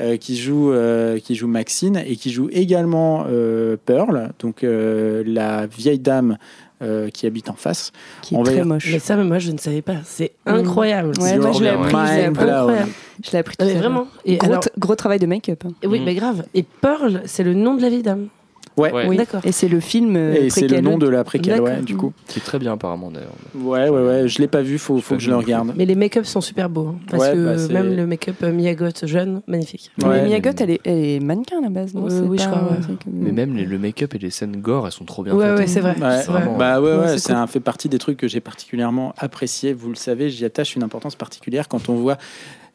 euh, 0.00 0.16
qui, 0.16 0.36
joue, 0.36 0.72
euh, 0.72 1.18
qui 1.18 1.34
joue 1.34 1.46
Maxine 1.48 2.02
et 2.06 2.16
qui 2.16 2.30
joue 2.30 2.48
également 2.52 3.24
euh, 3.28 3.76
Pearl, 3.86 4.30
donc 4.38 4.64
euh, 4.64 5.22
la 5.26 5.66
vieille 5.66 5.98
dame 5.98 6.36
euh, 6.82 7.10
qui 7.10 7.26
habite 7.26 7.50
en 7.50 7.54
face. 7.54 7.92
Qui 8.22 8.34
est 8.34 8.38
On 8.38 8.42
très 8.42 8.64
moche. 8.64 8.88
Mais 8.90 8.98
ça, 8.98 9.14
mais 9.16 9.24
moi, 9.24 9.38
je 9.38 9.50
ne 9.52 9.58
savais 9.58 9.82
pas. 9.82 9.96
C'est 10.04 10.32
incroyable. 10.46 11.12
Ouais, 11.20 11.36
moi, 11.38 11.52
je 11.52 11.62
l'ai 11.62 11.68
appris. 11.68 11.90
je 11.90 11.94
l'ai 12.16 12.24
appris. 12.24 12.44
blown. 12.44 12.54
Incroyable. 12.56 12.90
Je 13.22 13.30
l'ai 13.32 13.38
appris 13.38 13.56
Non, 13.60 13.66
tout 13.66 13.72
mais 13.72 13.78
à 13.78 13.82
l'heure. 13.82 13.90
vraiment. 13.92 14.08
Et 14.24 14.36
Gros, 14.38 14.50
alors- 14.50 14.64
gros 14.78 14.94
travail 14.96 15.18
de 15.18 15.26
make-up. 15.26 15.62
Oui, 15.84 16.00
Mm. 16.00 16.04
mais 16.04 16.14
grave. 16.14 16.44
Et 16.54 16.62
Pearl, 16.62 17.20
c'est 17.26 17.42
le 17.42 17.52
nom 17.52 17.74
de 17.74 17.82
la 17.82 17.90
vieille 17.90 18.02
dame. 18.02 18.28
Ouais. 18.80 18.92
Ouais. 18.92 19.06
Oui. 19.08 19.16
D'accord. 19.16 19.40
Et 19.44 19.52
c'est 19.52 19.68
le 19.68 19.80
film 19.80 20.16
euh, 20.16 20.34
Et 20.34 20.50
c'est 20.50 20.66
le 20.68 20.80
nom 20.80 20.98
de 20.98 21.08
la 21.08 21.24
préquelle, 21.24 21.60
ouais, 21.60 21.80
du 21.82 21.96
coup. 21.96 22.12
Qui 22.26 22.38
est 22.38 22.42
très 22.42 22.58
bien, 22.58 22.72
apparemment, 22.72 23.10
d'ailleurs. 23.10 23.32
Ouais, 23.54 23.88
ouais, 23.88 24.06
ouais, 24.06 24.28
je 24.28 24.38
l'ai 24.40 24.48
pas 24.48 24.62
vu, 24.62 24.78
faut, 24.78 24.98
faut 25.00 25.16
que 25.16 25.20
je 25.20 25.30
le 25.30 25.36
regarde. 25.36 25.72
Mais 25.76 25.84
les 25.86 25.94
make-up 25.94 26.24
sont 26.24 26.40
super 26.40 26.68
beaux. 26.68 26.88
hein, 26.88 26.98
parce 27.10 27.22
Ouais, 27.22 27.32
que 27.34 27.68
bah, 27.68 27.72
même 27.82 27.94
le 27.96 28.06
make-up 28.06 28.36
euh, 28.42 28.52
Miyagot 28.52 28.86
jeune, 29.04 29.42
magnifique. 29.46 29.90
Mais. 29.98 30.22
Miyagot, 30.24 30.50
elle 30.60 30.70
est, 30.70 30.80
elle 30.84 31.04
est 31.04 31.20
mannequin 31.20 31.58
à 31.58 31.62
la 31.62 31.68
base, 31.70 31.94
non 31.94 32.06
Euh, 32.08 32.22
oui, 32.22 32.38
je 32.38 32.46
crois, 32.46 32.58
euh, 32.72 32.94
Mais 33.12 33.32
même 33.32 33.54
les- 33.56 33.64
le 33.66 33.78
make-up 33.78 34.14
et 34.14 34.18
les 34.18 34.30
scènes 34.30 34.56
gore, 34.60 34.86
elles 34.86 34.92
sont 34.92 35.04
trop 35.04 35.22
bien 35.22 35.34
Ouais, 35.34 35.46
faites. 35.46 35.58
ouais, 35.58 35.66
c'est 35.66 35.80
vrai. 35.80 35.90
Ouais, 36.00 36.20
c'est 36.22 36.30
vrai. 36.30 36.40
vraiment. 36.42 36.56
bah 36.56 36.80
ouais, 36.80 36.90
Ouais, 36.92 36.98
ouais, 36.98 37.08
c'est 37.08 37.18
c'est 37.18 37.32
cool. 37.32 37.42
un 37.42 37.46
fait 37.46 37.60
partie 37.60 37.88
des 37.88 37.98
trucs 37.98 38.16
que 38.16 38.28
j'ai 38.28 38.40
particulièrement 38.40 39.14
apprécié. 39.18 39.72
Vous 39.72 39.88
le 39.88 39.94
savez, 39.96 40.30
j'y 40.30 40.44
attache 40.44 40.76
une 40.76 40.82
importance 40.82 41.14
particulière 41.16 41.68
quand 41.68 41.88
on 41.88 41.94
voit 41.94 42.16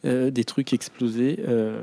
euh, 0.05 0.29
des 0.29 0.43
trucs 0.43 0.71
exploser 0.73 1.39
euh, 1.47 1.77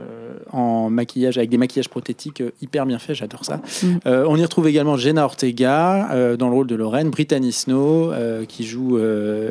en 0.53 0.91
maquillage 0.91 1.39
avec 1.39 1.51
des 1.51 1.59
maquillages 1.59 1.89
prothétiques 1.89 2.41
euh, 2.41 2.51
hyper 2.61 2.87
bien 2.87 2.99
faits. 2.99 3.17
J'adore 3.17 3.45
ça. 3.45 3.61
Mm. 3.83 3.99
On 4.05 4.37
y 4.37 4.43
retrouve 4.43 4.69
également 4.69 4.97
Jenna 4.97 5.25
Ortega 5.25 6.37
dans 6.39 6.49
le 6.49 6.55
rôle 6.55 6.67
de 6.67 6.75
Lorraine, 6.75 7.11
Brittany 7.11 7.53
Snow 7.53 8.13
qui 8.49 8.65
joue 8.65 8.99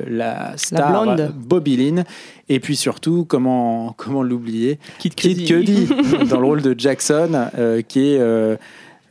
la 0.07 0.53
star. 0.57 1.31
Bobby 1.35 1.77
Lynn, 1.77 2.03
et 2.49 2.59
puis 2.59 2.75
surtout 2.75 3.25
comment 3.27 3.93
comment 3.97 4.23
l'oublier, 4.23 4.79
Kid 4.99 5.15
Kid 5.15 5.45
Cudi 5.45 5.87
dans 6.29 6.39
le 6.39 6.45
rôle 6.45 6.61
de 6.61 6.75
Jackson, 6.77 7.49
qui 7.87 8.13
est 8.13 8.57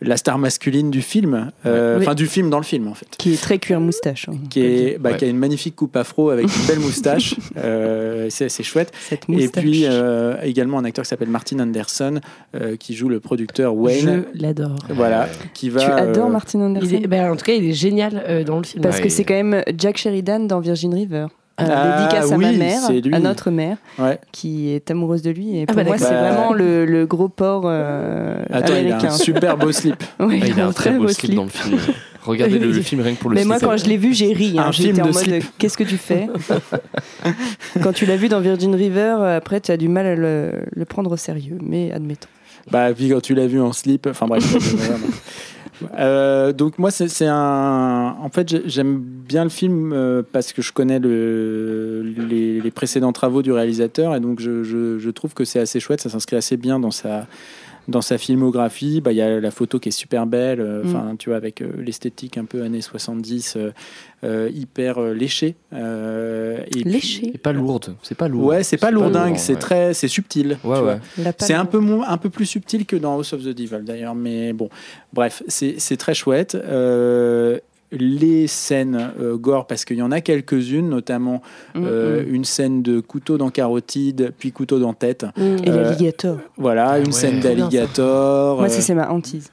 la 0.03 0.17
star 0.17 0.39
masculine 0.39 0.91
du 0.91 1.03
film, 1.03 1.51
euh, 1.67 1.99
Oui. 1.99 2.05
enfin 2.05 2.15
du 2.15 2.27
film 2.27 2.49
dans 2.51 2.59
le 2.59 2.65
film 2.65 2.89
en 2.89 2.95
fait 2.95 3.07
Qui 3.19 3.35
est 3.35 3.41
très 3.43 3.59
cuir 3.59 3.81
moustache. 3.81 4.29
hein. 4.29 4.35
qui, 4.49 4.61
est, 4.61 4.99
bah, 4.99 5.11
Ouais. 5.11 5.17
qui 5.19 5.25
a 5.27 5.29
une 5.29 5.37
magnifique 5.37 5.77
coupe 5.77 5.95
afro 5.97 6.31
avec 6.31 6.47
une 6.47 6.67
belle 6.67 6.81
moustache. 6.81 7.35
Euh, 7.57 8.29
c'est 8.31 8.49
c'est 8.49 8.63
chouette. 8.63 8.93
Cette 9.09 9.25
Et 9.29 9.49
puis 9.49 9.83
euh, 9.85 10.37
également 10.43 10.79
un 10.79 10.85
acteur 10.85 11.05
qui 11.05 11.09
s'appelle 11.09 11.29
Martin 11.29 11.59
Anderson 11.59 12.21
euh, 12.55 12.77
qui 12.77 12.95
joue 12.95 13.09
le 13.09 13.21
producteur 13.21 13.75
Wayne. 13.75 14.25
Je 14.35 14.41
l'adore. 14.41 14.77
Voilà, 14.89 15.29
qui 15.53 15.69
va. 15.69 15.81
Tu 15.85 15.91
adores 15.91 16.27
euh, 16.29 16.31
Martin 16.31 16.61
Anderson 16.61 16.87
Il 16.91 17.05
est- 17.05 17.07
ben, 17.07 17.31
en 17.33 17.37
tout 17.37 17.45
cas, 17.45 17.53
il 17.53 17.65
est 17.69 17.73
génial 17.73 18.23
euh, 18.27 18.45
dans 18.45 18.59
le 18.59 18.65
film. 18.65 18.83
Parce 18.83 18.97
Ouais, 18.97 19.03
que 19.05 19.09
c'est 19.09 19.25
quand 19.25 19.35
même 19.35 19.63
Jack 19.77 19.99
Sheridan 19.99 20.41
dans 20.47 20.61
Virgin 20.61 20.95
River. 20.95 21.27
Euh, 21.63 21.67
Ah, 21.71 21.99
dédicace 22.03 22.33
à 22.33 22.37
ma 22.39 22.49
oui, 22.49 22.57
mère, 22.59 22.81
c'est 22.87 23.01
lui. 23.01 23.15
à 23.15 23.19
notre 23.19 23.51
mère, 23.51 23.77
Ouais. 23.99 24.19
qui 24.33 24.71
est 24.71 24.91
amoureuse 24.91 25.23
de 25.23 25.31
lui. 25.31 25.57
Et 25.59 25.63
Ah 25.63 25.67
pour 25.73 25.77
bah 25.77 25.85
moi, 25.85 25.99
c'est 25.99 26.11
Bah, 26.11 26.31
vraiment 26.33 26.53
le, 26.53 26.87
le 26.87 27.07
gros 27.07 27.29
porc 27.29 27.63
euh, 27.67 28.43
Attends, 28.51 28.73
il 28.81 28.91
a 28.93 28.97
un 28.97 29.11
super 29.11 29.57
beau 29.57 29.73
slip. 29.73 29.97
Oui, 30.21 30.41
Ah, 30.43 30.47
il 30.47 30.61
a 30.61 30.67
un 30.67 30.73
très 30.73 30.93
beau 30.93 31.09
slip 31.09 31.19
slip. 31.33 31.37
dans 31.37 31.45
le 31.45 31.49
film. 31.51 31.79
Regardez 32.23 32.59
le, 32.59 32.71
le 32.71 32.83
film 32.83 33.01
rien 33.01 33.15
que 33.15 33.21
pour 33.21 33.31
le 33.31 33.35
Mais 33.37 33.45
moi, 33.45 33.59
slip. 33.59 33.69
quand 33.71 33.77
je 33.77 33.87
l'ai 33.87 33.97
vu, 33.97 34.13
j'ai 34.15 34.33
ri. 34.33 34.55
hein. 34.59 34.65
Un 34.69 34.73
J'étais 34.73 34.93
film 34.93 35.05
en 35.05 35.09
de 35.09 35.13
mode, 35.15 35.23
slip. 35.23 35.45
qu'est-ce 35.59 35.77
que 35.79 35.85
tu 35.85 35.97
fais? 35.97 36.29
Quand 37.83 37.93
tu 37.93 38.07
l'as 38.07 38.17
vu 38.17 38.29
dans 38.29 38.41
Virgin 38.41 38.75
River, 38.75 39.17
euh, 39.21 39.37
après, 39.37 39.61
tu 39.61 39.71
as 39.73 39.77
du 39.77 39.89
mal 39.89 40.07
à 40.07 40.15
le, 40.15 40.53
le 40.71 40.85
prendre 40.85 41.11
au 41.11 41.17
sérieux. 41.17 41.59
Mais 41.63 41.93
admettons. 41.93 42.29
Bah, 42.71 42.93
puis 42.95 43.09
quand 43.09 43.21
tu 43.23 43.35
l'as 43.35 43.47
vu 43.47 43.61
en 43.61 43.73
slip, 43.73 44.07
enfin 44.07 44.27
bref. 44.27 44.45
Euh, 45.99 46.53
donc 46.53 46.79
moi 46.79 46.91
c'est 46.91 47.27
un 47.27 48.17
en 48.21 48.29
fait 48.29 48.49
j'ai- 48.49 48.63
j'aime 48.67 48.99
bien 48.99 49.45
le 49.45 49.51
film 49.51 49.93
euh, 49.93 50.23
parce 50.33 50.53
que 50.53 50.63
je 50.63 50.73
connais 50.73 50.99
le, 50.99 52.03
les, 52.03 52.61
les 52.61 52.71
précédents 52.71 53.13
travaux 53.13 53.43
du 53.43 53.53
réalisateur 53.53 54.15
et 54.15 54.21
donc 54.21 54.41
je, 54.41 54.63
je- 54.63 54.99
je 54.99 55.11
trouve 55.11 55.33
que 55.35 55.45
c'est 55.45 55.61
assez 55.61 55.81
chouette 55.81 56.01
ça 56.01 56.11
s'inscrit 56.11 56.37
assez 56.37 56.57
bien 56.57 56.79
dans 56.81 56.91
sa 56.91 57.27
dans 57.91 58.01
sa 58.01 58.19
filmographie 58.19 59.01
bah 59.01 59.13
il 59.13 59.17
y 59.17 59.23
a 59.23 59.41
la 59.41 59.51
photo 59.51 59.79
qui 59.79 59.89
est 59.91 59.93
super 59.93 60.27
belle 60.27 60.61
euh, 60.61 60.83
enfin 60.85 61.15
tu 61.19 61.31
vois 61.31 61.37
avec 61.37 61.61
euh, 61.61 61.71
l'esthétique 61.79 62.39
un 62.39 62.45
peu 62.45 62.63
années 62.63 62.81
70 62.81 63.59
euh, 64.23 64.51
hyper 64.53 65.01
euh, 65.01 65.15
léchée 65.15 65.55
euh, 65.73 66.59
et 66.67 66.85
puis-. 66.85 67.31
C'est 67.33 67.39
pas 67.39 67.55
lourde. 67.55 67.97
C'est 68.03 68.15
pas 68.15 68.29
lourd. 68.29 68.45
ouais 68.45 68.63
c'est 68.63 68.77
pas 68.77 68.91
lourdingue 68.91 69.31
lourd, 69.31 69.39
c'est 69.39 69.55
ouais. 69.55 69.59
très 69.59 69.95
c'est 69.95 70.09
subtil 70.09 70.59
Ouais, 70.63 70.79
ouais. 70.79 70.99
C'est 71.39 71.55
un 71.55 71.65
peu, 71.65 71.79
moins, 71.79 72.07
un 72.07 72.19
peu 72.19 72.29
plus 72.29 72.45
subtil 72.45 72.85
que 72.85 72.97
dans 72.97 73.15
House 73.15 73.33
of 73.33 73.43
the 73.43 73.49
Devil 73.49 73.83
d'ailleurs, 73.83 74.15
mais 74.15 74.53
bon, 74.53 74.69
bref, 75.15 75.43
c'est 75.49 75.77
c'est 75.79 75.97
très 75.97 76.13
chouette. 76.13 76.55
Euh, 77.93 77.97
les 77.99 78.47
scènes 78.47 79.13
euh, 79.21 79.37
gore, 79.37 79.67
parce 79.67 79.85
qu'il 79.85 79.97
y 79.97 80.03
en 80.03 80.11
a 80.11 80.21
quelques-unes, 80.21 80.89
notamment 80.89 81.43
Mm, 81.75 81.85
euh, 81.85 82.23
mm. 82.23 82.35
une 82.35 82.45
scène 82.45 82.83
de 82.83 83.01
couteau 83.01 83.39
dans 83.39 83.51
carotide, 83.51 84.33
puis 84.39 84.53
couteau 84.53 84.79
dans 84.79 84.95
tête. 84.95 85.25
Mm. 85.37 85.57
Et 85.65 85.71
euh, 85.71 85.83
l'alligator. 85.83 86.39
Voilà, 86.57 86.99
une 86.99 87.07
ouais. 87.07 87.13
scène 87.13 87.41
d'alligator. 87.41 88.57
Moi, 88.57 88.67
euh, 88.67 88.69
c'est 88.71 88.95
ma 88.95 89.11
hantise. 89.11 89.51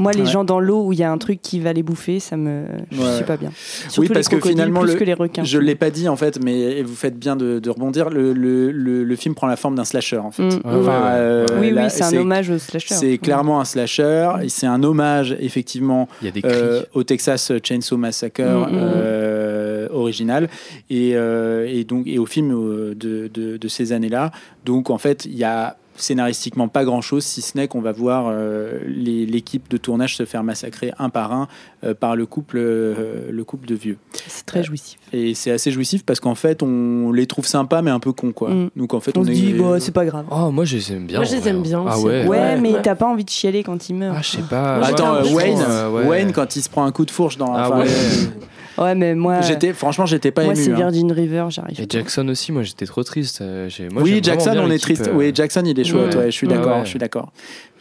Moi, 0.00 0.12
les 0.12 0.20
Ouais. 0.22 0.26
gens 0.26 0.44
dans 0.44 0.58
l'eau 0.58 0.82
où 0.86 0.92
il 0.92 0.98
y 0.98 1.02
a 1.02 1.12
un 1.12 1.18
truc 1.18 1.40
qui 1.42 1.60
va 1.60 1.72
les 1.72 1.82
bouffer, 1.82 2.18
ça 2.20 2.36
me. 2.36 2.64
Je 2.90 3.00
Ouais. 3.00 3.14
suis 3.16 3.24
pas 3.24 3.36
bien. 3.36 3.52
Surtout 3.88 4.00
oui, 4.00 4.08
parce 4.08 4.30
les 4.32 4.38
que 4.40 4.48
finalement, 4.48 4.80
plus 4.80 4.94
le- 4.94 4.98
que 4.98 5.04
les 5.04 5.14
requins. 5.14 5.44
je 5.44 5.58
l'ai 5.58 5.74
pas 5.74 5.90
dit 5.90 6.08
en 6.08 6.16
fait, 6.16 6.42
mais 6.42 6.82
vous 6.82 6.94
faites 6.94 7.18
bien 7.18 7.36
de, 7.36 7.58
de 7.58 7.70
rebondir. 7.70 8.10
Le, 8.10 8.32
le, 8.32 8.70
le, 8.72 9.04
le 9.04 9.16
film 9.16 9.34
prend 9.34 9.46
la 9.46 9.56
forme 9.56 9.74
d'un 9.76 9.84
slasher 9.84 10.16
en 10.18 10.30
fait. 10.30 10.42
Mm. 10.42 10.48
Ouais. 10.48 10.88
euh, 10.88 11.46
Oui, 11.60 11.70
là, 11.70 11.84
oui, 11.84 11.90
c'est 11.90 12.02
un 12.04 12.16
hommage 12.20 12.50
au 12.50 12.58
slasher. 12.58 12.94
C'est 12.94 13.12
Mm. 13.14 13.18
clairement 13.18 13.60
un 13.60 13.64
slasher. 13.64 14.30
et 14.42 14.48
C'est 14.48 14.66
un 14.66 14.82
hommage 14.82 15.36
effectivement 15.38 16.08
Il 16.22 16.24
y 16.24 16.28
a 16.28 16.30
des 16.32 16.42
cris. 16.42 16.50
euh, 16.52 16.82
au 16.94 17.02
Texas 17.04 17.52
Chainsaw 17.62 17.96
Massacre 17.98 18.40
Mm, 18.42 18.68
euh, 18.72 19.88
original 19.92 20.48
et, 20.88 21.12
euh, 21.14 21.66
et 21.68 21.84
donc 21.84 22.06
et 22.06 22.18
au 22.18 22.26
film 22.26 22.50
de, 22.94 23.28
de, 23.28 23.56
de 23.56 23.68
ces 23.68 23.92
années-là. 23.92 24.30
Donc 24.64 24.90
en 24.90 24.98
fait, 24.98 25.24
il 25.26 25.36
y 25.36 25.44
a 25.44 25.76
scénaristiquement 26.02 26.68
pas 26.68 26.84
grand 26.84 27.00
chose 27.00 27.24
si 27.24 27.40
ce 27.42 27.56
n'est 27.56 27.68
qu'on 27.68 27.80
va 27.80 27.92
voir 27.92 28.26
euh, 28.28 28.78
l'équipe 28.86 29.68
de 29.70 29.76
tournage 29.76 30.16
se 30.16 30.24
faire 30.24 30.42
massacrer 30.44 30.92
un 30.98 31.08
par 31.10 31.32
un 31.32 31.48
euh, 31.84 31.94
par 31.94 32.16
le 32.16 32.26
couple 32.26 32.56
euh, 32.58 33.30
le 33.30 33.44
couple 33.44 33.66
de 33.66 33.74
vieux 33.74 33.96
C'est 34.26 34.46
très 34.46 34.62
jouissif. 34.62 34.98
et 35.12 35.34
c'est 35.34 35.50
assez 35.50 35.70
jouissif 35.70 36.04
parce 36.04 36.20
qu'en 36.20 36.34
fait 36.34 36.62
on 36.62 37.12
les 37.12 37.26
trouve 37.26 37.46
sympas 37.46 37.82
mais 37.82 37.90
un 37.90 38.00
peu 38.00 38.12
cons 38.12 38.32
quoi 38.32 38.50
Mm. 38.50 38.70
donc 38.76 38.94
en 38.94 39.00
fait 39.00 39.16
On 39.16 39.20
on, 39.20 39.24
se 39.24 39.30
est 39.30 39.34
dit, 39.34 39.52
bah, 39.54 39.78
c'est 39.78 39.92
pas 39.92 40.04
grave. 40.04 40.24
Oh, 40.30 40.50
moi 40.50 40.64
je 40.64 40.76
les 40.76 40.92
aime 40.92 41.06
bien. 41.06 41.18
Moi, 41.18 41.24
je 41.26 41.36
les 41.36 41.48
aime 41.48 41.58
hein. 41.58 41.62
bien 41.62 41.84
Ah 41.86 41.96
aussi. 41.96 42.06
ouais. 42.06 42.56
Mais 42.60 42.72
ouais. 42.74 42.82
t'as 42.82 42.94
pas 42.94 43.06
envie 43.06 43.24
de 43.24 43.30
chialer 43.30 43.62
quand 43.62 43.88
il 43.88 43.94
meurt. 43.94 44.16
Ah, 44.18 44.22
je 44.22 44.30
sais 44.30 44.42
pas. 44.42 44.80
Ouais, 44.80 44.86
Attends, 44.86 45.14
euh, 45.16 45.24
Wayne, 45.32 45.62
euh, 45.68 45.90
ouais. 45.90 46.06
Wayne 46.06 46.32
quand 46.32 46.56
il 46.56 46.62
se 46.62 46.68
prend 46.68 46.84
un 46.84 46.92
coup 46.92 47.04
de 47.04 47.10
fourche 47.10 47.36
dans 47.36 47.54
Ah 47.54 47.68
enfin, 47.68 47.80
ouais. 47.80 47.86
Ouais, 48.80 48.94
mais 48.94 49.14
moi, 49.14 49.42
j'étais 49.42 49.72
franchement 49.74 50.06
j'étais 50.06 50.30
pas 50.30 50.44
moi 50.44 50.54
ému 50.54 50.62
c'est 50.64 50.72
hein. 50.72 50.76
Virgin 50.76 51.12
River, 51.12 51.46
j'arrive. 51.50 51.78
Et 51.80 51.86
pas. 51.86 51.98
Jackson 51.98 52.26
aussi, 52.28 52.50
moi 52.50 52.62
j'étais 52.62 52.86
trop 52.86 53.02
triste. 53.02 53.40
euh, 53.42 53.68
j'ai- 53.68 53.88
moi, 53.90 54.02
oui, 54.02 54.20
Jackson, 54.22 54.54
on 54.56 54.70
est 54.70 54.78
triste. 54.78 55.08
euh, 55.08 55.12
Oui, 55.14 55.32
Jackson, 55.34 55.62
il 55.66 55.78
est 55.78 55.84
chouette. 55.84 56.14
Ouais. 56.14 56.20
ouais, 56.22 56.26
je 56.26 56.36
suis 56.36 56.46
Ouais, 56.46 56.54
d'accord. 56.54 56.78
ouais. 56.78 56.84
Je 56.84 56.88
suis 56.88 56.98
d'accord. 56.98 57.32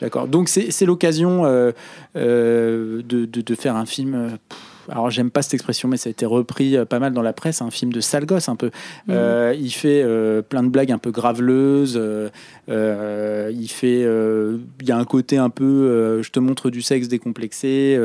D'accord. 0.01 0.27
Donc 0.27 0.49
c'est 0.49 0.71
c'est 0.71 0.85
l'occasion 0.85 1.45
euh, 1.45 1.71
euh, 2.17 3.01
de, 3.07 3.25
de, 3.25 3.41
de 3.41 3.55
faire 3.55 3.75
un 3.75 3.85
film. 3.85 4.13
euh, 4.15 4.27
pff, 4.49 4.59
alors 4.91 5.09
j'aime 5.09 5.29
pas 5.31 5.41
cette 5.41 5.53
expression, 5.53 5.87
mais 5.87 5.97
ça 5.97 6.09
a 6.09 6.11
été 6.11 6.25
repris 6.25 6.75
euh, 6.75 6.85
pas 6.85 6.99
mal 6.99 7.13
dans 7.13 7.21
la 7.21 7.33
presse. 7.33 7.61
Un 7.61 7.71
film 7.71 7.91
de 7.91 8.01
sale 8.01 8.25
gosse 8.25 8.49
un 8.49 8.55
peu. 8.55 8.71
Euh, 9.09 9.55
il 9.59 9.71
fait 9.71 10.01
euh, 10.03 10.41
plein 10.41 10.63
de 10.63 10.69
blagues 10.69 10.91
un 10.91 10.97
peu 10.97 11.11
graveleuses. 11.11 11.97
euh, 11.97 13.51
il 13.53 13.67
fait. 13.67 14.01
Il 14.01 14.87
y 14.87 14.91
a 14.91 14.97
un 14.97 15.05
côté 15.05 15.37
un 15.37 15.49
peu. 15.49 16.21
je 16.21 16.29
te 16.29 16.39
montre 16.39 16.69
du 16.69 16.81
sexe 16.81 17.07
décomplexé. 17.07 17.99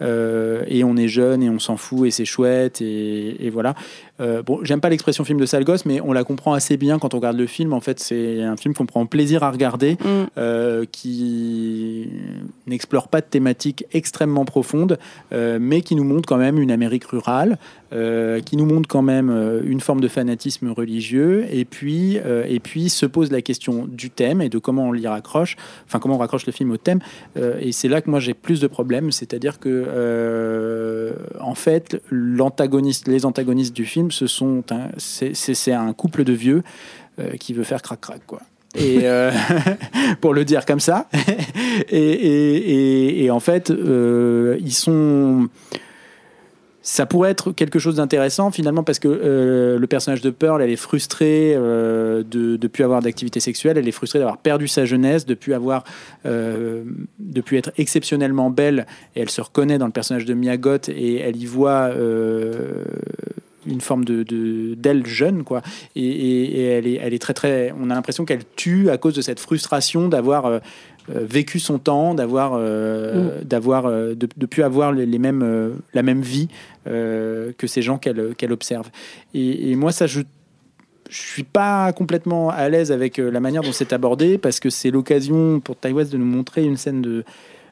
et 0.00 0.84
on 0.84 0.96
est 0.96 1.08
jeune 1.08 1.42
et 1.42 1.50
on 1.50 1.58
s'en 1.58 1.76
fout 1.76 2.06
et 2.06 2.10
c'est 2.10 2.24
chouette 2.24 2.80
et, 2.80 3.46
et 3.46 3.50
voilà. 3.50 3.74
Euh, 4.20 4.42
bon, 4.42 4.60
j'aime 4.62 4.80
pas 4.80 4.88
l'expression 4.88 5.24
film 5.24 5.38
de 5.38 5.46
sale 5.46 5.64
gosse, 5.64 5.84
mais 5.84 6.00
on 6.00 6.12
la 6.12 6.24
comprend 6.24 6.54
assez 6.54 6.76
bien 6.76 6.98
quand 6.98 7.14
on 7.14 7.18
regarde 7.18 7.36
le 7.36 7.46
film. 7.46 7.72
En 7.72 7.80
fait, 7.80 8.00
c'est 8.00 8.42
un 8.42 8.56
film 8.56 8.74
qu'on 8.74 8.86
prend 8.86 9.04
plaisir 9.06 9.42
à 9.42 9.50
regarder, 9.50 9.98
Mm. 10.02 10.26
euh, 10.38 10.84
qui 10.90 12.08
n'explore 12.66 13.08
pas 13.08 13.20
de 13.20 13.26
thématiques 13.26 13.84
extrêmement 13.92 14.44
profondes, 14.44 14.98
euh, 15.32 15.58
mais 15.60 15.82
qui 15.82 15.96
nous 15.96 16.04
montre 16.04 16.26
quand 16.26 16.36
même 16.38 16.58
une 16.58 16.70
Amérique 16.70 17.04
rurale, 17.04 17.58
qui 18.44 18.56
nous 18.56 18.66
montre 18.66 18.88
quand 18.88 19.00
même 19.00 19.30
une 19.64 19.80
forme 19.80 20.00
de 20.00 20.08
fanatisme 20.08 20.70
religieux, 20.70 21.46
et 21.50 21.64
puis, 21.64 22.16
et 22.16 22.60
puis 22.60 22.90
se 22.90 23.06
pose 23.06 23.30
la 23.30 23.42
question 23.42 23.86
du 23.86 24.10
thème 24.10 24.42
et 24.42 24.48
de 24.48 24.58
comment 24.58 24.88
on 24.88 24.92
l'y 24.92 25.06
raccroche, 25.06 25.56
enfin 25.86 26.00
comment 26.00 26.16
on 26.16 26.18
raccroche 26.18 26.46
le 26.46 26.52
film 26.52 26.72
au 26.72 26.76
thème. 26.78 26.98
Et 27.60 27.70
c'est 27.70 27.88
là 27.88 28.02
que 28.02 28.10
moi 28.10 28.18
j'ai 28.18 28.34
plus 28.34 28.60
de 28.60 28.66
problèmes, 28.66 29.12
c'est-à-dire 29.12 29.60
que 29.60 31.14
en 31.40 31.54
fait 31.54 32.02
l'antagoniste, 32.10 33.06
les 33.06 33.24
antagonistes 33.24 33.74
du 33.74 33.84
film, 33.84 34.05
ce 34.12 34.26
sont 34.26 34.62
c'est, 34.98 35.72
un 35.72 35.92
couple 35.92 36.24
de 36.24 36.32
vieux 36.32 36.62
euh, 37.18 37.30
qui 37.38 37.52
veut 37.52 37.64
faire 37.64 37.82
crac 37.82 38.00
crac 38.00 38.20
quoi. 38.26 38.40
Et 38.76 39.00
euh, 39.04 39.30
pour 40.20 40.34
le 40.34 40.44
dire 40.44 40.66
comme 40.66 40.80
ça, 40.80 41.08
et, 41.88 43.24
et- 43.24 43.30
en 43.30 43.40
fait 43.40 43.70
euh, 43.70 44.56
ils 44.60 44.72
sont 44.74 45.48
ça 46.82 47.04
pourrait 47.04 47.30
être 47.32 47.50
quelque 47.50 47.80
chose 47.80 47.96
d'intéressant 47.96 48.52
finalement 48.52 48.84
parce 48.84 49.00
que 49.00 49.08
le 49.08 49.86
personnage 49.88 50.20
de 50.20 50.30
Pearl, 50.30 50.62
elle 50.62 50.70
est 50.70 50.76
frustrée 50.76 51.52
euh, 51.56 52.22
de 52.22 52.56
ne 52.62 52.66
plus 52.68 52.84
avoir 52.84 53.02
d'activité 53.02 53.40
sexuelle, 53.40 53.76
elle 53.76 53.88
est 53.88 53.92
frustrée 53.92 54.20
d'avoir 54.20 54.38
perdu 54.38 54.68
sa 54.68 54.84
jeunesse, 54.84 55.26
de 55.26 55.34
plus 55.34 55.52
avoir, 55.52 55.82
de 56.24 57.40
plus 57.44 57.56
être 57.56 57.72
exceptionnellement 57.76 58.50
belle, 58.50 58.86
et 59.16 59.22
elle 59.22 59.30
se 59.30 59.40
reconnaît 59.40 59.78
dans 59.78 59.86
le 59.86 59.92
personnage 59.92 60.26
de 60.26 60.34
Mia 60.34 60.56
Goth 60.58 60.88
et 60.88 61.16
elle 61.16 61.36
y 61.36 61.46
voit 61.46 61.90
une 63.66 63.80
forme 63.80 64.04
de 64.04 64.22
de- 64.22 64.74
d'elle 64.74 65.06
jeune 65.06 65.44
quoi. 65.44 65.62
Et, 65.94 66.04
et- 66.06 66.60
et 66.60 66.64
elle 66.64 66.86
est 66.86 66.94
elle 67.02 67.14
est 67.14 67.18
très 67.18 67.34
très 67.34 67.72
on 67.80 67.90
a 67.90 67.94
l'impression 67.94 68.24
qu'elle 68.24 68.44
tue 68.56 68.90
à 68.90 68.98
cause 68.98 69.14
de 69.14 69.22
cette 69.22 69.40
frustration 69.40 70.08
d'avoir 70.08 70.46
euh, 70.46 70.58
euh, 71.14 71.24
vécu 71.28 71.58
son 71.60 71.78
temps 71.78 72.14
d'avoir 72.14 72.52
euh, 72.54 73.42
d'avoir 73.44 73.86
euh, 73.86 74.14
de, 74.14 74.28
de 74.36 74.46
plus 74.46 74.62
avoir 74.62 74.92
les, 74.92 75.06
les 75.06 75.18
mêmes 75.18 75.42
euh, 75.42 75.70
la 75.94 76.02
même 76.02 76.20
vie 76.22 76.48
euh, 76.88 77.52
que 77.58 77.66
ces 77.66 77.82
gens 77.82 77.98
qu'elle 77.98 78.34
qu'elle 78.36 78.52
observe. 78.52 78.88
Et, 79.34 79.70
et 79.70 79.76
moi 79.76 79.92
ça 79.92 80.06
je 80.06 80.20
je 81.08 81.18
suis 81.20 81.44
pas 81.44 81.92
complètement 81.92 82.50
à 82.50 82.68
l'aise 82.68 82.90
avec 82.90 83.18
la 83.18 83.38
manière 83.38 83.62
dont 83.62 83.70
c'est 83.72 83.92
abordé 83.92 84.38
parce 84.38 84.58
que 84.58 84.70
c'est 84.70 84.90
l'occasion 84.90 85.60
pour 85.60 85.76
West 85.84 86.10
de 86.12 86.18
nous 86.18 86.24
montrer 86.26 86.64
une 86.64 86.76
scène 86.76 87.00
de 87.00 87.22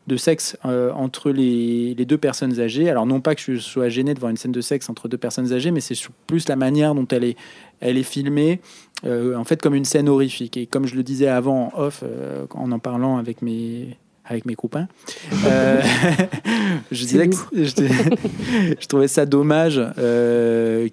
de 0.06 0.16
sexe 0.16 0.56
euh, 0.64 0.92
entre 0.92 1.30
les, 1.30 1.94
les 1.94 2.04
deux 2.04 2.18
personnes 2.18 2.60
âgées. 2.60 2.90
Alors 2.90 3.06
non 3.06 3.20
pas 3.20 3.34
que 3.34 3.40
je 3.40 3.58
sois 3.58 3.88
gêné 3.88 4.14
de 4.14 4.20
voir 4.20 4.30
une 4.30 4.36
scène 4.36 4.52
de 4.52 4.60
sexe 4.60 4.90
entre 4.90 5.08
deux 5.08 5.16
personnes 5.16 5.52
âgées, 5.52 5.70
mais 5.70 5.80
c'est 5.80 5.96
plus 6.26 6.48
la 6.48 6.56
manière 6.56 6.94
dont 6.94 7.06
elle 7.10 7.24
est, 7.24 7.36
elle 7.80 7.96
est 7.96 8.02
filmée, 8.02 8.60
euh, 9.06 9.36
en 9.36 9.44
fait 9.44 9.62
comme 9.62 9.74
une 9.74 9.84
scène 9.84 10.08
horrifique. 10.08 10.56
Et 10.56 10.66
comme 10.66 10.86
je 10.86 10.94
le 10.94 11.02
disais 11.02 11.28
avant 11.28 11.72
en 11.74 11.80
off, 11.80 12.02
euh, 12.02 12.46
en 12.50 12.70
en 12.72 12.78
parlant 12.78 13.16
avec 13.16 13.42
mes 13.42 13.96
avec 14.26 14.46
mes 14.46 14.54
copains, 14.54 14.88
je 16.90 17.04
disais 17.04 17.28
que 17.28 17.36
je, 17.52 17.64
je 18.80 18.86
trouvais 18.86 19.08
ça 19.08 19.26
dommage 19.26 19.82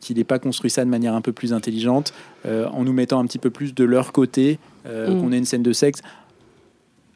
qu'il 0.01 0.17
n'ait 0.17 0.25
pas 0.25 0.37
construit 0.37 0.69
ça 0.69 0.83
de 0.83 0.89
manière 0.89 1.15
un 1.15 1.21
peu 1.21 1.31
plus 1.31 1.53
intelligente, 1.53 2.13
en 2.45 2.83
nous 2.83 2.91
mettant 2.91 3.19
un 3.19 3.25
petit 3.25 3.39
peu 3.39 3.49
plus 3.49 3.73
de 3.73 3.85
leur 3.85 4.11
côté, 4.11 4.59
Mm. 4.85 5.21
qu'on 5.21 5.31
ait 5.31 5.37
une 5.37 5.45
scène 5.45 5.61
de 5.61 5.73
sexe 5.73 6.01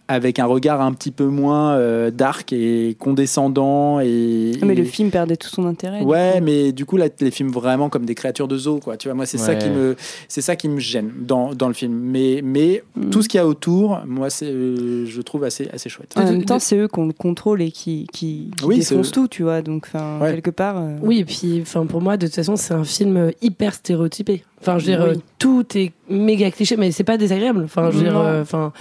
avec 0.07 0.37
un 0.39 0.45
regard 0.45 0.81
un 0.81 0.93
petit 0.93 1.11
peu 1.11 1.25
moins 1.25 1.73
euh, 1.77 2.11
dark 2.11 2.53
et 2.53 2.95
condescendant 2.99 3.99
et, 3.99 4.51
Ah, 4.61 4.65
mais 4.65 4.73
et- 4.73 4.75
le 4.77 4.83
film 4.83 5.09
perdait 5.09 5.35
tout 5.35 5.49
son 5.49 5.65
intérêt. 5.65 6.01
Ouais, 6.01 6.41
mais 6.41 6.71
du 6.71 6.85
coup 6.85 6.97
là, 6.97 7.07
les 7.19 7.31
films 7.31 7.49
vraiment 7.49 7.89
comme 7.89 8.05
des 8.05 8.15
créatures 8.15 8.47
de 8.47 8.57
zoo, 8.57 8.79
quoi. 8.79 8.97
Tu 8.97 9.07
vois, 9.07 9.15
moi 9.15 9.25
c'est 9.25 9.37
ça 9.37 9.55
qui 9.55 9.69
me, 9.69 9.95
c'est 10.27 10.41
ça 10.41 10.55
qui 10.55 10.69
me 10.69 10.79
gêne 10.79 11.11
dans, 11.21 11.53
dans 11.55 11.67
le 11.67 11.73
film. 11.73 11.93
Mais 11.93 12.41
mais 12.43 12.83
Mm. 12.95 13.09
tout 13.09 13.21
ce 13.21 13.27
qu'il 13.29 13.37
y 13.39 13.41
a 13.41 13.47
autour, 13.47 13.99
moi 14.07 14.29
c'est, 14.29 14.45
euh, 14.45 15.05
je 15.05 15.21
trouve 15.21 15.43
assez 15.43 15.67
assez 15.73 15.89
chouette. 15.89 16.13
En 16.15 16.23
même 16.23 16.45
temps, 16.45 16.59
c'est 16.59 16.77
eux 16.77 16.87
qui 16.87 16.99
ont 16.99 17.07
le 17.07 17.13
contrôle 17.13 17.61
et 17.61 17.71
qui, 17.71 18.07
qui, 18.13 18.51
qui 18.57 18.65
Oui, 18.65 18.77
défoncent 18.79 19.11
tout, 19.11 19.27
tu 19.27 19.43
vois. 19.43 19.61
Donc, 19.61 19.85
enfin, 19.87 20.19
Ouais. 20.21 20.33
quelque 20.33 20.51
part. 20.51 20.77
euh, 20.77 20.95
Oui, 21.01 21.19
et 21.19 21.25
puis 21.25 21.59
enfin 21.61 21.85
pour 21.85 22.01
moi 22.01 22.15
de 22.17 22.27
toute 22.27 22.35
façon 22.35 22.55
c'est 22.55 22.73
un 22.73 22.83
film 22.83 23.31
hyper 23.41 23.73
stéréotypé. 23.73 24.43
Enfin 24.65 24.79
je 24.79 24.85
veux 24.85 24.91
dire 24.97 25.05
Oui. 25.07 25.15
euh, 25.15 25.19
tout 25.37 25.65
est 25.77 25.91
méga 26.09 26.49
cliché 26.51 26.75
mais 26.77 26.91
c'est 26.91 27.03
pas 27.03 27.17
désagréable. 27.17 27.61
Enfin 27.65 27.89
je 27.91 27.97
veux 27.97 28.03
dire 28.03 28.13
Non. 28.13 28.21
euh, 28.25 28.41
enfin 28.41 28.71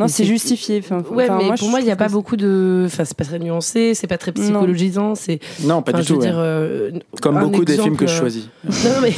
Non, 0.00 0.08
c'est 0.08 0.24
justifié. 0.24 0.80
Enfin, 0.82 1.02
Ouais, 1.10 1.24
enfin, 1.24 1.38
mais 1.38 1.44
moi, 1.46 1.54
pour 1.58 1.68
moi 1.68 1.80
il 1.80 1.86
y 1.86 1.90
a 1.90 1.96
pas 1.96 2.08
beaucoup 2.08 2.36
de 2.36 2.84
enfin 2.86 3.04
c'est 3.04 3.16
pas 3.16 3.24
très 3.24 3.38
nuancé, 3.38 3.94
c'est 3.94 4.06
pas 4.06 4.18
très 4.18 4.32
psychologisant, 4.32 5.14
c'est 5.14 5.38
Non, 5.62 5.82
pas 5.82 5.92
enfin, 5.92 6.00
du 6.00 6.06
je 6.08 6.12
veux 6.14 6.18
tout. 6.18 6.24
ouais. 6.24 6.30
dire 6.30 6.38
euh, 6.38 6.90
Comme 7.20 7.38
beaucoup 7.40 7.64
des 7.64 7.76
films 7.76 7.96
que 7.96 8.06
je 8.06 8.14
choisis. 8.14 8.48
non, 8.64 8.72
mais 9.02 9.12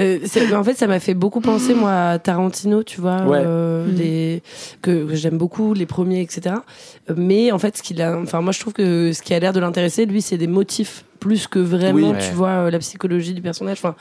euh, 0.00 0.18
en 0.54 0.64
fait, 0.64 0.74
ça 0.74 0.86
m'a 0.86 1.00
fait 1.00 1.14
beaucoup 1.14 1.40
penser, 1.40 1.74
moi, 1.74 1.92
à 1.92 2.18
Tarantino, 2.18 2.82
tu 2.82 3.00
vois, 3.00 3.22
Ouais. 3.26 3.42
euh, 3.44 3.86
Mm. 3.86 3.94
les, 3.96 4.42
que, 4.80 5.06
que 5.06 5.14
j'aime 5.14 5.38
beaucoup, 5.38 5.74
les 5.74 5.86
premiers, 5.86 6.20
etc. 6.20 6.56
Mais 7.16 7.50
en 7.52 7.58
fait, 7.58 7.76
ce 7.78 7.82
qu'il 7.82 8.00
a, 8.02 8.16
enfin, 8.18 8.40
moi, 8.40 8.52
je 8.52 8.60
trouve 8.60 8.72
que 8.72 9.12
ce 9.12 9.22
qui 9.22 9.34
a 9.34 9.38
l'air 9.40 9.52
de 9.52 9.60
l'intéresser, 9.60 10.06
lui, 10.06 10.22
c'est 10.22 10.38
des 10.38 10.46
motifs 10.46 11.04
plus 11.20 11.46
que 11.46 11.58
vraiment, 11.58 12.10
Oui. 12.10 12.16
tu 12.20 12.34
vois, 12.34 12.48
euh, 12.48 12.70
la 12.70 12.78
psychologie 12.78 13.34
du 13.34 13.42
personnage. 13.42 13.78
Enfin, 13.78 13.94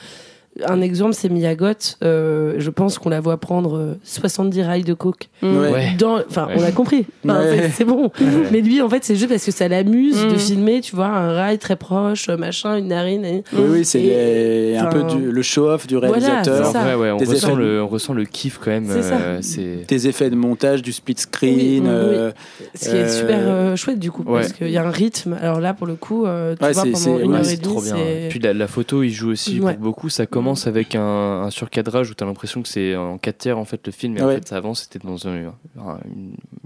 un 0.68 0.82
exemple, 0.82 1.14
c'est 1.14 1.30
Mia 1.30 1.56
Goth. 1.56 1.97
Euh, 2.04 2.56
je 2.58 2.70
pense 2.70 2.99
qu'on 2.99 3.10
la 3.10 3.22
voit 3.22 3.38
prendre 3.38 3.78
euh, 3.78 3.93
70 4.04 4.62
rails 4.64 4.84
de 4.84 4.93
coke. 4.93 5.30
Mm. 5.41 5.58
Ouais. 5.58 5.72
Ouais. 5.72 5.88
Dans, 5.97 6.18
enfin, 6.20 6.47
Ouais. 6.47 6.56
on 6.58 6.64
a 6.64 6.72
compris. 6.72 7.06
Enfin, 7.26 7.39
Ouais. 7.39 7.58
c'est- 7.58 7.70
C'est 7.82 7.86
bon. 7.86 8.12
Mais 8.52 8.60
lui, 8.62 8.82
en 8.82 8.89
fait, 8.89 9.04
c'est 9.04 9.16
juste 9.16 9.30
parce 9.30 9.45
que 9.45 9.52
ça 9.52 9.68
l'amuse 9.70 10.26
Mm. 10.26 10.30
de 10.34 10.36
filmer, 10.38 10.82
tu 10.82 10.95
vois, 10.95 11.08
un 11.08 11.32
rail 11.34 11.58
très 11.58 11.78
proche, 11.78 12.30
machin, 12.30 12.76
une 12.78 12.89
narine. 12.89 13.24
et- 13.26 13.43
Oui, 13.54 13.64
oui, 13.70 13.86
c'est 13.86 13.99
les- 13.99 14.76
un 14.78 14.86
peu 14.88 15.04
du- 15.04 15.32
le 15.32 15.41
show-off 15.41 15.88
du 15.88 15.95
réalisateur. 15.97 16.60
on 16.60 17.18
ressent, 17.18 17.47
effets. 17.49 17.56
le, 17.56 17.82
on 17.84 17.88
ressent 17.88 18.14
le 18.14 18.26
kiff 18.26 18.60
quand 18.64 18.72
même. 18.72 18.86
C'est 18.89 19.02
ça. 19.04 19.16
euh, 19.18 19.38
c'est 19.41 19.86
des 19.88 20.08
effets 20.08 20.30
de 20.30 20.36
montage, 20.36 20.82
du 20.82 20.91
split 20.91 21.16
screen. 21.18 21.84
Oui, 21.84 21.89
oui. 21.89 21.89
euh, 21.89 22.32
Ce 22.76 22.89
qui 22.89 22.95
est 22.95 22.99
Euh, 22.99 23.20
super 23.20 23.38
euh, 23.41 23.76
chouette 23.76 23.99
du 23.99 24.12
coup, 24.12 24.24
ouais. 24.24 24.41
parce 24.41 24.54
qu'il 24.54 24.70
y 24.70 24.78
a 24.78 24.86
un 24.86 24.91
rythme. 24.91 25.38
Alors 25.41 25.60
là, 25.60 25.74
pour 25.74 25.88
le 25.88 25.95
coup, 25.95 26.26
euh, 26.26 26.56
tu 26.60 26.64
Ouais, 26.66 26.72
vois, 26.74 26.84
c'est- 26.84 26.91
pendant 26.91 27.20
une 27.20 27.32
ouais, 27.32 27.38
heure 27.39 27.49
et 27.49 27.56
demie, 27.56 27.62
trop 27.62 27.82
bien. 27.82 27.95
c'est... 27.95 28.28
Puis 28.30 28.39
la, 28.39 28.54
la 28.54 28.68
photo, 28.68 29.02
il 29.04 29.12
joue 29.12 29.30
aussi 29.32 29.60
Ouais. 29.60 29.74
pour 29.74 29.82
beaucoup. 29.82 30.10
Ça 30.10 30.26
commence 30.26 30.41
avec 30.66 30.96
un, 30.96 31.02
un 31.44 31.50
surcadrage 31.50 32.10
où 32.12 32.14
tu 32.14 32.24
as 32.24 32.28
l'impression 32.28 32.62
que 32.62 32.68
c'est 32.70 32.96
en 32.96 33.18
4 33.18 33.38
tiers 33.38 33.58
en 33.58 33.66
fait 33.66 33.86
le 33.86 33.92
film, 33.92 34.18
et 34.18 34.22
en 34.22 34.28
Ouais. 34.28 34.36
fait 34.36 34.48
ça 34.48 34.58
avance, 34.58 34.82
c'était 34.92 35.06
dans 35.06 35.28
un, 35.28 35.54
un, 35.80 36.00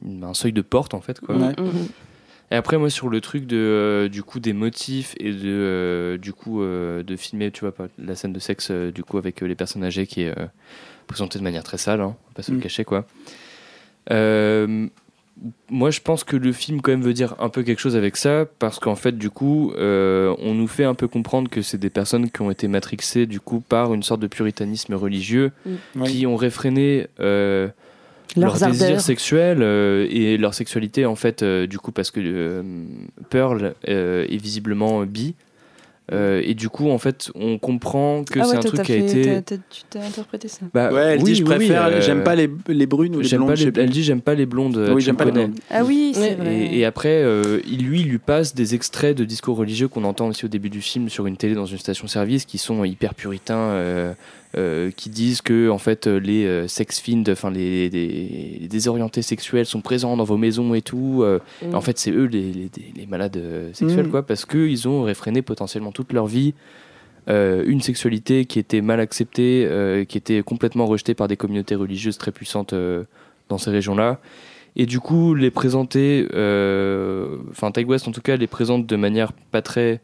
une- 0.06 0.24
un 0.24 0.34
seuil 0.34 0.54
de 0.54 0.62
porte 0.62 0.94
en 0.94 1.02
fait. 1.02 1.20
Quoi. 1.20 1.36
Ouais. 1.36 1.54
Mhm. 1.60 1.88
Et 2.52 2.56
après, 2.56 2.78
moi, 2.78 2.92
sur 2.92 3.10
le 3.10 3.22
truc 3.22 3.48
de, 3.48 3.58
euh, 3.58 4.08
du 4.08 4.22
coup, 4.22 4.40
des 4.40 4.54
motifs 4.54 5.16
et 5.20 5.32
de, 5.32 5.40
euh, 5.48 6.18
du 6.20 6.32
coup, 6.32 6.62
euh, 6.62 7.02
de 7.02 7.16
filmer, 7.16 7.50
tu 7.52 7.62
vois, 7.62 7.72
pas- 7.74 7.88
la 7.98 8.14
scène 8.16 8.34
de 8.34 8.40
sexe, 8.40 8.68
euh, 8.70 8.92
du 8.92 9.04
coup, 9.04 9.18
avec 9.18 9.42
euh, 9.42 9.48
les 9.48 9.56
personnes 9.56 9.84
âgées 9.84 10.06
qui 10.06 10.22
est 10.22 10.30
euh, 10.38 10.46
présentée 11.08 11.40
de 11.40 11.44
manière 11.44 11.64
très 11.64 11.80
sale, 11.80 12.02
hein, 12.02 12.16
on 12.24 12.28
va 12.30 12.34
pas 12.36 12.44
se 12.44 12.52
le 12.52 12.58
Mm. 12.58 12.62
cacher, 12.62 12.84
quoi. 12.86 13.06
Moi, 15.70 15.92
je 15.92 16.00
pense 16.00 16.24
que 16.24 16.38
le 16.38 16.54
film 16.54 16.80
quand 16.82 16.92
même 16.92 17.02
veut 17.02 17.14
dire 17.14 17.36
un 17.40 17.50
peu 17.50 17.62
quelque 17.64 17.80
chose 17.80 17.96
avec 17.98 18.16
ça, 18.16 18.46
parce 18.60 18.80
qu'en 18.80 18.96
fait, 18.96 19.18
du 19.18 19.30
coup, 19.30 19.74
euh, 19.76 20.34
on 20.40 20.54
nous 20.54 20.68
fait 20.68 20.86
un 20.86 20.94
peu 20.94 21.08
comprendre 21.10 21.50
que 21.50 21.62
c'est 21.62 21.78
des 21.78 21.90
personnes 21.90 22.30
qui 22.32 22.42
ont 22.42 22.50
été 22.52 22.68
matrixées 22.70 23.26
du 23.26 23.42
coup 23.42 23.60
par 23.60 23.94
une 23.94 24.02
sorte 24.02 24.22
de 24.22 24.28
puritanisme 24.28 24.94
religieux, 24.94 25.52
Mm. 25.96 26.04
qui 26.06 26.26
ont 26.26 26.38
réfréné 26.38 27.08
euh, 27.20 27.68
Leurs 28.38 28.58
leur 28.60 28.70
désir 28.72 28.86
ardeurs. 28.88 29.02
sexuel 29.02 29.58
euh, 29.62 30.08
et 30.10 30.38
leur 30.38 30.54
sexualité 30.54 31.06
en 31.06 31.16
fait, 31.16 31.44
euh, 31.44 31.68
du 31.68 31.80
coup, 31.80 31.92
parce 31.92 32.12
que 32.12 32.22
euh, 32.24 32.64
Pearl 33.30 33.76
euh, 33.90 34.26
est 34.30 34.38
visiblement 34.42 35.04
bi. 35.06 35.36
Euh, 36.12 36.42
et 36.46 36.54
du 36.54 36.70
coup, 36.70 36.90
en 36.92 37.00
fait, 37.00 37.32
on 37.34 37.58
comprend 37.58 38.24
que 38.24 38.40
ah 38.40 38.44
c'est 38.44 38.52
ouais, 38.52 38.58
un 38.58 38.60
truc 38.60 38.76
t'as 38.76 38.84
qui 38.84 38.92
a 38.94 38.96
fait- 38.98 39.02
été. 39.22 39.24
t'as- 39.24 39.42
t'as- 39.42 39.62
tu 39.72 39.82
t'es 39.90 39.98
interprété 40.00 40.48
ça. 40.48 40.60
Bah, 40.72 40.92
Ouais, 40.94 41.02
elle 41.02 41.18
oui, 41.24 41.32
dit 41.32 41.36
je 41.36 41.44
oui, 41.44 41.50
préfère, 41.56 41.86
euh, 41.86 42.00
j'aime 42.02 42.24
pas 42.24 42.36
les, 42.36 42.48
les 42.68 42.86
brunes 42.86 43.16
ou 43.16 43.22
les 43.22 43.28
J'aime 43.28 43.40
blondes. 43.46 43.56
pas 43.58 43.64
les- 43.64 43.82
elle 43.84 43.90
dit 43.90 44.04
j'aime 44.04 44.22
pas 44.22 44.36
les 44.36 44.46
blondes. 44.46 44.78
Oui, 44.90 44.96
tu 44.98 45.02
j'aime 45.02 45.16
me 45.16 45.18
pas 45.18 45.26
les 45.26 45.32
blondes. 45.32 45.56
Ah 45.72 45.84
oui, 45.84 46.12
c'est 46.14 46.34
Et- 46.34 46.36
vrai. 46.36 46.56
Et, 46.76 46.86
après, 46.86 47.24
euh, 47.24 47.60
il, 47.68 47.84
lui, 47.86 48.02
il 48.02 48.08
lui 48.08 48.20
passe 48.20 48.54
des 48.54 48.76
extraits 48.76 49.18
de 49.18 49.26
discours 49.26 49.58
religieux 49.58 49.88
qu'on 49.88 50.04
entend 50.04 50.28
aussi 50.28 50.46
au 50.46 50.48
début 50.48 50.70
du 50.70 50.82
film 50.82 51.10
sur 51.10 51.26
une 51.26 51.38
télé 51.38 51.56
dans 51.56 51.66
une 51.66 51.80
station-service 51.80 52.46
qui 52.46 52.60
sont 52.60 52.84
hyper 52.84 53.16
puritains, 53.16 53.56
euh, 54.58 54.88
euh, 54.88 54.92
qui 54.92 55.10
disent 55.10 55.42
que 55.42 55.70
en 55.70 55.78
fait 55.78 56.08
les 56.08 56.46
euh, 56.46 56.68
sex 56.68 57.00
fiends, 57.00 57.24
enfin 57.30 57.52
les, 57.52 57.90
les- 57.90 58.58
les 58.62 58.68
désorientés 58.68 59.22
sexuels 59.22 59.66
sont 59.66 59.82
présents 59.82 60.16
dans 60.18 60.24
vos 60.24 60.38
maisons 60.38 60.74
et 60.74 60.82
tout. 60.82 61.22
euh, 61.24 61.40
Mm. 61.62 61.76
En 61.76 61.82
fait, 61.82 61.98
c'est 61.98 62.12
eux 62.12 62.26
les, 62.26 62.52
les- 62.54 62.70
les 62.96 63.06
malades 63.06 63.38
euh, 63.38 63.70
sexuels, 63.74 64.08
Mm. 64.08 64.12
quoi, 64.12 64.24
parce 64.24 64.46
qu'ils 64.46 64.88
ont 64.88 65.04
réfréné 65.04 65.42
potentiellement 65.42 65.92
toute 65.92 66.14
leur 66.14 66.26
vie. 66.28 66.54
euh, 67.28 67.64
une 67.66 67.82
sexualité 67.82 68.46
qui 68.46 68.60
était 68.60 68.82
mal 68.82 69.00
acceptée, 69.00 69.66
euh, 69.68 70.04
qui 70.06 70.16
était 70.20 70.44
complètement 70.44 70.86
rejetée 70.86 71.16
par 71.16 71.28
des 71.28 71.36
communautés 71.38 71.74
religieuses 71.74 72.20
très 72.20 72.32
puissantes 72.32 72.74
euh, 72.74 73.04
dans 73.50 73.58
ces 73.58 73.72
régions-là. 73.72 74.20
Et 74.76 74.86
du 74.86 75.00
coup, 75.00 75.34
les 75.34 75.50
présenter, 75.50 76.28
euh, 76.36 77.38
enfin 77.50 77.72
Ty 77.72 77.84
West 77.84 78.08
en 78.08 78.12
tout 78.12 78.22
cas, 78.22 78.36
les 78.36 78.46
présente 78.46 78.86
de 78.86 78.96
manière 78.96 79.32
pas 79.52 79.64
très 79.64 80.02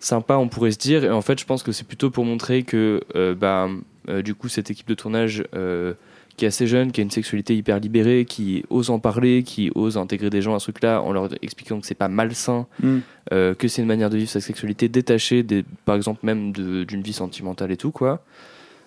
sympa, 0.00 0.36
on 0.36 0.48
pourrait 0.48 0.70
se 0.72 0.78
dire. 0.78 1.04
Et 1.04 1.10
en 1.10 1.22
fait, 1.22 1.38
je 1.40 1.44
pense 1.44 1.62
que 1.62 1.72
c'est 1.72 1.86
plutôt 1.86 2.10
pour 2.10 2.24
montrer 2.24 2.62
que, 2.62 3.02
euh, 3.14 3.34
bah, 3.34 3.68
euh, 4.08 4.22
du 4.22 4.34
coup, 4.34 4.48
cette 4.48 4.70
équipe 4.70 4.88
de 4.88 4.94
tournage 4.94 5.44
euh, 5.54 5.94
qui 6.36 6.44
est 6.44 6.48
assez 6.48 6.66
jeune, 6.66 6.92
qui 6.92 7.00
a 7.00 7.02
une 7.02 7.10
sexualité 7.10 7.56
hyper 7.56 7.80
libérée, 7.80 8.26
qui 8.26 8.62
ose 8.68 8.90
en 8.90 8.98
parler, 8.98 9.42
qui 9.42 9.70
ose 9.74 9.96
intégrer 9.96 10.28
des 10.28 10.42
gens 10.42 10.54
à 10.54 10.58
ce 10.58 10.66
truc-là 10.70 11.00
en 11.00 11.12
leur 11.12 11.30
expliquant 11.42 11.80
que 11.80 11.86
c'est 11.86 11.94
pas 11.94 12.08
malsain, 12.08 12.66
Mm. 12.82 12.98
euh, 13.32 13.54
que 13.54 13.68
c'est 13.68 13.80
une 13.80 13.88
manière 13.88 14.10
de 14.10 14.18
vivre 14.18 14.28
sa 14.30 14.40
sexualité 14.42 14.88
détachée, 14.88 15.42
des, 15.42 15.64
par 15.86 15.96
exemple 15.96 16.20
même 16.24 16.52
d'une 16.52 17.02
vie 17.02 17.14
sentimentale 17.14 17.72
et 17.72 17.76
tout 17.78 17.90
quoi. 17.90 18.22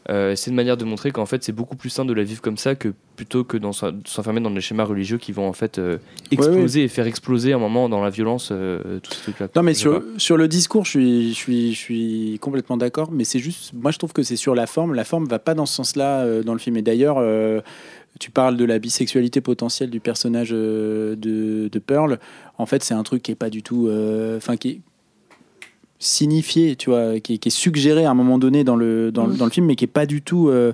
Euh, 0.10 0.36
c'est 0.36 0.50
une 0.50 0.56
manière 0.56 0.78
de 0.78 0.86
montrer 0.86 1.12
qu'en 1.12 1.26
fait 1.26 1.44
c'est 1.44 1.52
beaucoup 1.52 1.76
plus 1.76 1.90
sain 1.90 2.06
de 2.06 2.14
la 2.14 2.24
vivre 2.24 2.42
comme 2.42 2.58
ça 2.58 2.74
que 2.74 2.94
plutôt 3.18 3.44
que 3.44 3.58
dans 3.58 3.74
s'en- 3.74 3.92
s'enfermer 4.06 4.40
dans 4.40 4.50
des 4.50 4.62
schémas 4.62 4.86
religieux 4.86 5.18
qui 5.18 5.34
vont 5.34 5.48
en 5.48 5.54
fait 5.54 5.78
euh, 5.78 5.98
exploser 6.32 6.84
et 6.86 6.88
faire 6.88 7.06
exploser 7.06 7.52
à 7.52 7.58
un 7.58 7.60
moment 7.60 7.90
dans 7.90 8.02
la 8.02 8.10
violence 8.10 8.50
euh, 8.52 9.00
tout 9.02 9.14
ce 9.14 9.24
truc 9.24 9.40
là. 9.40 9.50
Non, 9.56 9.62
mais 9.62 9.74
sur, 9.74 10.02
sur 10.18 10.38
le 10.38 10.48
discours, 10.48 10.86
je 10.86 10.90
suis, 10.92 11.30
je 11.30 11.36
suis, 11.36 11.74
je 11.74 11.78
suis 11.78 12.40
complètement 12.42 12.78
d'accord. 12.78 13.12
Mais 13.12 13.26
c'est 13.26 13.40
juste, 13.40 13.74
moi, 13.74 13.92
je 13.92 13.98
trouve 13.98 14.14
que 14.14 14.24
c'est 14.24 14.38
sur 14.38 14.56
la 14.56 14.68
forme. 14.68 14.94
La 14.94 15.04
forme 15.04 15.26
va 15.26 15.38
pas 15.38 15.54
dans 15.54 15.66
ce 15.66 15.76
sens-là 15.76 16.22
euh, 16.22 16.44
dans 16.44 16.54
le 16.54 16.60
film. 16.60 16.78
Et 16.78 16.82
d'ailleurs, 16.82 17.18
tu 18.20 18.32
parles 18.32 18.58
de 18.58 18.66
la 18.66 18.80
bisexualité 18.80 19.42
potentielle 19.42 19.90
du 19.90 20.00
personnage 20.00 20.50
de, 20.52 21.18
de 21.18 21.80
Pearl. 21.80 22.20
En 22.58 22.66
fait, 22.66 22.84
c'est 22.84 22.94
un 22.94 23.04
truc 23.04 23.22
qui 23.22 23.32
est 23.32 23.36
pas 23.36 23.50
du 23.50 23.64
tout, 23.64 23.88
euh, 23.88 24.40
qui 24.60 24.82
signifié, 26.00 26.76
tu 26.76 26.90
vois, 26.90 27.20
qui 27.20 27.36
est, 27.36 27.38
qui 27.38 27.50
est 27.50 27.52
suggéré 27.52 28.06
à 28.06 28.12
un 28.12 28.14
moment 28.16 28.38
donné 28.38 28.64
dans 28.64 28.76
le, 28.78 29.12
dans, 29.12 29.26
le- 29.28 29.34
Mm. 29.34 29.38
dans 29.38 29.46
le 29.46 29.52
film, 29.52 29.66
mais 29.68 29.76
qui 29.76 29.84
est 29.86 29.88
pas 29.88 30.06
du 30.06 30.22
tout. 30.22 30.50
euh, 30.50 30.74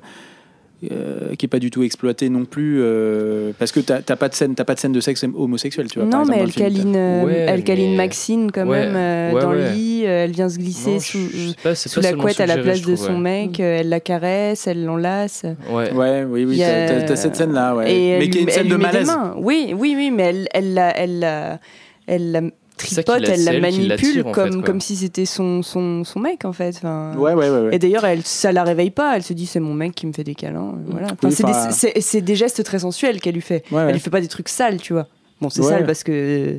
euh, 0.92 1.34
qui 1.36 1.46
est 1.46 1.50
pas 1.50 1.58
du 1.58 1.72
tout 1.72 1.82
exploité 1.84 2.30
non 2.30 2.44
plus 2.46 2.80
euh, 2.80 3.54
parce 3.58 3.72
que 3.72 3.80
t'as 3.80 4.02
t'as 4.02 4.18
pas 4.18 4.28
de 4.30 4.36
scène 4.36 4.54
t'as 4.54 4.66
pas 4.66 4.76
de 4.76 4.80
scène 4.80 4.92
de 4.92 5.00
sexe 5.00 5.24
homosexuel 5.34 5.88
tu 5.90 5.98
vois 6.00 6.08
par 6.10 6.26
Non, 6.26 6.30
mais 6.30 6.38
elle 6.42 6.52
câline, 6.52 6.96
euh, 6.96 7.24
Ouais, 7.24 7.46
elle 7.48 7.64
câline 7.64 7.92
mais- 7.92 7.98
Maxine 7.98 8.52
quand 8.52 8.68
Ouais, 8.68 8.86
même 8.86 8.96
euh, 8.96 9.32
ouais, 9.34 9.42
dans 9.42 9.50
ouais. 9.52 9.70
le 9.70 9.70
lit. 9.72 10.04
euh, 10.06 10.26
elle 10.26 10.32
vient 10.32 10.50
se 10.50 10.60
glisser 10.60 10.92
Non, 10.96 11.00
sous, 11.00 11.18
pas, 11.64 11.74
sous 11.76 12.02
la 12.02 12.14
couette 12.14 12.40
à 12.42 12.46
la 12.46 12.58
place 12.58 12.82
de 12.82 12.96
son 12.98 13.14
ouais. 13.16 13.48
mec. 13.48 13.60
euh, 13.62 13.80
elle 13.80 13.90
la 13.90 14.02
caresse, 14.02 14.68
elle 14.68 14.84
l'enlace. 14.84 15.46
Ouais. 15.72 15.92
Ouais, 15.94 16.24
oui, 16.30 16.46
oui, 16.46 16.58
t'as 16.60 17.02
t'as 17.04 17.16
cette 17.16 17.38
scène-là, 17.38 17.74
ouais. 17.76 17.92
Et 17.92 18.20
mais 18.20 18.30
qui 18.30 18.40
est 18.40 18.42
une 18.42 18.50
scène 18.50 18.68
de 18.68 18.76
malaise. 18.76 19.12
Oui, 19.38 19.74
oui, 19.76 19.94
oui, 19.98 20.12
mais 20.12 20.24
elle, 20.24 20.48
elle 20.54 20.74
la, 20.76 20.96
elle 21.00 21.20
la, 21.20 21.60
elle 22.06 22.32
la 22.32 22.42
tripote, 22.78 23.22
elle 23.28 23.44
la 23.44 23.60
manipule 23.60 23.88
l'attire, 23.88 24.28
en 24.28 24.34
fait, 24.34 24.50
comme, 24.50 24.64
comme 24.64 24.82
si 24.82 24.96
c'était 24.96 25.26
son, 25.26 25.62
son, 25.62 26.04
son 26.04 26.20
mec 26.20 26.46
en 26.46 26.54
fait. 26.54 26.76
Enfin, 26.78 27.14
Ouais, 27.18 27.34
ouais, 27.34 27.50
ouais. 27.50 27.60
ouais. 27.68 27.76
Et 27.76 27.80
d'ailleurs, 27.80 28.06
elle, 28.06 28.22
ça 28.24 28.52
la 28.52 28.64
réveille 28.64 28.92
pas. 28.92 29.16
Elle 29.16 29.24
se 29.24 29.34
dit 29.34 29.46
c'est 29.46 29.60
mon 29.60 29.74
mec 29.74 29.94
qui 29.96 30.06
me 30.08 30.14
fait 30.14 30.24
des 30.24 30.36
câlins. 30.36 30.74
euh, 30.76 30.92
Voilà. 30.92 31.08
Enfin, 31.08 31.16
Oui, 31.30 31.32
c'est 31.32 31.46
des- 31.94 32.02
c'est- 32.02 32.36
gestes 32.36 32.64
très 32.64 32.80
sensuels 32.80 33.20
qu'elle 33.22 33.36
lui 33.36 33.42
fait. 33.42 33.64
Ouais, 33.72 33.78
ouais. 33.78 33.84
Elle 33.88 33.94
lui 33.94 34.00
fait 34.00 34.10
pas 34.10 34.22
des 34.22 34.28
trucs 34.28 34.50
sales, 34.50 34.78
tu 34.82 34.94
vois. 34.94 35.08
Bon, 35.42 35.50
c'est 35.50 35.62
Ouais. 35.62 35.68
sale 35.70 35.86
parce 35.86 36.04
que 36.04 36.12
euh, 36.14 36.54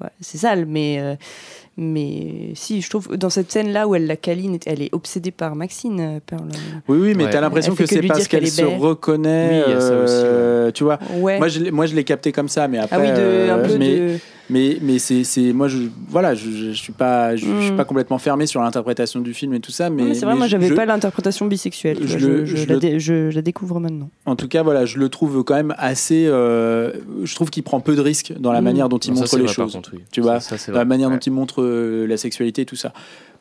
ouais, 0.00 0.10
c'est 0.20 0.38
sale, 0.38 0.64
mais 0.66 0.98
euh, 1.00 1.14
mais 1.76 2.52
si, 2.54 2.80
je 2.80 2.88
trouve 2.88 3.16
dans 3.16 3.30
cette 3.30 3.50
scène 3.52 3.70
là 3.72 3.86
où 3.86 3.94
elle 3.94 4.06
la 4.06 4.16
câline, 4.16 4.58
elle 4.64 4.80
est 4.80 4.94
obsédée 4.94 5.30
par 5.32 5.54
Maxine 5.56 6.00
euh, 6.00 6.20
Pearl. 6.24 6.48
Oui, 6.88 6.98
oui, 7.00 7.14
mais 7.16 7.24
Ouais. 7.24 7.30
t'as 7.30 7.40
l'impression 7.40 7.74
que 7.74 7.82
que 7.82 7.86
c'est 7.88 8.00
parce 8.02 8.28
qu'elle 8.28 8.44
est 8.44 8.46
se 8.46 8.62
reconnaît. 8.62 9.50
Oui, 9.58 9.62
il 9.68 9.72
y 9.72 9.76
a 9.76 9.80
ça 9.80 9.96
aussi, 9.98 10.14
euh, 10.14 10.70
Tu 10.72 10.84
vois, 10.84 10.98
Ouais. 11.18 11.38
moi 11.38 11.48
je, 11.48 11.60
l'ai- 11.60 11.70
moi 11.70 11.86
je 11.86 11.94
l'ai 11.94 12.04
capté 12.04 12.32
comme 12.32 12.48
ça, 12.48 12.66
mais 12.68 12.78
après. 12.78 12.96
ah 12.96 13.00
oui, 13.00 13.08
de, 13.08 13.50
un 13.50 13.58
euh, 13.58 13.68
peu 13.68 13.76
mais, 13.78 13.96
de. 13.96 14.18
Mais, 14.48 14.78
mais 14.80 14.98
c'est, 14.98 15.24
c'est- 15.24 15.52
moi, 15.52 15.68
je, 15.68 15.78
voilà, 16.08 16.34
je, 16.34 16.50
je, 16.50 16.66
je 16.72 16.80
suis 16.80 16.92
pas, 16.92 17.34
je, 17.36 17.46
je 17.46 17.60
suis 17.62 17.72
Mm. 17.72 17.76
pas 17.76 17.84
complètement 17.84 18.18
fermé 18.18 18.46
sur 18.46 18.60
l'interprétation 18.62 19.20
du 19.20 19.34
film 19.34 19.54
et 19.54 19.60
tout 19.60 19.70
ça, 19.72 19.90
mais. 19.90 20.02
Non, 20.02 20.08
mais 20.08 20.14
c'est 20.14 20.24
vrai, 20.24 20.34
mais 20.34 20.38
moi 20.38 20.46
je- 20.46 20.50
j'avais 20.52 20.68
je- 20.68 20.74
pas 20.74 20.86
l'interprétation 20.86 21.46
bisexuelle. 21.46 21.98
je 22.02 22.18
vois, 22.18 22.28
le- 22.28 22.44
je, 22.44 22.56
je 22.56 22.62
je 22.62 22.68
la 22.68 22.74
le- 22.74 22.80
dé- 22.80 23.00
je- 23.00 23.30
je 23.30 23.34
la 23.36 23.42
découvre 23.42 23.80
maintenant. 23.80 24.08
En 24.24 24.36
tout 24.36 24.48
cas, 24.48 24.62
voilà, 24.62 24.84
je 24.84 24.98
le 24.98 25.08
trouve 25.08 25.42
quand 25.44 25.54
même 25.54 25.74
assez. 25.78 26.26
euh, 26.26 26.92
je 27.24 27.34
trouve 27.34 27.50
qu'il 27.50 27.62
prend 27.62 27.80
peu 27.80 27.96
de 27.96 28.00
risques 28.00 28.32
dans 28.38 28.52
la 28.52 28.60
Mm. 28.60 28.64
manière 28.64 28.88
dont 28.88 28.98
il 28.98 29.10
Non, 29.10 29.16
ça, 29.16 29.20
montre 29.22 29.30
c'est 29.32 29.36
les 29.38 29.44
vrai, 29.44 29.52
choses. 29.54 29.72
contre, 29.72 29.90
oui. 29.94 30.00
Tu 30.12 30.20
Ça- 30.22 30.26
vois, 30.28 30.40
ça, 30.40 30.58
c'est 30.58 30.72
dans 30.72 30.78
la 30.78 30.84
manière 30.84 31.08
Ouais. 31.08 31.14
dont 31.16 31.20
il 31.20 31.32
montre 31.32 31.62
euh, 31.62 32.06
la 32.06 32.16
sexualité 32.16 32.62
et 32.62 32.66
tout 32.66 32.76
ça. 32.76 32.92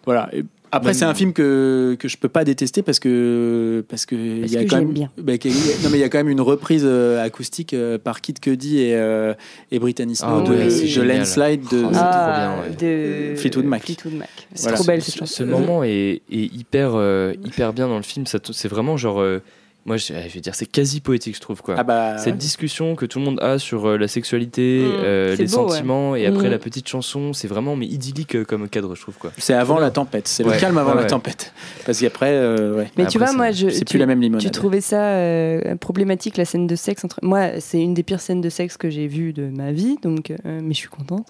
Voilà. 0.05 0.29
Et 0.33 0.43
après, 0.76 0.93
c'est 0.93 1.05
un 1.05 1.13
film 1.13 1.34
que, 1.34 1.95
que 1.99 2.07
je 2.07 2.17
peux 2.17 2.30
pas 2.30 2.43
détester 2.43 2.82
parce 2.84 2.99
que 2.99 3.84
parce 3.89 4.05
que 4.05 4.15
il 4.15 4.47
y 4.51 4.57
a 4.57 4.63
que 4.63 4.69
quand 4.69 4.78
j'aime 4.78 4.86
même 4.86 4.93
bien. 4.93 5.11
bah, 5.17 5.38
qu'il 5.38 5.51
y 5.51 5.53
a- 5.71 5.84
non 5.84 5.89
mais 5.91 5.97
il 5.97 6.01
y 6.01 6.03
a 6.03 6.09
quand 6.09 6.17
même 6.19 6.30
une 6.30 6.41
reprise 6.41 6.84
euh, 6.86 7.23
acoustique 7.23 7.73
euh, 7.73 7.97
par 7.97 8.21
Kid 8.21 8.39
Cudi 8.39 8.80
et 8.80 8.95
euh, 8.95 9.34
et 9.71 9.80
Brittany 9.80 10.15
Snow 10.15 10.28
Ah 10.30 10.41
de, 10.41 10.53
ouais, 10.53 10.65
de 10.65 10.69
c'est 10.69 10.88
génial. 10.88 11.17
Landslide 11.19 11.61
de 11.71 11.84
Oh, 11.86 11.89
Ah, 11.93 12.55
ouais. 12.82 13.36
Fleetwood 13.36 13.65
Mac. 13.65 13.84
Fleetwood 13.84 14.13
Mac. 14.13 14.30
C'est 14.53 14.63
Voilà. 14.63 14.78
trop 14.78 14.86
belle 14.86 15.01
Ce- 15.01 15.11
cette 15.11 15.19
chanson. 15.19 15.34
Ce 15.36 15.43
moment 15.43 15.84
est, 15.84 16.21
est 16.32 16.53
hyper, 16.53 16.91
euh, 16.95 17.34
hyper 17.45 17.73
bien 17.73 17.88
dans 17.88 17.97
le 17.97 18.03
film. 18.03 18.26
C'est 18.28 18.67
vraiment 18.67 18.97
genre. 18.97 19.19
euh, 19.21 19.39
moi, 19.86 19.97
je, 19.97 20.07
je 20.07 20.33
vais 20.33 20.41
dire, 20.41 20.55
c'est 20.55 20.65
quasi 20.65 20.99
poétique, 20.99 21.36
je 21.36 21.41
trouve. 21.41 21.61
Quoi. 21.61 21.75
ah 21.77 21.83
bah 21.83 22.17
Cette 22.17 22.38
discussion 22.38 22.95
que 22.95 23.05
tout 23.05 23.19
le 23.19 23.25
monde 23.25 23.39
a 23.41 23.59
sur 23.59 23.86
euh, 23.88 23.97
la 23.97 24.07
sexualité, 24.07 24.79
Mm, 24.83 24.91
euh, 25.03 25.36
les 25.36 25.45
beau, 25.45 25.65
ouais. 25.65 25.69
sentiments, 25.69 26.15
et 26.15 26.25
après 26.25 26.47
Mm. 26.47 26.51
la 26.51 26.57
petite 26.57 26.88
chanson, 26.89 27.33
c'est 27.33 27.47
vraiment 27.47 27.75
mais 27.75 27.86
idyllique 27.86 28.36
euh, 28.36 28.43
comme 28.45 28.67
cadre, 28.67 28.95
je 28.95 29.01
trouve. 29.01 29.15
Quoi. 29.19 29.31
c'est 29.38 29.53
avant 29.53 29.77
la 29.79 29.91
tempête, 29.91 30.27
c'est 30.27 30.43
le 30.43 30.51
calme 30.53 30.77
avant 30.79 30.95
ouais, 30.95 31.01
la 31.03 31.05
tempête. 31.05 31.53
Parce 31.86 31.99
qu'après, 31.99 32.31
euh, 32.31 32.75
ouais, 32.77 32.89
Mais 32.97 33.03
Après, 33.03 33.11
tu 33.11 33.17
vois, 33.19 33.31
moi, 33.33 33.51
je, 33.51 33.69
c'est 33.69 33.86
plus 33.88 33.99
la 33.99 34.07
même 34.07 34.21
limonade. 34.21 34.43
tu 34.43 34.49
trouvais 34.51 34.81
ça 34.81 35.01
euh, 35.01 35.75
problématique, 35.75 36.38
la 36.38 36.45
scène 36.45 36.65
de 36.67 36.75
sexe 36.75 37.03
entre. 37.05 37.19
Moi, 37.21 37.59
c'est 37.59 37.79
une 37.79 37.93
des 37.93 38.03
pires 38.03 38.21
scènes 38.21 38.41
de 38.41 38.49
sexe 38.49 38.77
que 38.77 38.89
j'ai 38.89 39.07
vues 39.07 39.33
de 39.33 39.49
ma 39.49 39.71
vie, 39.71 39.97
donc, 40.01 40.31
euh, 40.31 40.61
mais 40.63 40.73
je 40.73 40.79
suis 40.79 40.89
contente. 40.89 41.27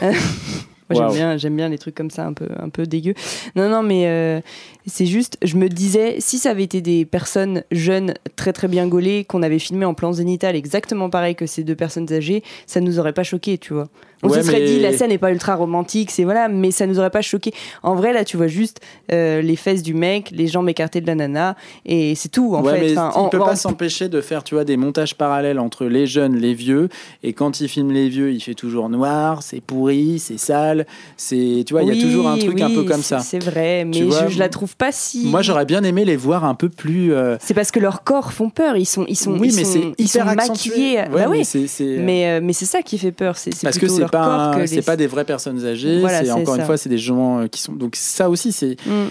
Moi, 0.90 1.00
j'aime 1.00 1.14
bien, 1.14 1.36
j'aime 1.36 1.56
bien 1.56 1.68
les 1.68 1.78
trucs 1.78 1.94
comme 1.94 2.10
ça, 2.10 2.26
un 2.26 2.32
peu, 2.32 2.48
un 2.58 2.68
peu 2.68 2.86
dégueux. 2.86 3.14
Non, 3.56 3.68
non, 3.68 3.82
mais 3.82 4.06
euh, 4.06 4.40
c'est 4.86 5.06
juste, 5.06 5.38
je 5.42 5.56
me 5.56 5.68
disais, 5.68 6.16
si 6.18 6.38
ça 6.38 6.50
avait 6.50 6.64
été 6.64 6.80
des 6.80 7.04
personnes 7.04 7.64
jeunes, 7.70 8.14
très 8.36 8.52
très 8.52 8.68
bien 8.68 8.86
gaulées, 8.86 9.24
qu'on 9.24 9.42
avait 9.42 9.58
filmé 9.58 9.84
en 9.84 9.94
plan 9.94 10.12
zénital, 10.12 10.56
exactement 10.56 11.10
pareil 11.10 11.34
que 11.34 11.46
ces 11.46 11.64
deux 11.64 11.76
personnes 11.76 12.12
âgées, 12.12 12.42
ça 12.66 12.80
nous 12.80 12.98
aurait 12.98 13.12
pas 13.12 13.22
choqué, 13.22 13.58
tu 13.58 13.72
vois. 13.74 13.88
On 14.22 14.28
Ouais, 14.28 14.38
se 14.38 14.42
serait 14.46 14.60
mais- 14.60 14.66
dit, 14.66 14.80
la 14.80 14.92
scène 14.96 15.08
n'est 15.08 15.18
pas 15.18 15.32
ultra 15.32 15.54
romantique, 15.56 16.10
c'est 16.10 16.24
voilà, 16.24 16.48
mais 16.48 16.70
ça 16.70 16.86
nous 16.86 16.98
aurait 16.98 17.10
pas 17.10 17.22
choqué. 17.22 17.52
En 17.82 17.94
vrai, 17.96 18.12
là, 18.12 18.24
tu 18.24 18.36
vois 18.36 18.46
juste 18.46 18.80
euh, 19.12 19.42
les 19.42 19.56
fesses 19.56 19.82
du 19.82 19.94
mec, 19.94 20.30
les 20.32 20.46
jambes 20.46 20.68
écartées 20.68 21.00
de 21.00 21.06
la 21.06 21.14
nana, 21.16 21.56
et 21.86 22.14
c'est 22.14 22.28
tout, 22.28 22.54
en 22.54 22.62
ouais, 22.62 22.74
fait. 22.74 22.80
mais 22.80 22.92
Enfin, 22.92 23.10
il 23.14 23.18
en- 23.18 23.28
peut 23.28 23.38
pas 23.38 23.56
s'empêcher 23.56 24.08
de 24.08 24.20
faire, 24.20 24.44
tu 24.44 24.54
vois, 24.54 24.64
des 24.64 24.76
montages 24.76 25.16
parallèles 25.16 25.58
entre 25.58 25.86
les 25.86 26.06
jeunes, 26.06 26.36
les 26.36 26.54
vieux. 26.54 26.88
Et 27.22 27.32
quand 27.32 27.60
il 27.60 27.68
filme 27.68 27.90
les 27.90 28.08
vieux, 28.08 28.30
il 28.32 28.40
fait 28.40 28.54
toujours 28.54 28.88
noir, 28.88 29.42
c'est 29.42 29.60
pourri, 29.60 30.18
c'est 30.18 30.38
sale. 30.38 30.86
C'est, 31.16 31.64
tu 31.66 31.74
vois, 31.74 31.82
il 31.82 31.94
y 31.94 31.98
a 31.98 32.02
toujours 32.02 32.28
un 32.28 32.38
truc 32.38 32.60
un 32.60 32.70
peu 32.70 32.84
comme 32.84 33.02
ça. 33.02 33.18
C'est 33.20 33.42
vrai, 33.42 33.84
mais 33.84 34.02
vois, 34.02 34.28
je, 34.28 34.34
je 34.34 34.38
la 34.38 34.48
trouve 34.48 34.76
pas 34.76 34.92
si. 34.92 35.26
Moi, 35.26 35.42
j'aurais 35.42 35.64
bien 35.66 35.82
aimé 35.84 36.04
les 36.04 36.16
voir 36.16 36.44
un 36.44 36.54
peu 36.54 36.68
plus. 36.68 37.12
euh, 37.12 37.36
C'est 37.40 37.54
parce 37.54 37.70
que 37.70 37.80
leurs 37.80 38.04
corps 38.04 38.32
font 38.32 38.50
peur. 38.50 38.76
Ils 38.76 38.86
sont, 38.86 39.04
ils 39.08 39.16
sont, 39.16 39.32
oui, 39.38 39.48
ils 39.50 39.56
mais 39.56 39.64
sont, 39.64 39.92
ils 39.98 40.06
hyper 40.06 40.26
maquillés. 40.34 40.98
Ouais, 40.98 41.08
bah 41.10 41.26
mais 41.30 41.38
oui. 41.38 41.44
c'est- 41.44 41.66
c'est- 41.66 41.96
Mais, 41.98 42.28
euh, 42.28 42.40
mais 42.42 42.52
c'est 42.52 42.66
ça 42.66 42.82
qui 42.82 42.98
fait 42.98 43.12
peur. 43.12 43.36
C'est 43.36 43.50
parce 43.62 43.78
que 43.78 43.88
c'est 43.88 44.08
pas, 44.12 44.52
que 44.54 44.60
les- 44.60 44.66
c'est 44.68 44.82
pas 44.82 44.96
des 44.96 45.06
vraies 45.08 45.24
personnes 45.24 45.64
âgées. 45.66 45.98
Voilà, 46.00 46.24
c'est 46.24 46.30
encore 46.30 46.54
une 46.54 46.62
fois, 46.64 46.76
c'est 46.76 46.88
des 46.88 46.98
gens 46.98 47.40
euh, 47.40 47.46
qui 47.48 47.60
sont. 47.60 47.72
Donc 47.72 47.96
ça 47.96 48.30
aussi, 48.30 48.52
c'est. 48.52 48.76
Mm. 48.86 49.08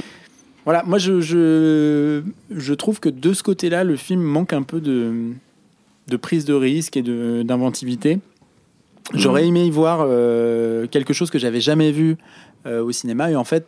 Voilà, 0.63 0.83
moi 0.85 0.97
je, 0.99 1.19
je, 1.21 2.21
je 2.51 2.73
trouve 2.73 2.99
que 2.99 3.09
de 3.09 3.33
ce 3.33 3.41
côté-là, 3.43 3.83
le 3.83 3.95
film 3.95 4.21
manque 4.21 4.53
un 4.53 4.61
peu 4.61 4.79
de, 4.79 5.11
de 6.07 6.17
prise 6.17 6.45
de 6.45 6.53
risque 6.53 6.95
et 6.97 7.01
de- 7.01 7.41
d'inventivité. 7.43 8.19
J'aurais 9.13 9.45
aimé 9.47 9.65
y 9.65 9.71
voir 9.71 10.05
euh, 10.07 10.85
quelque 10.87 11.13
chose 11.13 11.29
que 11.31 11.39
j'avais 11.39 11.59
jamais 11.59 11.91
vu 11.91 12.15
euh, 12.67 12.83
au 12.83 12.91
cinéma 12.91 13.31
et 13.31 13.35
en 13.35 13.43
fait, 13.43 13.65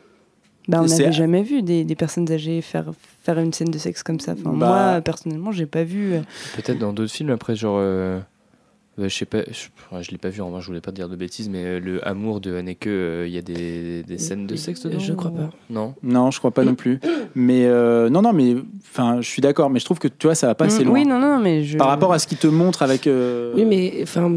Bah, 0.67 0.81
on 0.83 0.85
n'avait 0.85 1.11
jamais 1.11 1.41
vu 1.41 1.63
des, 1.63 1.83
des 1.83 1.95
personnes 1.95 2.31
âgées 2.31 2.61
faire, 2.61 2.85
faire 3.23 3.39
une 3.39 3.51
scène 3.51 3.71
de 3.71 3.77
sexe 3.79 4.03
comme 4.03 4.19
ça. 4.19 4.33
Enfin, 4.33 4.55
Bah- 4.55 4.91
Moi, 4.91 5.01
personnellement, 5.01 5.51
j'ai 5.51 5.65
pas 5.65 5.83
vu. 5.83 6.13
Peut-être 6.55 6.77
dans 6.77 6.93
d'autres 6.93 7.11
films, 7.11 7.31
après, 7.31 7.55
genre. 7.55 7.77
euh, 7.79 8.19
Euh, 8.99 9.09
je 9.09 9.15
sais 9.17 9.25
pas, 9.25 9.39
je, 9.49 10.01
je 10.03 10.11
l'ai 10.11 10.19
pas 10.19 10.29
vu, 10.29 10.41
en 10.41 10.51
vrai, 10.51 10.61
je 10.61 10.67
voulais 10.67 10.79
pas 10.81 10.91
dire 10.91 11.09
de 11.09 11.15
bêtises, 11.15 11.49
mais 11.49 11.63
euh, 11.65 11.79
le 11.79 12.07
amour 12.07 12.39
de 12.41 12.53
Haneke, 12.55 12.85
euh, 12.85 13.25
il 13.27 13.33
y 13.33 13.39
a 13.39 13.41
des, 13.41 14.03
des 14.03 14.17
scènes 14.19 14.45
de 14.45 14.55
sexe 14.55 14.81
dedans 14.83 14.99
Je 14.99 15.13
crois 15.13 15.31
pas. 15.31 15.49
Non 15.71 15.95
Non, 16.03 16.29
je 16.29 16.37
crois 16.37 16.51
pas 16.51 16.63
non 16.63 16.75
plus. 16.75 16.99
Mais 17.33 17.65
euh, 17.65 18.09
non, 18.09 18.21
non, 18.21 18.33
mais 18.33 18.55
enfin, 18.83 19.19
je 19.21 19.27
suis 19.27 19.41
d'accord. 19.41 19.71
Mais 19.71 19.79
je 19.79 19.85
trouve 19.85 19.97
que 19.97 20.07
tu 20.07 20.27
vois, 20.27 20.35
ça 20.35 20.45
va 20.45 20.53
pas 20.55 20.65
assez 20.65 20.83
Mm, 20.83 20.87
loin. 20.87 20.93
Oui, 20.93 21.05
non, 21.07 21.17
non, 21.19 21.39
mais 21.39 21.63
je. 21.63 21.77
Par 21.77 21.87
rapport 21.87 22.13
à 22.13 22.19
ce 22.19 22.27
qu'il 22.27 22.37
te 22.37 22.45
montre 22.47 22.83
avec. 22.83 23.07
euh, 23.07 23.53
Oui, 23.55 23.65
mais 23.65 23.99
enfin, 24.03 24.31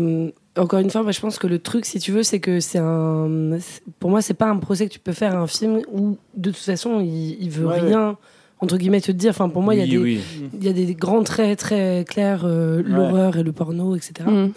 encore 0.57 0.79
une 0.79 0.89
fois, 0.91 1.05
je 1.11 1.21
pense 1.21 1.39
que 1.39 1.47
le 1.47 1.59
truc, 1.59 1.85
si 1.85 1.99
tu 1.99 2.13
veux, 2.13 2.23
c'est 2.23 2.41
que 2.41 2.59
c'est 2.61 2.79
un. 2.79 3.59
Pour 4.01 4.09
moi, 4.09 4.23
c'est 4.23 4.33
pas 4.33 4.47
un 4.49 4.57
procès 4.57 4.87
que 4.89 4.93
tu 4.93 5.01
peux 5.01 5.13
faire 5.13 5.35
à 5.35 5.39
un 5.41 5.47
film 5.47 5.83
où, 5.93 6.17
de 6.35 6.51
toute 6.51 6.59
façon, 6.63 7.01
il, 7.01 7.37
il 7.43 7.51
veut 7.51 7.67
Ouais, 7.67 7.81
rien, 7.81 8.17
entre 8.61 8.77
guillemets, 8.79 9.01
te 9.01 9.13
dire. 9.13 9.31
Enfin, 9.31 9.49
pour 9.49 9.63
moi, 9.63 9.75
il 9.75 9.79
y 9.79 9.83
a 9.83 9.85
Oui, 9.85 9.91
des. 10.17 10.21
oui. 10.43 10.49
Il 10.61 10.65
y 10.65 10.69
a 10.69 10.73
des 10.73 10.95
grands 10.95 11.23
traits 11.23 11.59
très 11.59 12.05
clairs, 12.09 12.43
euh, 12.45 12.83
l'horreur 12.85 13.37
et 13.37 13.43
le 13.43 13.53
porno, 13.53 13.95
etc. 13.97 14.13
Mm. 14.27 14.49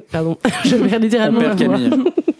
Pardon, 0.10 0.36
je 0.64 0.76
perds 0.76 0.98
littéralement 1.06 1.40
perd 1.40 1.62
voix. 1.62 1.78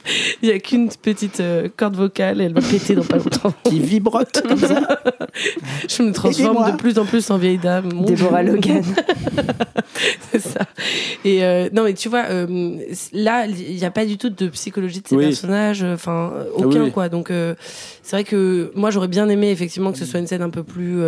Il 0.43 0.49
y 0.49 0.53
a 0.53 0.59
qu'une 0.59 0.89
petite 0.89 1.41
euh, 1.41 1.69
corde 1.77 1.97
vocale 1.97 2.41
et 2.41 2.45
elle 2.45 2.55
va 2.55 2.61
péter 2.61 2.95
dans 2.95 3.05
pas 3.05 3.17
longtemps. 3.17 3.53
qui 3.65 3.81
vibrote 3.81 4.43
comme 4.47 4.59
ça. 4.59 5.01
Je 5.89 6.03
me 6.03 6.13
transforme 6.13 6.71
de 6.73 6.77
plus 6.77 6.99
en 6.99 7.05
plus 7.05 7.31
en 7.31 7.39
vieille 7.39 7.59
dame. 7.59 7.93
Mon 7.93 8.03
Déborah 8.05 8.43
Dieu. 8.43 8.53
Logan. 8.55 8.83
c'est 10.33 10.41
ça. 10.41 10.61
Et 11.25 11.45
euh, 11.45 11.69
non, 11.73 11.85
mais 11.85 11.95
tu 11.95 12.09
vois, 12.09 12.25
euh, 12.31 12.77
là, 13.13 13.47
il 13.47 13.77
n'y 13.77 13.85
a 13.85 13.91
pas 13.91 14.05
du 14.05 14.17
tout 14.19 14.31
de 14.31 14.49
psychologie 14.49 15.01
de 15.01 15.09
ces 15.09 15.17
Oui. 15.17 15.25
personnages, 15.27 15.83
enfin, 15.83 16.33
Ah 16.35 16.43
oui, 16.59 16.65
aucun, 16.65 16.85
oui. 16.85 16.91
quoi. 16.93 17.09
Donc, 17.09 17.31
euh, 17.31 17.55
c'est 18.03 18.17
vrai 18.17 18.25
que 18.25 18.71
moi, 18.75 18.91
j'aurais 18.91 19.09
bien 19.09 19.29
aimé, 19.29 19.51
effectivement, 19.51 19.93
que 19.93 19.99
ce 19.99 20.05
soit 20.07 20.21
une 20.21 20.27
scène 20.27 20.43
un 20.43 20.51
peu 20.51 20.63
plus. 20.63 21.01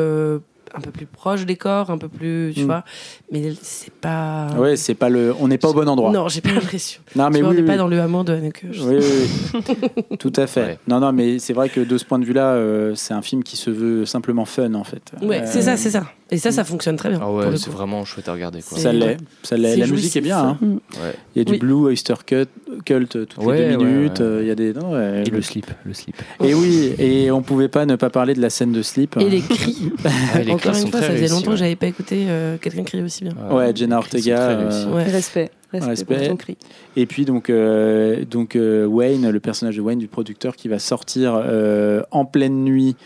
Un 0.75 0.81
peu 0.81 0.91
plus 0.91 1.07
proche 1.07 1.45
des 1.47 1.57
corps, 1.57 1.91
un 1.91 1.99
peu 1.99 2.09
plus, 2.09 2.53
tu 2.55 2.63
Mm. 2.63 2.67
vois, 2.67 2.85
mais 3.33 3.53
c'est 3.63 3.93
pas. 3.93 4.49
Ouais, 4.59 4.77
c'est 4.77 4.95
pas 4.95 5.09
le. 5.09 5.35
On 5.41 5.49
n'est 5.49 5.59
pas 5.59 5.69
au 5.69 5.75
bon 5.75 5.89
endroit. 5.89 6.11
Non, 6.11 6.29
j'ai 6.29 6.41
pas 6.41 6.51
l'impression. 6.53 7.01
Non, 7.17 7.29
mais 7.31 7.39
Tu 7.39 7.43
vois, 7.45 7.51
oui, 7.51 7.57
on 7.57 7.61
n'est 7.61 7.61
oui. 7.63 7.67
pas 7.67 7.77
dans 7.77 7.89
le 7.89 8.01
amour 8.01 8.25
de 8.25 8.33
Haneke. 8.35 8.65
Oui, 8.65 8.97
oui, 8.99 9.29
oui. 9.55 10.17
tout 10.19 10.33
à 10.37 10.47
fait. 10.47 10.63
Ouais. 10.65 10.79
Non, 10.89 11.01
non, 11.01 11.13
mais 11.13 11.39
c'est 11.39 11.53
vrai 11.53 11.69
que 11.69 11.81
de 11.81 11.99
ce 11.99 12.05
point 12.05 12.19
de 12.19 12.25
vue-là, 12.25 12.53
euh, 12.53 12.95
c'est 12.95 13.15
un 13.15 13.23
film 13.23 13.43
qui 13.43 13.57
se 13.57 13.71
veut 13.71 14.05
simplement 14.07 14.45
fun 14.45 14.75
en 14.75 14.85
fait. 14.85 15.13
Ouais, 15.23 15.41
Euh, 15.43 15.47
c'est 15.47 15.63
ça, 15.63 15.77
c'est 15.77 15.91
ça. 15.91 16.05
Et 16.31 16.37
ça, 16.37 16.53
ça 16.53 16.63
fonctionne 16.63 16.97
très 16.97 17.09
bien. 17.09 17.21
Ah 17.23 17.33
ouais, 17.33 17.57
c'est 17.57 17.71
vraiment 17.71 18.05
chouette 18.05 18.29
à 18.29 18.35
regarder. 18.35 18.61
Quoi. 18.61 18.77
Ça 18.79 18.93
l'est, 18.93 19.17
ça 19.43 19.57
l'est. 19.57 19.77
La 19.77 19.87
musique 19.87 20.15
est 20.17 20.21
bien. 20.21 20.39
hein. 20.39 20.59
Ouais. 20.63 21.15
Il 21.35 21.39
y 21.39 21.41
a 21.41 21.45
du 21.45 21.53
Oui. 21.53 21.59
Blue 21.59 21.73
Oyster 21.87 22.15
Cult, 22.27 22.51
Cult 22.85 23.17
euh, 23.17 23.25
toutes 23.25 23.43
Ouais, 23.45 23.71
les 23.71 23.77
deux 23.79 23.85
minutes. 23.87 24.19
ouais. 24.21 24.25
euh, 24.27 24.43
Il 24.43 24.49
y 24.49 24.51
a 24.51 24.55
des. 24.55 24.75
non, 24.75 24.93
ouais, 24.93 25.23
Et 25.27 25.31
le 25.31 25.41
slip, 25.41 25.67
le 25.87 25.95
slip. 25.95 26.17
Et 26.45 26.53
oui, 26.53 26.93
et 26.99 27.31
on 27.31 27.41
pouvait 27.41 27.69
pas 27.69 27.87
ne 27.87 27.97
pas 27.97 28.11
parler 28.11 28.35
de 28.35 28.43
la 28.43 28.51
scène 28.51 28.73
de 28.73 28.83
slip. 28.83 29.17
Et 29.19 29.31
les 29.31 29.41
cris. 29.41 29.91
Ah, 30.35 30.41
les 30.43 30.53
Encore 30.53 30.73
cris 30.73 30.83
une 30.83 30.91
fois, 30.91 31.01
ça 31.01 31.11
faisait 31.11 31.29
longtemps 31.29 31.53
que 31.53 31.57
j'avais 31.57 31.77
pas 31.77 31.87
écouté 31.87 32.27
euh, 32.29 32.57
quelqu'un 32.59 32.83
crier 32.85 33.03
aussi 33.03 33.25
bien. 33.25 33.33
Ouais, 33.51 33.73
Jenna 33.75 33.97
Ortega, 33.99 34.39
euh. 34.51 34.87
Respect. 34.95 35.51
Respect, 35.73 35.89
Respect. 35.91 36.17
pour 36.17 36.29
ton 36.29 36.37
cri. 36.37 36.57
Et 36.97 37.05
puis 37.07 37.25
donc, 37.27 37.51
euh, 37.51 38.25
donc 38.25 38.57
euh, 38.57 38.87
Wayne, 38.87 39.29
le 39.31 39.41
personnage 39.41 39.77
de 39.77 39.83
Wayne, 39.83 39.99
du 39.99 40.09
producteur, 40.09 40.57
qui 40.57 40.67
va 40.69 40.79
sortir 40.79 41.35
euh, 41.45 42.03
en 42.11 42.25
pleine 42.25 42.65
nuit 42.65 42.97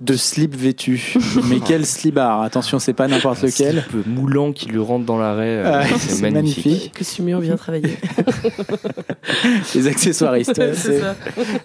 de 0.00 0.14
slip 0.16 0.54
vêtu. 0.56 1.14
Mais 1.48 1.60
quel 1.64 1.86
slibard 1.86 2.42
Attention, 2.42 2.78
c'est 2.78 2.92
pas 2.92 3.06
n'importe 3.08 3.44
Un 3.44 3.46
lequel. 3.46 3.84
slip 3.88 4.06
moulant 4.06 4.52
qui 4.52 4.66
lui 4.66 4.78
rentre 4.80 5.06
dans 5.06 5.18
l'arrêt, 5.18 5.58
euh, 5.64 5.80
Ah, 5.82 5.84
c'est 5.98 6.20
magnifique. 6.22 6.64
magnifique. 6.66 6.92
Que 6.94 7.04
Sumio 7.04 7.38
vient 7.40 7.56
travailler. 7.56 7.96
Les 9.74 9.86
accessoiristes, 9.86 10.58
ouais, 10.58 10.72
c'est 10.74 10.92
c'est 10.94 11.00
ça. 11.00 11.14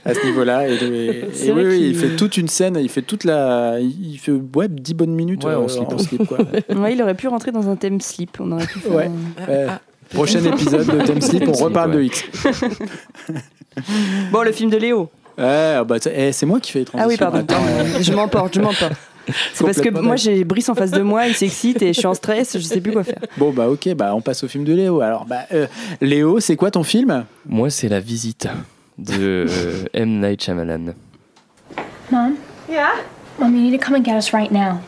à 0.05 0.13
ce 0.13 0.25
niveau-là. 0.25 0.67
Et, 0.69 1.23
oui, 1.51 1.63
oui, 1.65 1.87
il 1.89 1.95
fait 1.95 2.15
toute 2.15 2.37
une 2.37 2.47
scène, 2.47 2.77
il 2.79 2.89
fait 2.89 3.01
toute 3.01 3.23
la. 3.23 3.77
Il 3.79 4.17
fait 4.19 4.31
ouais, 4.31 4.67
10 4.69 4.93
bonnes 4.93 5.13
minutes 5.15 5.43
Ouais, 5.43 5.51
euh, 5.51 5.59
en 5.59 5.67
slip. 5.67 5.87
slip, 5.99 6.25
quoi. 6.27 6.37
Ouais, 6.75 6.93
il 6.93 7.01
aurait 7.01 7.15
pu 7.15 7.27
rentrer 7.27 7.51
dans 7.51 7.67
un 7.69 7.75
thème 7.75 7.99
slip. 7.99 8.37
On 8.39 8.51
aurait 8.51 8.67
pu 8.67 8.79
faire 8.79 8.93
Ouais. 8.93 9.09
un- 9.39 9.51
Ouais. 9.51 9.65
Ah, 9.69 9.81
Prochain 10.13 10.43
épisode 10.43 10.87
de 10.87 11.05
Thème 11.05 11.21
Slip, 11.21 11.43
on 11.47 11.53
Slip, 11.53 11.65
reparle 11.67 11.91
de. 11.91 12.01
X. 12.01 12.23
Bon, 14.31 14.41
le 14.41 14.51
film 14.51 14.71
de 14.71 14.77
Léo. 14.77 15.09
Ouais, 15.39 15.75
ah 15.77 15.83
bah, 15.85 15.95
c'est 16.01 16.13
eh, 16.15 16.31
c'est 16.33 16.45
moi 16.45 16.59
qui 16.59 16.71
fais 16.71 16.79
les 16.79 16.85
Ah 16.93 17.05
oui, 17.07 17.17
transitions. 17.17 17.31
pardon. 17.31 17.39
Attends, 17.39 17.65
euh, 17.97 17.97
je 18.01 18.11
m'emporte, 18.13 18.53
je 18.55 18.61
m'emporte. 18.61 18.93
C'est 19.53 19.63
parce 19.63 19.79
que 19.79 19.89
moi, 19.89 20.15
j'ai 20.15 20.43
Brice 20.43 20.69
en 20.69 20.73
face 20.75 20.89
de 20.89 21.03
moi, 21.03 21.27
il 21.27 21.35
s'excite 21.35 21.83
et 21.83 21.93
je 21.93 21.99
suis 21.99 22.07
en 22.07 22.15
stress, 22.15 22.57
je 22.57 22.63
sais 22.63 22.81
plus 22.81 22.91
quoi 22.91 23.03
faire. 23.03 23.19
Bon, 23.37 23.51
bah 23.51 23.69
ok, 23.69 23.93
bah, 23.93 24.15
on 24.15 24.21
passe 24.21 24.43
au 24.43 24.47
film 24.47 24.63
de 24.63 24.73
Léo. 24.73 25.01
Alors, 25.01 25.25
bah, 25.25 25.41
euh, 25.53 25.67
Léo, 26.01 26.39
c'est 26.39 26.55
quoi 26.55 26.71
ton 26.71 26.81
film? 26.81 27.25
Moi, 27.45 27.69
c'est 27.69 27.89
La 27.89 27.99
Visite 27.99 28.47
de 28.97 29.45
euh, 29.47 29.85
M. 29.93 30.19
Night 30.19 30.41
Shyamalan. 30.43 30.93
Mom? 32.09 32.33
Yeah? 32.67 32.89
Mom, 33.39 33.55
you 33.55 33.61
need 33.69 33.79
to 33.79 33.85
come 33.85 33.95
and 33.95 34.03
get 34.03 34.15
us 34.17 34.33
right 34.33 34.51
now. 34.51 34.79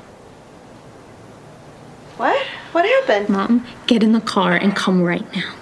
What? 2.17 2.33
What 2.73 2.85
happened? 2.85 3.29
Mom, 3.29 3.61
get 3.85 4.01
in 4.01 4.11
the 4.11 4.21
car 4.25 4.53
and 4.53 4.73
come 4.75 5.03
right 5.03 5.25
now. 5.35 5.53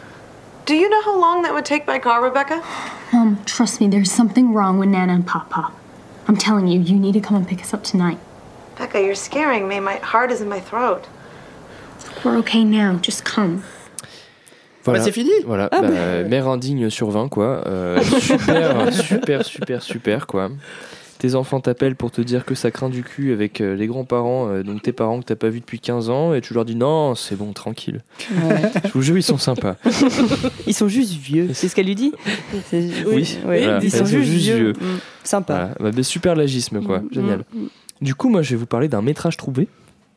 Do 0.70 0.76
you 0.76 0.88
know 0.88 1.02
how 1.02 1.20
long 1.20 1.42
that 1.42 1.52
would 1.56 1.66
take 1.66 1.88
by 1.88 1.98
car, 1.98 2.24
Rebecca? 2.24 2.62
Mom, 3.12 3.44
trust 3.46 3.82
me, 3.82 3.88
there's 3.88 4.12
something 4.12 4.54
wrong 4.54 4.78
with 4.78 4.90
Nana 4.90 5.14
and 5.14 5.26
Papa. 5.26 5.72
I'm 6.28 6.38
telling 6.38 6.68
you, 6.68 6.80
you 6.80 6.96
need 7.00 7.14
to 7.14 7.20
come 7.20 7.38
and 7.38 7.48
pick 7.48 7.60
us 7.60 7.74
up 7.74 7.84
tonight. 7.84 8.20
Becca, 8.78 9.02
you're 9.02 9.16
scaring 9.16 9.68
me. 9.68 9.80
My 9.80 9.96
heart 9.96 10.32
is 10.32 10.42
in 10.42 10.48
my 10.48 10.60
throat. 10.60 11.08
We're 12.24 12.38
okay 12.42 12.64
now, 12.64 12.98
just 13.02 13.26
come. 13.26 13.64
Voilà. 14.86 15.00
Bah, 15.00 15.04
c'est 15.06 15.12
fini 15.12 15.32
Voilà, 15.44 15.70
Ah 15.72 15.82
bah, 15.82 15.88
bah. 15.90 16.24
mère 16.30 16.48
indigne 16.48 16.92
sur 16.92 17.10
20, 17.10 17.30
quoi. 17.30 17.64
Euh, 17.66 18.00
super, 18.04 18.94
super, 18.94 19.44
super, 19.46 19.82
super, 19.82 20.28
quoi. 20.28 20.52
Tes 21.20 21.36
enfants 21.36 21.60
t'appellent 21.60 21.98
pour 21.98 22.12
te 22.12 22.22
dire 22.22 22.46
que 22.46 22.56
ça 22.56 22.72
craint 22.72 22.90
du 22.90 23.04
cul 23.04 23.34
avec 23.34 23.60
euh, 23.60 23.76
les 23.76 23.88
grands-parents, 23.88 24.48
euh, 24.50 24.64
donc 24.64 24.82
tes 24.82 24.94
parents 24.94 25.20
que 25.20 25.26
t'as 25.26 25.36
pas 25.36 25.50
vu 25.50 25.60
depuis 25.60 25.80
15 25.82 26.10
ans, 26.10 26.34
et 26.34 26.40
tu 26.40 26.54
leur 26.54 26.64
dis 26.64 26.76
non, 26.76 27.14
c'est 27.14 27.36
bon, 27.36 27.52
tranquille. 27.52 28.02
Je 28.86 28.90
vous 28.94 29.02
jure, 29.02 29.18
ils 29.18 29.24
sont 29.24 29.38
sympas. 29.38 29.76
Ils 30.66 30.74
sont 30.74 30.88
juste 30.88 31.12
vieux, 31.14 31.50
c'est 31.54 31.68
ce 31.68 31.76
qu'elle 31.76 31.88
lui 31.88 31.96
dit 31.96 32.14
C'est- 32.70 32.90
Oui, 33.06 33.38
ouais, 33.46 33.64
voilà, 33.64 33.80
ils 33.84 33.92
sont 33.92 34.06
juste, 34.06 34.30
vieux. 34.30 34.56
vieux. 34.56 34.72
Mm, 34.74 35.00
Sympa. 35.26 35.54
Voilà. 35.54 35.76
Bah, 35.80 35.92
bah, 35.98 36.04
super 36.04 36.36
l'agisme, 36.36 36.82
quoi. 36.82 37.00
Mm, 37.00 37.08
Génial. 37.12 37.44
mm, 37.54 37.60
mm. 37.64 37.70
Du 38.02 38.16
coup, 38.16 38.30
moi, 38.30 38.42
je 38.42 38.52
vais 38.52 38.56
vous 38.56 38.66
parler 38.66 38.88
d'un 38.88 39.02
métrage 39.02 39.36
trouvé. 39.36 39.68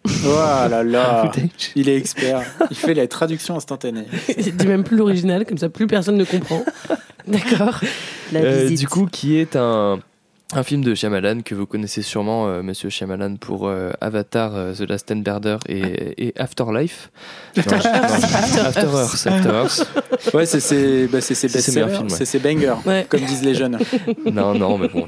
Oh 0.06 0.08
là 0.70 0.84
là. 0.84 1.32
Il 1.74 1.88
est 1.88 1.96
expert. 1.96 2.42
Il 2.70 2.76
fait 2.76 2.94
la 2.94 3.08
traduction 3.08 3.56
instantanée. 3.56 4.04
Dis 4.38 4.66
même 4.68 4.84
plus 4.84 4.96
l'original, 4.96 5.44
comme 5.46 5.58
ça 5.58 5.68
plus 5.68 5.88
personne 5.88 6.16
ne 6.16 6.24
comprend. 6.24 6.62
D'accord. 7.26 7.80
Euh, 8.34 8.68
du 8.70 8.86
coup, 8.86 9.06
qui 9.10 9.36
est 9.36 9.56
un, 9.56 9.98
un 10.54 10.62
film 10.62 10.82
de 10.82 10.94
Shyamalan 10.94 11.40
que 11.42 11.54
vous 11.54 11.66
connaissez 11.66 12.02
sûrement, 12.02 12.46
euh, 12.48 12.62
Monsieur 12.62 12.90
Shyamalan, 12.90 13.36
pour 13.36 13.66
euh, 13.68 13.90
Avatar, 14.00 14.54
euh, 14.54 14.72
The 14.74 14.88
Last 14.88 15.10
Airbender 15.10 15.56
et, 15.68 16.26
et 16.28 16.32
Afterlife. 16.38 17.10
Non, 17.56 17.62
non, 17.64 18.64
After 18.64 18.86
Earth. 18.86 19.26
After 19.26 19.48
Earth. 19.50 19.88
Ouais, 20.34 20.46
c'est 20.46 20.60
ses 20.60 21.06
bah, 21.08 21.20
c'est 21.20 21.34
ses 21.34 21.48
C'est 21.48 21.60
ses 21.60 21.72
meilleurs 21.72 21.88
best-sellers, 22.02 22.14
c'est 22.16 22.24
ses 22.24 22.38
bangers, 22.38 22.76
Ouais. 22.86 23.06
comme 23.08 23.20
disent 23.20 23.42
les 23.44 23.54
jeunes. 23.54 23.78
Non, 24.32 24.54
non, 24.54 24.78
mais 24.78 24.88
bon, 24.88 25.06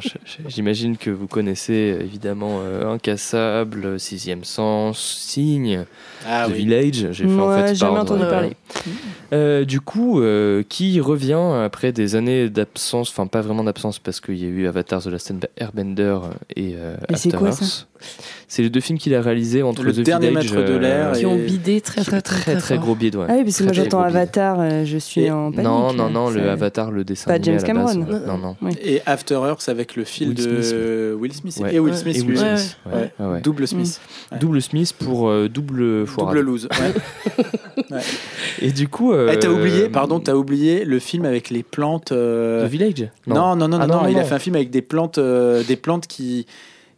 j'imagine 0.49 0.97
que 0.97 1.11
vous 1.11 1.27
connaissez 1.29 1.97
évidemment 2.01 2.61
euh, 2.63 2.93
Incassable, 2.93 3.99
Sixième 4.01 4.45
Sens, 4.45 4.99
Signe, 5.27 5.85
Ah 6.27 6.47
The 6.47 6.53
oui. 6.53 6.57
Village. 6.59 7.13
J'ai 7.13 7.25
fait 7.25 7.41
en 7.41 7.57
fait 7.57 7.75
jamais 7.75 7.99
entendu 7.99 8.25
parler. 8.25 8.57
Euh, 9.33 9.65
du 9.65 9.81
coup, 9.81 10.21
euh, 10.21 10.63
qui 10.69 11.01
revient 11.01 11.41
après 11.65 11.93
des 11.93 12.15
années 12.15 12.49
d'absence, 12.49 13.11
enfin 13.11 13.27
pas 13.27 13.41
vraiment 13.41 13.65
d'absence 13.65 13.99
parce 13.99 14.21
qu'il 14.21 14.37
y 14.37 14.45
a 14.45 14.49
eu 14.49 14.67
Avatar 14.67 15.03
The 15.03 15.07
Last 15.07 15.33
Airbender 15.57 16.19
et 16.55 16.75
euh, 16.77 16.97
Mais 17.11 17.17
c'est 17.17 17.35
After 17.35 17.39
quoi, 17.39 17.49
Earth. 17.49 17.89
C'est 18.47 18.63
les 18.63 18.71
deux 18.71 18.81
films 18.81 18.99
qu'il 18.99 19.15
a 19.15 19.21
réalisés 19.21 19.63
entre 19.65 19.83
Le 19.83 19.93
The 19.93 20.01
dernier 20.01 20.29
Village, 20.29 20.53
maître 20.53 20.69
de 20.71 20.77
l'air 20.77 21.09
euh, 21.09 21.13
Qui 21.15 21.27
ont 21.27 21.35
bidé 21.35 21.81
très 21.81 22.03
très 22.05 22.21
très 22.23 22.41
très 22.41 22.57
très 22.57 22.79
gros 22.79 22.95
bide, 22.95 23.17
ouais. 23.17 23.27
Ah 23.29 23.35
oui, 23.39 23.45
parce 23.45 23.59
que 23.59 23.65
moi 23.65 23.73
j'entends. 23.73 24.01
Avatar, 24.03 24.59
euh, 24.61 24.85
je 24.85 24.99
suis 24.99 25.23
Et- 25.23 25.31
en 25.31 25.51
panique. 25.51 25.65
Non, 25.67 25.93
non, 25.93 26.05
là. 26.07 26.11
non, 26.13 26.31
le 26.31 26.49
Avatar, 26.51 26.91
le 26.93 27.03
dessin 27.03 27.27
Pas 27.27 27.35
animé 27.35 27.59
James 27.59 27.71
à 27.71 27.75
la 27.75 27.85
base. 27.85 27.95
Cameron. 27.95 28.21
Non, 28.27 28.39
non. 28.39 28.57
Oui. 28.63 28.73
Et 28.85 29.01
After 29.07 29.35
Earth 29.35 29.69
avec 29.69 29.97
le 29.97 30.05
fil 30.05 30.29
Will 30.29 30.37
de 30.37 31.17
Will 31.19 31.33
Smith 31.33 31.59
Ouais. 31.61 31.75
et 31.75 31.81
Will. 31.81 31.97
Smith, 31.97 32.17
Et 32.17 32.21
lui. 32.21 32.37
Will 32.37 32.45
Ouais, 32.45 32.57
Smith, 32.57 32.77
ouais. 32.87 32.93
ouais. 33.01 33.13
Ah 33.19 33.29
ouais. 33.31 33.41
Double 33.41 33.67
Smith. 33.67 34.01
Ouais. 34.31 34.39
Double 34.39 34.63
Smith 34.63 34.93
pour 34.99 35.29
euh, 35.29 35.49
double 35.49 36.07
foirade. 36.07 36.35
Double 36.37 36.47
lose. 36.47 36.69
Ouais. 37.91 38.01
Et 38.63 38.71
du 38.71 38.89
coup. 38.89 39.13
euh, 39.13 39.31
Eh, 39.33 39.39
t'as 39.39 39.49
oublié, 39.49 39.89
pardon, 39.89 40.21
t'as 40.21 40.35
oublié 40.35 40.85
le 40.85 40.99
film 40.99 41.25
avec 41.25 41.51
les 41.51 41.63
plantes. 41.63 42.13
euh, 42.13 42.67
The 42.67 42.71
Village? 42.71 43.09
Non, 43.27 43.57
non, 43.57 43.69
non, 43.69 43.79
Ah, 43.81 43.87
non, 43.87 43.95
non, 43.97 44.03
non, 44.05 44.09
il 44.09 44.19
a 44.19 44.25
fait 44.25 44.35
un 44.35 44.39
film 44.39 44.55
avec 44.57 44.71
des 44.71 44.83
plantes, 44.83 45.19
euh, 45.19 45.63
des 45.65 45.77
plantes 45.77 46.07
qui 46.07 46.47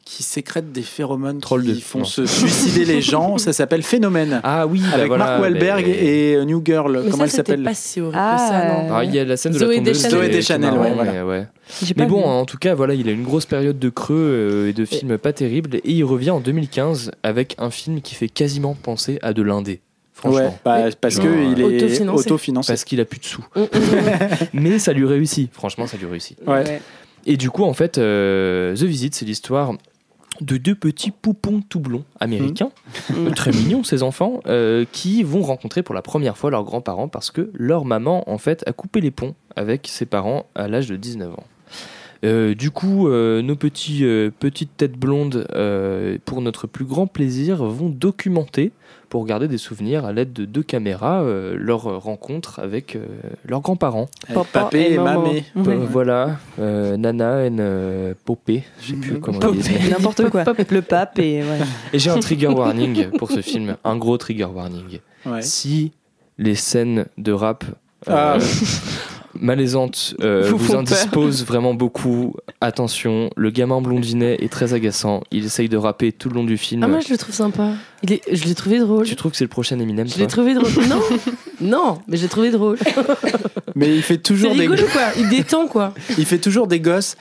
qui 0.06 0.22
sécrètent 0.22 0.70
des 0.70 0.82
phéromones 0.82 1.40
Troll 1.40 1.64
qui 1.64 1.80
font 1.80 1.98
non. 1.98 2.04
se 2.04 2.26
suicider 2.26 2.84
les 2.84 3.00
gens. 3.02 3.38
Ça 3.38 3.52
s'appelle 3.52 3.82
Phénomène. 3.82 4.40
Ah 4.44 4.64
oui, 4.66 4.80
bah 4.80 4.94
avec 4.94 5.08
voilà, 5.08 5.24
Mark 5.26 5.42
Wahlberg 5.42 5.84
mais- 5.84 5.92
et 5.92 6.36
euh, 6.36 6.44
New 6.44 6.62
Girl. 6.64 6.92
Mais 7.04 7.10
Comment 7.10 7.16
ça, 7.18 7.24
elle 7.24 7.30
s'appelle 7.30 7.62
pas 7.64 7.74
si 7.74 8.00
horrible 8.00 8.16
Ah, 8.16 8.36
que 8.38 8.40
ça, 8.54 8.82
non 8.88 8.94
Ah, 8.94 9.04
il 9.04 9.12
y 9.12 9.18
a 9.18 9.24
la 9.24 9.36
scène 9.36 9.52
de 9.52 9.58
Zoé 9.58 9.68
la 9.68 9.82
tondeuse. 9.82 10.08
Zoé 10.08 10.28
Deschanel, 10.28 10.74
ouais, 10.74 10.92
voilà. 10.94 11.26
ouais. 11.26 11.46
Mais 11.96 12.06
bon, 12.06 12.18
vu. 12.18 12.24
en 12.24 12.44
tout 12.44 12.56
cas, 12.56 12.76
voilà, 12.76 12.94
il 12.94 13.08
a 13.08 13.12
une 13.12 13.24
grosse 13.24 13.46
période 13.46 13.80
de 13.80 13.88
creux 13.88 14.14
euh, 14.16 14.68
et 14.68 14.72
de 14.72 14.84
films 14.84 15.18
pas 15.18 15.32
terribles. 15.32 15.78
Et 15.78 15.90
il 15.90 16.04
revient 16.04 16.30
en 16.30 16.40
2015 16.40 17.10
avec 17.24 17.56
un 17.58 17.70
film 17.70 18.00
qui 18.00 18.14
fait 18.14 18.28
quasiment 18.28 18.74
penser 18.80 19.18
à 19.22 19.32
de 19.32 19.42
l'indé. 19.42 19.80
Franchement. 20.12 20.38
Ouais, 20.38 20.50
bah, 20.64 20.84
parce 21.00 21.18
Non, 21.18 21.24
que 21.24 21.52
il 21.52 21.60
est 21.60 21.64
Autofinancé. 21.64 22.20
autofinancé. 22.26 22.72
Parce 22.72 22.84
qu'il 22.84 23.00
a 23.00 23.04
plus 23.04 23.18
de 23.18 23.24
sous. 23.24 23.44
Mm, 23.56 23.60
mm, 23.60 23.64
mm. 23.64 24.46
Mais 24.54 24.78
ça 24.78 24.92
lui 24.92 25.04
réussit. 25.04 25.52
Franchement, 25.52 25.88
ça 25.88 25.96
lui 25.96 26.06
réussit. 26.06 26.38
Ouais. 26.46 26.62
Ouais. 26.62 26.80
Et 27.28 27.36
du 27.36 27.50
coup, 27.50 27.64
en 27.64 27.74
fait, 27.74 27.98
euh, 27.98 28.76
The 28.76 28.84
Visit, 28.84 29.14
c'est 29.16 29.24
l'histoire 29.24 29.72
de 30.40 30.56
deux 30.56 30.74
petits 30.74 31.10
poupons 31.10 31.62
tout 31.68 31.80
blonds 31.80 32.04
américains, 32.20 32.70
Mm. 33.10 33.26
euh, 33.28 33.30
très 33.30 33.50
mignons 33.52 33.84
ces 33.84 34.02
enfants, 34.02 34.40
euh, 34.46 34.84
qui 34.92 35.22
vont 35.22 35.42
rencontrer 35.42 35.82
pour 35.82 35.94
la 35.94 36.02
première 36.02 36.36
fois 36.36 36.50
leurs 36.50 36.64
grands-parents 36.64 37.08
parce 37.08 37.30
que 37.30 37.50
leur 37.54 37.84
maman 37.84 38.28
en 38.30 38.38
fait 38.38 38.62
a 38.68 38.72
coupé 38.72 39.00
les 39.00 39.10
ponts 39.10 39.34
avec 39.56 39.88
ses 39.88 40.06
parents 40.06 40.46
à 40.54 40.68
l'âge 40.68 40.88
de 40.88 40.96
19 40.96 41.32
ans. 41.34 41.44
Euh, 42.24 42.54
du 42.54 42.70
coup, 42.70 43.08
euh, 43.08 43.42
nos 43.42 43.56
petits, 43.56 44.04
euh, 44.04 44.30
petites 44.38 44.76
têtes 44.76 44.96
blondes, 44.98 45.46
euh, 45.54 46.16
pour 46.24 46.40
notre 46.40 46.66
plus 46.66 46.84
grand 46.84 47.06
plaisir, 47.06 47.62
vont 47.64 47.88
documenter, 47.90 48.72
pour 49.08 49.24
garder 49.26 49.46
des 49.48 49.58
souvenirs 49.58 50.04
à 50.04 50.12
l'aide 50.12 50.32
de 50.32 50.44
deux 50.46 50.62
caméras, 50.62 51.22
euh, 51.22 51.54
leur 51.58 51.82
rencontre 52.02 52.58
avec 52.58 52.96
euh, 52.96 53.06
leurs 53.46 53.60
grands-parents. 53.60 54.08
Papé 54.52 54.92
et 54.92 54.98
mamé. 54.98 55.44
Voilà, 55.54 56.38
euh, 56.58 56.96
Nana 56.96 57.44
et 57.46 57.52
euh, 57.58 58.14
Popé, 58.24 58.64
je 58.80 58.88
sais 58.88 58.94
plus 58.94 59.20
comment 59.20 59.38
mais- 59.52 59.88
N'importe 59.90 60.28
quoi. 60.30 60.44
Le 60.70 60.82
pape 60.82 61.18
et 61.18 61.42
ouais. 61.42 61.58
Et 61.92 61.98
j'ai 61.98 62.10
un 62.10 62.18
trigger 62.18 62.48
warning 62.48 63.10
pour 63.18 63.30
ce 63.30 63.42
film, 63.42 63.76
un 63.84 63.96
gros 63.96 64.16
trigger 64.18 64.46
warning. 64.46 65.00
Ouais. 65.24 65.42
Si 65.42 65.92
les 66.38 66.54
scènes 66.54 67.06
de 67.18 67.32
rap 67.32 67.64
euh, 68.08 68.38
Ah. 68.38 68.38
malaisantes 69.40 70.14
euh, 70.20 70.48
Vous 70.48 70.56
vous, 70.56 70.74
indisposent 70.74 71.44
vraiment 71.44 71.74
beaucoup, 71.74 72.34
attention, 72.60 73.30
le 73.36 73.50
gamin 73.50 73.80
blondinet 73.80 74.36
est 74.40 74.50
très 74.50 74.74
agaçant, 74.74 75.22
il 75.30 75.44
essaye 75.46 75.68
de 75.68 75.76
rapper 75.76 76.12
tout 76.12 76.28
le 76.28 76.34
long 76.36 76.44
du 76.44 76.56
film. 76.56 76.82
Ah, 76.82 76.88
moi, 76.88 77.00
je 77.00 77.10
le 77.10 77.18
trouve 77.18 77.34
sympa. 77.34 77.70
Il 78.02 78.12
est, 78.12 78.22
je 78.30 78.44
l'ai 78.44 78.54
trouvé 78.54 78.78
drôle. 78.78 79.04
Tu 79.04 79.16
trouves 79.16 79.32
que 79.32 79.36
c'est 79.38 79.44
le 79.44 79.48
prochain 79.48 79.78
Eminem 79.78 80.06
Je 80.08 80.18
l'ai 80.18 80.26
trouvé 80.26 80.54
drôle. 80.54 80.70
Non, 80.88 81.00
non, 81.60 81.98
mais 82.06 82.16
je 82.16 82.22
l'ai 82.22 82.28
trouvé 82.28 82.50
drôle. 82.50 82.78
Mais 83.74 83.94
il 83.94 84.02
fait 84.02 84.16
toujours 84.18 84.54
des, 84.54 84.60
rigolo, 84.60 84.84
quoi. 84.90 85.02
Il 85.18 85.28
détend, 85.28 85.66
quoi. 85.66 85.92
il 86.16 86.24
fait 86.24 86.38
toujours 86.38 86.66
des 86.66 86.80
gosses. 86.80 87.16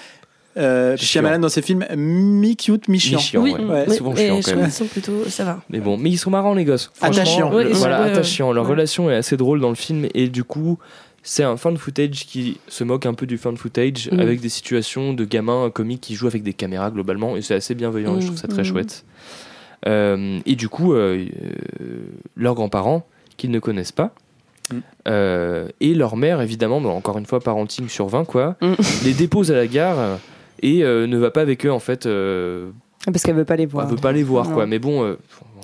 Euh. 0.58 0.96
Shyamalan 0.96 1.40
dans 1.40 1.50
ses 1.50 1.62
films 1.62 1.86
mi-cute, 1.98 2.88
mi-chiant. 2.88 3.18
Mi-chiant, 3.18 3.42
oui, 3.42 3.52
ouais. 3.52 3.60
Ouais, 3.64 3.86
mais- 3.90 3.98
souvent 3.98 4.16
chiant, 4.16 4.40
quand 4.42 4.56
même. 4.56 4.64
qu'ils 4.64 4.72
sont 4.72 4.86
plutôt. 4.86 5.26
Ça 5.28 5.44
va. 5.44 5.60
Mais 5.70 5.80
bon, 5.80 5.98
mais 5.98 6.10
ils 6.10 6.18
sont 6.18 6.30
marrants 6.30 6.54
les 6.54 6.64
gosses. 6.64 6.92
Attachants. 7.02 7.50
le- 7.50 7.56
Ouais, 7.58 7.66
ils 7.70 7.76
voilà, 7.76 8.04
attachants. 8.04 8.54
Leur 8.54 8.64
Ouais. 8.64 8.72
relation 8.72 9.12
est 9.12 9.16
assez 9.16 9.36
drôle 9.36 9.60
dans 9.60 9.70
le 9.70 9.76
film 9.76 10.08
et 10.14 10.30
du 10.30 10.46
coup, 10.46 10.80
c'est 11.28 11.44
un 11.44 11.58
fan 11.58 11.76
footage 11.76 12.26
qui 12.28 12.60
se 12.68 12.84
moque 12.84 13.06
un 13.06 13.14
peu 13.16 13.26
du 13.26 13.38
fan 13.38 13.58
footage 13.58 14.10
Mhm. 14.12 14.20
avec 14.20 14.40
des 14.42 14.50
situations 14.50 15.14
de 15.14 15.26
gamins 15.26 15.70
comiques 15.72 16.02
qui 16.02 16.16
jouent 16.16 16.28
avec 16.28 16.44
des 16.44 16.54
caméras 16.54 16.92
globalement 16.92 17.36
et 17.36 17.42
c'est 17.42 17.56
assez 17.56 17.74
bienveillant 17.76 18.18
et 18.18 18.22
je 18.22 18.28
trouve 18.28 18.38
ça 18.38 18.48
très 18.48 18.62
Mhm. 18.62 18.68
chouette. 18.70 19.06
Euh, 19.88 20.40
et 20.46 20.56
du 20.56 20.70
coup, 20.70 20.94
euh, 20.94 21.26
euh, 21.82 21.86
leurs 22.38 22.56
grands-parents 22.56 23.06
qu'ils 23.38 23.52
ne 23.52 23.60
connaissent 23.60 23.92
pas. 23.92 24.14
Euh, 25.08 25.68
et 25.80 25.94
leur 25.94 26.16
mère, 26.18 26.42
évidemment, 26.42 26.82
bon, 26.82 26.90
encore 26.90 27.18
une 27.18 27.26
fois, 27.26 27.40
parenting 27.40 27.88
sur 27.88 28.08
20, 28.08 28.26
quoi, 28.26 28.56
les 29.04 29.14
dépose 29.14 29.52
à 29.52 29.56
la 29.56 29.68
gare 29.68 30.20
et 30.62 30.84
euh, 30.84 31.06
ne 31.08 31.18
va 31.18 31.30
pas 31.32 31.42
avec 31.42 31.66
eux, 31.66 31.72
en 31.72 31.80
fait, 31.80 32.06
euh, 32.08 32.72
Parce 33.06 33.22
qu'elle 33.24 33.36
veut 33.36 33.46
pas 33.46 33.56
les 33.58 33.64
elle 33.64 33.70
voir. 33.70 33.88
veut 33.88 33.98
pas 33.98 34.12
les 34.12 34.24
voir, 34.24 34.48
Non. 34.48 34.54
quoi. 34.56 34.66
Mais 34.66 34.80
bon, 34.80 35.04
euh, 35.04 35.18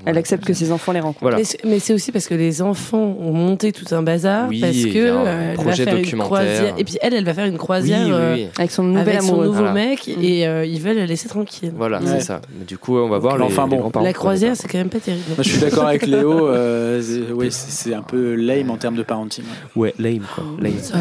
Elle 0.05 0.17
accepte 0.17 0.45
que 0.45 0.53
ses 0.53 0.71
enfants 0.71 0.91
les 0.91 0.99
rencontrent. 0.99 1.19
Voilà. 1.21 1.37
Mais 1.63 1.79
c'est- 1.79 1.93
aussi 1.93 2.11
parce 2.11 2.27
que 2.27 2.33
les 2.33 2.61
enfants 2.61 3.17
ont 3.19 3.33
monté 3.33 3.71
tout 3.71 3.85
un 3.93 4.01
bazar 4.01 4.47
Oui, 4.49 4.61
parce 4.61 4.75
que 4.77 4.97
euh, 4.97 5.51
elle 5.51 5.57
va 5.57 5.63
projet 5.63 5.83
faire 5.83 5.95
une 5.95 6.01
documentaire. 6.03 6.25
croisière 6.31 6.73
et 6.77 6.83
puis 6.83 6.97
elle 7.01 7.13
elle 7.13 7.25
va 7.25 7.33
faire 7.33 7.45
une 7.45 7.57
croisière 7.57 7.99
Oui, 8.07 8.13
oui, 8.13 8.43
euh. 8.43 8.47
Avec 8.57 8.71
son 8.71 8.83
nouvel 8.83 9.09
avec 9.09 9.21
son 9.21 9.27
amoureux. 9.29 9.45
nouveau 9.47 9.57
Voilà. 9.59 9.73
mec 9.73 10.07
et 10.07 10.47
euh, 10.47 10.65
ils 10.65 10.79
veulent 10.81 10.97
la 10.97 11.05
laisser 11.05 11.27
tranquille. 11.27 11.73
Voilà, 11.75 11.99
Ouais. 11.99 12.05
c'est 12.07 12.21
ça. 12.21 12.41
Mais 12.57 12.65
du 12.65 12.77
coup, 12.77 12.97
on 12.97 13.09
va 13.09 13.17
voir 13.17 13.37
les, 13.37 13.43
Enfin, 13.43 13.67
bon. 13.67 13.91
La 14.01 14.13
croisière 14.13 14.55
c'est 14.55 14.67
quand 14.69 14.77
même 14.77 14.89
pas 14.89 14.99
terrible. 14.99 15.23
Moi, 15.35 15.43
je 15.43 15.49
suis 15.49 15.59
d'accord 15.59 15.85
avec 15.87 16.05
Léo. 16.07 16.47
euh, 16.47 17.01
c'est- 17.01 17.31
oui, 17.33 17.47
c'est 17.51 17.71
c'est 17.71 17.93
un 17.93 18.01
peu 18.01 18.35
lame 18.35 18.69
en 18.71 18.77
termes 18.77 18.95
de 18.95 19.03
parenting. 19.03 19.43
Ouais, 19.75 19.93
lame, 19.99 20.23
quoi. 20.33 20.43
Lame. 20.61 20.73
Ça 20.81 20.97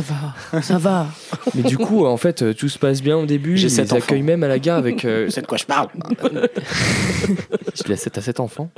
va, 0.52 0.60
ça 0.62 0.78
va. 0.78 1.06
Mais 1.54 1.62
du 1.62 1.78
coup, 1.78 2.04
en 2.06 2.16
fait, 2.16 2.42
euh, 2.42 2.52
tout 2.54 2.68
se 2.68 2.78
passe 2.78 3.02
bien 3.02 3.16
au 3.16 3.26
début. 3.26 3.56
J'ai 3.56 3.68
accueillent 3.80 3.92
enfants. 4.20 4.24
même 4.24 4.42
à 4.42 4.48
la 4.48 4.58
gare 4.58 4.78
avec. 4.78 5.04
euh, 5.04 5.28
C'est 5.30 5.42
de 5.42 5.46
quoi 5.46 5.58
je 5.58 5.64
parle 5.66 5.88
Je 7.74 7.88
laisse 7.88 8.00
7 8.02 8.18
à 8.18 8.20
7 8.20 8.40
enfants. 8.40 8.70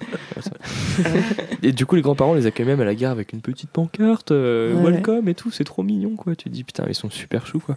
Et 1.63 1.73
du 1.73 1.87
coup, 1.87 1.95
les 1.97 2.03
grands-parents 2.03 2.35
les 2.35 2.47
accueillent 2.47 2.67
même 2.67 2.81
à 2.81 2.85
la 2.85 2.95
gare 2.95 3.13
avec 3.13 3.33
une 3.33 3.41
petite 3.41 3.71
pancarte, 3.71 4.31
euh, 4.33 4.75
Ouais. 4.75 4.91
welcome 4.93 5.29
et 5.29 5.35
tout. 5.35 5.51
C'est 5.51 5.65
trop 5.65 5.83
mignon, 5.83 6.17
quoi. 6.17 6.35
Tu 6.37 6.45
te 6.45 6.49
dis, 6.49 6.65
putain, 6.65 6.85
ils 6.89 6.95
sont 6.95 7.11
super 7.11 7.47
choux, 7.47 7.61
quoi. 7.61 7.77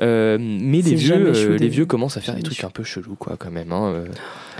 Euh, 0.00 0.38
mais 0.40 0.80
les 0.80 0.94
vieux, 0.94 1.32
euh, 1.34 1.56
les 1.58 1.68
vieux 1.68 1.84
commencent 1.84 2.16
à 2.16 2.20
faire 2.20 2.34
des 2.36 2.42
trucs 2.42 2.62
un 2.62 2.70
peu 2.70 2.84
chelous, 2.84 3.16
quoi, 3.18 3.34
quand 3.38 3.50
même. 3.50 3.72
hein, 3.72 3.92
euh. 3.94 4.04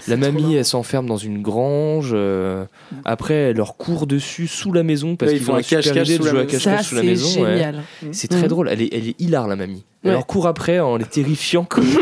La 0.09 0.17
mamie, 0.17 0.55
elle 0.57 0.65
s'enferme 0.65 1.07
dans 1.07 1.17
une 1.17 1.43
grange. 1.43 2.11
euh, 2.13 2.65
après, 3.05 3.35
elle 3.35 3.57
leur 3.57 3.77
court 3.77 4.07
dessus 4.07 4.47
sous 4.49 4.73
la 4.73 4.83
maison 4.83 5.15
parce 5.17 5.31
Ouais, 5.31 5.37
ils 5.37 5.39
qu'ils 5.41 5.47
font 5.47 5.53
ont 5.55 5.57
un 5.57 5.63
cache-cache 5.63 6.09
sous 6.09 6.25
la 6.25 6.45
cache-cache 6.45 6.63
Ça 6.63 6.83
sous 6.83 6.95
la 6.97 7.01
c'est 7.03 7.07
maison. 7.07 7.43
ouais. 7.45 7.53
génial. 7.53 7.83
C'est 8.13 8.29
très 8.29 8.43
Mhm. 8.43 8.49
drôle. 8.49 8.69
Elle 8.69 8.83
est, 8.83 8.89
elle 8.93 9.09
est 9.09 9.21
hilar, 9.21 9.47
la 9.49 9.57
mamie. 9.57 9.85
Elle 10.03 10.11
Ouais. 10.11 10.15
leur 10.15 10.27
court 10.27 10.47
après 10.47 10.79
en 10.81 10.97
les 10.97 11.05
terrifiant. 11.05 11.65
quoi. 11.71 11.83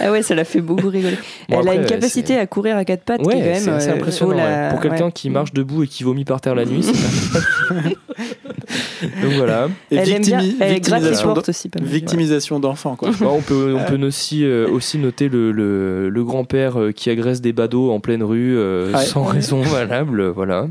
Ah 0.00 0.12
ouais, 0.12 0.22
ça 0.22 0.34
l'a 0.36 0.44
fait 0.44 0.60
beaucoup 0.60 0.88
rigoler. 0.90 1.16
Bon, 1.48 1.60
elle 1.60 1.68
a 1.68 1.74
une 1.74 1.84
capacité 1.86 2.36
à 2.38 2.46
courir 2.46 2.76
à 2.76 2.84
quatre 2.84 3.02
pattes 3.02 3.20
qui 3.22 3.28
est 3.30 3.32
quand 3.32 3.38
même 3.68 3.80
c'est 3.80 3.90
euh, 3.90 3.94
impressionnant. 3.94 4.36
oh. 4.38 4.70
Pour 4.70 4.80
quelqu'un 4.80 5.06
ouais. 5.06 5.12
qui 5.12 5.28
marche 5.28 5.52
debout 5.52 5.82
et 5.82 5.88
qui 5.88 6.04
vomit 6.04 6.24
par 6.24 6.40
terre 6.40 6.54
la 6.54 6.64
nuit, 6.64 6.84
c'est 6.84 6.92
Donc 9.22 9.32
voilà. 9.36 9.68
Et 9.90 9.96
Elle 9.96 10.10
aime 10.12 10.22
bien. 10.22 10.40
Elle 10.60 10.74
victimisation 10.74 11.24
portes 11.34 11.46
d'en- 11.46 11.50
aussi. 11.50 11.68
Pas 11.68 11.80
mal. 11.80 11.88
Victimisation 11.88 12.60
d'enfants, 12.60 12.96
quoi. 12.96 13.10
Bon, 13.18 13.30
on 13.38 13.40
peut, 13.40 13.74
on 13.78 13.84
peut 13.88 13.98
aussi, 14.04 14.44
euh, 14.44 14.68
aussi 14.68 14.98
noter 14.98 15.28
le, 15.28 15.52
le, 15.52 16.08
le 16.10 16.24
grand-père 16.24 16.78
euh, 16.80 16.92
qui 16.92 17.08
agresse 17.10 17.40
des 17.40 17.52
badauds 17.52 17.90
en 17.92 18.00
pleine 18.00 18.22
rue 18.22 18.56
euh, 18.56 18.92
Ouais. 18.92 19.04
sans 19.04 19.24
raison 19.24 19.62
valable. 19.62 20.26
Voilà. 20.28 20.66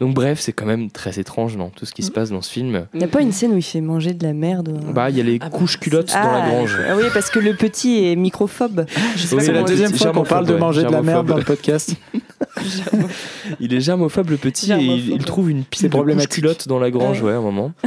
Donc 0.00 0.14
bref, 0.14 0.40
c'est 0.40 0.52
quand 0.52 0.66
même 0.66 0.90
très 0.90 1.18
étrange 1.18 1.56
dans 1.56 1.68
tout 1.70 1.86
ce 1.86 1.92
qui 1.92 2.02
se 2.02 2.10
passe 2.10 2.30
dans 2.30 2.42
ce 2.42 2.50
film. 2.50 2.86
Il 2.94 2.98
n'y 2.98 3.04
a 3.04 3.08
pas 3.08 3.20
une 3.20 3.32
scène 3.32 3.52
où 3.52 3.56
il 3.56 3.62
fait 3.62 3.80
manger 3.80 4.12
de 4.14 4.24
la 4.24 4.32
merde 4.32 4.74
un- 4.88 4.92
Bah, 4.92 5.10
il 5.10 5.16
y 5.16 5.20
a 5.20 5.24
les 5.24 5.38
Ah 5.40 5.48
bah, 5.48 5.56
couches 5.56 5.78
culottes 5.78 6.12
Ah, 6.14 6.24
dans 6.24 6.32
la 6.32 6.48
grange. 6.48 6.78
Ah 6.88 6.94
oui, 6.96 7.04
parce 7.12 7.30
que 7.30 7.38
le 7.38 7.54
petit 7.54 8.04
est 8.06 8.16
microphobe. 8.16 8.86
Je 9.16 9.22
sais 9.22 9.34
Oui, 9.34 9.40
pas 9.40 9.46
C'est 9.46 9.52
la 9.52 9.62
deuxième 9.62 9.92
fois 9.94 10.12
qu'on 10.12 10.24
parle 10.24 10.44
de 10.46 10.52
germophobe, 10.52 10.60
manger 10.60 10.84
de 10.84 10.92
la 10.92 11.02
merde 11.02 11.26
dans 11.26 11.36
le 11.36 11.44
podcast. 11.44 11.94
Il 13.60 13.74
est 13.74 13.80
germophobe 13.80 14.30
le 14.30 14.36
petit 14.36 14.72
et 14.72 14.76
il, 14.76 15.10
il 15.10 15.24
trouve 15.24 15.50
une 15.50 15.64
pile 15.64 15.88
de 15.88 16.26
culottes 16.26 16.68
dans 16.68 16.78
la 16.78 16.90
grange, 16.90 17.22
ouais, 17.22 17.32
à 17.32 17.36
un 17.36 17.40
moment. 17.40 17.72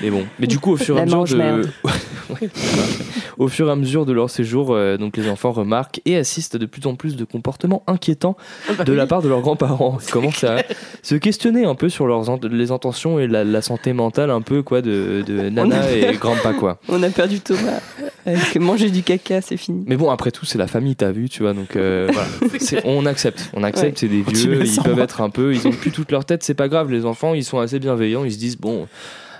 Mais 0.00 0.10
bon, 0.10 0.26
mais 0.38 0.46
du 0.46 0.58
coup, 0.58 0.72
au 0.72 0.76
fur 0.76 0.98
et 0.98 1.00
à 1.00 1.04
mesure 1.06 1.24
de, 1.24 1.66
au 3.38 3.48
fur 3.48 3.68
et 3.68 3.72
à 3.72 3.76
mesure 3.76 4.04
de 4.04 4.12
leur 4.12 4.28
séjour, 4.28 4.72
euh, 4.72 4.96
donc 4.96 5.16
les 5.16 5.28
enfants 5.28 5.52
remarquent 5.52 6.00
et 6.04 6.16
assistent 6.16 6.56
à 6.56 6.58
de 6.58 6.66
plus 6.66 6.86
en 6.86 6.94
plus 6.94 7.16
de 7.16 7.24
comportements 7.24 7.82
inquiétants 7.86 8.36
de 8.84 8.92
la 8.92 9.06
part 9.06 9.22
de 9.22 9.28
leurs 9.28 9.40
grands-parents. 9.40 9.98
Ils 10.06 10.10
commencent 10.10 10.44
à 10.44 10.56
se 11.02 11.14
questionner 11.14 11.64
un 11.64 11.74
peu 11.74 11.88
sur 11.88 12.06
leurs 12.06 12.24
les 12.50 12.70
intentions 12.70 13.18
et 13.18 13.26
la, 13.26 13.44
la 13.44 13.62
santé 13.62 13.92
mentale 13.92 14.30
un 14.30 14.42
peu 14.42 14.62
quoi 14.62 14.82
de, 14.82 15.24
de 15.26 15.48
Nana 15.48 15.90
et 15.92 16.12
Grandpa 16.14 16.52
quoi. 16.52 16.78
On 16.88 17.02
a 17.02 17.08
perdu 17.10 17.40
Thomas. 17.40 17.80
Avec 18.26 18.56
manger 18.56 18.90
du 18.90 19.02
caca, 19.02 19.40
c'est 19.40 19.56
fini. 19.56 19.84
Mais 19.86 19.96
bon, 19.96 20.10
après 20.10 20.30
tout, 20.30 20.44
c'est 20.46 20.58
la 20.58 20.66
famille, 20.66 20.96
t'as 20.96 21.10
vu, 21.12 21.28
tu 21.28 21.42
vois, 21.42 21.52
donc 21.52 21.76
euh, 21.76 22.08
voilà. 22.12 22.28
C'est- 22.58 22.82
on 22.84 23.04
accepte, 23.06 23.50
on 23.52 23.62
accepte, 23.62 24.02
Ouais. 24.02 24.08
c'est 24.08 24.08
des 24.08 24.22
vieux, 24.22 24.64
ils 24.64 24.82
peuvent 24.82 24.94
moi. 24.94 25.04
être 25.04 25.20
un 25.20 25.30
peu, 25.30 25.54
ils 25.54 25.66
ont 25.68 25.72
plus 25.72 25.90
toute 25.90 26.10
leur 26.10 26.24
tête, 26.24 26.42
c'est 26.42 26.54
pas 26.54 26.68
grave, 26.68 26.90
les 26.90 27.04
enfants, 27.04 27.34
ils 27.34 27.44
sont 27.44 27.58
assez 27.58 27.78
bienveillants, 27.78 28.24
ils 28.24 28.32
se 28.32 28.38
disent, 28.38 28.56
bon, 28.58 28.86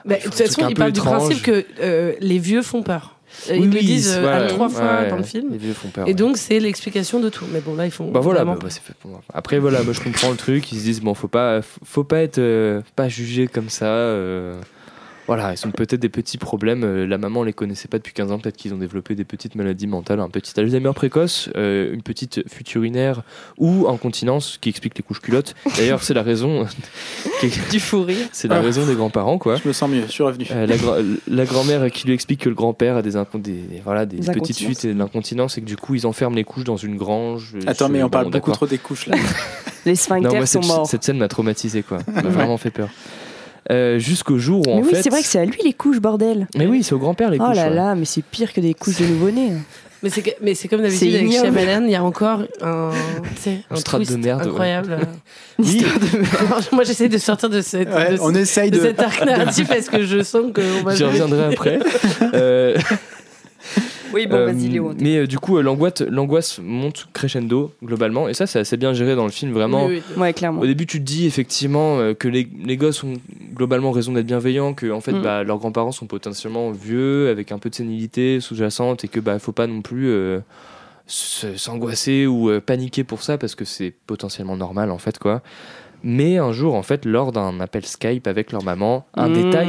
Bah, 0.04 0.16
Ils 0.16 0.18
de 0.18 0.24
toute 0.24 0.34
façon, 0.34 0.52
trucs 0.52 0.64
un 0.64 0.68
il 0.68 0.74
peu 0.74 0.78
parle 0.80 0.92
du 0.92 1.00
principe 1.00 1.42
que 1.42 1.64
euh, 1.80 2.12
les 2.20 2.38
vieux 2.38 2.60
font 2.62 2.82
peur. 2.82 3.16
Euh, 3.48 3.54
oui, 3.54 3.60
ils 3.64 3.70
le 3.70 3.78
oui, 3.80 3.84
disent 3.84 4.14
euh, 4.16 4.44
à 4.44 4.46
trois 4.46 4.68
fois 4.68 5.00
ouais, 5.00 5.08
dans 5.10 5.16
le 5.16 5.22
film. 5.24 5.48
Les 5.50 5.56
vieux 5.58 5.72
font 5.72 5.88
peur. 5.88 6.06
Et 6.06 6.10
ouais. 6.10 6.14
donc, 6.14 6.36
c'est 6.36 6.60
l'explication 6.60 7.18
de 7.20 7.30
tout. 7.30 7.46
Mais 7.52 7.60
bon, 7.60 7.74
là, 7.74 7.84
ils 7.86 7.90
font. 7.90 8.08
Bah 8.10 8.20
voilà, 8.20 8.44
bah, 8.44 8.56
bah, 8.60 8.68
c'est 8.70 8.80
fait 8.82 8.92
pour 9.00 9.10
moi. 9.10 9.22
Après 9.32 9.58
voilà, 9.58 9.82
moi 9.82 9.92
je 9.92 9.98
comprends 10.00 10.30
le 10.30 10.36
truc, 10.36 10.70
ils 10.70 10.78
se 10.78 10.84
disent 10.84 11.00
bon 11.00 11.14
faut 11.14 11.26
pas 11.26 11.60
faut 11.84 12.04
pas 12.04 12.18
être 12.20 12.38
euh, 12.38 12.80
pas 12.94 13.08
jugé 13.08 13.48
comme 13.48 13.70
ça 13.70 13.86
euh, 13.86 14.60
voilà, 15.26 15.54
ils 15.54 15.66
ont 15.66 15.70
peut-être 15.70 16.00
des 16.00 16.08
petits 16.08 16.38
problèmes. 16.38 16.84
euh, 16.84 17.06
la 17.06 17.18
maman 17.18 17.42
les 17.42 17.52
connaissait 17.52 17.88
pas 17.88 17.98
depuis 17.98 18.12
15 18.12 18.32
ans, 18.32 18.38
peut-être 18.38 18.56
qu'ils 18.56 18.74
ont 18.74 18.78
développé 18.78 19.14
des 19.14 19.24
petites 19.24 19.54
maladies 19.54 19.86
mentales, 19.86 20.20
un 20.20 20.28
petit 20.28 20.58
Alzheimer 20.58 20.92
précoce, 20.94 21.48
euh, 21.56 21.92
une 21.94 22.02
petite 22.02 22.48
fuite 22.48 22.74
urinaire 22.74 23.22
ou 23.58 23.86
incontinence 23.88 24.58
qui 24.60 24.68
explique 24.68 24.96
les 24.96 25.02
couches 25.02 25.20
culottes. 25.20 25.54
D'ailleurs, 25.76 26.02
c'est 26.02 26.14
la 26.14 26.22
raison 26.22 26.66
Du 27.70 27.80
fou 27.80 28.02
rire. 28.02 28.26
c'est 28.32 28.48
la 28.48 28.56
Ah. 28.56 28.60
raison 28.60 28.86
des 28.86 28.94
grands-parents 28.94 29.38
quoi. 29.38 29.56
Je 29.56 29.66
me 29.68 29.72
sens 29.72 29.90
mieux, 29.90 30.02
je 30.06 30.12
suis 30.12 30.22
revenu. 30.22 30.46
Euh, 30.50 30.66
la, 30.66 30.76
gra- 30.76 31.02
la 31.28 31.44
grand-mère 31.44 31.90
qui 31.90 32.06
lui 32.06 32.14
explique 32.14 32.40
que 32.40 32.48
le 32.48 32.54
grand-père 32.54 32.96
a 32.96 33.02
des, 33.02 33.12
des, 33.38 33.80
voilà, 33.84 34.06
des 34.06 34.16
Des 34.18 34.32
petites 34.32 34.58
fuites 34.58 34.84
et 34.84 34.92
de 34.94 34.98
l'incontinence 34.98 35.58
et 35.58 35.60
que 35.60 35.66
du 35.66 35.76
coup 35.76 35.94
ils 35.94 36.06
enferment 36.06 36.36
les 36.36 36.44
couches 36.44 36.64
dans 36.64 36.76
une 36.76 36.96
grange. 36.96 37.54
Attends, 37.66 37.88
mais 37.88 38.00
on 38.02 38.06
bon, 38.06 38.10
parle 38.10 38.30
beaucoup 38.30 38.52
trop 38.52 38.66
des 38.66 38.78
couches 38.78 39.06
là. 39.06 39.16
Les 39.86 39.92
Non, 39.92 39.96
sphincters 39.96 40.32
moi, 40.32 40.46
sont 40.46 40.62
cette, 40.62 40.70
morts. 40.70 40.86
cette 40.86 41.04
scène 41.04 41.18
m'a 41.18 41.28
traumatisé, 41.28 41.82
quoi. 41.82 41.98
Ça 41.98 42.12
m'a 42.22 42.30
vraiment 42.30 42.56
fait 42.56 42.70
peur. 42.70 42.88
Euh, 43.70 43.98
Jusqu'au 43.98 44.38
jour 44.38 44.60
où, 44.60 44.64
Mais 44.66 44.72
en 44.74 44.78
oui, 44.82 44.90
fait. 44.94 45.02
c'est 45.02 45.10
vrai 45.10 45.22
que 45.22 45.26
c'est 45.28 45.38
à 45.38 45.44
lui 45.44 45.58
les 45.64 45.72
couches, 45.72 46.00
bordel. 46.00 46.46
Mais 46.56 46.66
oui, 46.66 46.82
c'est 46.82 46.92
au 46.94 46.98
grand-père 46.98 47.30
les 47.30 47.38
oh 47.40 47.44
couches. 47.46 47.56
là 47.56 47.68
ouais. 47.68 47.74
là, 47.74 47.94
mais 47.94 48.04
c'est 48.04 48.22
pire 48.22 48.52
que 48.52 48.60
des 48.60 48.74
couches 48.74 48.98
de 49.00 49.06
nouveau-né. 49.06 49.52
Mais 50.02 50.10
c'est, 50.10 50.20
que- 50.20 50.30
mais 50.42 50.54
c'est 50.54 50.68
comme 50.68 50.80
C'est 50.90 51.06
d'habitude 51.10 51.14
avec. 51.14 51.54
Shyamalan, 51.56 51.84
il 51.86 51.90
y 51.92 51.94
a 51.94 52.04
encore 52.04 52.42
un, 52.60 52.90
Un 53.70 53.76
strat 53.76 54.00
de 54.00 54.16
merde, 54.16 54.42
ouais. 54.42 54.48
incroyable. 54.48 54.98
Oui. 55.58 55.82
Moi, 56.72 56.84
j'essaie 56.84 57.08
de 57.08 57.16
sortir 57.16 57.48
de, 57.48 57.62
cette, 57.62 57.88
Ouais, 57.88 58.16
de, 58.16 58.18
on 58.20 58.34
essaye 58.34 58.70
de 58.70 58.76
de. 58.76 58.82
cet 58.82 59.00
arc 59.00 59.24
narratif 59.26 59.66
parce 59.66 59.88
que 59.88 60.04
je 60.04 60.22
sens 60.22 60.52
qu'on 60.54 60.82
va. 60.84 60.94
J'y 60.94 61.04
reviendrai 61.04 61.44
après. 61.54 61.78
Euh, 62.34 62.76
Oui, 64.12 64.26
bon, 64.26 64.36
euh, 64.36 64.46
vas-y, 64.46 64.68
Léo. 64.68 64.92
mais 65.00 65.16
euh, 65.18 65.26
du 65.26 65.38
coup, 65.38 65.58
euh, 65.58 65.62
l'angoisse, 65.62 66.60
monte 66.62 67.08
crescendo 67.12 67.72
globalement, 67.82 68.28
et 68.28 68.34
ça, 68.34 68.46
c'est 68.46 68.60
assez 68.60 68.76
bien 68.76 68.92
géré 68.92 69.16
dans 69.16 69.24
le 69.24 69.30
film. 69.32 69.52
Vraiment, 69.52 69.86
Oui, 69.86 69.94
oui. 69.96 70.00
t'écoute. 70.02 70.16
Ouais, 70.22 70.32
clairement. 70.32 70.60
Au 70.60 70.66
début, 70.66 70.86
tu 70.86 70.98
te 71.00 71.04
dis 71.04 71.26
effectivement 71.26 72.14
que 72.14 72.28
les, 72.28 72.46
les 72.64 72.76
gosses 72.76 73.02
ont 73.02 73.14
globalement 73.54 73.90
raison 73.90 74.12
d'être 74.12 74.26
bienveillants, 74.26 74.74
que 74.74 74.90
en 74.92 75.00
fait, 75.00 75.12
Mm. 75.12 75.22
bah, 75.22 75.42
leurs 75.44 75.58
grands-parents 75.58 75.92
sont 75.92 76.06
potentiellement 76.06 76.70
vieux, 76.70 77.28
avec 77.28 77.50
un 77.52 77.58
peu 77.58 77.70
de 77.70 77.74
sénilité 77.74 78.40
sous-jacente, 78.40 79.04
et 79.04 79.08
que 79.08 79.18
bah, 79.20 79.38
faut 79.38 79.52
pas 79.52 79.66
non 79.66 79.82
plus 79.82 80.08
euh, 80.10 80.38
se- 81.06 81.56
s'angoisser 81.56 82.26
ou 82.26 82.50
euh, 82.50 82.60
paniquer 82.60 83.04
pour 83.04 83.22
ça 83.22 83.36
parce 83.38 83.54
que 83.54 83.64
c'est 83.64 83.92
potentiellement 84.06 84.56
normal 84.56 84.90
en 84.90 84.98
fait 84.98 85.18
quoi. 85.18 85.42
Mais 86.02 86.38
un 86.38 86.52
jour 86.52 86.74
en 86.74 86.82
fait 86.82 87.04
lors 87.04 87.32
d'un 87.32 87.60
appel 87.60 87.84
Skype 87.84 88.26
avec 88.26 88.52
leur 88.52 88.62
maman, 88.62 89.06
un 89.14 89.28
Mmh. 89.28 89.32
détail 89.32 89.68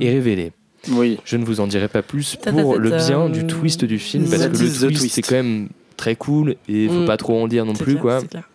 est 0.00 0.10
révélé. 0.10 0.52
Oui. 0.90 1.18
Je 1.24 1.36
ne 1.36 1.44
vous 1.44 1.60
en 1.60 1.66
dirai 1.66 1.88
pas 1.88 2.02
plus 2.02 2.36
pour 2.36 2.76
le 2.78 2.90
bien 2.90 3.28
du 3.28 3.46
twist 3.46 3.84
du 3.84 3.98
film 3.98 4.28
parce 4.28 4.46
que 4.46 4.52
le 4.62 4.88
twist, 4.94 5.08
c'est 5.14 5.22
quand 5.22 5.34
même 5.36 5.68
très 5.96 6.14
cool 6.16 6.56
et 6.68 6.84
il 6.84 6.88
faut 6.88 7.00
Mm. 7.02 7.06
pas 7.06 7.16
trop 7.16 7.42
en 7.42 7.48
dire 7.48 7.64
non 7.64 7.72
plus 7.74 7.96
quoi. 7.96 8.20
c'est 8.20 8.28
clair. 8.28 8.48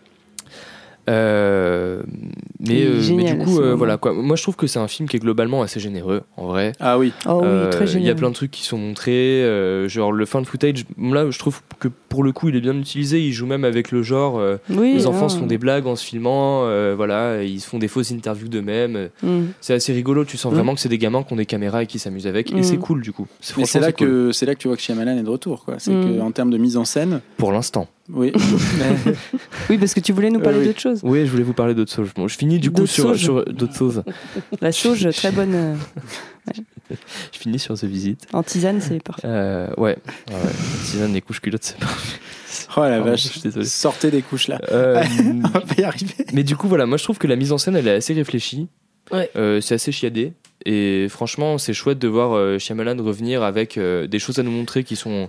Euh, 1.10 2.02
mais, 2.60 2.84
euh, 2.84 3.00
mais 3.16 3.32
du 3.34 3.38
coup, 3.44 3.60
euh, 3.60 3.74
voilà 3.74 3.96
quoi. 3.96 4.12
Moi, 4.12 4.36
je 4.36 4.42
trouve 4.42 4.54
que 4.56 4.66
c'est 4.68 4.78
un 4.78 4.86
film 4.88 5.08
qui 5.08 5.16
est 5.16 5.20
globalement 5.20 5.62
assez 5.62 5.80
généreux, 5.80 6.22
en 6.36 6.46
vrai. 6.46 6.72
Ah 6.78 6.98
oui. 6.98 7.12
Oh 7.26 7.40
oui, 7.42 7.46
Euh, 7.48 7.70
très 7.70 7.90
Il 7.92 8.02
y 8.04 8.10
a 8.10 8.14
plein 8.14 8.28
de 8.30 8.34
trucs 8.34 8.50
qui 8.52 8.62
sont 8.62 8.78
montrés, 8.78 9.42
euh, 9.42 9.88
genre 9.88 10.12
le 10.12 10.24
fan 10.26 10.44
footage. 10.44 10.84
Là, 10.98 11.28
je 11.30 11.38
trouve 11.38 11.60
que 11.80 11.88
pour 12.08 12.22
le 12.22 12.30
coup, 12.32 12.48
il 12.50 12.56
est 12.56 12.60
bien 12.60 12.76
utilisé. 12.78 13.20
Il 13.20 13.32
joue 13.32 13.46
même 13.46 13.64
avec 13.64 13.90
le 13.90 14.02
genre. 14.02 14.38
euh, 14.38 14.58
Oui, 14.70 14.92
les 14.94 15.06
enfants 15.06 15.22
non. 15.22 15.28
se 15.28 15.38
font 15.38 15.46
des 15.46 15.58
blagues 15.58 15.86
en 15.86 15.96
se 15.96 16.04
filmant, 16.04 16.64
euh, 16.66 16.94
voilà, 16.96 17.42
ils 17.42 17.60
se 17.60 17.66
font 17.68 17.78
des 17.78 17.88
fausses 17.88 18.12
interviews 18.12 18.48
d'eux-mêmes. 18.48 19.08
Mm. 19.22 19.40
C'est 19.60 19.74
assez 19.74 19.92
rigolo. 19.92 20.24
Tu 20.24 20.36
sens 20.36 20.52
Mm. 20.52 20.54
vraiment 20.54 20.74
que 20.74 20.80
c'est 20.80 20.88
des 20.88 20.98
gamins 20.98 21.22
qui 21.24 21.32
ont 21.32 21.36
des 21.36 21.46
caméras 21.46 21.82
et 21.82 21.86
qui 21.86 21.98
s'amusent 21.98 22.26
avec, 22.28 22.52
Mm. 22.52 22.58
et 22.58 22.62
c'est 22.62 22.76
cool 22.76 23.02
du 23.02 23.12
coup. 23.12 23.26
C'est- 23.40 23.56
Mais 23.56 23.64
c'est 23.64 23.78
franchement, 23.80 23.86
là 23.86 23.92
cool. 23.92 24.06
que 24.06 24.32
c'est 24.32 24.46
là 24.46 24.54
que 24.54 24.60
tu 24.60 24.68
vois 24.68 24.76
que 24.76 24.82
Shyamalan 24.82 25.16
est 25.18 25.22
de 25.22 25.28
retour, 25.30 25.64
quoi. 25.64 25.74
C'est 25.78 25.92
Mm. 25.92 26.16
que 26.16 26.20
en 26.20 26.30
termes 26.30 26.50
de 26.50 26.58
mise 26.58 26.76
en 26.76 26.84
scène, 26.84 27.20
pour 27.38 27.50
l'instant. 27.52 27.88
Oui. 28.10 28.32
Oui, 29.70 29.78
parce 29.78 29.94
que 29.94 30.00
tu 30.00 30.12
voulais 30.12 30.30
nous 30.30 30.40
parler 30.40 30.58
oui. 30.58 30.66
d'autre 30.66 30.80
chose. 30.80 31.00
Oui, 31.02 31.24
je 31.24 31.30
voulais 31.30 31.42
vous 31.42 31.52
parler 31.54 31.74
d'autres 31.74 31.92
choses. 31.92 32.10
Bon, 32.14 32.28
je 32.28 32.36
finis 32.36 32.58
du 32.58 32.70
coup 32.70 32.80
D'autres 32.82 33.14
sur, 33.14 33.44
d'autres 33.46 33.74
choses. 33.76 34.02
La 34.60 34.72
sauge, 34.72 35.08
très 35.14 35.30
bonne. 35.32 35.54
euh, 35.54 35.74
Je 37.32 37.38
finis 37.38 37.58
sur 37.58 37.74
The 37.78 37.84
Visit. 37.84 38.26
En 38.32 38.42
tisane, 38.42 38.80
c'est 38.80 39.02
parfait. 39.02 39.26
Euh, 39.26 39.68
ouais, 39.76 39.96
ouais, 40.28 40.34
ouais. 40.34 40.40
Tisane, 40.84 41.12
les 41.14 41.20
couches 41.20 41.40
culottes, 41.40 41.64
c'est 41.64 41.78
parfait. 41.78 42.18
Oh 42.76 42.80
la 42.80 42.88
Pardon, 42.96 43.04
vache. 43.10 43.22
je 43.22 43.28
suis 43.28 43.40
désolé. 43.40 43.64
Sortez 43.64 44.10
des 44.10 44.22
couches 44.22 44.48
là. 44.48 44.60
Euh, 44.70 45.02
On 45.44 45.48
va 45.48 45.60
pas 45.60 45.74
y 45.78 45.84
arriver. 45.84 46.14
mais 46.32 46.42
du 46.42 46.56
coup, 46.56 46.68
voilà, 46.68 46.84
moi 46.86 46.98
je 46.98 47.04
trouve 47.04 47.18
que 47.18 47.26
la 47.26 47.36
mise 47.36 47.52
en 47.52 47.58
scène 47.58 47.76
elle 47.76 47.88
est 47.88 47.92
assez 47.94 48.12
réfléchie. 48.14 48.68
Ouais. 49.10 49.30
Euh, 49.36 49.60
c'est 49.60 49.74
assez 49.74 49.92
chiadé. 49.92 50.32
Et 50.64 51.06
franchement, 51.08 51.58
c'est 51.58 51.72
chouette 51.74 51.98
de 51.98 52.08
voir 52.08 52.32
euh, 52.34 52.58
Shyamalan 52.58 53.02
revenir 53.02 53.42
avec 53.42 53.76
euh, 53.78 54.06
des 54.06 54.18
choses 54.18 54.38
à 54.38 54.42
nous 54.42 54.50
montrer 54.52 54.84
qui 54.84 54.96
sont 54.96 55.28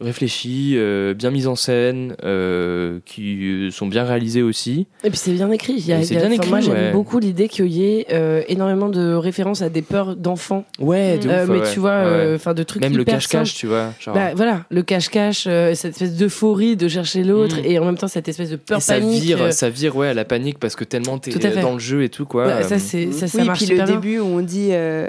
réfléchies, 0.00 0.74
euh, 0.76 1.14
bien 1.14 1.30
mises 1.30 1.46
en 1.48 1.56
scène, 1.56 2.14
euh, 2.24 3.00
qui 3.04 3.66
euh, 3.66 3.70
sont 3.70 3.86
bien 3.86 4.04
réalisées 4.04 4.42
aussi. 4.42 4.86
Et 5.04 5.10
puis 5.10 5.18
c'est 5.18 5.32
bien 5.32 5.50
écrit. 5.50 5.74
Il 5.76 5.86
y 5.86 5.92
a- 5.92 6.00
Et 6.00 6.04
c'est 6.04 6.14
il 6.14 6.20
y 6.20 6.22
a- 6.22 6.26
bien 6.26 6.32
écrit, 6.34 6.48
moi 6.50 6.60
j'aime 6.60 6.72
ouais. 6.74 6.92
beaucoup 6.92 7.18
l'idée 7.18 7.48
qu'il 7.48 7.66
y 7.68 7.84
ait 7.84 8.06
euh, 8.12 8.42
énormément 8.48 8.88
de 8.88 9.14
références 9.14 9.62
à 9.62 9.68
des 9.68 9.82
peurs 9.82 10.16
d'enfants. 10.16 10.64
Ouais, 10.78 11.18
de 11.18 11.28
Euh, 11.28 11.42
ouf, 11.44 11.50
mais 11.50 11.58
ouais. 11.60 11.72
tu 11.72 11.80
vois, 11.80 11.90
Ouais. 11.98 12.04
euh, 12.06 12.36
enfin 12.36 12.54
de 12.54 12.62
trucs 12.62 12.82
Même 12.82 12.96
le 12.96 13.04
cache-cache, 13.04 13.54
tu 13.54 13.66
vois. 13.66 13.92
Genre, 14.00 14.14
Bah, 14.14 14.34
voilà, 14.34 14.64
le 14.70 14.82
cache-cache, 14.82 15.44
euh, 15.48 15.74
cette 15.74 15.92
espèce 15.92 16.16
d'euphorie 16.16 16.76
de 16.76 16.88
chercher 16.88 17.24
l'autre 17.24 17.56
Mm. 17.60 17.64
et 17.64 17.78
en 17.78 17.84
même 17.84 17.98
temps 17.98 18.08
cette 18.08 18.28
espèce 18.28 18.50
de 18.50 18.56
peur 18.56 18.78
et 18.78 18.80
ça 18.80 18.94
panique. 18.94 19.22
vire, 19.22 19.42
euh, 19.42 19.50
ça 19.50 19.68
vire 19.68 19.96
ouais, 19.96 20.08
à 20.08 20.14
la 20.14 20.24
panique 20.24 20.58
parce 20.58 20.76
que 20.76 20.84
tellement 20.84 21.18
t'es 21.18 21.30
dans 21.60 21.72
le 21.74 21.78
jeu 21.78 22.02
et 22.02 22.08
tout 22.08 22.24
quoi. 22.26 22.46
ouais, 22.46 22.62
ça 22.62 22.78
c'est 22.78 23.12
ça, 23.12 23.26
ça 23.26 23.38
oui, 23.40 23.46
marche 23.46 23.58
puis 23.64 23.68
le 23.76 23.84
bien. 23.84 23.84
début 23.86 24.18
où 24.20 24.26
on 24.26 24.40
dit 24.40 24.68
euh, 24.70 25.08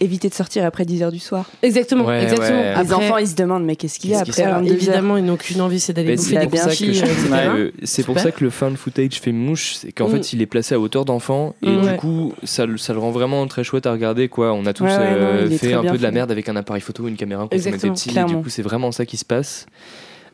éviter 0.00 0.28
de 0.28 0.34
sortir 0.34 0.64
après 0.64 0.84
10h 0.84 1.10
du 1.10 1.18
soir. 1.18 1.44
Exactement, 1.62 2.04
Ouais, 2.04 2.22
exactement. 2.22 2.58
ouais. 2.58 2.62
Les 2.74 2.92
Après, 2.92 2.94
enfants, 2.94 3.16
ils 3.18 3.26
se 3.28 3.34
demandent 3.34 3.64
mais 3.64 3.76
qu'est-ce 3.76 3.98
qu'il 3.98 4.10
y 4.10 4.14
a 4.14 4.20
après 4.20 4.32
se 4.32 4.42
alors, 4.42 4.56
22 4.60 4.70
heures 4.70 4.76
évidemment, 4.76 5.16
ils 5.16 5.24
n'ont 5.24 5.36
qu'une 5.36 5.60
envie, 5.60 5.80
c'est 5.80 5.92
d'aller 5.92 6.14
bouffer 6.16 6.34
c'est 6.34 6.40
des 6.40 6.46
pour 6.46 6.58
ça 6.58 6.64
que 6.66 6.70
cookies, 6.70 6.94
je 6.94 7.04
euh, 7.32 7.70
que- 7.70 7.72
c'est 7.84 8.02
pour 8.04 8.18
ça 8.18 8.30
que 8.30 8.44
le 8.44 8.50
fan 8.50 8.76
footage 8.76 9.14
fait 9.20 9.32
mouche, 9.32 9.74
c'est 9.76 9.92
qu'en 9.92 10.08
Mm. 10.08 10.12
fait 10.12 10.32
il 10.32 10.42
est 10.42 10.46
placé 10.46 10.74
à 10.74 10.80
hauteur 10.80 11.04
d'enfant 11.04 11.54
et 11.62 11.68
Mm. 11.70 11.80
du 11.80 11.86
Ouais. 11.88 11.96
coup 11.96 12.32
ça, 12.44 12.64
le- 12.66 12.78
ça 12.78 12.92
le 12.92 12.98
rend 13.00 13.10
vraiment 13.10 13.46
très 13.48 13.64
chouette 13.64 13.86
à 13.86 13.92
regarder 13.92 14.28
quoi. 14.28 14.52
On 14.52 14.66
a 14.66 14.72
tous 14.72 14.84
Ouais, 14.84 14.90
ouais, 14.90 14.96
euh, 15.00 15.48
non, 15.48 15.56
fait 15.58 15.72
un 15.74 15.82
peu 15.82 15.98
de 15.98 16.02
la 16.02 16.10
merde 16.12 16.30
avec 16.30 16.48
un 16.48 16.56
appareil 16.56 16.80
photo 16.82 17.02
ou 17.04 17.08
une 17.08 17.16
caméra 17.16 17.42
quand 17.42 17.48
on 17.52 17.56
était 17.58 17.68
Exactement, 17.68 17.94
petit 17.94 18.18
et 18.18 18.24
du 18.24 18.42
coup 18.42 18.48
c'est 18.50 18.62
vraiment 18.62 18.92
ça 18.92 19.04
qui 19.06 19.16
se 19.16 19.24
passe. 19.24 19.66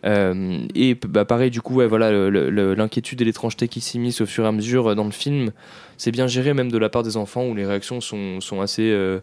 Euh, 0.04 0.58
et 0.74 0.94
bah 1.08 1.24
pareil 1.24 1.50
du 1.50 1.62
coup 1.62 1.76
ouais, 1.76 1.86
voilà 1.86 2.10
le- 2.10 2.28
le- 2.50 2.74
l'inquiétude 2.74 3.22
et 3.22 3.24
l'étrangeté 3.24 3.68
qui 3.68 3.80
s'immiscent 3.80 4.20
au 4.20 4.26
fur 4.26 4.44
et 4.44 4.48
à 4.48 4.52
mesure 4.52 4.88
euh, 4.90 4.94
dans 4.94 5.04
le 5.06 5.10
film, 5.12 5.50
c'est 5.96 6.10
bien 6.10 6.26
géré 6.26 6.52
même 6.52 6.70
de 6.70 6.76
la 6.76 6.90
part 6.90 7.02
des 7.02 7.16
enfants 7.16 7.46
où 7.46 7.54
les 7.54 7.64
réactions 7.64 8.02
sont, 8.02 8.38
sont 8.42 8.60
assez 8.60 8.82
euh, 8.90 9.20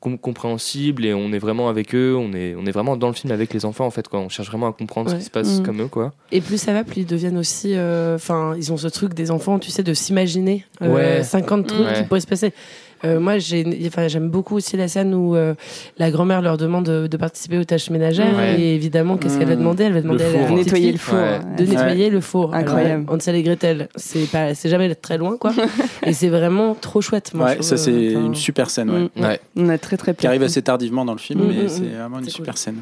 com- 0.00 0.18
compréhensibles 0.18 1.04
et 1.04 1.14
on 1.14 1.32
est 1.32 1.38
vraiment 1.38 1.68
avec 1.68 1.94
eux, 1.94 2.16
on 2.18 2.32
est, 2.32 2.54
on 2.56 2.64
est 2.66 2.70
vraiment 2.72 2.96
dans 2.96 3.08
le 3.08 3.12
film 3.14 3.32
avec 3.32 3.52
les 3.54 3.64
enfants 3.64 3.86
en 3.86 3.90
fait 3.90 4.08
quoi. 4.08 4.18
On 4.20 4.28
cherche 4.28 4.48
vraiment 4.48 4.68
à 4.68 4.72
comprendre 4.72 5.10
ce 5.10 5.16
qui 5.16 5.22
se 5.24 5.30
passe 5.30 5.60
Mm. 5.60 5.62
comme 5.62 5.82
eux 5.82 5.88
quoi. 5.88 6.12
Et 6.32 6.40
plus 6.40 6.58
ça 6.58 6.72
va, 6.72 6.84
plus 6.84 7.02
ils 7.02 7.06
deviennent 7.06 7.38
aussi. 7.38 7.74
euh, 7.76 8.14
Enfin, 8.16 8.54
ils 8.56 8.72
ont 8.72 8.76
ce 8.76 8.88
truc 8.88 9.14
des 9.14 9.30
enfants, 9.30 9.58
tu 9.58 9.70
sais, 9.70 9.82
de 9.82 9.94
s'imaginer 9.94 10.64
euh, 10.82 10.94
Ouais. 11.18 11.22
50 11.22 11.66
trucs 11.66 11.80
Ouais. 11.86 11.94
qui 11.94 12.02
pourraient 12.04 12.20
se 12.20 12.26
passer. 12.26 12.52
Euh, 13.04 13.18
moi, 13.20 13.34
enfin, 13.86 14.08
j'aime 14.08 14.28
beaucoup 14.28 14.56
aussi 14.56 14.76
la 14.76 14.88
scène 14.88 15.14
où 15.14 15.34
euh, 15.34 15.54
la 15.98 16.10
grand-mère 16.10 16.42
leur 16.42 16.56
demande 16.58 16.84
de, 16.86 17.06
de 17.06 17.16
participer 17.16 17.58
aux 17.58 17.64
tâches 17.64 17.90
ménagères. 17.90 18.36
Ouais. 18.36 18.60
Et 18.60 18.74
évidemment, 18.74 19.16
qu'est-ce 19.16 19.38
qu'elle 19.38 19.48
va 19.48 19.54
Mmh. 19.54 19.58
demander? 19.58 19.84
Elle 19.84 19.92
va 19.94 20.00
demander 20.02 20.24
à 20.24 20.32
la 20.32 20.50
Nettoyer 20.50 20.92
le 20.92 20.98
four. 20.98 21.16
De 21.58 21.64
nettoyer 21.64 22.10
le 22.10 22.20
four. 22.20 22.54
Incroyable. 22.54 23.04
Hansel 23.08 23.34
et 23.36 23.42
Gretel, 23.42 23.88
c'est 23.96 24.68
jamais 24.68 24.94
très 24.94 25.18
loin, 25.18 25.36
quoi. 25.36 25.52
et 26.06 26.12
c'est 26.12 26.28
vraiment 26.28 26.74
trop 26.74 27.00
chouette. 27.00 27.32
Moi, 27.34 27.46
Ouais, 27.46 27.62
ça 27.62 27.76
c'est 27.76 28.16
enfin, 28.16 28.26
une 28.26 28.34
super 28.34 28.70
scène, 28.70 28.90
ouais. 28.90 29.08
Mm. 29.16 29.24
Ouais. 29.24 29.40
On 29.56 29.68
a 29.68 29.78
très 29.78 29.96
très 29.96 30.14
Qui 30.14 30.26
arrive 30.26 30.42
assez 30.42 30.62
tardivement 30.62 31.04
dans 31.04 31.12
le 31.14 31.18
film, 31.18 31.40
Mm, 31.40 31.48
mais 31.48 31.68
c'est 31.68 31.82
vraiment 31.82 32.18
une 32.18 32.28
super 32.28 32.54
cool. 32.54 32.58
scène. 32.58 32.76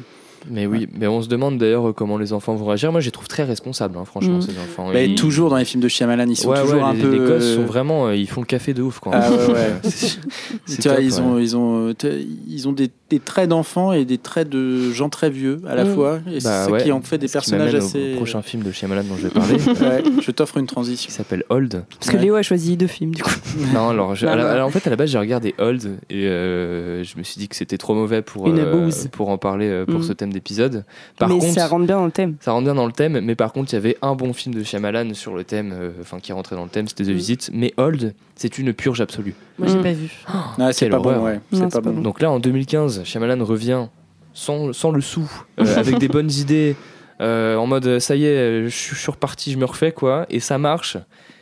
Mais 0.49 0.65
oui, 0.65 0.87
mais 0.97 1.07
on 1.07 1.21
se 1.21 1.27
demande 1.27 1.57
d'ailleurs 1.57 1.89
euh, 1.89 1.93
comment 1.93 2.17
les 2.17 2.33
enfants 2.33 2.55
vont 2.55 2.65
réagir. 2.65 2.91
Moi, 2.91 3.01
je 3.01 3.05
les 3.07 3.11
trouve 3.11 3.27
très 3.27 3.43
responsables, 3.43 3.97
hein, 3.97 4.05
franchement, 4.05 4.37
Mm. 4.37 4.41
ces 4.41 4.51
enfants. 4.57 4.91
Bah, 4.91 5.01
Ils- 5.03 5.15
toujours 5.15 5.49
dans 5.49 5.57
les 5.57 5.65
films 5.65 5.81
de 5.83 5.87
Shyamalan, 5.87 6.27
ils 6.29 6.35
sont 6.35 6.49
Ouais, 6.49 6.61
toujours 6.61 6.77
ouais, 6.77 6.81
un 6.83 6.93
les, 6.93 7.01
peu. 7.01 7.11
les 7.11 7.17
gosses 7.19 7.43
euh, 7.43 7.55
sont 7.57 7.65
vraiment, 7.65 8.07
euh, 8.07 8.15
ils 8.15 8.27
font 8.29 8.41
le 8.41 8.45
café 8.47 8.73
de 8.73 8.81
ouf, 8.81 8.99
quoi. 8.99 9.11
Ah 9.15 9.29
ouais, 9.31 9.37
ouais. 9.53 9.73
C'est 9.83 10.81
tu 10.81 10.87
vois, 10.87 10.95
top, 10.97 11.03
ils 11.05 11.13
ouais. 11.15 11.19
ont, 11.21 11.39
ils 11.39 11.57
ont, 11.57 11.93
tu- 11.97 12.07
ils 12.47 12.67
ont 12.67 12.71
des, 12.71 12.89
des 13.09 13.19
traits 13.19 13.49
d'enfants 13.49 13.91
et 13.91 14.05
des 14.05 14.17
traits 14.17 14.49
de 14.49 14.91
gens 14.91 15.09
très 15.09 15.29
vieux 15.29 15.61
à 15.67 15.75
la 15.75 15.83
Mm. 15.85 15.93
fois. 15.95 16.19
Et 16.31 16.39
c'est 16.39 16.47
Bah 16.47 16.67
ça 16.69 16.77
qui 16.77 16.91
en 16.91 17.01
fait 17.01 17.17
des 17.17 17.27
Ce 17.27 17.31
qui 17.33 17.33
personnages 17.33 17.75
assez. 17.75 18.13
Au 18.13 18.17
prochain 18.17 18.41
film 18.41 18.63
de 18.63 18.71
Shyamalan 18.71 19.03
dont 19.03 19.15
je 19.17 19.23
vais 19.23 19.29
parler, 19.29 19.53
Ouais, 19.81 20.03
je 20.21 20.31
t'offre 20.31 20.57
une 20.57 20.67
qui 20.67 20.73
transition. 20.73 21.09
s'appelle 21.11 21.43
Old. 21.49 21.83
Parce 21.99 22.11
que. 22.11 22.17
Léo 22.17 22.35
a 22.35 22.41
choisi 22.43 22.77
deux 22.77 22.87
films 22.87 23.13
du 23.15 23.23
coup. 23.23 23.29
Non, 23.73 23.89
alors, 23.89 24.15
je- 24.15 24.25
Non, 24.25 24.31
à 24.33 24.35
la- 24.35 24.43
non. 24.43 24.49
alors, 24.49 24.67
en 24.67 24.71
fait, 24.71 24.85
à 24.85 24.89
la 24.89 24.95
base, 24.95 25.09
j'ai 25.09 25.17
regardé 25.19 25.53
Old 25.57 25.97
et 26.09 26.27
euh, 26.27 27.03
je 27.03 27.17
me 27.17 27.23
suis 27.23 27.39
dit 27.39 27.47
que 27.47 27.55
c'était 27.55 27.77
trop 27.77 27.93
mauvais 27.95 28.21
pour, 28.21 28.47
euh, 28.47 28.89
pour 29.11 29.29
en 29.29 29.37
parler 29.37 29.67
euh, 29.67 29.85
pour 29.85 29.99
Mm. 29.99 30.03
ce 30.03 30.13
thème 30.13 30.28
d'épisode. 30.33 30.83
Par 31.17 31.29
mais 31.29 31.39
contre, 31.39 31.53
ça 31.53 31.67
rentre 31.67 31.85
bien 31.85 31.97
dans 31.97 32.05
le 32.05 32.11
thème. 32.11 32.35
ça 32.41 32.51
rentre 32.51 32.65
bien 32.65 32.75
dans 32.75 32.85
le 32.85 32.91
thème, 32.91 33.19
mais 33.21 33.35
par 33.35 33.51
contre, 33.53 33.71
il 33.73 33.75
y 33.75 33.77
avait 33.77 33.97
un 34.01 34.15
bon 34.15 34.33
film 34.33 34.55
de 34.55 34.63
Shyamalan 34.63 35.13
sur 35.13 35.35
le 35.35 35.43
thème, 35.43 35.71
euh, 35.73 35.91
enfin 36.01 36.19
qui 36.19 36.31
rentrait 36.33 36.55
dans 36.55 36.63
le 36.63 36.69
thème, 36.69 36.87
c'était 36.87 37.03
The 37.03 37.09
Mm. 37.09 37.13
Visit. 37.13 37.49
Mais 37.53 37.73
Old, 37.77 38.13
c'est 38.35 38.57
une 38.57 38.73
purge 38.73 39.01
absolue. 39.01 39.35
Moi, 39.57 39.67
j'ai 39.67 39.77
Mm. 39.77 39.83
pas 39.83 39.91
vu. 39.93 40.11
Ah, 40.27 40.71
c'est 40.71 40.85
Quelle 40.85 40.91
pas 40.91 40.99
bon, 40.99 41.09
horreur. 41.09 41.23
ouais. 41.23 41.39
Non, 41.51 41.59
C'est 41.69 41.77
pas 41.77 41.81
pas 41.81 41.89
bon. 41.89 41.95
bon. 41.97 42.01
Donc 42.01 42.21
là, 42.21 42.31
en 42.31 42.39
2015, 42.39 43.03
Shyamalan 43.03 43.43
revient 43.43 43.87
sans, 44.33 44.73
sans 44.73 44.91
le 44.91 45.01
sou, 45.01 45.29
euh, 45.59 45.63
avec 45.77 45.97
des 45.97 46.07
bonnes 46.07 46.31
idées, 46.31 46.75
euh, 47.21 47.55
en 47.57 47.67
mode 47.67 47.99
ça 47.99 48.15
y 48.15 48.25
est, 48.25 48.63
je 48.65 48.69
suis 48.95 49.11
reparti, 49.11 49.51
je 49.51 49.57
me 49.57 49.65
refais 49.65 49.91
quoi, 49.91 50.25
et 50.29 50.39
ça 50.39 50.57
marche. 50.57 50.97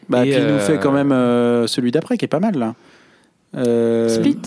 Bah, 0.10 0.26
Et, 0.26 0.30
puis 0.32 0.40
il 0.40 0.46
nous 0.48 0.54
euh, 0.54 0.60
fait 0.60 0.80
quand 0.80 0.92
même 0.94 1.12
euh, 1.12 1.68
celui 1.68 1.92
d'après 1.92 2.18
qui 2.18 2.26
est 2.26 2.30
pas 2.30 2.40
mal 2.40 2.56
là. 2.58 2.76
Euh, 3.56 4.10
Split. 4.10 4.40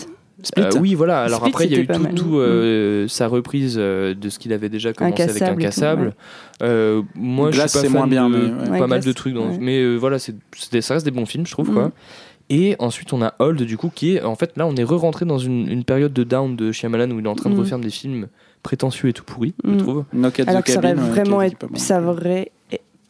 Split. 0.43 0.63
Euh, 0.63 0.69
oui, 0.79 0.93
voilà. 0.95 1.21
Alors 1.23 1.39
Split, 1.39 1.49
après, 1.49 1.65
il 1.67 1.71
y 1.73 1.75
a 1.75 1.79
eu 1.79 2.15
tout, 2.15 2.37
euh, 2.37 3.07
sa 3.07 3.27
reprise 3.27 3.75
euh, 3.77 4.13
de 4.13 4.29
ce 4.29 4.39
qu'il 4.39 4.53
avait 4.53 4.69
déjà 4.69 4.93
commencé 4.93 5.21
avec 5.23 5.41
Incassable 5.41 6.11
tout. 6.11 6.63
Euh, 6.65 7.01
moi, 7.15 7.51
je 7.51 7.59
suis 7.61 7.69
c'est 7.69 7.83
pas 7.83 7.89
moins 7.89 8.07
bien, 8.07 8.29
de 8.29 8.35
mais 8.37 8.43
ouais. 8.45 8.77
pas 8.77 8.81
Ouais, 8.81 8.87
mal 8.87 9.01
de 9.03 9.11
trucs. 9.11 9.33
Dans... 9.33 9.47
ouais. 9.49 9.57
Mais 9.59 9.79
euh, 9.79 9.95
voilà, 9.97 10.19
c'est, 10.19 10.35
ça 10.81 10.93
reste 10.95 11.05
des 11.05 11.11
bons 11.11 11.25
films, 11.25 11.45
je 11.45 11.51
trouve. 11.51 11.69
Mm. 11.71 11.73
quoi. 11.73 11.91
Et 12.49 12.75
ensuite, 12.79 13.13
on 13.13 13.21
a 13.21 13.33
Hold, 13.39 13.61
du 13.63 13.77
coup, 13.77 13.89
qui 13.93 14.15
est 14.15 14.21
en 14.23 14.35
fait 14.35 14.51
là, 14.57 14.67
on 14.67 14.75
est 14.75 14.83
re-rentré 14.83 15.25
dans 15.25 15.37
une, 15.37 15.69
une 15.69 15.83
période 15.85 16.11
de 16.13 16.23
down 16.23 16.55
de 16.55 16.71
Shyamalan 16.71 17.09
où 17.11 17.19
il 17.19 17.25
est 17.25 17.29
en 17.29 17.35
train 17.35 17.49
de 17.49 17.55
Mm. 17.55 17.59
refaire 17.59 17.79
des 17.79 17.89
films 17.89 18.27
prétentieux 18.63 19.09
et 19.09 19.13
tout 19.13 19.23
pourris, 19.23 19.53
je 19.63 19.71
Mm. 19.71 19.77
trouve. 19.77 20.03
Knock 20.13 20.39
at 20.39 20.45
the 20.45 20.49
Alors 20.49 20.63
que 20.63 20.71
ça 20.71 20.79
aurait 20.79 20.89
ouais, 20.89 20.95
vraiment 20.95 21.37
bon. 21.37 21.67
ça 21.75 22.01
aurait 22.01 22.51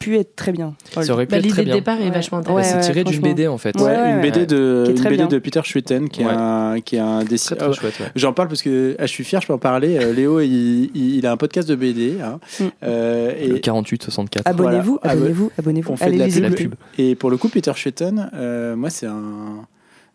pu 0.02 0.16
être 0.18 0.36
très 0.36 0.52
bien. 0.52 0.74
Ça 0.90 1.12
aurait 1.12 1.26
pu 1.26 1.30
Bah, 1.32 1.38
être 1.38 1.48
très 1.48 1.62
L'idée 1.62 1.70
de 1.72 1.76
départ 1.76 2.00
est 2.00 2.04
Ouais. 2.04 2.10
vachement 2.10 2.40
Bah, 2.40 2.52
Ouais, 2.52 2.60
intéressante. 2.62 2.82
c'est 2.82 2.92
tiré 2.92 3.04
d'une. 3.04 3.20
BD 3.22 3.46
en 3.48 3.58
fait. 3.58 3.76
Ouais, 3.76 3.82
Ouais, 3.84 3.88
ouais, 3.90 4.10
une 4.10 4.16
ouais. 4.16 4.22
BD 4.30 4.46
de 4.46 4.84
une 4.88 5.02
BD 5.02 5.26
de 5.26 5.38
Peter 5.38 5.60
Schuiten 5.64 6.08
qui 6.08 6.22
est 6.22 6.24
Ouais. 6.26 6.32
un 6.34 6.80
qui 6.80 6.96
est 6.96 7.00
un 7.00 7.24
dessin. 7.24 7.56
très 7.56 7.72
chouette. 7.72 7.98
ouais. 8.00 8.06
J'en 8.16 8.32
parle 8.32 8.48
parce 8.48 8.62
que 8.62 8.96
ah, 8.98 9.06
je 9.06 9.10
suis 9.12 9.24
fier, 9.24 9.40
je 9.40 9.46
peux 9.46 9.52
en 9.52 9.58
parler. 9.58 9.98
Euh, 9.98 10.12
Léo, 10.12 10.40
il, 10.40 10.90
il- 10.94 11.16
il 11.16 11.26
a 11.26 11.32
un 11.32 11.36
podcast 11.36 11.68
de 11.68 11.74
BD. 11.74 12.16
hein. 12.22 12.40
Mm. 12.60 12.64
Euh, 12.84 13.48
Le 13.48 13.58
48-64. 13.58 14.42
Abonnez-vous, 14.46 14.98
Voilà. 15.02 15.16
abonnez-vous, 15.16 15.50
abonnez-vous. 15.58 15.92
on 15.92 15.96
fait 15.96 16.04
Allez 16.04 16.18
de 16.18 16.22
la 16.22 16.28
pub. 16.28 16.40
la 16.42 16.48
écouter. 16.48 16.64
pub. 16.64 16.74
Et 16.98 17.14
pour 17.14 17.30
le 17.30 17.36
coup, 17.36 17.48
Peter 17.48 17.72
Schuiten, 17.74 18.30
euh, 18.34 18.76
moi, 18.76 18.90
c'est 18.90 19.06
un, 19.06 19.66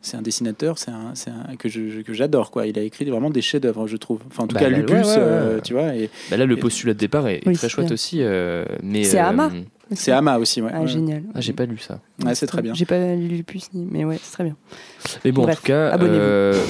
c'est 0.01 0.15
un 0.17 0.21
dessinateur, 0.21 0.77
c'est 0.77 0.91
un, 0.91 1.11
c'est 1.15 1.31
un 1.31 1.55
que 1.57 1.69
je, 1.69 2.01
que 2.01 2.13
j'adore 2.13 2.51
quoi. 2.51 2.67
Il 2.67 2.77
a 2.77 2.81
écrit 2.83 3.03
vraiment 3.05 3.29
des 3.29 3.41
chefs-d'œuvre, 3.41 3.87
je 3.87 3.97
trouve. 3.97 4.19
Enfin, 4.29 4.43
en 4.43 4.47
tout 4.47 4.53
Bah, 4.53 4.61
cas, 4.61 4.69
ouais, 4.69 4.75
Lupus, 4.77 4.93
ouais, 4.93 5.01
ouais, 5.05 5.15
euh, 5.17 5.59
tu 5.61 5.73
vois. 5.73 5.95
Et 5.95 6.09
Bah 6.29 6.37
là, 6.37 6.45
le 6.45 6.55
Et- 6.57 6.59
postulat 6.59 6.93
de 6.93 6.99
départ 6.99 7.27
est, 7.27 7.37
est 7.37 7.47
Oui, 7.47 7.55
très 7.55 7.67
chouette 7.69 7.87
bien. 7.87 7.93
aussi. 7.93 8.19
euh, 8.21 8.63
mais 8.83 9.03
C'est 9.03 9.19
euh, 9.19 9.23
Hama. 9.25 9.51
C'est 9.91 10.11
Ama 10.11 10.37
aussi, 10.37 10.61
ouais. 10.61 10.71
Ah, 10.73 10.81
Ouais. 10.81 10.87
génial. 10.87 11.23
Ah, 11.33 11.41
j'ai 11.41 11.53
pas 11.53 11.65
lu 11.65 11.77
ça. 11.77 11.99
Ouais, 12.25 12.35
c'est 12.35 12.47
très 12.47 12.61
bien. 12.61 12.73
J'ai 12.73 12.85
pas 12.85 13.15
lu 13.15 13.27
Lupus 13.37 13.69
mais 13.73 14.03
ouais, 14.05 14.17
c'est 14.21 14.31
très 14.31 14.43
bien. 14.43 14.55
Mais 15.23 15.31
bon, 15.31 15.43
Bref, 15.43 15.57
en 15.57 15.61
tout 15.61 15.67
cas, 15.67 15.89
abonnez-vous. 15.91 16.15
euh, 16.19 16.63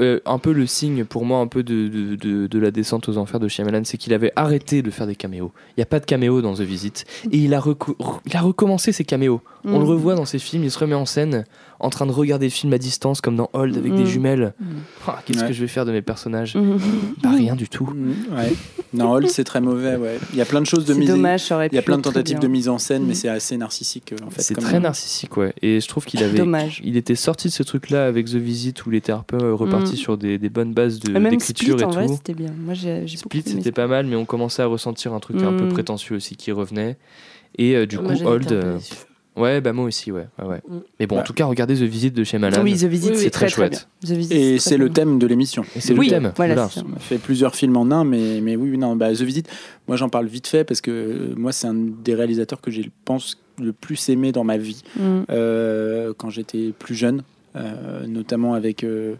euh, 0.00 0.20
un 0.24 0.38
peu 0.38 0.52
le 0.52 0.66
signe 0.66 1.04
pour 1.04 1.24
moi, 1.24 1.38
un 1.40 1.46
peu 1.48 1.62
de, 1.62 1.88
de, 1.88 2.14
de- 2.16 2.46
de 2.46 2.58
la 2.58 2.70
descente 2.70 3.08
aux 3.08 3.18
enfers 3.18 3.40
de 3.40 3.48
Shyamalan, 3.48 3.82
c'est 3.84 3.96
qu'il 3.98 4.14
avait 4.14 4.32
arrêté 4.36 4.82
de 4.82 4.90
faire 4.90 5.06
des 5.06 5.16
caméos. 5.16 5.52
Il 5.70 5.80
n'y 5.80 5.82
a 5.82 5.86
pas 5.86 6.00
de 6.00 6.04
caméos 6.06 6.40
dans 6.40 6.54
The 6.54 6.60
Visit. 6.60 7.04
Et 7.30 7.38
il 7.38 7.52
a, 7.54 7.60
reco- 7.60 7.96
il 8.26 8.36
a 8.36 8.40
recommencé 8.40 8.92
ses 8.92 9.04
caméos. 9.04 9.40
On 9.64 9.78
Mm. 9.78 9.82
le 9.82 9.84
revoit 9.88 10.14
dans 10.14 10.24
ses 10.24 10.38
films, 10.38 10.64
il 10.64 10.70
se 10.70 10.78
remet 10.78 10.94
en 10.94 11.06
scène, 11.06 11.44
en 11.80 11.90
train 11.90 12.06
de 12.06 12.12
regarder 12.12 12.46
le 12.46 12.50
film 12.50 12.72
à 12.72 12.78
distance, 12.78 13.20
comme 13.20 13.36
dans 13.36 13.50
Hold, 13.52 13.76
avec 13.76 13.92
Mm. 13.92 13.96
des 13.96 14.06
jumelles. 14.06 14.54
Mm. 14.60 14.64
Ah, 15.08 15.18
Qu'est-ce 15.24 15.40
Ouais. 15.40 15.48
que 15.48 15.52
je 15.52 15.60
vais 15.60 15.68
faire 15.68 15.84
de 15.84 15.92
mes 15.92 16.02
personnages? 16.02 16.56
Bah, 17.22 17.30
rien 17.36 17.54
du 17.56 17.68
tout. 17.68 17.86
Mm, 17.92 18.36
ouais. 18.36 18.52
Non, 18.94 19.12
Old, 19.12 19.28
c'est 19.28 19.44
très 19.44 19.60
mauvais, 19.60 19.96
ouais. 19.96 20.18
Il 20.32 20.38
y 20.38 20.42
a 20.42 20.44
plein 20.44 20.60
de 20.60 20.66
choses 20.66 20.84
de 20.84 20.92
mise. 20.94 21.08
dommage, 21.08 21.44
ça 21.44 21.54
aurait 21.56 21.68
Il 21.72 21.74
y 21.74 21.78
a 21.78 21.82
plein 21.82 21.96
de 21.96 22.02
tentatives 22.02 22.38
de 22.38 22.46
mise 22.48 22.68
en 22.68 22.78
scène, 22.78 23.02
mais 23.02 23.08
Mhm. 23.10 23.14
c'est 23.14 23.28
assez 23.28 23.56
narcissique, 23.56 24.12
en 24.26 24.30
fait. 24.30 24.42
C'est 24.42 24.54
très 24.54 24.80
narcissique, 24.80 25.36
ouais. 25.36 25.52
Et 25.62 25.80
je 25.80 25.88
trouve 25.88 26.04
qu'il 26.04 26.22
avait. 26.22 26.36
Dommage. 26.38 26.80
Il 26.84 26.96
était 26.96 27.14
sorti 27.14 27.48
de 27.48 27.52
ce 27.52 27.62
truc-là 27.62 28.06
avec 28.06 28.26
The 28.26 28.34
Visit 28.36 28.84
où 28.84 28.90
il 28.92 28.96
était 28.96 29.12
un 29.12 29.24
peu 29.26 29.38
euh, 29.38 29.54
reparti 29.54 29.94
Mm. 29.94 29.96
sur 29.96 30.18
des, 30.18 30.36
des 30.38 30.48
bonnes 30.50 30.74
bases 30.74 31.00
de- 31.00 31.12
Même 31.12 31.28
d'écriture 31.30 31.74
Split, 31.78 31.82
et 31.82 31.84
en 31.86 31.90
vrai, 31.90 32.06
tout. 32.06 32.14
c'était 32.14 32.34
bien. 32.34 32.52
Moi, 32.58 32.74
j'ai 32.74 33.06
Split, 33.08 33.42
c'était 33.46 33.72
pas 33.72 33.86
mal, 33.86 34.06
mais 34.06 34.16
on 34.16 34.24
commençait 34.24 34.62
à 34.62 34.66
ressentir 34.66 35.12
un 35.14 35.20
truc 35.20 35.36
un 35.42 35.52
peu 35.54 35.64
Mm. 35.64 35.72
prétentieux 35.72 36.16
aussi 36.16 36.36
qui 36.36 36.52
revenait. 36.52 36.96
Et 37.58 37.76
euh, 37.76 37.86
du 37.86 37.98
Moi, 37.98 38.12
coup, 38.12 38.18
j'ai 38.18 38.24
Ouais, 39.34 39.62
bah 39.62 39.72
moi 39.72 39.86
aussi, 39.86 40.12
ouais. 40.12 40.26
ouais, 40.40 40.44
ouais. 40.46 40.60
Mm. 40.68 40.78
Mais 41.00 41.06
bon, 41.06 41.14
en 41.16 41.18
Bah. 41.20 41.24
tout 41.24 41.32
cas, 41.32 41.46
regardez 41.46 41.74
The 41.74 41.82
Visit 41.82 42.10
de 42.14 42.22
chez 42.22 42.36
Malan. 42.38 42.62
Oui, 42.62 42.76
The 42.76 42.84
Visit, 42.84 43.10
Oui, 43.12 43.16
c'est 43.16 43.24
oui, 43.24 43.30
très, 43.30 43.46
très 43.46 43.46
très 43.46 43.48
chouette. 43.48 43.88
The 44.04 44.10
Visit, 44.10 44.32
Et 44.32 44.50
très 44.50 44.58
c'est 44.58 44.76
le 44.76 44.90
thème 44.90 45.18
de 45.18 45.26
l'émission. 45.26 45.64
Et 45.74 45.80
c'est 45.80 45.94
Oui, 45.94 46.06
le 46.06 46.12
thème. 46.12 46.32
voilà, 46.36 46.54
voilà. 46.54 46.70
On 46.92 46.96
a 46.96 46.98
fait 46.98 47.16
plusieurs 47.18 47.54
films 47.54 47.76
en 47.78 47.90
un, 47.90 48.04
mais, 48.04 48.40
mais 48.42 48.56
oui, 48.56 48.76
non, 48.76 48.94
bah, 48.94 49.12
The 49.14 49.22
Visit, 49.22 49.48
moi 49.88 49.96
j'en 49.96 50.10
parle 50.10 50.26
vite 50.26 50.46
fait 50.46 50.64
parce 50.64 50.80
que 50.82 50.90
euh, 50.90 51.34
moi 51.36 51.52
c'est 51.52 51.66
un 51.66 51.74
des 51.74 52.14
réalisateurs 52.14 52.60
que 52.60 52.70
j'ai, 52.70 52.82
je 52.82 52.90
pense, 53.06 53.38
le 53.58 53.72
plus 53.72 54.08
aimé 54.10 54.32
dans 54.32 54.44
ma 54.44 54.58
vie 54.58 54.82
Mm. 54.98 55.20
euh, 55.30 56.12
quand 56.16 56.28
j'étais 56.30 56.72
plus 56.78 56.94
jeune, 56.94 57.22
euh, 57.56 58.06
notamment 58.06 58.52
avec 58.54 58.84
euh, 58.84 59.14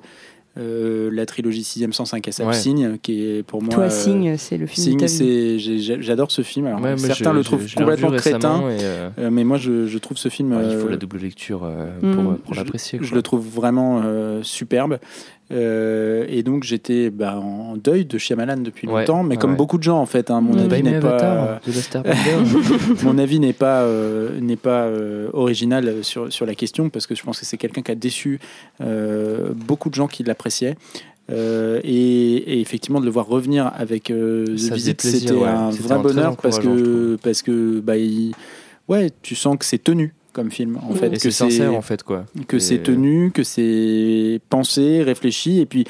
euh, 0.59 1.11
la 1.13 1.25
trilogie 1.27 1.63
6ème 1.63 1.93
sens, 1.93 2.13
un 2.15 2.21
cassable 2.21 2.51
Ouais. 2.51 2.55
Signe, 2.57 2.99
qui 3.03 3.25
est 3.25 3.43
pour 3.43 3.63
moi. 3.63 3.73
Toi, 3.75 3.85
euh, 3.85 3.91
Signe, 3.91 4.37
c'est 4.37 4.57
le 4.59 4.67
film 4.67 4.99
de 4.99 5.07
Signe, 5.07 5.59
c'est, 5.59 6.01
j'adore 6.03 6.31
ce 6.31 6.43
film. 6.43 6.67
Alors, 6.67 6.81
Ouais, 6.81 6.91
moi, 6.91 6.99
certains 6.99 7.33
je- 7.33 7.39
le 7.39 7.45
trouvent 7.45 7.67
je 7.67 7.75
complètement 7.77 8.11
crétin, 8.13 8.63
euh, 8.65 9.09
euh, 9.19 9.31
mais 9.31 9.45
moi 9.45 9.57
je, 9.57 9.87
je 9.87 9.99
trouve 9.99 10.17
ce 10.19 10.29
film. 10.29 10.53
ouais, 10.53 10.63
il 10.73 10.79
faut 10.79 10.87
euh, 10.89 10.91
la 10.91 10.97
double 10.97 11.19
lecture 11.19 11.61
pour, 12.01 12.37
pour 12.39 12.55
je- 12.55 12.59
l'apprécier. 12.61 12.99
Je 13.03 13.15
le 13.15 13.23
trouve 13.23 13.47
vraiment 13.49 14.03
euh, 14.05 14.43
superbe. 14.43 14.99
Euh, 15.53 16.25
et 16.29 16.43
donc 16.43 16.65
j'étais 16.65 17.11
bah, 17.11 17.37
en 17.39 17.77
deuil 17.77 18.05
de 18.07 18.17
Shyamalan 18.17 18.57
depuis 18.59 18.89
Ouais, 18.89 19.01
longtemps, 19.01 19.23
mais 19.23 19.35
ouais, 19.35 19.39
comme 19.41 19.51
ouais. 19.51 19.57
beaucoup 19.57 19.77
de 19.79 19.83
gens 19.83 19.99
en 19.99 20.07
fait. 20.07 20.31
hein, 20.31 20.41
mon 20.41 20.55
Mm. 20.55 20.57
T'as 20.57 20.69
pas 20.69 20.75
avis 20.77 20.83
n'est 20.83 21.01
pas, 21.01 21.61
mon 23.03 23.19
avis 23.19 23.41
n'est 23.41 23.53
pas 23.53 23.83
euh, 23.83 24.41
n'est 24.41 24.57
pas 24.57 24.85
euh, 24.85 25.29
original 25.33 26.03
sur 26.03 26.33
sur 26.33 26.47
la 26.47 26.55
question 26.55 26.89
parce 26.91 27.07
que 27.07 27.15
je 27.15 27.23
pense 27.23 27.39
que 27.41 27.47
c'est 27.47 27.57
quelqu'un 27.59 27.83
qui 27.83 27.91
a 27.91 27.95
déçu 27.95 28.41
euh, 28.81 29.51
beaucoup 29.55 29.89
de 29.91 29.95
gens 29.95 30.07
qui 30.09 30.23
l'appréciaient. 30.25 30.77
Euh, 31.31 31.81
et, 31.85 32.35
et 32.37 32.61
effectivement 32.61 33.01
de 33.01 33.05
le 33.05 33.11
voir 33.13 33.27
revenir 33.27 33.71
avec 33.77 34.11
euh, 34.11 34.45
The 34.45 34.59
Ça 34.59 34.75
faisait 34.75 34.75
Visit, 34.75 34.97
plaisir, 34.99 35.21
c'était 35.21 35.33
ouais. 35.41 35.49
un 35.49 35.71
vrai 35.71 35.99
bonheur 36.03 36.37
parce 36.37 36.59
que 36.59 37.17
parce 37.23 37.43
que 37.43 37.79
bah 37.81 37.97
il- 37.97 38.33
ouais 38.89 39.11
tu 39.23 39.35
sens 39.37 39.57
que 39.57 39.65
c'est 39.65 39.83
tenu 39.83 40.15
comme 40.33 40.51
film 40.51 40.79
en 40.83 40.95
fait 40.95 41.09
Et 41.09 41.11
que 41.11 41.19
c'est 41.19 41.31
sincère 41.31 41.75
en 41.75 41.83
fait 41.83 42.03
quoi. 42.03 42.25
que 42.49 42.57
Et- 42.57 42.61
c'est 42.61 42.79
tenu, 42.83 43.31
que 43.33 43.43
c'est 43.43 44.41
pensé, 44.49 45.03
réfléchi, 45.03 45.61
et 45.61 45.67
puis 45.67 45.85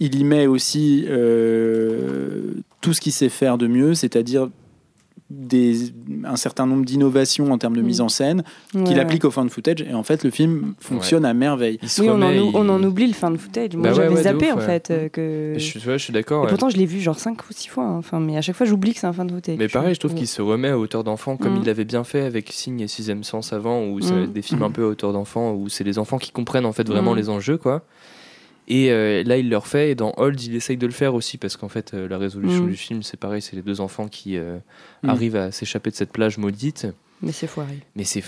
il 0.00 0.14
y 0.14 0.24
met 0.24 0.46
aussi 0.46 1.04
euh, 1.08 2.54
tout 2.80 2.92
ce 2.94 3.00
qu'il 3.00 3.12
sait 3.12 3.28
faire 3.28 3.58
de 3.58 3.66
mieux, 3.66 3.94
c'est-à-dire 3.94 4.48
des, 5.30 5.92
un 6.24 6.36
certain 6.36 6.64
nombre 6.66 6.84
d'innovations 6.86 7.52
en 7.52 7.58
termes 7.58 7.76
de 7.76 7.82
Mm. 7.82 7.86
mise 7.86 8.00
en 8.00 8.08
scène 8.08 8.42
Ouais, 8.74 8.82
qu'il 8.84 8.94
ouais. 8.94 9.00
applique 9.00 9.24
au 9.26 9.30
fan 9.30 9.48
footage, 9.50 9.82
et 9.82 9.92
en 9.92 10.02
fait 10.02 10.24
le 10.24 10.30
film 10.30 10.74
fonctionne 10.80 11.24
à 11.26 11.34
merveille. 11.34 11.78
Il 11.82 11.88
Oui, 12.02 12.08
on 12.08 12.22
en, 12.22 12.28
remet, 12.28 12.40
ou- 12.40 12.48
il- 12.50 12.56
on 12.56 12.68
en 12.70 12.82
oublie 12.82 13.06
le 13.06 13.12
fin 13.12 13.30
de 13.30 13.36
footage. 13.36 13.74
Moi, 13.76 13.88
Bah 13.88 13.92
j'avais 13.94 14.22
zappé 14.22 14.50
ouf, 14.52 14.56
en 14.58 14.60
fait. 14.60 14.90
euh, 14.90 15.08
que... 15.10 15.52
Je 15.56 15.62
suis, 15.62 15.78
ouais, 15.86 15.98
je 15.98 16.04
suis 16.04 16.12
d'accord. 16.14 16.44
Et 16.44 16.48
pourtant, 16.48 16.70
je 16.70 16.76
l'ai 16.78 16.86
vu 16.86 17.00
genre 17.00 17.18
5 17.18 17.42
ou 17.42 17.52
6 17.52 17.68
fois. 17.68 17.84
hein. 17.84 17.96
Enfin, 17.98 18.20
mais 18.20 18.36
à 18.38 18.40
chaque 18.40 18.56
fois, 18.56 18.64
j'oublie 18.66 18.94
que 18.94 19.00
c'est 19.00 19.06
un 19.06 19.12
fin 19.12 19.26
de 19.26 19.32
footage. 19.32 19.58
Mais 19.58 19.68
pareil, 19.68 19.94
je 19.94 20.00
trouve 20.00 20.14
qu'il 20.14 20.26
se 20.28 20.40
remet 20.40 20.68
à 20.68 20.78
hauteur 20.78 21.04
d'enfant 21.04 21.36
comme 21.36 21.54
Mm. 21.54 21.60
il 21.62 21.66
l'avait 21.66 21.84
bien 21.84 22.04
fait 22.04 22.22
avec 22.22 22.50
Signe 22.50 22.80
et 22.80 22.88
Sixième 22.88 23.22
Sens 23.22 23.52
avant, 23.52 23.84
où 23.86 24.00
c'est 24.00 24.14
Mm. 24.14 24.32
des 24.32 24.42
films 24.42 24.62
un 24.62 24.70
peu 24.70 24.84
à 24.84 24.86
hauteur 24.88 25.12
d'enfant, 25.12 25.52
où 25.52 25.68
c'est 25.68 25.84
les 25.84 25.98
enfants 25.98 26.16
qui 26.18 26.30
comprennent 26.30 26.64
en 26.66 26.72
fait 26.72 26.88
vraiment 26.88 27.12
les 27.14 27.28
enjeux, 27.28 27.58
quoi. 27.58 27.82
Et 28.70 28.90
euh, 28.92 29.22
là, 29.24 29.38
il 29.38 29.48
le 29.48 29.56
refait, 29.56 29.90
et 29.90 29.94
dans 29.94 30.12
Old, 30.18 30.40
il 30.42 30.54
essaye 30.54 30.76
de 30.76 30.86
le 30.86 30.92
faire 30.92 31.14
aussi, 31.14 31.38
parce 31.38 31.56
qu'en 31.56 31.68
fait, 31.70 31.94
euh, 31.94 32.06
la 32.06 32.18
résolution 32.18 32.64
Mm. 32.64 32.68
du 32.68 32.76
film, 32.76 33.02
c'est 33.02 33.16
pareil, 33.18 33.40
c'est 33.40 33.56
les 33.56 33.62
deux 33.62 33.80
enfants 33.80 34.08
qui 34.08 34.36
euh, 34.36 34.58
Mm. 35.02 35.08
arrivent 35.08 35.36
à 35.36 35.50
s'échapper 35.52 35.90
de 35.90 35.96
cette 35.96 36.12
plage 36.12 36.36
maudite. 36.36 36.86
Mais 37.22 37.32
c'est 37.32 37.48
foiré. 37.48 37.78
Mais 37.96 38.04
c'est- 38.04 38.20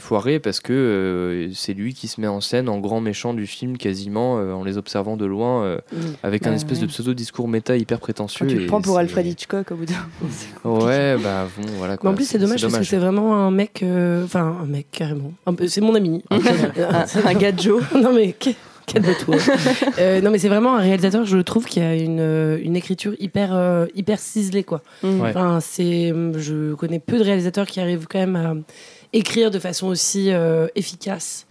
foiré 0.00 0.40
parce 0.40 0.58
que 0.58 1.48
c'est 1.54 1.74
lui 1.74 1.94
qui 1.94 2.08
se 2.08 2.20
met 2.20 2.26
en 2.26 2.40
scène 2.40 2.68
en 2.68 2.80
grand 2.80 3.00
méchant 3.00 3.34
du 3.34 3.46
film, 3.46 3.76
quasiment 3.78 4.32
en 4.34 4.64
les 4.64 4.78
observant 4.78 5.16
de 5.16 5.24
loin, 5.26 5.78
avec 6.24 6.44
un 6.46 6.50
Ouais, 6.50 6.56
espèce 6.56 6.78
ouais. 6.80 6.86
de 6.86 6.90
pseudo-discours 6.90 7.46
méta 7.46 7.76
hyper 7.76 8.00
prétentieux. 8.00 8.44
Quand 8.44 8.50
tu 8.52 8.58
le 8.58 8.66
prends 8.66 8.80
pour 8.82 8.98
Alfred 8.98 9.24
Hitchcock 9.28 9.70
au 9.70 9.76
bout 9.76 9.84
d'un. 9.86 9.94
Ouais, 10.68 11.16
bah 11.22 11.46
bon, 11.56 11.68
voilà 11.78 11.92
Mais 11.92 11.98
quoi. 11.98 12.10
en 12.10 12.14
plus, 12.14 12.24
c'est 12.24 12.38
dommage, 12.38 12.62
parce 12.62 12.76
que 12.78 12.82
c'est 12.84 12.96
vraiment 12.98 13.36
un 13.36 13.52
mec. 13.52 13.84
Enfin, 14.24 14.56
un 14.60 14.66
mec, 14.66 14.86
carrément. 14.90 15.32
Un 15.46 15.54
C'est 15.68 15.80
mon 15.80 15.94
ami. 15.94 16.24
un, 16.30 16.38
un 17.26 17.34
gars 17.34 17.52
de 17.52 17.60
Joe. 17.60 17.80
non, 17.94 18.12
mais 18.12 18.34
Euh, 19.98 20.20
non, 20.20 20.30
mais 20.30 20.38
c'est 20.38 20.48
vraiment 20.48 20.76
un 20.76 20.80
réalisateur, 20.80 21.24
je 21.24 21.38
trouve, 21.38 21.66
qui 21.66 21.78
a 21.80 21.94
une, 21.94 22.18
euh, 22.20 22.58
une 22.62 22.76
écriture 22.76 23.14
hyper, 23.18 23.54
euh, 23.54 23.86
hyper 23.94 24.18
ciselée, 24.18 24.64
quoi. 24.64 24.82
Mm. 25.02 25.20
Ouais. 25.20 25.28
Enfin, 25.30 25.60
c'est, 25.60 26.12
je 26.38 26.74
connais 26.74 26.98
peu 26.98 27.18
de 27.18 27.22
réalisateurs 27.22 27.66
qui 27.66 27.80
arrivent 27.80 28.06
quand 28.08 28.18
même 28.18 28.36
à 28.36 28.54
écrire 29.12 29.50
de 29.50 29.58
façon 29.58 29.88
aussi 29.88 30.32
euh, 30.32 30.66
efficace. 30.74 31.46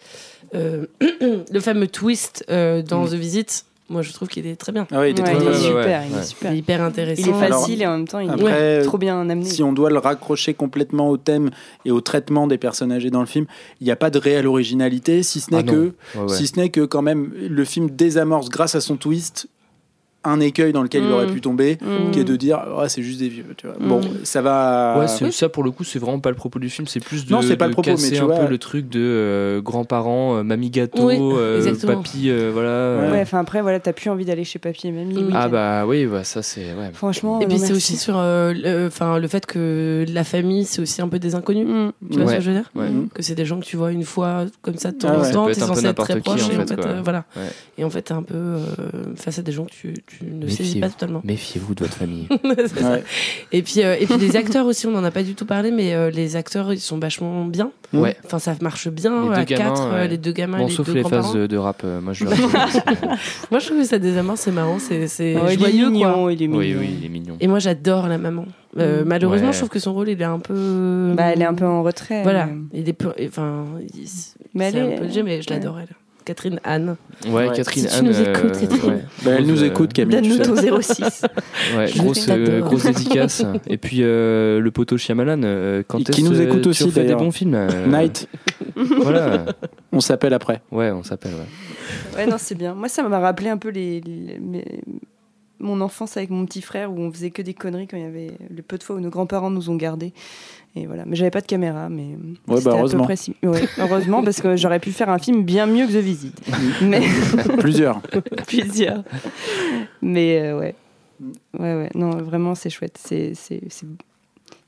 Euh, 0.56 0.86
le 1.52 1.60
fameux 1.60 1.88
twist 1.88 2.44
euh, 2.50 2.82
dans 2.82 3.04
Mm. 3.04 3.10
The 3.10 3.14
Visit, 3.14 3.66
moi, 3.92 4.02
je 4.02 4.12
trouve 4.14 4.28
qu'il 4.28 4.48
est 4.48 4.56
très 4.56 4.72
bien. 4.72 4.88
Ah 4.92 5.00
ouais, 5.00 5.12
il 5.12 5.20
est 5.20 5.22
Ouais, 5.22 5.26
très 5.26 5.36
il 5.36 5.40
bien. 5.42 5.50
est 5.52 5.54
ouais, 5.54 5.60
super, 5.62 6.00
ouais. 6.02 6.08
il 6.12 6.18
est 6.18 6.24
super. 6.24 6.52
Il 6.52 6.56
est 6.56 6.60
hyper 6.60 6.82
intéressant. 6.82 7.22
Il 7.24 7.30
est 7.30 7.46
Alors, 7.46 7.60
facile 7.62 7.82
et 7.82 7.86
en 7.88 7.92
même 7.98 8.08
temps, 8.08 8.20
il 8.20 8.30
après, 8.30 8.52
est 8.52 8.82
trop 8.84 8.98
bien 8.98 9.20
amené. 9.30 9.46
Si 9.46 9.62
on 9.64 9.74
doit 9.74 9.90
le 9.90 10.00
raccrocher 10.00 10.54
complètement 10.54 11.10
au 11.10 11.18
thème 11.18 11.52
et 11.86 11.92
au 11.92 12.02
traitement 12.02 12.48
des 12.48 12.58
personnes 12.58 12.92
âgées 12.92 13.10
dans 13.12 13.20
le 13.20 13.26
film, 13.28 13.46
il 13.80 13.86
n'y 13.86 13.92
a 13.92 13.96
pas 13.96 14.10
de 14.10 14.18
réelle 14.18 14.48
originalité, 14.48 15.22
si 15.24 15.40
ce 15.42 15.52
n'est 15.52 15.58
Ah 15.60 15.64
non. 15.64 15.72
que 15.74 15.94
Ouais, 16.18 16.24
ouais. 16.24 16.36
si 16.36 16.48
ce 16.48 16.60
n'est 16.60 16.70
que 16.70 16.82
quand 16.82 17.02
même 17.02 17.32
le 17.36 17.66
film 17.66 17.90
désamorce 17.92 18.50
grâce 18.50 18.76
à 18.76 18.82
son 18.82 18.96
twist 18.96 19.48
un 20.24 20.40
écueil 20.40 20.72
dans 20.74 20.84
lequel 20.84 21.04
il 21.04 21.10
Mm. 21.10 21.14
aurait 21.14 21.28
pu 21.28 21.42
tomber, 21.42 21.78
Mm. 21.82 22.12
qui 22.12 22.20
est 22.20 22.24
de 22.24 22.36
dire 22.36 22.60
oh, 22.78 22.84
c'est 22.88 23.02
juste 23.02 23.20
des 23.20 23.30
vieux. 23.30 23.46
Tu 23.58 23.66
vois. 23.68 23.76
Mm. 23.80 23.88
Bon, 23.90 24.02
ça 24.24 24.42
va. 24.42 25.00
Ouais, 25.00 25.32
ça 25.32 25.50
pour 25.50 25.64
le 25.64 25.72
coup, 25.72 25.84
c'est 25.84 26.00
vraiment 26.00 26.20
pas 26.20 26.30
le 26.30 26.36
propos 26.36 26.60
du 26.60 26.70
film, 26.70 26.88
c'est 26.88 27.00
plus 27.00 27.26
de, 27.26 27.32
Non, 27.32 27.42
c'est 27.42 27.58
pas 27.58 27.66
le 27.68 27.74
propos, 27.74 27.90
mais 28.00 28.10
tu 28.12 28.18
un 28.22 28.26
vois- 28.26 28.38
peu 28.40 28.48
le 28.48 28.58
truc 28.58 28.88
de 28.90 29.00
euh, 29.02 29.62
grands-parents, 29.62 30.38
euh, 30.38 30.44
mamie 30.44 30.70
gâteau, 30.70 31.08
Oui, 31.08 31.18
euh, 31.20 31.74
papy, 31.86 32.30
euh, 32.30 32.52
voilà. 32.54 32.70
euh. 32.70 33.12
Ouais, 33.12 33.22
enfin 33.22 33.40
après, 33.40 33.62
voilà, 33.62 33.80
t'as 33.80 33.94
plus 33.94 34.10
envie 34.10 34.26
d'aller 34.26 34.44
chez 34.44 34.60
papy 34.60 34.88
et 34.88 34.92
mamie. 34.92 35.24
Mm. 35.24 35.32
Ah 35.34 35.48
bah 35.48 35.86
oui, 35.88 36.06
bah, 36.06 36.24
ça 36.24 36.42
c'est. 36.44 36.74
Ouais. 36.74 36.92
Franchement. 36.94 37.40
Et 37.42 37.48
puis 37.48 37.58
c'est 37.60 37.74
aussi 37.74 37.98
sur 37.98 38.16
euh, 38.18 38.54
le, 38.54 38.88
enfin, 38.88 39.18
le 39.18 39.28
fait 39.28 39.46
que 39.46 40.06
la 40.10 40.24
famille, 40.24 40.66
c'est 40.66 40.82
aussi 40.82 41.02
un 41.02 41.08
peu 41.08 41.18
des 41.20 41.36
inconnus. 41.36 41.66
Mm. 41.68 41.90
Tu 42.12 42.18
vois 42.18 42.26
Ouais. 42.26 42.32
ce 42.34 42.38
que 42.38 42.42
je 42.44 42.52
veux 42.52 42.56
dire 42.58 42.72
Ouais. 42.76 42.90
Que 43.14 43.22
c'est 43.24 43.36
des 43.36 43.46
gens 43.46 43.60
que 43.60 43.66
tu 43.66 43.76
vois 43.78 43.92
une 43.92 44.04
fois 44.04 44.46
comme 44.62 44.78
ça 44.78 44.92
de 44.92 44.98
temps 44.98 45.08
Ah 45.12 45.18
en 45.18 45.22
temps, 45.22 45.26
Ça 45.26 45.46
peut 45.46 45.54
t'es 45.54 45.60
censé 45.62 45.86
être 45.88 46.04
très 46.04 46.20
proche. 46.20 46.42
en 46.44 46.52
et 46.52 47.02
voilà. 47.04 47.26
En 47.82 47.90
fait, 47.90 48.04
t'es 48.04 48.14
un 48.14 48.22
peu 48.24 48.58
face 49.16 49.40
à 49.40 49.42
des 49.42 49.52
gens 49.52 49.66
que 49.66 49.72
tu, 49.72 49.94
tu 50.18 50.26
ne 50.26 50.48
saisis 50.48 50.62
Méfiez-vous. 50.64 50.80
pas 50.82 50.90
totalement. 50.90 51.22
Méfiez-vous 51.24 51.76
de 51.76 51.80
votre 51.84 51.96
famille. 51.96 52.28
Ça. 52.68 53.00
Et 53.52 53.62
puis, 53.62 53.82
euh, 53.84 53.96
et 54.00 54.06
puis 54.06 54.18
les 54.18 54.36
acteurs 54.36 54.66
aussi, 54.66 54.88
on 54.88 54.92
n'en 54.92 55.04
a 55.04 55.12
pas 55.12 55.24
du 55.24 55.36
tout 55.36 55.46
parlé, 55.46 55.72
mais 55.72 55.94
euh, 55.94 56.10
les 56.10 56.36
acteurs, 56.36 56.72
ils 56.74 56.80
sont 56.80 56.98
vachement 57.00 57.46
bien. 57.46 57.72
Ouais. 57.94 58.16
Enfin, 58.26 58.40
ça 58.40 58.56
marche 58.62 58.88
bien 58.90 59.22
Les 59.24 59.28
deux 59.30 59.34
à 59.34 59.46
gamins, 59.46 59.64
quatre, 59.66 59.92
ouais. 59.94 60.08
les 60.08 60.18
deux 60.18 60.32
gamins, 60.32 60.58
Bon, 60.60 60.68
les 60.68 60.74
sauf 60.74 60.86
deux 60.88 60.94
les 60.94 61.04
phases 61.04 61.34
de, 61.34 61.48
de 61.48 61.58
rap, 61.58 61.82
euh, 61.84 62.00
moi 62.02 62.14
je 62.14 62.24
Moi, 63.52 63.60
je 63.60 63.66
trouve 63.66 63.78
que 63.80 63.84
ça 63.86 64.00
désamorce, 64.00 64.42
c'est 64.42 64.52
marrant, 64.52 64.80
c'est 64.80 65.08
c'est 65.08 65.36
Oh, 65.38 65.48
il 65.52 65.64
est 65.64 65.74
mignon, 65.74 66.14
quoi. 66.24 66.32
il 66.34 66.42
est 66.44 66.48
mignon. 66.48 66.60
Oui, 66.60 66.76
oui, 66.80 66.90
il 67.00 67.06
est 67.06 67.10
mignon. 67.10 67.38
Et 67.40 67.48
moi, 67.48 67.60
j'adore 67.60 68.08
la 68.08 68.18
maman. 68.18 68.46
Euh, 68.78 69.04
Mm. 69.04 69.08
Malheureusement, 69.08 69.48
Ouais. 69.48 69.54
je 69.54 69.58
trouve 69.58 69.70
que 69.70 69.80
son 69.80 69.94
rôle, 69.94 70.08
il 70.10 70.22
est 70.22 70.24
un 70.24 70.40
peu. 70.40 71.14
Bah, 71.16 71.24
elle 71.34 71.42
est 71.42 71.46
un 71.46 71.54
peu 71.54 71.66
en 71.66 71.84
retrait. 71.84 72.24
Voilà. 72.24 72.46
mais- 72.46 72.80
Il 72.80 72.88
est 72.90 72.94
peu- 72.94 73.12
Enfin, 73.28 73.66
il- 73.94 74.08
Mais 74.54 74.72
c'est 74.72 74.78
elle 74.78 74.94
un 74.94 74.98
peu 74.98 75.04
léger, 75.06 75.24
mais 75.24 75.42
je 75.42 75.50
l'adore, 75.50 75.80
elle. 75.80 75.90
Catherine 76.26 76.60
Anne. 76.64 76.96
Ouais, 77.26 77.48
Ouais. 77.50 77.56
Catherine 77.56 77.84
Si 77.84 77.90
tu 77.90 77.96
Anne. 77.96 78.06
nous 78.06 78.20
écoutes, 78.22 78.56
euh, 78.56 78.60
Catherine. 78.60 78.90
ouais. 78.92 79.04
Bah, 79.26 79.32
elle 79.38 79.46
nous 79.48 79.64
écoute, 79.64 79.94
Camille. 79.94 80.16
Donne-nous 80.22 80.38
ton 80.44 80.56
06. 80.82 81.26
Ouais, 81.78 81.88
Je 81.88 81.98
grosse, 82.00 82.28
euh, 82.30 82.62
grosse 82.62 82.84
dédicace. 82.84 83.44
Et 83.68 83.78
puis 83.78 84.00
euh, 84.02 84.60
le 84.60 84.72
poteau 84.72 84.98
Shyamalan, 84.98 85.42
euh, 85.44 85.84
quand 85.88 86.04
qui 86.04 86.24
nous 86.24 86.40
écoute 86.42 86.68
aussi, 86.68 86.84
refais 86.84 87.06
des 87.06 87.16
bons 87.16 87.32
films. 87.32 87.56
euh, 87.56 87.88
Night, 87.88 88.28
Voilà. 88.76 89.46
on 89.92 90.00
s'appelle 90.02 90.34
après. 90.34 90.62
Ouais, 90.72 90.92
on 90.92 91.04
s'appelle. 91.04 91.34
Ouais. 91.34 92.18
Ouais, 92.18 92.26
non, 92.28 92.38
c'est 92.38 92.56
bien. 92.56 92.74
Moi, 92.74 92.88
ça 92.90 93.04
m'a 93.08 93.20
rappelé 93.20 93.50
un 93.50 93.58
peu 93.58 93.70
les, 93.70 94.02
les- 94.02 94.40
mes- 94.40 94.82
mon 95.60 95.80
enfance 95.82 96.18
avec 96.18 96.32
mon 96.32 96.46
petit 96.48 96.62
frère 96.62 96.92
où 96.92 97.00
on 97.00 97.12
faisait 97.12 97.30
que 97.30 97.44
des 97.44 97.54
conneries 97.54 97.86
quand 97.88 97.96
il 97.98 98.04
y 98.04 98.08
avait 98.08 98.32
le 98.50 98.64
peu 98.64 98.80
de 98.80 98.84
fois 98.84 98.96
où 98.96 99.00
nos 99.00 99.12
grands-parents 99.12 99.52
nous 99.52 99.70
ont 99.70 99.76
gardés. 99.76 100.12
Et 100.76 100.86
voilà. 100.86 101.04
Mais 101.06 101.16
j'avais 101.18 101.32
pas 101.32 101.42
de 101.42 101.48
caméra, 101.48 101.90
mais 101.90 102.16
Ouais, 102.48 102.58
c'était 102.58 102.64
bah, 102.64 102.72
à 102.72 102.74
peu 102.74 102.78
heureusement. 102.80 103.04
près 103.04 103.16
si- 103.18 103.36
ouais, 103.44 103.64
heureusement, 103.78 104.24
parce 104.24 104.42
que 104.42 104.56
j'aurais 104.56 104.80
pu 104.80 104.92
faire 104.92 105.10
un 105.10 105.18
film 105.20 105.44
bien 105.44 105.66
mieux 105.66 105.86
que 105.86 105.92
The 105.92 105.98
Visit. 105.98 106.42
mais 106.82 107.02
Plusieurs. 107.60 108.02
plusieurs. 108.48 109.04
Mais 110.02 110.40
euh, 110.42 110.60
ouais. 110.60 110.76
Ouais, 111.60 111.76
ouais. 111.76 111.90
Non, 111.94 112.12
vraiment, 112.12 112.56
c'est 112.56 112.70
chouette. 112.70 112.98
C'est, 113.04 113.34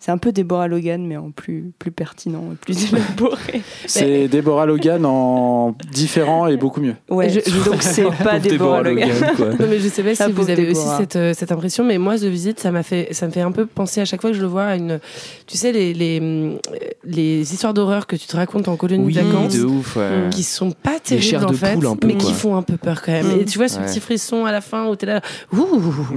c'est, 0.04 0.12
un 0.12 0.18
peu 0.18 0.32
Deborah 0.32 0.68
Logan, 0.68 1.06
mais 1.06 1.18
en 1.18 1.32
plus, 1.32 1.72
plus 1.80 1.92
pertinent, 1.92 2.44
et 2.52 2.56
plus 2.56 2.92
élaboré. 2.92 3.62
C'est 3.86 4.28
Deborah 4.28 4.66
Logan 4.66 5.06
en 5.06 5.76
différent 5.92 6.48
et 6.48 6.58
beaucoup 6.58 6.82
mieux. 6.82 6.96
Ouais, 7.10 7.30
Je- 7.30 7.40
donc 7.70 7.82
c'est 7.82 8.04
pas 8.24 8.40
Deborah, 8.40 8.82
Logan. 8.82 9.10
Non, 9.40 9.66
mais 9.70 9.80
je 9.80 9.88
sais 9.90 10.04
pas 10.04 10.16
si 10.16 10.32
vous 10.32 10.50
avez 10.50 10.64
aussi 10.72 10.80
Déborah. 10.82 10.98
cette, 10.98 11.16
euh, 11.16 11.34
cette 11.36 11.52
impression, 11.52 11.84
mais 11.84 11.98
moi, 11.98 12.18
The 12.18 12.24
Visit, 12.26 12.60
ça 12.60 12.72
m'a 12.72 12.84
fait, 12.84 13.10
ça 13.12 13.28
me 13.28 13.32
fait 13.32 13.42
un 13.42 13.52
peu 13.52 13.66
penser 13.66 14.02
à 14.02 14.06
chaque 14.06 14.22
fois 14.22 14.32
que 14.32 14.36
je 14.38 14.42
le 14.42 14.48
vois 14.48 14.64
à 14.66 14.76
une, 14.76 15.00
tu 15.48 15.58
sais, 15.58 15.72
les, 15.72 15.94
les, 15.94 16.20
hum, 16.20 16.58
les 17.06 17.54
histoires 17.54 17.74
d'horreur 17.74 18.08
que 18.08 18.16
tu 18.16 18.28
te 18.28 18.36
racontes 18.36 18.68
en 18.68 18.76
colonie 18.76 19.06
Oui, 19.06 19.14
de 19.14 19.22
vacances. 19.22 19.56
de 19.56 19.64
ouf. 19.64 19.96
ouais. 19.96 20.30
Qui 20.32 20.44
sont 20.44 20.72
pas 20.72 20.94
Les 20.94 21.00
terribles 21.20 21.46
en 21.46 21.54
fait, 21.54 21.78
peu, 21.80 22.08
mais 22.08 22.16
qui 22.16 22.34
font 22.34 22.56
un 22.56 22.62
peu 22.62 22.78
peur 22.78 23.02
quand 23.02 23.12
même. 23.12 23.38
Mm. 23.38 23.42
Et 23.42 23.46
tu 23.46 23.58
vois 23.58 23.68
ce 23.68 23.80
Ouais. 23.80 23.86
petit 23.86 24.00
frisson 24.00 24.46
à 24.46 24.52
la 24.52 24.62
fin 24.62 24.88
où 24.88 24.96
t'es 24.96 25.06
là, 25.06 25.22
ouh, 25.52 25.66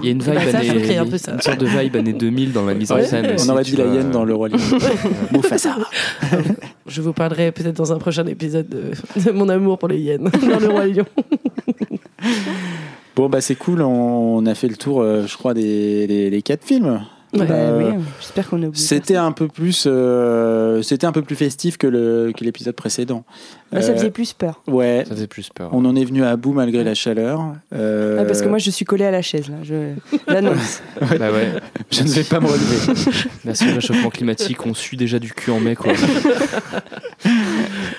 Il 0.02 0.04
y 0.06 0.08
a 0.08 0.12
une 0.12 0.22
vibe, 0.22 0.34
Bah, 0.34 0.40
ça, 0.50 0.58
année- 0.58 0.96
un 0.98 1.06
peu 1.06 1.18
ça. 1.18 1.32
une 1.32 1.40
sorte 1.40 1.58
de 1.60 1.66
vibe 1.66 1.96
année 1.96 2.12
2000 2.12 2.52
dans 2.52 2.64
la 2.64 2.74
mise 2.74 2.90
en 2.92 3.02
scène. 3.02 3.36
on 3.38 3.48
aurait 3.48 3.64
dit 3.76 3.82
la 3.82 3.86
vois. 3.86 3.94
hyène 3.96 4.10
dans 4.10 4.24
le 4.24 4.34
roi 4.34 4.48
Lion. 4.48 4.58
Mufasa. 5.32 5.76
Je 6.86 7.02
vous 7.02 7.12
parlerai 7.12 7.52
peut-être 7.52 7.76
dans 7.76 7.92
un 7.92 7.98
prochain 7.98 8.26
épisode 8.26 8.68
de, 8.68 9.20
de 9.20 9.30
mon 9.30 9.48
amour 9.48 9.78
pour 9.78 9.88
les 9.88 9.98
hyènes 9.98 10.30
dans 10.50 10.60
le 10.60 10.68
roi 10.68 10.86
lion. 10.86 11.04
Bon, 13.14 13.28
bah 13.28 13.40
c'est 13.40 13.54
cool, 13.54 13.82
on 13.82 14.44
a 14.46 14.54
fait 14.54 14.68
le 14.68 14.76
tour, 14.76 15.00
euh, 15.00 15.26
je 15.26 15.36
crois, 15.36 15.54
des 15.54 16.28
les 16.30 16.42
quatre 16.42 16.64
films. 16.64 17.00
Bah 17.36 17.44
Euh, 17.50 17.92
oui, 17.96 18.04
j'espère 18.20 18.48
qu'on 18.48 18.62
a 18.62 18.66
oublié. 18.66 18.84
C'était 18.84 19.16
un 19.16 19.32
peu 19.32 19.48
plus, 19.48 19.84
euh, 19.86 20.82
c'était 20.82 21.06
un 21.06 21.12
peu 21.12 21.22
plus 21.22 21.36
festif 21.36 21.76
que 21.76 21.86
le 21.86 22.32
que 22.36 22.44
l'épisode 22.44 22.74
précédent. 22.74 23.24
Bah, 23.72 23.82
ça 23.82 23.90
Euh, 23.92 23.94
faisait 23.96 24.10
plus 24.10 24.32
peur. 24.32 24.62
Ouais, 24.68 25.04
Ça 25.08 25.14
faisait 25.14 25.26
plus 25.26 25.48
peur. 25.54 25.70
on 25.72 25.84
en 25.84 25.96
est 25.96 26.04
venu 26.04 26.22
à 26.24 26.36
bout 26.36 26.52
malgré 26.52 26.84
la 26.84 26.94
chaleur. 26.94 27.40
Euh, 27.74 28.18
Ah, 28.20 28.24
parce 28.24 28.40
que 28.40 28.48
moi, 28.48 28.58
je 28.58 28.70
suis 28.70 28.84
collée 28.84 29.04
à 29.04 29.10
la 29.10 29.22
chaise, 29.22 29.48
là. 29.48 29.56
Je 29.64 29.94
l'annonce. 30.28 30.80
Bah 31.00 31.32
ouais. 31.32 31.48
je 31.90 32.02
ne 32.04 32.08
vais 32.08 32.22
pas 32.24 32.38
me 32.40 32.46
relever. 32.46 33.26
Merci 33.44 33.68
au 33.70 33.74
réchauffement 33.74 34.10
climatique, 34.10 34.64
on 34.66 34.72
suit 34.74 34.96
déjà 34.96 35.18
du 35.18 35.32
cul 35.32 35.50
en 35.50 35.60
mai 35.60 35.74
quoi. 35.74 35.92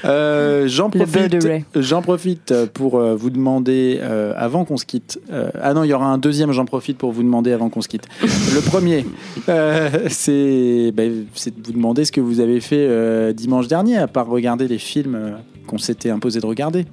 Euh, 0.05 0.67
J'en 0.67 0.89
profite, 0.89 1.35
j'en 1.75 2.01
profite 2.01 2.53
pour 2.73 2.95
euh, 2.99 3.15
vous 3.15 3.29
demander, 3.29 3.99
euh, 4.01 4.31
avant 4.37 4.63
qu'on 4.63 4.77
se 4.77 4.85
quitte, 4.85 5.19
euh, 5.31 5.49
ah 5.59 5.73
non, 5.73 5.83
il 5.83 5.87
y 5.89 5.93
aura 5.93 6.05
un 6.05 6.17
deuxième, 6.17 6.51
j'en 6.51 6.65
profite 6.65 6.97
pour 6.97 7.11
vous 7.11 7.23
demander 7.23 7.51
avant 7.51 7.69
qu'on 7.69 7.81
se 7.81 7.87
quitte. 7.87 8.07
Le 8.21 8.61
premier, 8.61 9.05
euh, 9.49 9.89
c'est 10.09 10.91
ben, 10.93 11.25
c'est 11.33 11.59
de 11.59 11.65
vous 11.65 11.73
demander 11.73 12.05
ce 12.05 12.11
que 12.11 12.21
vous 12.21 12.39
avez 12.39 12.61
fait 12.61 12.77
euh, 12.87 13.33
dimanche 13.33 13.67
dernier, 13.67 13.97
à 13.97 14.07
part 14.07 14.27
regarder 14.27 14.67
les 14.67 14.77
films 14.77 15.15
euh, 15.15 15.31
qu'on 15.67 15.77
s'était 15.77 16.09
imposé 16.09 16.39
de 16.39 16.45
regarder. 16.45 16.85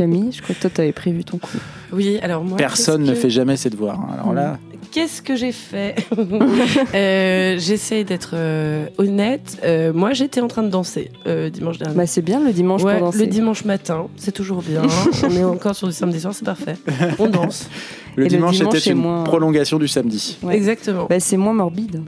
Camille, 0.00 0.32
je 0.32 0.40
crois 0.40 0.54
que 0.54 0.60
toi, 0.62 0.70
t'avais 0.70 0.92
prévu 0.92 1.24
ton 1.24 1.36
coup. 1.36 1.58
Oui, 1.92 2.18
alors 2.22 2.42
moi. 2.42 2.56
Personne 2.56 3.02
ne 3.02 3.10
que- 3.10 3.14
fait 3.18 3.28
jamais 3.28 3.56
ses 3.58 3.68
devoirs. 3.68 4.00
hein. 4.00 4.14
Alors 4.14 4.32
là, 4.32 4.58
Qu'est-ce 4.92 5.20
que 5.22 5.36
j'ai 5.36 5.52
fait 5.52 5.94
Euh, 6.94 7.56
J'essaie 7.58 8.02
d'être 8.02 8.30
euh, 8.32 8.86
honnête. 8.98 9.58
Euh, 9.62 9.92
moi, 9.92 10.14
j'étais 10.14 10.40
en 10.40 10.48
train 10.48 10.62
de 10.64 10.68
danser 10.70 11.12
euh, 11.26 11.48
dimanche 11.50 11.78
dernier. 11.78 11.94
Bah, 11.94 12.06
c'est 12.06 12.22
bien 12.22 12.40
le 12.42 12.52
dimanche 12.52 12.82
Ouais, 12.82 12.94
pour 12.98 13.08
danser. 13.08 13.18
le 13.20 13.26
dimanche 13.26 13.64
matin, 13.66 14.06
c'est 14.16 14.32
toujours 14.32 14.62
bien. 14.62 14.82
On 15.22 15.30
est 15.36 15.44
encore 15.44 15.76
sur 15.76 15.86
du 15.86 15.92
samedi 15.92 16.18
soir, 16.20 16.34
c'est 16.34 16.44
parfait. 16.46 16.74
On 17.20 17.28
danse. 17.28 17.68
le 18.16 18.22
Et 18.24 18.28
le 18.30 18.36
dimanche 18.36 18.56
dimanche 18.56 18.76
était 18.78 18.90
une 18.90 18.98
moins- 18.98 19.22
prolongation 19.22 19.78
du 19.78 19.86
samedi. 19.86 20.38
Ouais. 20.42 20.56
Exactement. 20.56 21.06
Bah, 21.08 21.20
c'est 21.20 21.36
moins 21.36 21.52
morbide. 21.52 22.02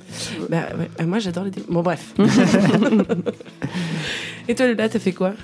Bah, 0.48 0.62
ouais. 0.78 0.88
Ah, 0.98 1.04
moi, 1.04 1.18
j'adore 1.20 1.44
les. 1.44 1.50
Bon, 1.68 1.82
bref. 1.82 2.14
Et 4.48 4.54
toi, 4.54 4.66
Lula, 4.66 4.88
t'as 4.88 4.98
fait 4.98 5.12
quoi? 5.12 5.34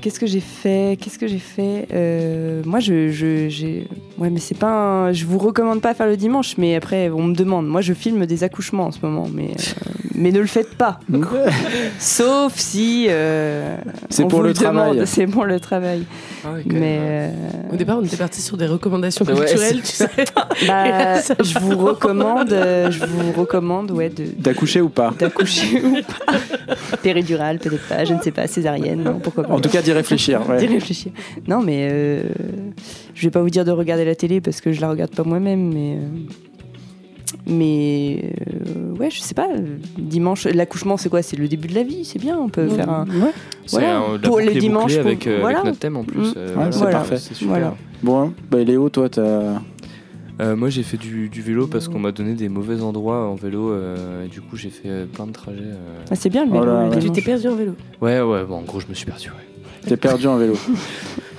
Qu'est-ce 0.00 0.20
que 0.20 0.26
j'ai 0.26 0.40
fait? 0.40 0.96
Qu'est-ce 1.00 1.18
que 1.18 1.26
j'ai 1.26 1.38
fait? 1.40 1.88
Euh, 1.92 2.62
Moi, 2.64 2.78
je, 2.80 3.10
je, 3.10 3.48
j'ai. 3.48 3.88
Ouais, 4.16 4.30
mais 4.30 4.38
c'est 4.40 4.56
pas. 4.56 4.70
un- 4.70 5.12
Je 5.12 5.24
vous 5.26 5.38
recommande 5.38 5.80
pas 5.80 5.90
à 5.90 5.94
faire 5.94 6.06
le 6.06 6.16
dimanche, 6.16 6.54
mais 6.56 6.76
après, 6.76 7.10
on 7.10 7.24
me 7.24 7.34
demande. 7.34 7.66
Moi, 7.66 7.80
je 7.80 7.92
filme 7.94 8.24
des 8.26 8.44
accouchements 8.44 8.86
en 8.86 8.92
ce 8.92 8.98
moment, 9.02 9.26
mais 9.32 9.48
euh, 9.50 9.82
mais 10.14 10.30
ne 10.30 10.38
le 10.38 10.46
faites 10.46 10.74
pas. 10.76 11.00
Sauf 11.98 12.54
si. 12.56 13.06
euh, 13.08 13.76
C'est 14.10 14.24
on 14.24 14.28
pour 14.28 14.40
vous 14.40 14.46
le 14.46 14.52
travail. 14.54 14.90
demande. 14.92 15.06
C'est 15.06 15.26
pour 15.26 15.44
le 15.44 15.58
travail. 15.60 16.04
Ah 16.44 16.50
Mais 16.66 16.98
euh, 17.00 17.30
Au 17.72 17.76
départ, 17.76 17.98
on 17.98 18.04
était 18.04 18.16
parti 18.16 18.40
sur 18.40 18.56
des 18.56 18.66
recommandations 18.66 19.24
Ouais, 19.24 19.34
culturelles, 19.34 19.80
tu 19.82 19.92
sais. 19.92 20.08
bah, 20.68 21.20
ça 21.20 21.34
je 21.42 21.58
vous 21.58 21.76
recommande. 21.76 22.52
euh, 22.52 22.90
je 22.92 23.04
vous 23.04 23.32
recommande, 23.32 23.90
ouais, 23.90 24.08
de 24.10 24.24
D'accoucher 24.38 24.80
ou 24.80 24.88
pas 24.88 25.12
d'accoucher 25.18 25.82
ou 25.84 25.94
pas. 26.02 26.96
Péridurale, 27.02 27.58
peut-être 27.58 27.86
pas. 27.88 28.04
Je 28.04 28.14
ne 28.14 28.20
sais 28.20 28.30
pas. 28.30 28.46
Césarienne, 28.46 29.02
non, 29.02 29.18
pourquoi 29.18 29.44
pas. 29.44 29.54
En 29.54 29.60
tout 29.60 29.68
cas, 29.68 29.82
d'y 29.88 29.92
réfléchir. 29.92 30.42
ouais. 30.48 30.58
d'y 30.58 30.66
réfléchir. 30.66 31.12
Non, 31.46 31.62
mais 31.62 31.88
euh, 31.90 32.22
je 33.14 33.22
vais 33.26 33.30
pas 33.30 33.40
vous 33.42 33.50
dire 33.50 33.64
de 33.64 33.70
regarder 33.70 34.04
la 34.04 34.14
télé 34.14 34.40
parce 34.40 34.60
que 34.60 34.72
je 34.72 34.80
la 34.80 34.90
regarde 34.90 35.14
pas 35.14 35.24
moi-même, 35.24 35.72
mais. 35.72 35.96
euh, 35.96 36.08
mais 37.46 38.32
euh, 38.66 38.94
ouais, 38.96 39.10
je 39.10 39.20
sais 39.20 39.34
pas. 39.34 39.48
Dimanche, 39.98 40.44
l'accouchement, 40.44 40.96
c'est 40.96 41.08
quoi? 41.08 41.22
C'est 41.22 41.36
le 41.36 41.48
début 41.48 41.68
de 41.68 41.74
la 41.74 41.82
vie, 41.82 42.04
c'est 42.04 42.18
bien. 42.18 42.38
On 42.38 42.48
peut 42.48 42.68
faire 42.68 42.88
un. 42.90 43.04
C'est 43.66 43.78
Voilà. 43.78 43.98
un- 43.98 44.12
la 44.14 44.18
Pour 44.18 44.40
les 44.40 44.54
dimanches, 44.54 44.96
pour- 44.96 45.06
avec, 45.06 45.26
euh, 45.26 45.42
notre 45.64 45.78
thème 45.78 45.96
en 45.96 46.04
plus. 46.04 46.30
Mm. 46.30 46.34
euh, 46.36 46.46
Ouais, 46.48 46.54
voilà. 46.54 46.72
c'est 46.72 46.78
Voilà. 46.78 46.96
parfait. 46.96 47.16
C'est 47.18 47.34
super. 47.34 47.48
Voilà. 47.50 47.74
Bon, 48.02 48.32
bah, 48.50 48.62
Léo, 48.62 48.88
toi, 48.88 49.08
t'as. 49.08 49.60
Euh, 50.40 50.54
moi 50.54 50.68
j'ai 50.70 50.84
fait 50.84 50.96
du, 50.98 51.28
du 51.28 51.42
vélo 51.42 51.66
parce 51.66 51.88
qu'on 51.88 51.98
m'a 51.98 52.12
donné 52.12 52.34
des 52.34 52.48
mauvais 52.48 52.80
endroits 52.80 53.26
en 53.28 53.34
vélo 53.34 53.72
euh, 53.72 54.24
et 54.24 54.28
du 54.28 54.40
coup 54.40 54.54
j'ai 54.54 54.70
fait 54.70 55.04
plein 55.12 55.26
de 55.26 55.32
trajets. 55.32 55.58
euh. 55.64 55.98
Ah, 56.08 56.14
c'est 56.14 56.28
bien 56.30 56.44
le 56.46 56.52
vélo. 56.52 56.62
Oh 56.62 56.66
là, 56.66 56.84
le 56.84 56.88
ouais. 56.90 56.94
Tu 56.94 57.00
dimanche. 57.00 57.16
t'es 57.16 57.22
perdu 57.22 57.48
en 57.48 57.56
vélo. 57.56 57.72
Ouais 58.00 58.20
ouais 58.20 58.44
bon 58.44 58.58
en 58.58 58.62
gros 58.62 58.78
je 58.78 58.86
me 58.86 58.94
suis 58.94 59.04
perdu 59.04 59.30
ouais. 59.30 59.57
T'es 59.88 59.96
perdu 59.96 60.26
en 60.26 60.36
vélo. 60.36 60.54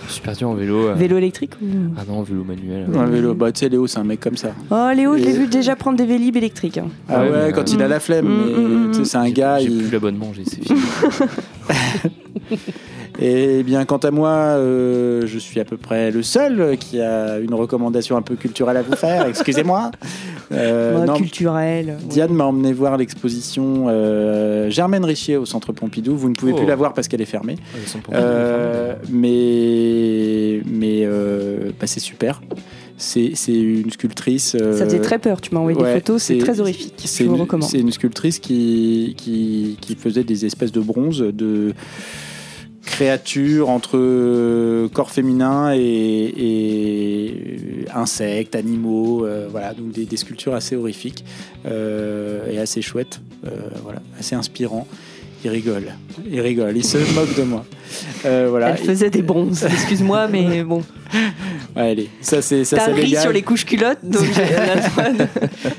Je 0.08 0.14
suis 0.14 0.22
perdu 0.22 0.44
en 0.44 0.54
vélo. 0.56 0.88
euh. 0.88 0.94
Vélo 0.96 1.18
électrique 1.18 1.52
ou... 1.62 1.66
Ah 1.96 2.02
non 2.08 2.24
vélo 2.24 2.44
manuel. 2.44 2.88
Un 2.98 3.06
vélo. 3.06 3.36
Bah, 3.36 3.52
tu 3.52 3.60
sais, 3.60 3.70
Léo, 3.70 3.86
c'est 3.86 4.00
un 4.00 4.04
mec 4.04 4.20
comme 4.20 4.38
ça. 4.38 4.54
Oh, 4.72 4.90
Léo, 4.96 5.16
je 5.18 5.24
l'ai 5.24 5.34
vu 5.34 5.46
déjà 5.48 5.76
prendre 5.76 5.98
des 5.98 6.06
vélib 6.08 6.36
électriques. 6.36 6.80
hein. 6.80 6.88
Ah 7.08 7.22
ouais, 7.22 7.30
Ouais, 7.30 7.46
mais, 7.48 7.52
quand 7.54 7.62
euh, 7.62 7.74
il 7.76 7.84
a 7.84 7.88
la 7.88 8.00
flemme, 8.00 8.26
Mm, 8.26 8.46
mais 8.48 8.54
mm, 8.88 8.92
tu 8.92 8.98
sais, 9.00 9.06
c'est 9.06 9.18
un 9.18 9.30
gars. 9.30 9.60
J'ai 9.60 9.66
il- 9.68 9.78
plus 9.84 9.92
l'abonnement 9.92 10.32
j'ai 10.36 10.46
c'est 10.46 10.64
fini. 10.64 10.80
Et 13.22 13.64
bien, 13.64 13.84
quant 13.86 13.98
à 13.98 14.12
moi, 14.12 14.30
euh, 14.30 15.24
je 15.26 15.38
suis 15.40 15.60
à 15.60 15.66
peu 15.66 15.76
près 15.78 16.10
le 16.12 16.24
seul 16.24 16.78
qui 16.78 17.02
a 17.02 17.38
une 17.40 17.54
recommandation 17.54 18.16
un 18.16 18.22
peu 18.22 18.36
culturelle 18.36 18.78
à 18.78 18.82
vous 18.82 18.96
faire. 18.96 19.26
Excusez-moi. 19.28 19.92
Euh, 20.52 21.00
Ouais, 21.00 21.06
non, 21.06 21.14
culturel. 21.16 21.98
Diane 22.10 22.32
m'a 22.34 22.46
emmené 22.46 22.72
voir 22.74 22.98
l'exposition 22.98 23.86
euh, 23.90 24.70
Germaine 24.70 25.04
Richier 25.06 25.38
au 25.38 25.46
Centre 25.46 25.74
Pompidou. 25.74 26.16
Vous 26.16 26.30
ne 26.30 26.34
pouvez 26.36 26.54
Oh. 26.54 26.58
plus 26.58 26.66
la 26.66 26.76
voir 26.76 26.94
parce 26.94 27.08
qu'elle 27.08 27.22
est 27.22 27.26
fermée. 27.26 27.56
Pas 28.10 28.18
Euh, 28.18 28.96
mais 29.10 30.62
mais 30.66 31.02
euh, 31.06 31.72
bah, 31.80 31.88
c'est 31.88 32.00
super. 32.00 32.42
C'est 32.98 33.32
c'est 33.36 33.54
une 33.54 33.92
sculptrice. 33.92 34.56
euh, 34.60 34.78
Ça 34.78 34.86
faisait 34.86 35.00
très 35.00 35.20
peur. 35.20 35.40
Tu 35.42 35.54
m'as 35.54 35.60
envoyé 35.62 35.78
ouais, 35.78 35.94
des 35.94 36.00
photos, 36.00 36.22
c'est 36.24 36.38
très 36.38 36.60
horrifique. 36.60 36.96
C'est 37.06 37.24
Je 37.24 37.30
vous 37.30 37.36
une, 37.36 37.42
recommande. 37.42 37.70
c'est 37.70 37.80
une 37.80 37.92
sculptrice 37.92 38.40
qui, 38.40 39.14
qui, 39.18 39.78
qui 39.80 39.96
faisait 39.96 40.24
des 40.24 40.46
espèces 40.46 40.72
de 40.72 40.82
bronze 40.82 41.20
de 41.20 41.74
créatures 42.90 43.70
entre 43.70 43.98
euh, 43.98 44.90
corps 44.90 45.12
féminin 45.12 45.74
et, 45.76 47.36
insectes, 47.94 48.56
animaux, 48.56 49.26
euh, 49.26 49.48
voilà, 49.50 49.74
donc 49.74 49.92
des, 49.92 50.18
sculptures 50.18 50.54
assez 50.54 50.76
horrifiques 50.76 51.24
euh, 51.66 52.52
et 52.52 52.60
assez 52.60 52.82
chouettes, 52.82 53.22
voilà, 53.84 54.02
assez 54.20 54.36
inspirant. 54.36 54.88
Il 55.44 55.50
rigole, 55.52 55.84
il 56.30 56.42
rigole, 56.42 56.76
il 56.76 56.84
se 56.84 56.98
moque 57.16 57.34
de 57.38 57.44
moi. 57.44 57.64
Euh, 58.26 58.48
voilà. 58.50 58.72
Elle 58.72 58.78
faisait 58.78 59.10
des 59.10 59.22
bronzes. 59.22 59.64
Excuse-moi, 59.64 60.28
mais 60.28 60.64
bon. 60.64 60.84
Ouais, 61.76 61.92
allez, 61.92 62.10
ça 62.22 62.42
c'est 62.42 62.64
ça, 62.66 62.78
T'as 62.78 62.86
ri 62.94 63.04
dégage. 63.06 63.22
sur 63.22 63.32
les 63.32 63.42
couches 63.44 63.66
culottes, 63.66 64.00
donc 64.04 64.24
j'ai- 64.36 65.26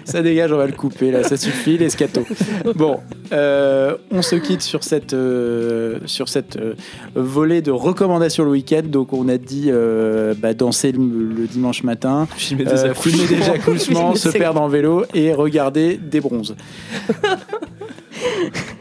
ça 0.04 0.22
dégage, 0.22 0.52
on 0.52 0.56
va 0.56 0.66
le 0.66 0.72
couper 0.72 1.10
là, 1.10 1.24
ça 1.24 1.36
suffit 1.36 1.78
les 1.78 1.90
scatos. 1.90 2.24
Bon, 2.76 2.98
euh, 3.32 3.96
on 4.12 4.22
se 4.22 4.36
quitte 4.36 4.62
sur 4.62 4.82
cette 4.84 5.14
euh, 5.14 5.98
sur 6.06 6.28
cette 6.28 6.56
euh, 6.56 6.74
volée 7.16 7.60
de 7.60 7.70
recommandations 7.72 8.44
le 8.44 8.50
week-end. 8.50 8.82
Donc 8.84 9.12
on 9.12 9.28
a 9.28 9.36
dit 9.36 9.66
euh, 9.68 10.32
bah, 10.38 10.54
danser 10.54 10.92
le, 10.92 11.00
le 11.00 11.46
dimanche 11.46 11.82
matin, 11.82 12.28
Filmer 12.36 12.64
des 12.64 12.70
euh, 12.70 12.90
accouchements. 12.92 13.18
filmer 13.26 13.36
des 13.44 13.50
accouchements, 13.50 14.14
se 14.14 14.28
perdre 14.30 14.60
en 14.60 14.68
vélo 14.68 15.04
et 15.12 15.32
regarder 15.32 15.96
des 15.96 16.20
bronzes. 16.20 16.54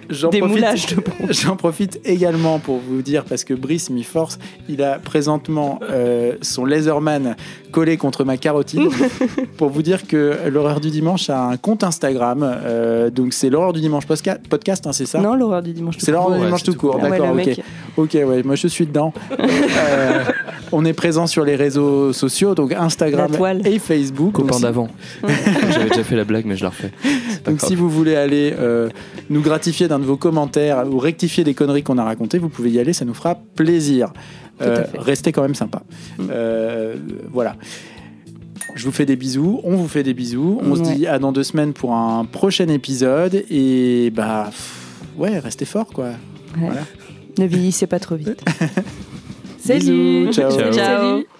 J'en 0.09 0.29
des 0.29 0.39
profite- 0.39 0.55
moulages 0.55 0.85
de 0.87 0.95
bronze. 1.01 1.41
J'en 1.41 1.55
profite 1.55 1.99
également 2.05 2.59
pour 2.59 2.79
vous 2.79 3.01
dire, 3.01 3.23
parce 3.25 3.43
que 3.43 3.53
Brice 3.53 3.89
m'y 3.89 4.03
force, 4.03 4.39
il 4.67 4.81
a 4.83 4.99
présentement 4.99 5.79
euh, 5.89 6.33
son 6.41 6.65
Laserman 6.65 7.35
collé 7.71 7.97
contre 7.97 8.23
ma 8.23 8.37
carotide, 8.37 8.81
pour 9.57 9.69
vous 9.69 9.81
dire 9.83 10.07
que 10.07 10.37
l'horreur 10.51 10.79
du 10.79 10.89
dimanche 10.89 11.29
a 11.29 11.39
un 11.43 11.57
compte 11.57 11.83
Instagram. 11.83 12.43
euh, 12.43 13.09
donc 13.09 13.33
c'est 13.33 13.49
l'horreur 13.49 13.73
du 13.73 13.81
dimanche 13.81 14.05
posca- 14.07 14.39
podcast, 14.49 14.87
hein, 14.87 14.91
c'est 14.93 15.05
ça? 15.05 15.19
Non, 15.19 15.35
l'horreur 15.35 15.61
du 15.61 15.73
dimanche. 15.73 15.97
tout 15.97 16.05
C'est 16.05 16.11
l'horreur 16.11 16.37
du 16.39 16.45
dimanche 16.45 16.63
tout 16.63 16.73
tout 16.73 16.79
court, 16.79 16.99
d'accord, 16.99 17.29
ok. 17.29 17.35
mec. 17.35 17.61
Ok, 17.97 18.13
ouais, 18.13 18.43
moi 18.43 18.55
je 18.55 18.67
suis 18.67 18.85
dedans. 18.85 19.13
Euh, 19.39 20.23
on 20.71 20.85
est 20.85 20.93
présent 20.93 21.25
sur 21.27 21.43
les 21.45 21.55
réseaux 21.55 22.11
sociaux, 22.13 22.53
donc 22.53 22.73
Instagram 22.73 23.31
et 23.65 23.79
Facebook. 23.79 24.33
Copain 24.33 24.59
d'avant. 24.59 24.87
J'avais 25.71 25.89
déjà 25.89 26.03
fait 26.03 26.15
la 26.15 26.25
blague 26.25 26.45
mais 26.45 26.55
je 26.55 26.63
la 26.63 26.69
refais. 26.69 26.91
Donc 27.45 27.55
grave. 27.57 27.67
si 27.69 27.75
vous 27.75 27.89
voulez 27.89 28.15
aller 28.15 28.53
euh, 28.59 28.89
nous 29.29 29.41
gratifier 29.41 29.87
d'un 29.87 29.99
de 29.99 30.05
vos 30.05 30.17
commentaires 30.17 30.85
ou 30.87 30.97
rectifier 30.97 31.43
des 31.43 31.53
conneries 31.53 31.83
qu'on 31.83 31.97
a 31.97 32.03
racontées, 32.03 32.37
vous 32.37 32.49
pouvez 32.49 32.71
y 32.71 32.79
aller, 32.79 32.93
ça 32.93 33.05
nous 33.05 33.13
fera 33.13 33.35
plaisir. 33.55 34.11
Euh, 34.61 34.83
restez 34.97 35.31
quand 35.31 35.41
même 35.41 35.55
sympa. 35.55 35.83
Mm. 36.17 36.27
Euh, 36.31 36.95
voilà. 37.31 37.55
Je 38.75 38.85
vous 38.85 38.91
fais 38.91 39.05
des 39.05 39.15
bisous, 39.15 39.61
on 39.63 39.75
vous 39.75 39.87
fait 39.87 40.03
des 40.03 40.13
bisous. 40.13 40.59
On 40.63 40.75
se 40.75 40.81
dit 40.81 41.07
à 41.07 41.17
dans 41.17 41.31
deux 41.31 41.43
semaines 41.43 41.73
pour 41.73 41.93
un 41.93 42.25
prochain 42.25 42.67
épisode. 42.67 43.43
Et 43.49 44.11
bah, 44.11 44.45
pff, 44.47 44.85
ouais, 45.17 45.39
restez 45.39 45.65
fort 45.65 45.87
quoi. 45.87 46.05
Ouais. 46.05 46.13
Voilà. 46.57 46.81
Ne 47.37 47.45
vieillissez 47.45 47.87
pas 47.87 47.99
trop 47.99 48.15
vite. 48.15 48.43
Bisous, 49.65 50.33
ciao. 50.33 50.51
Ciao. 50.51 50.73
Ciao. 50.73 51.38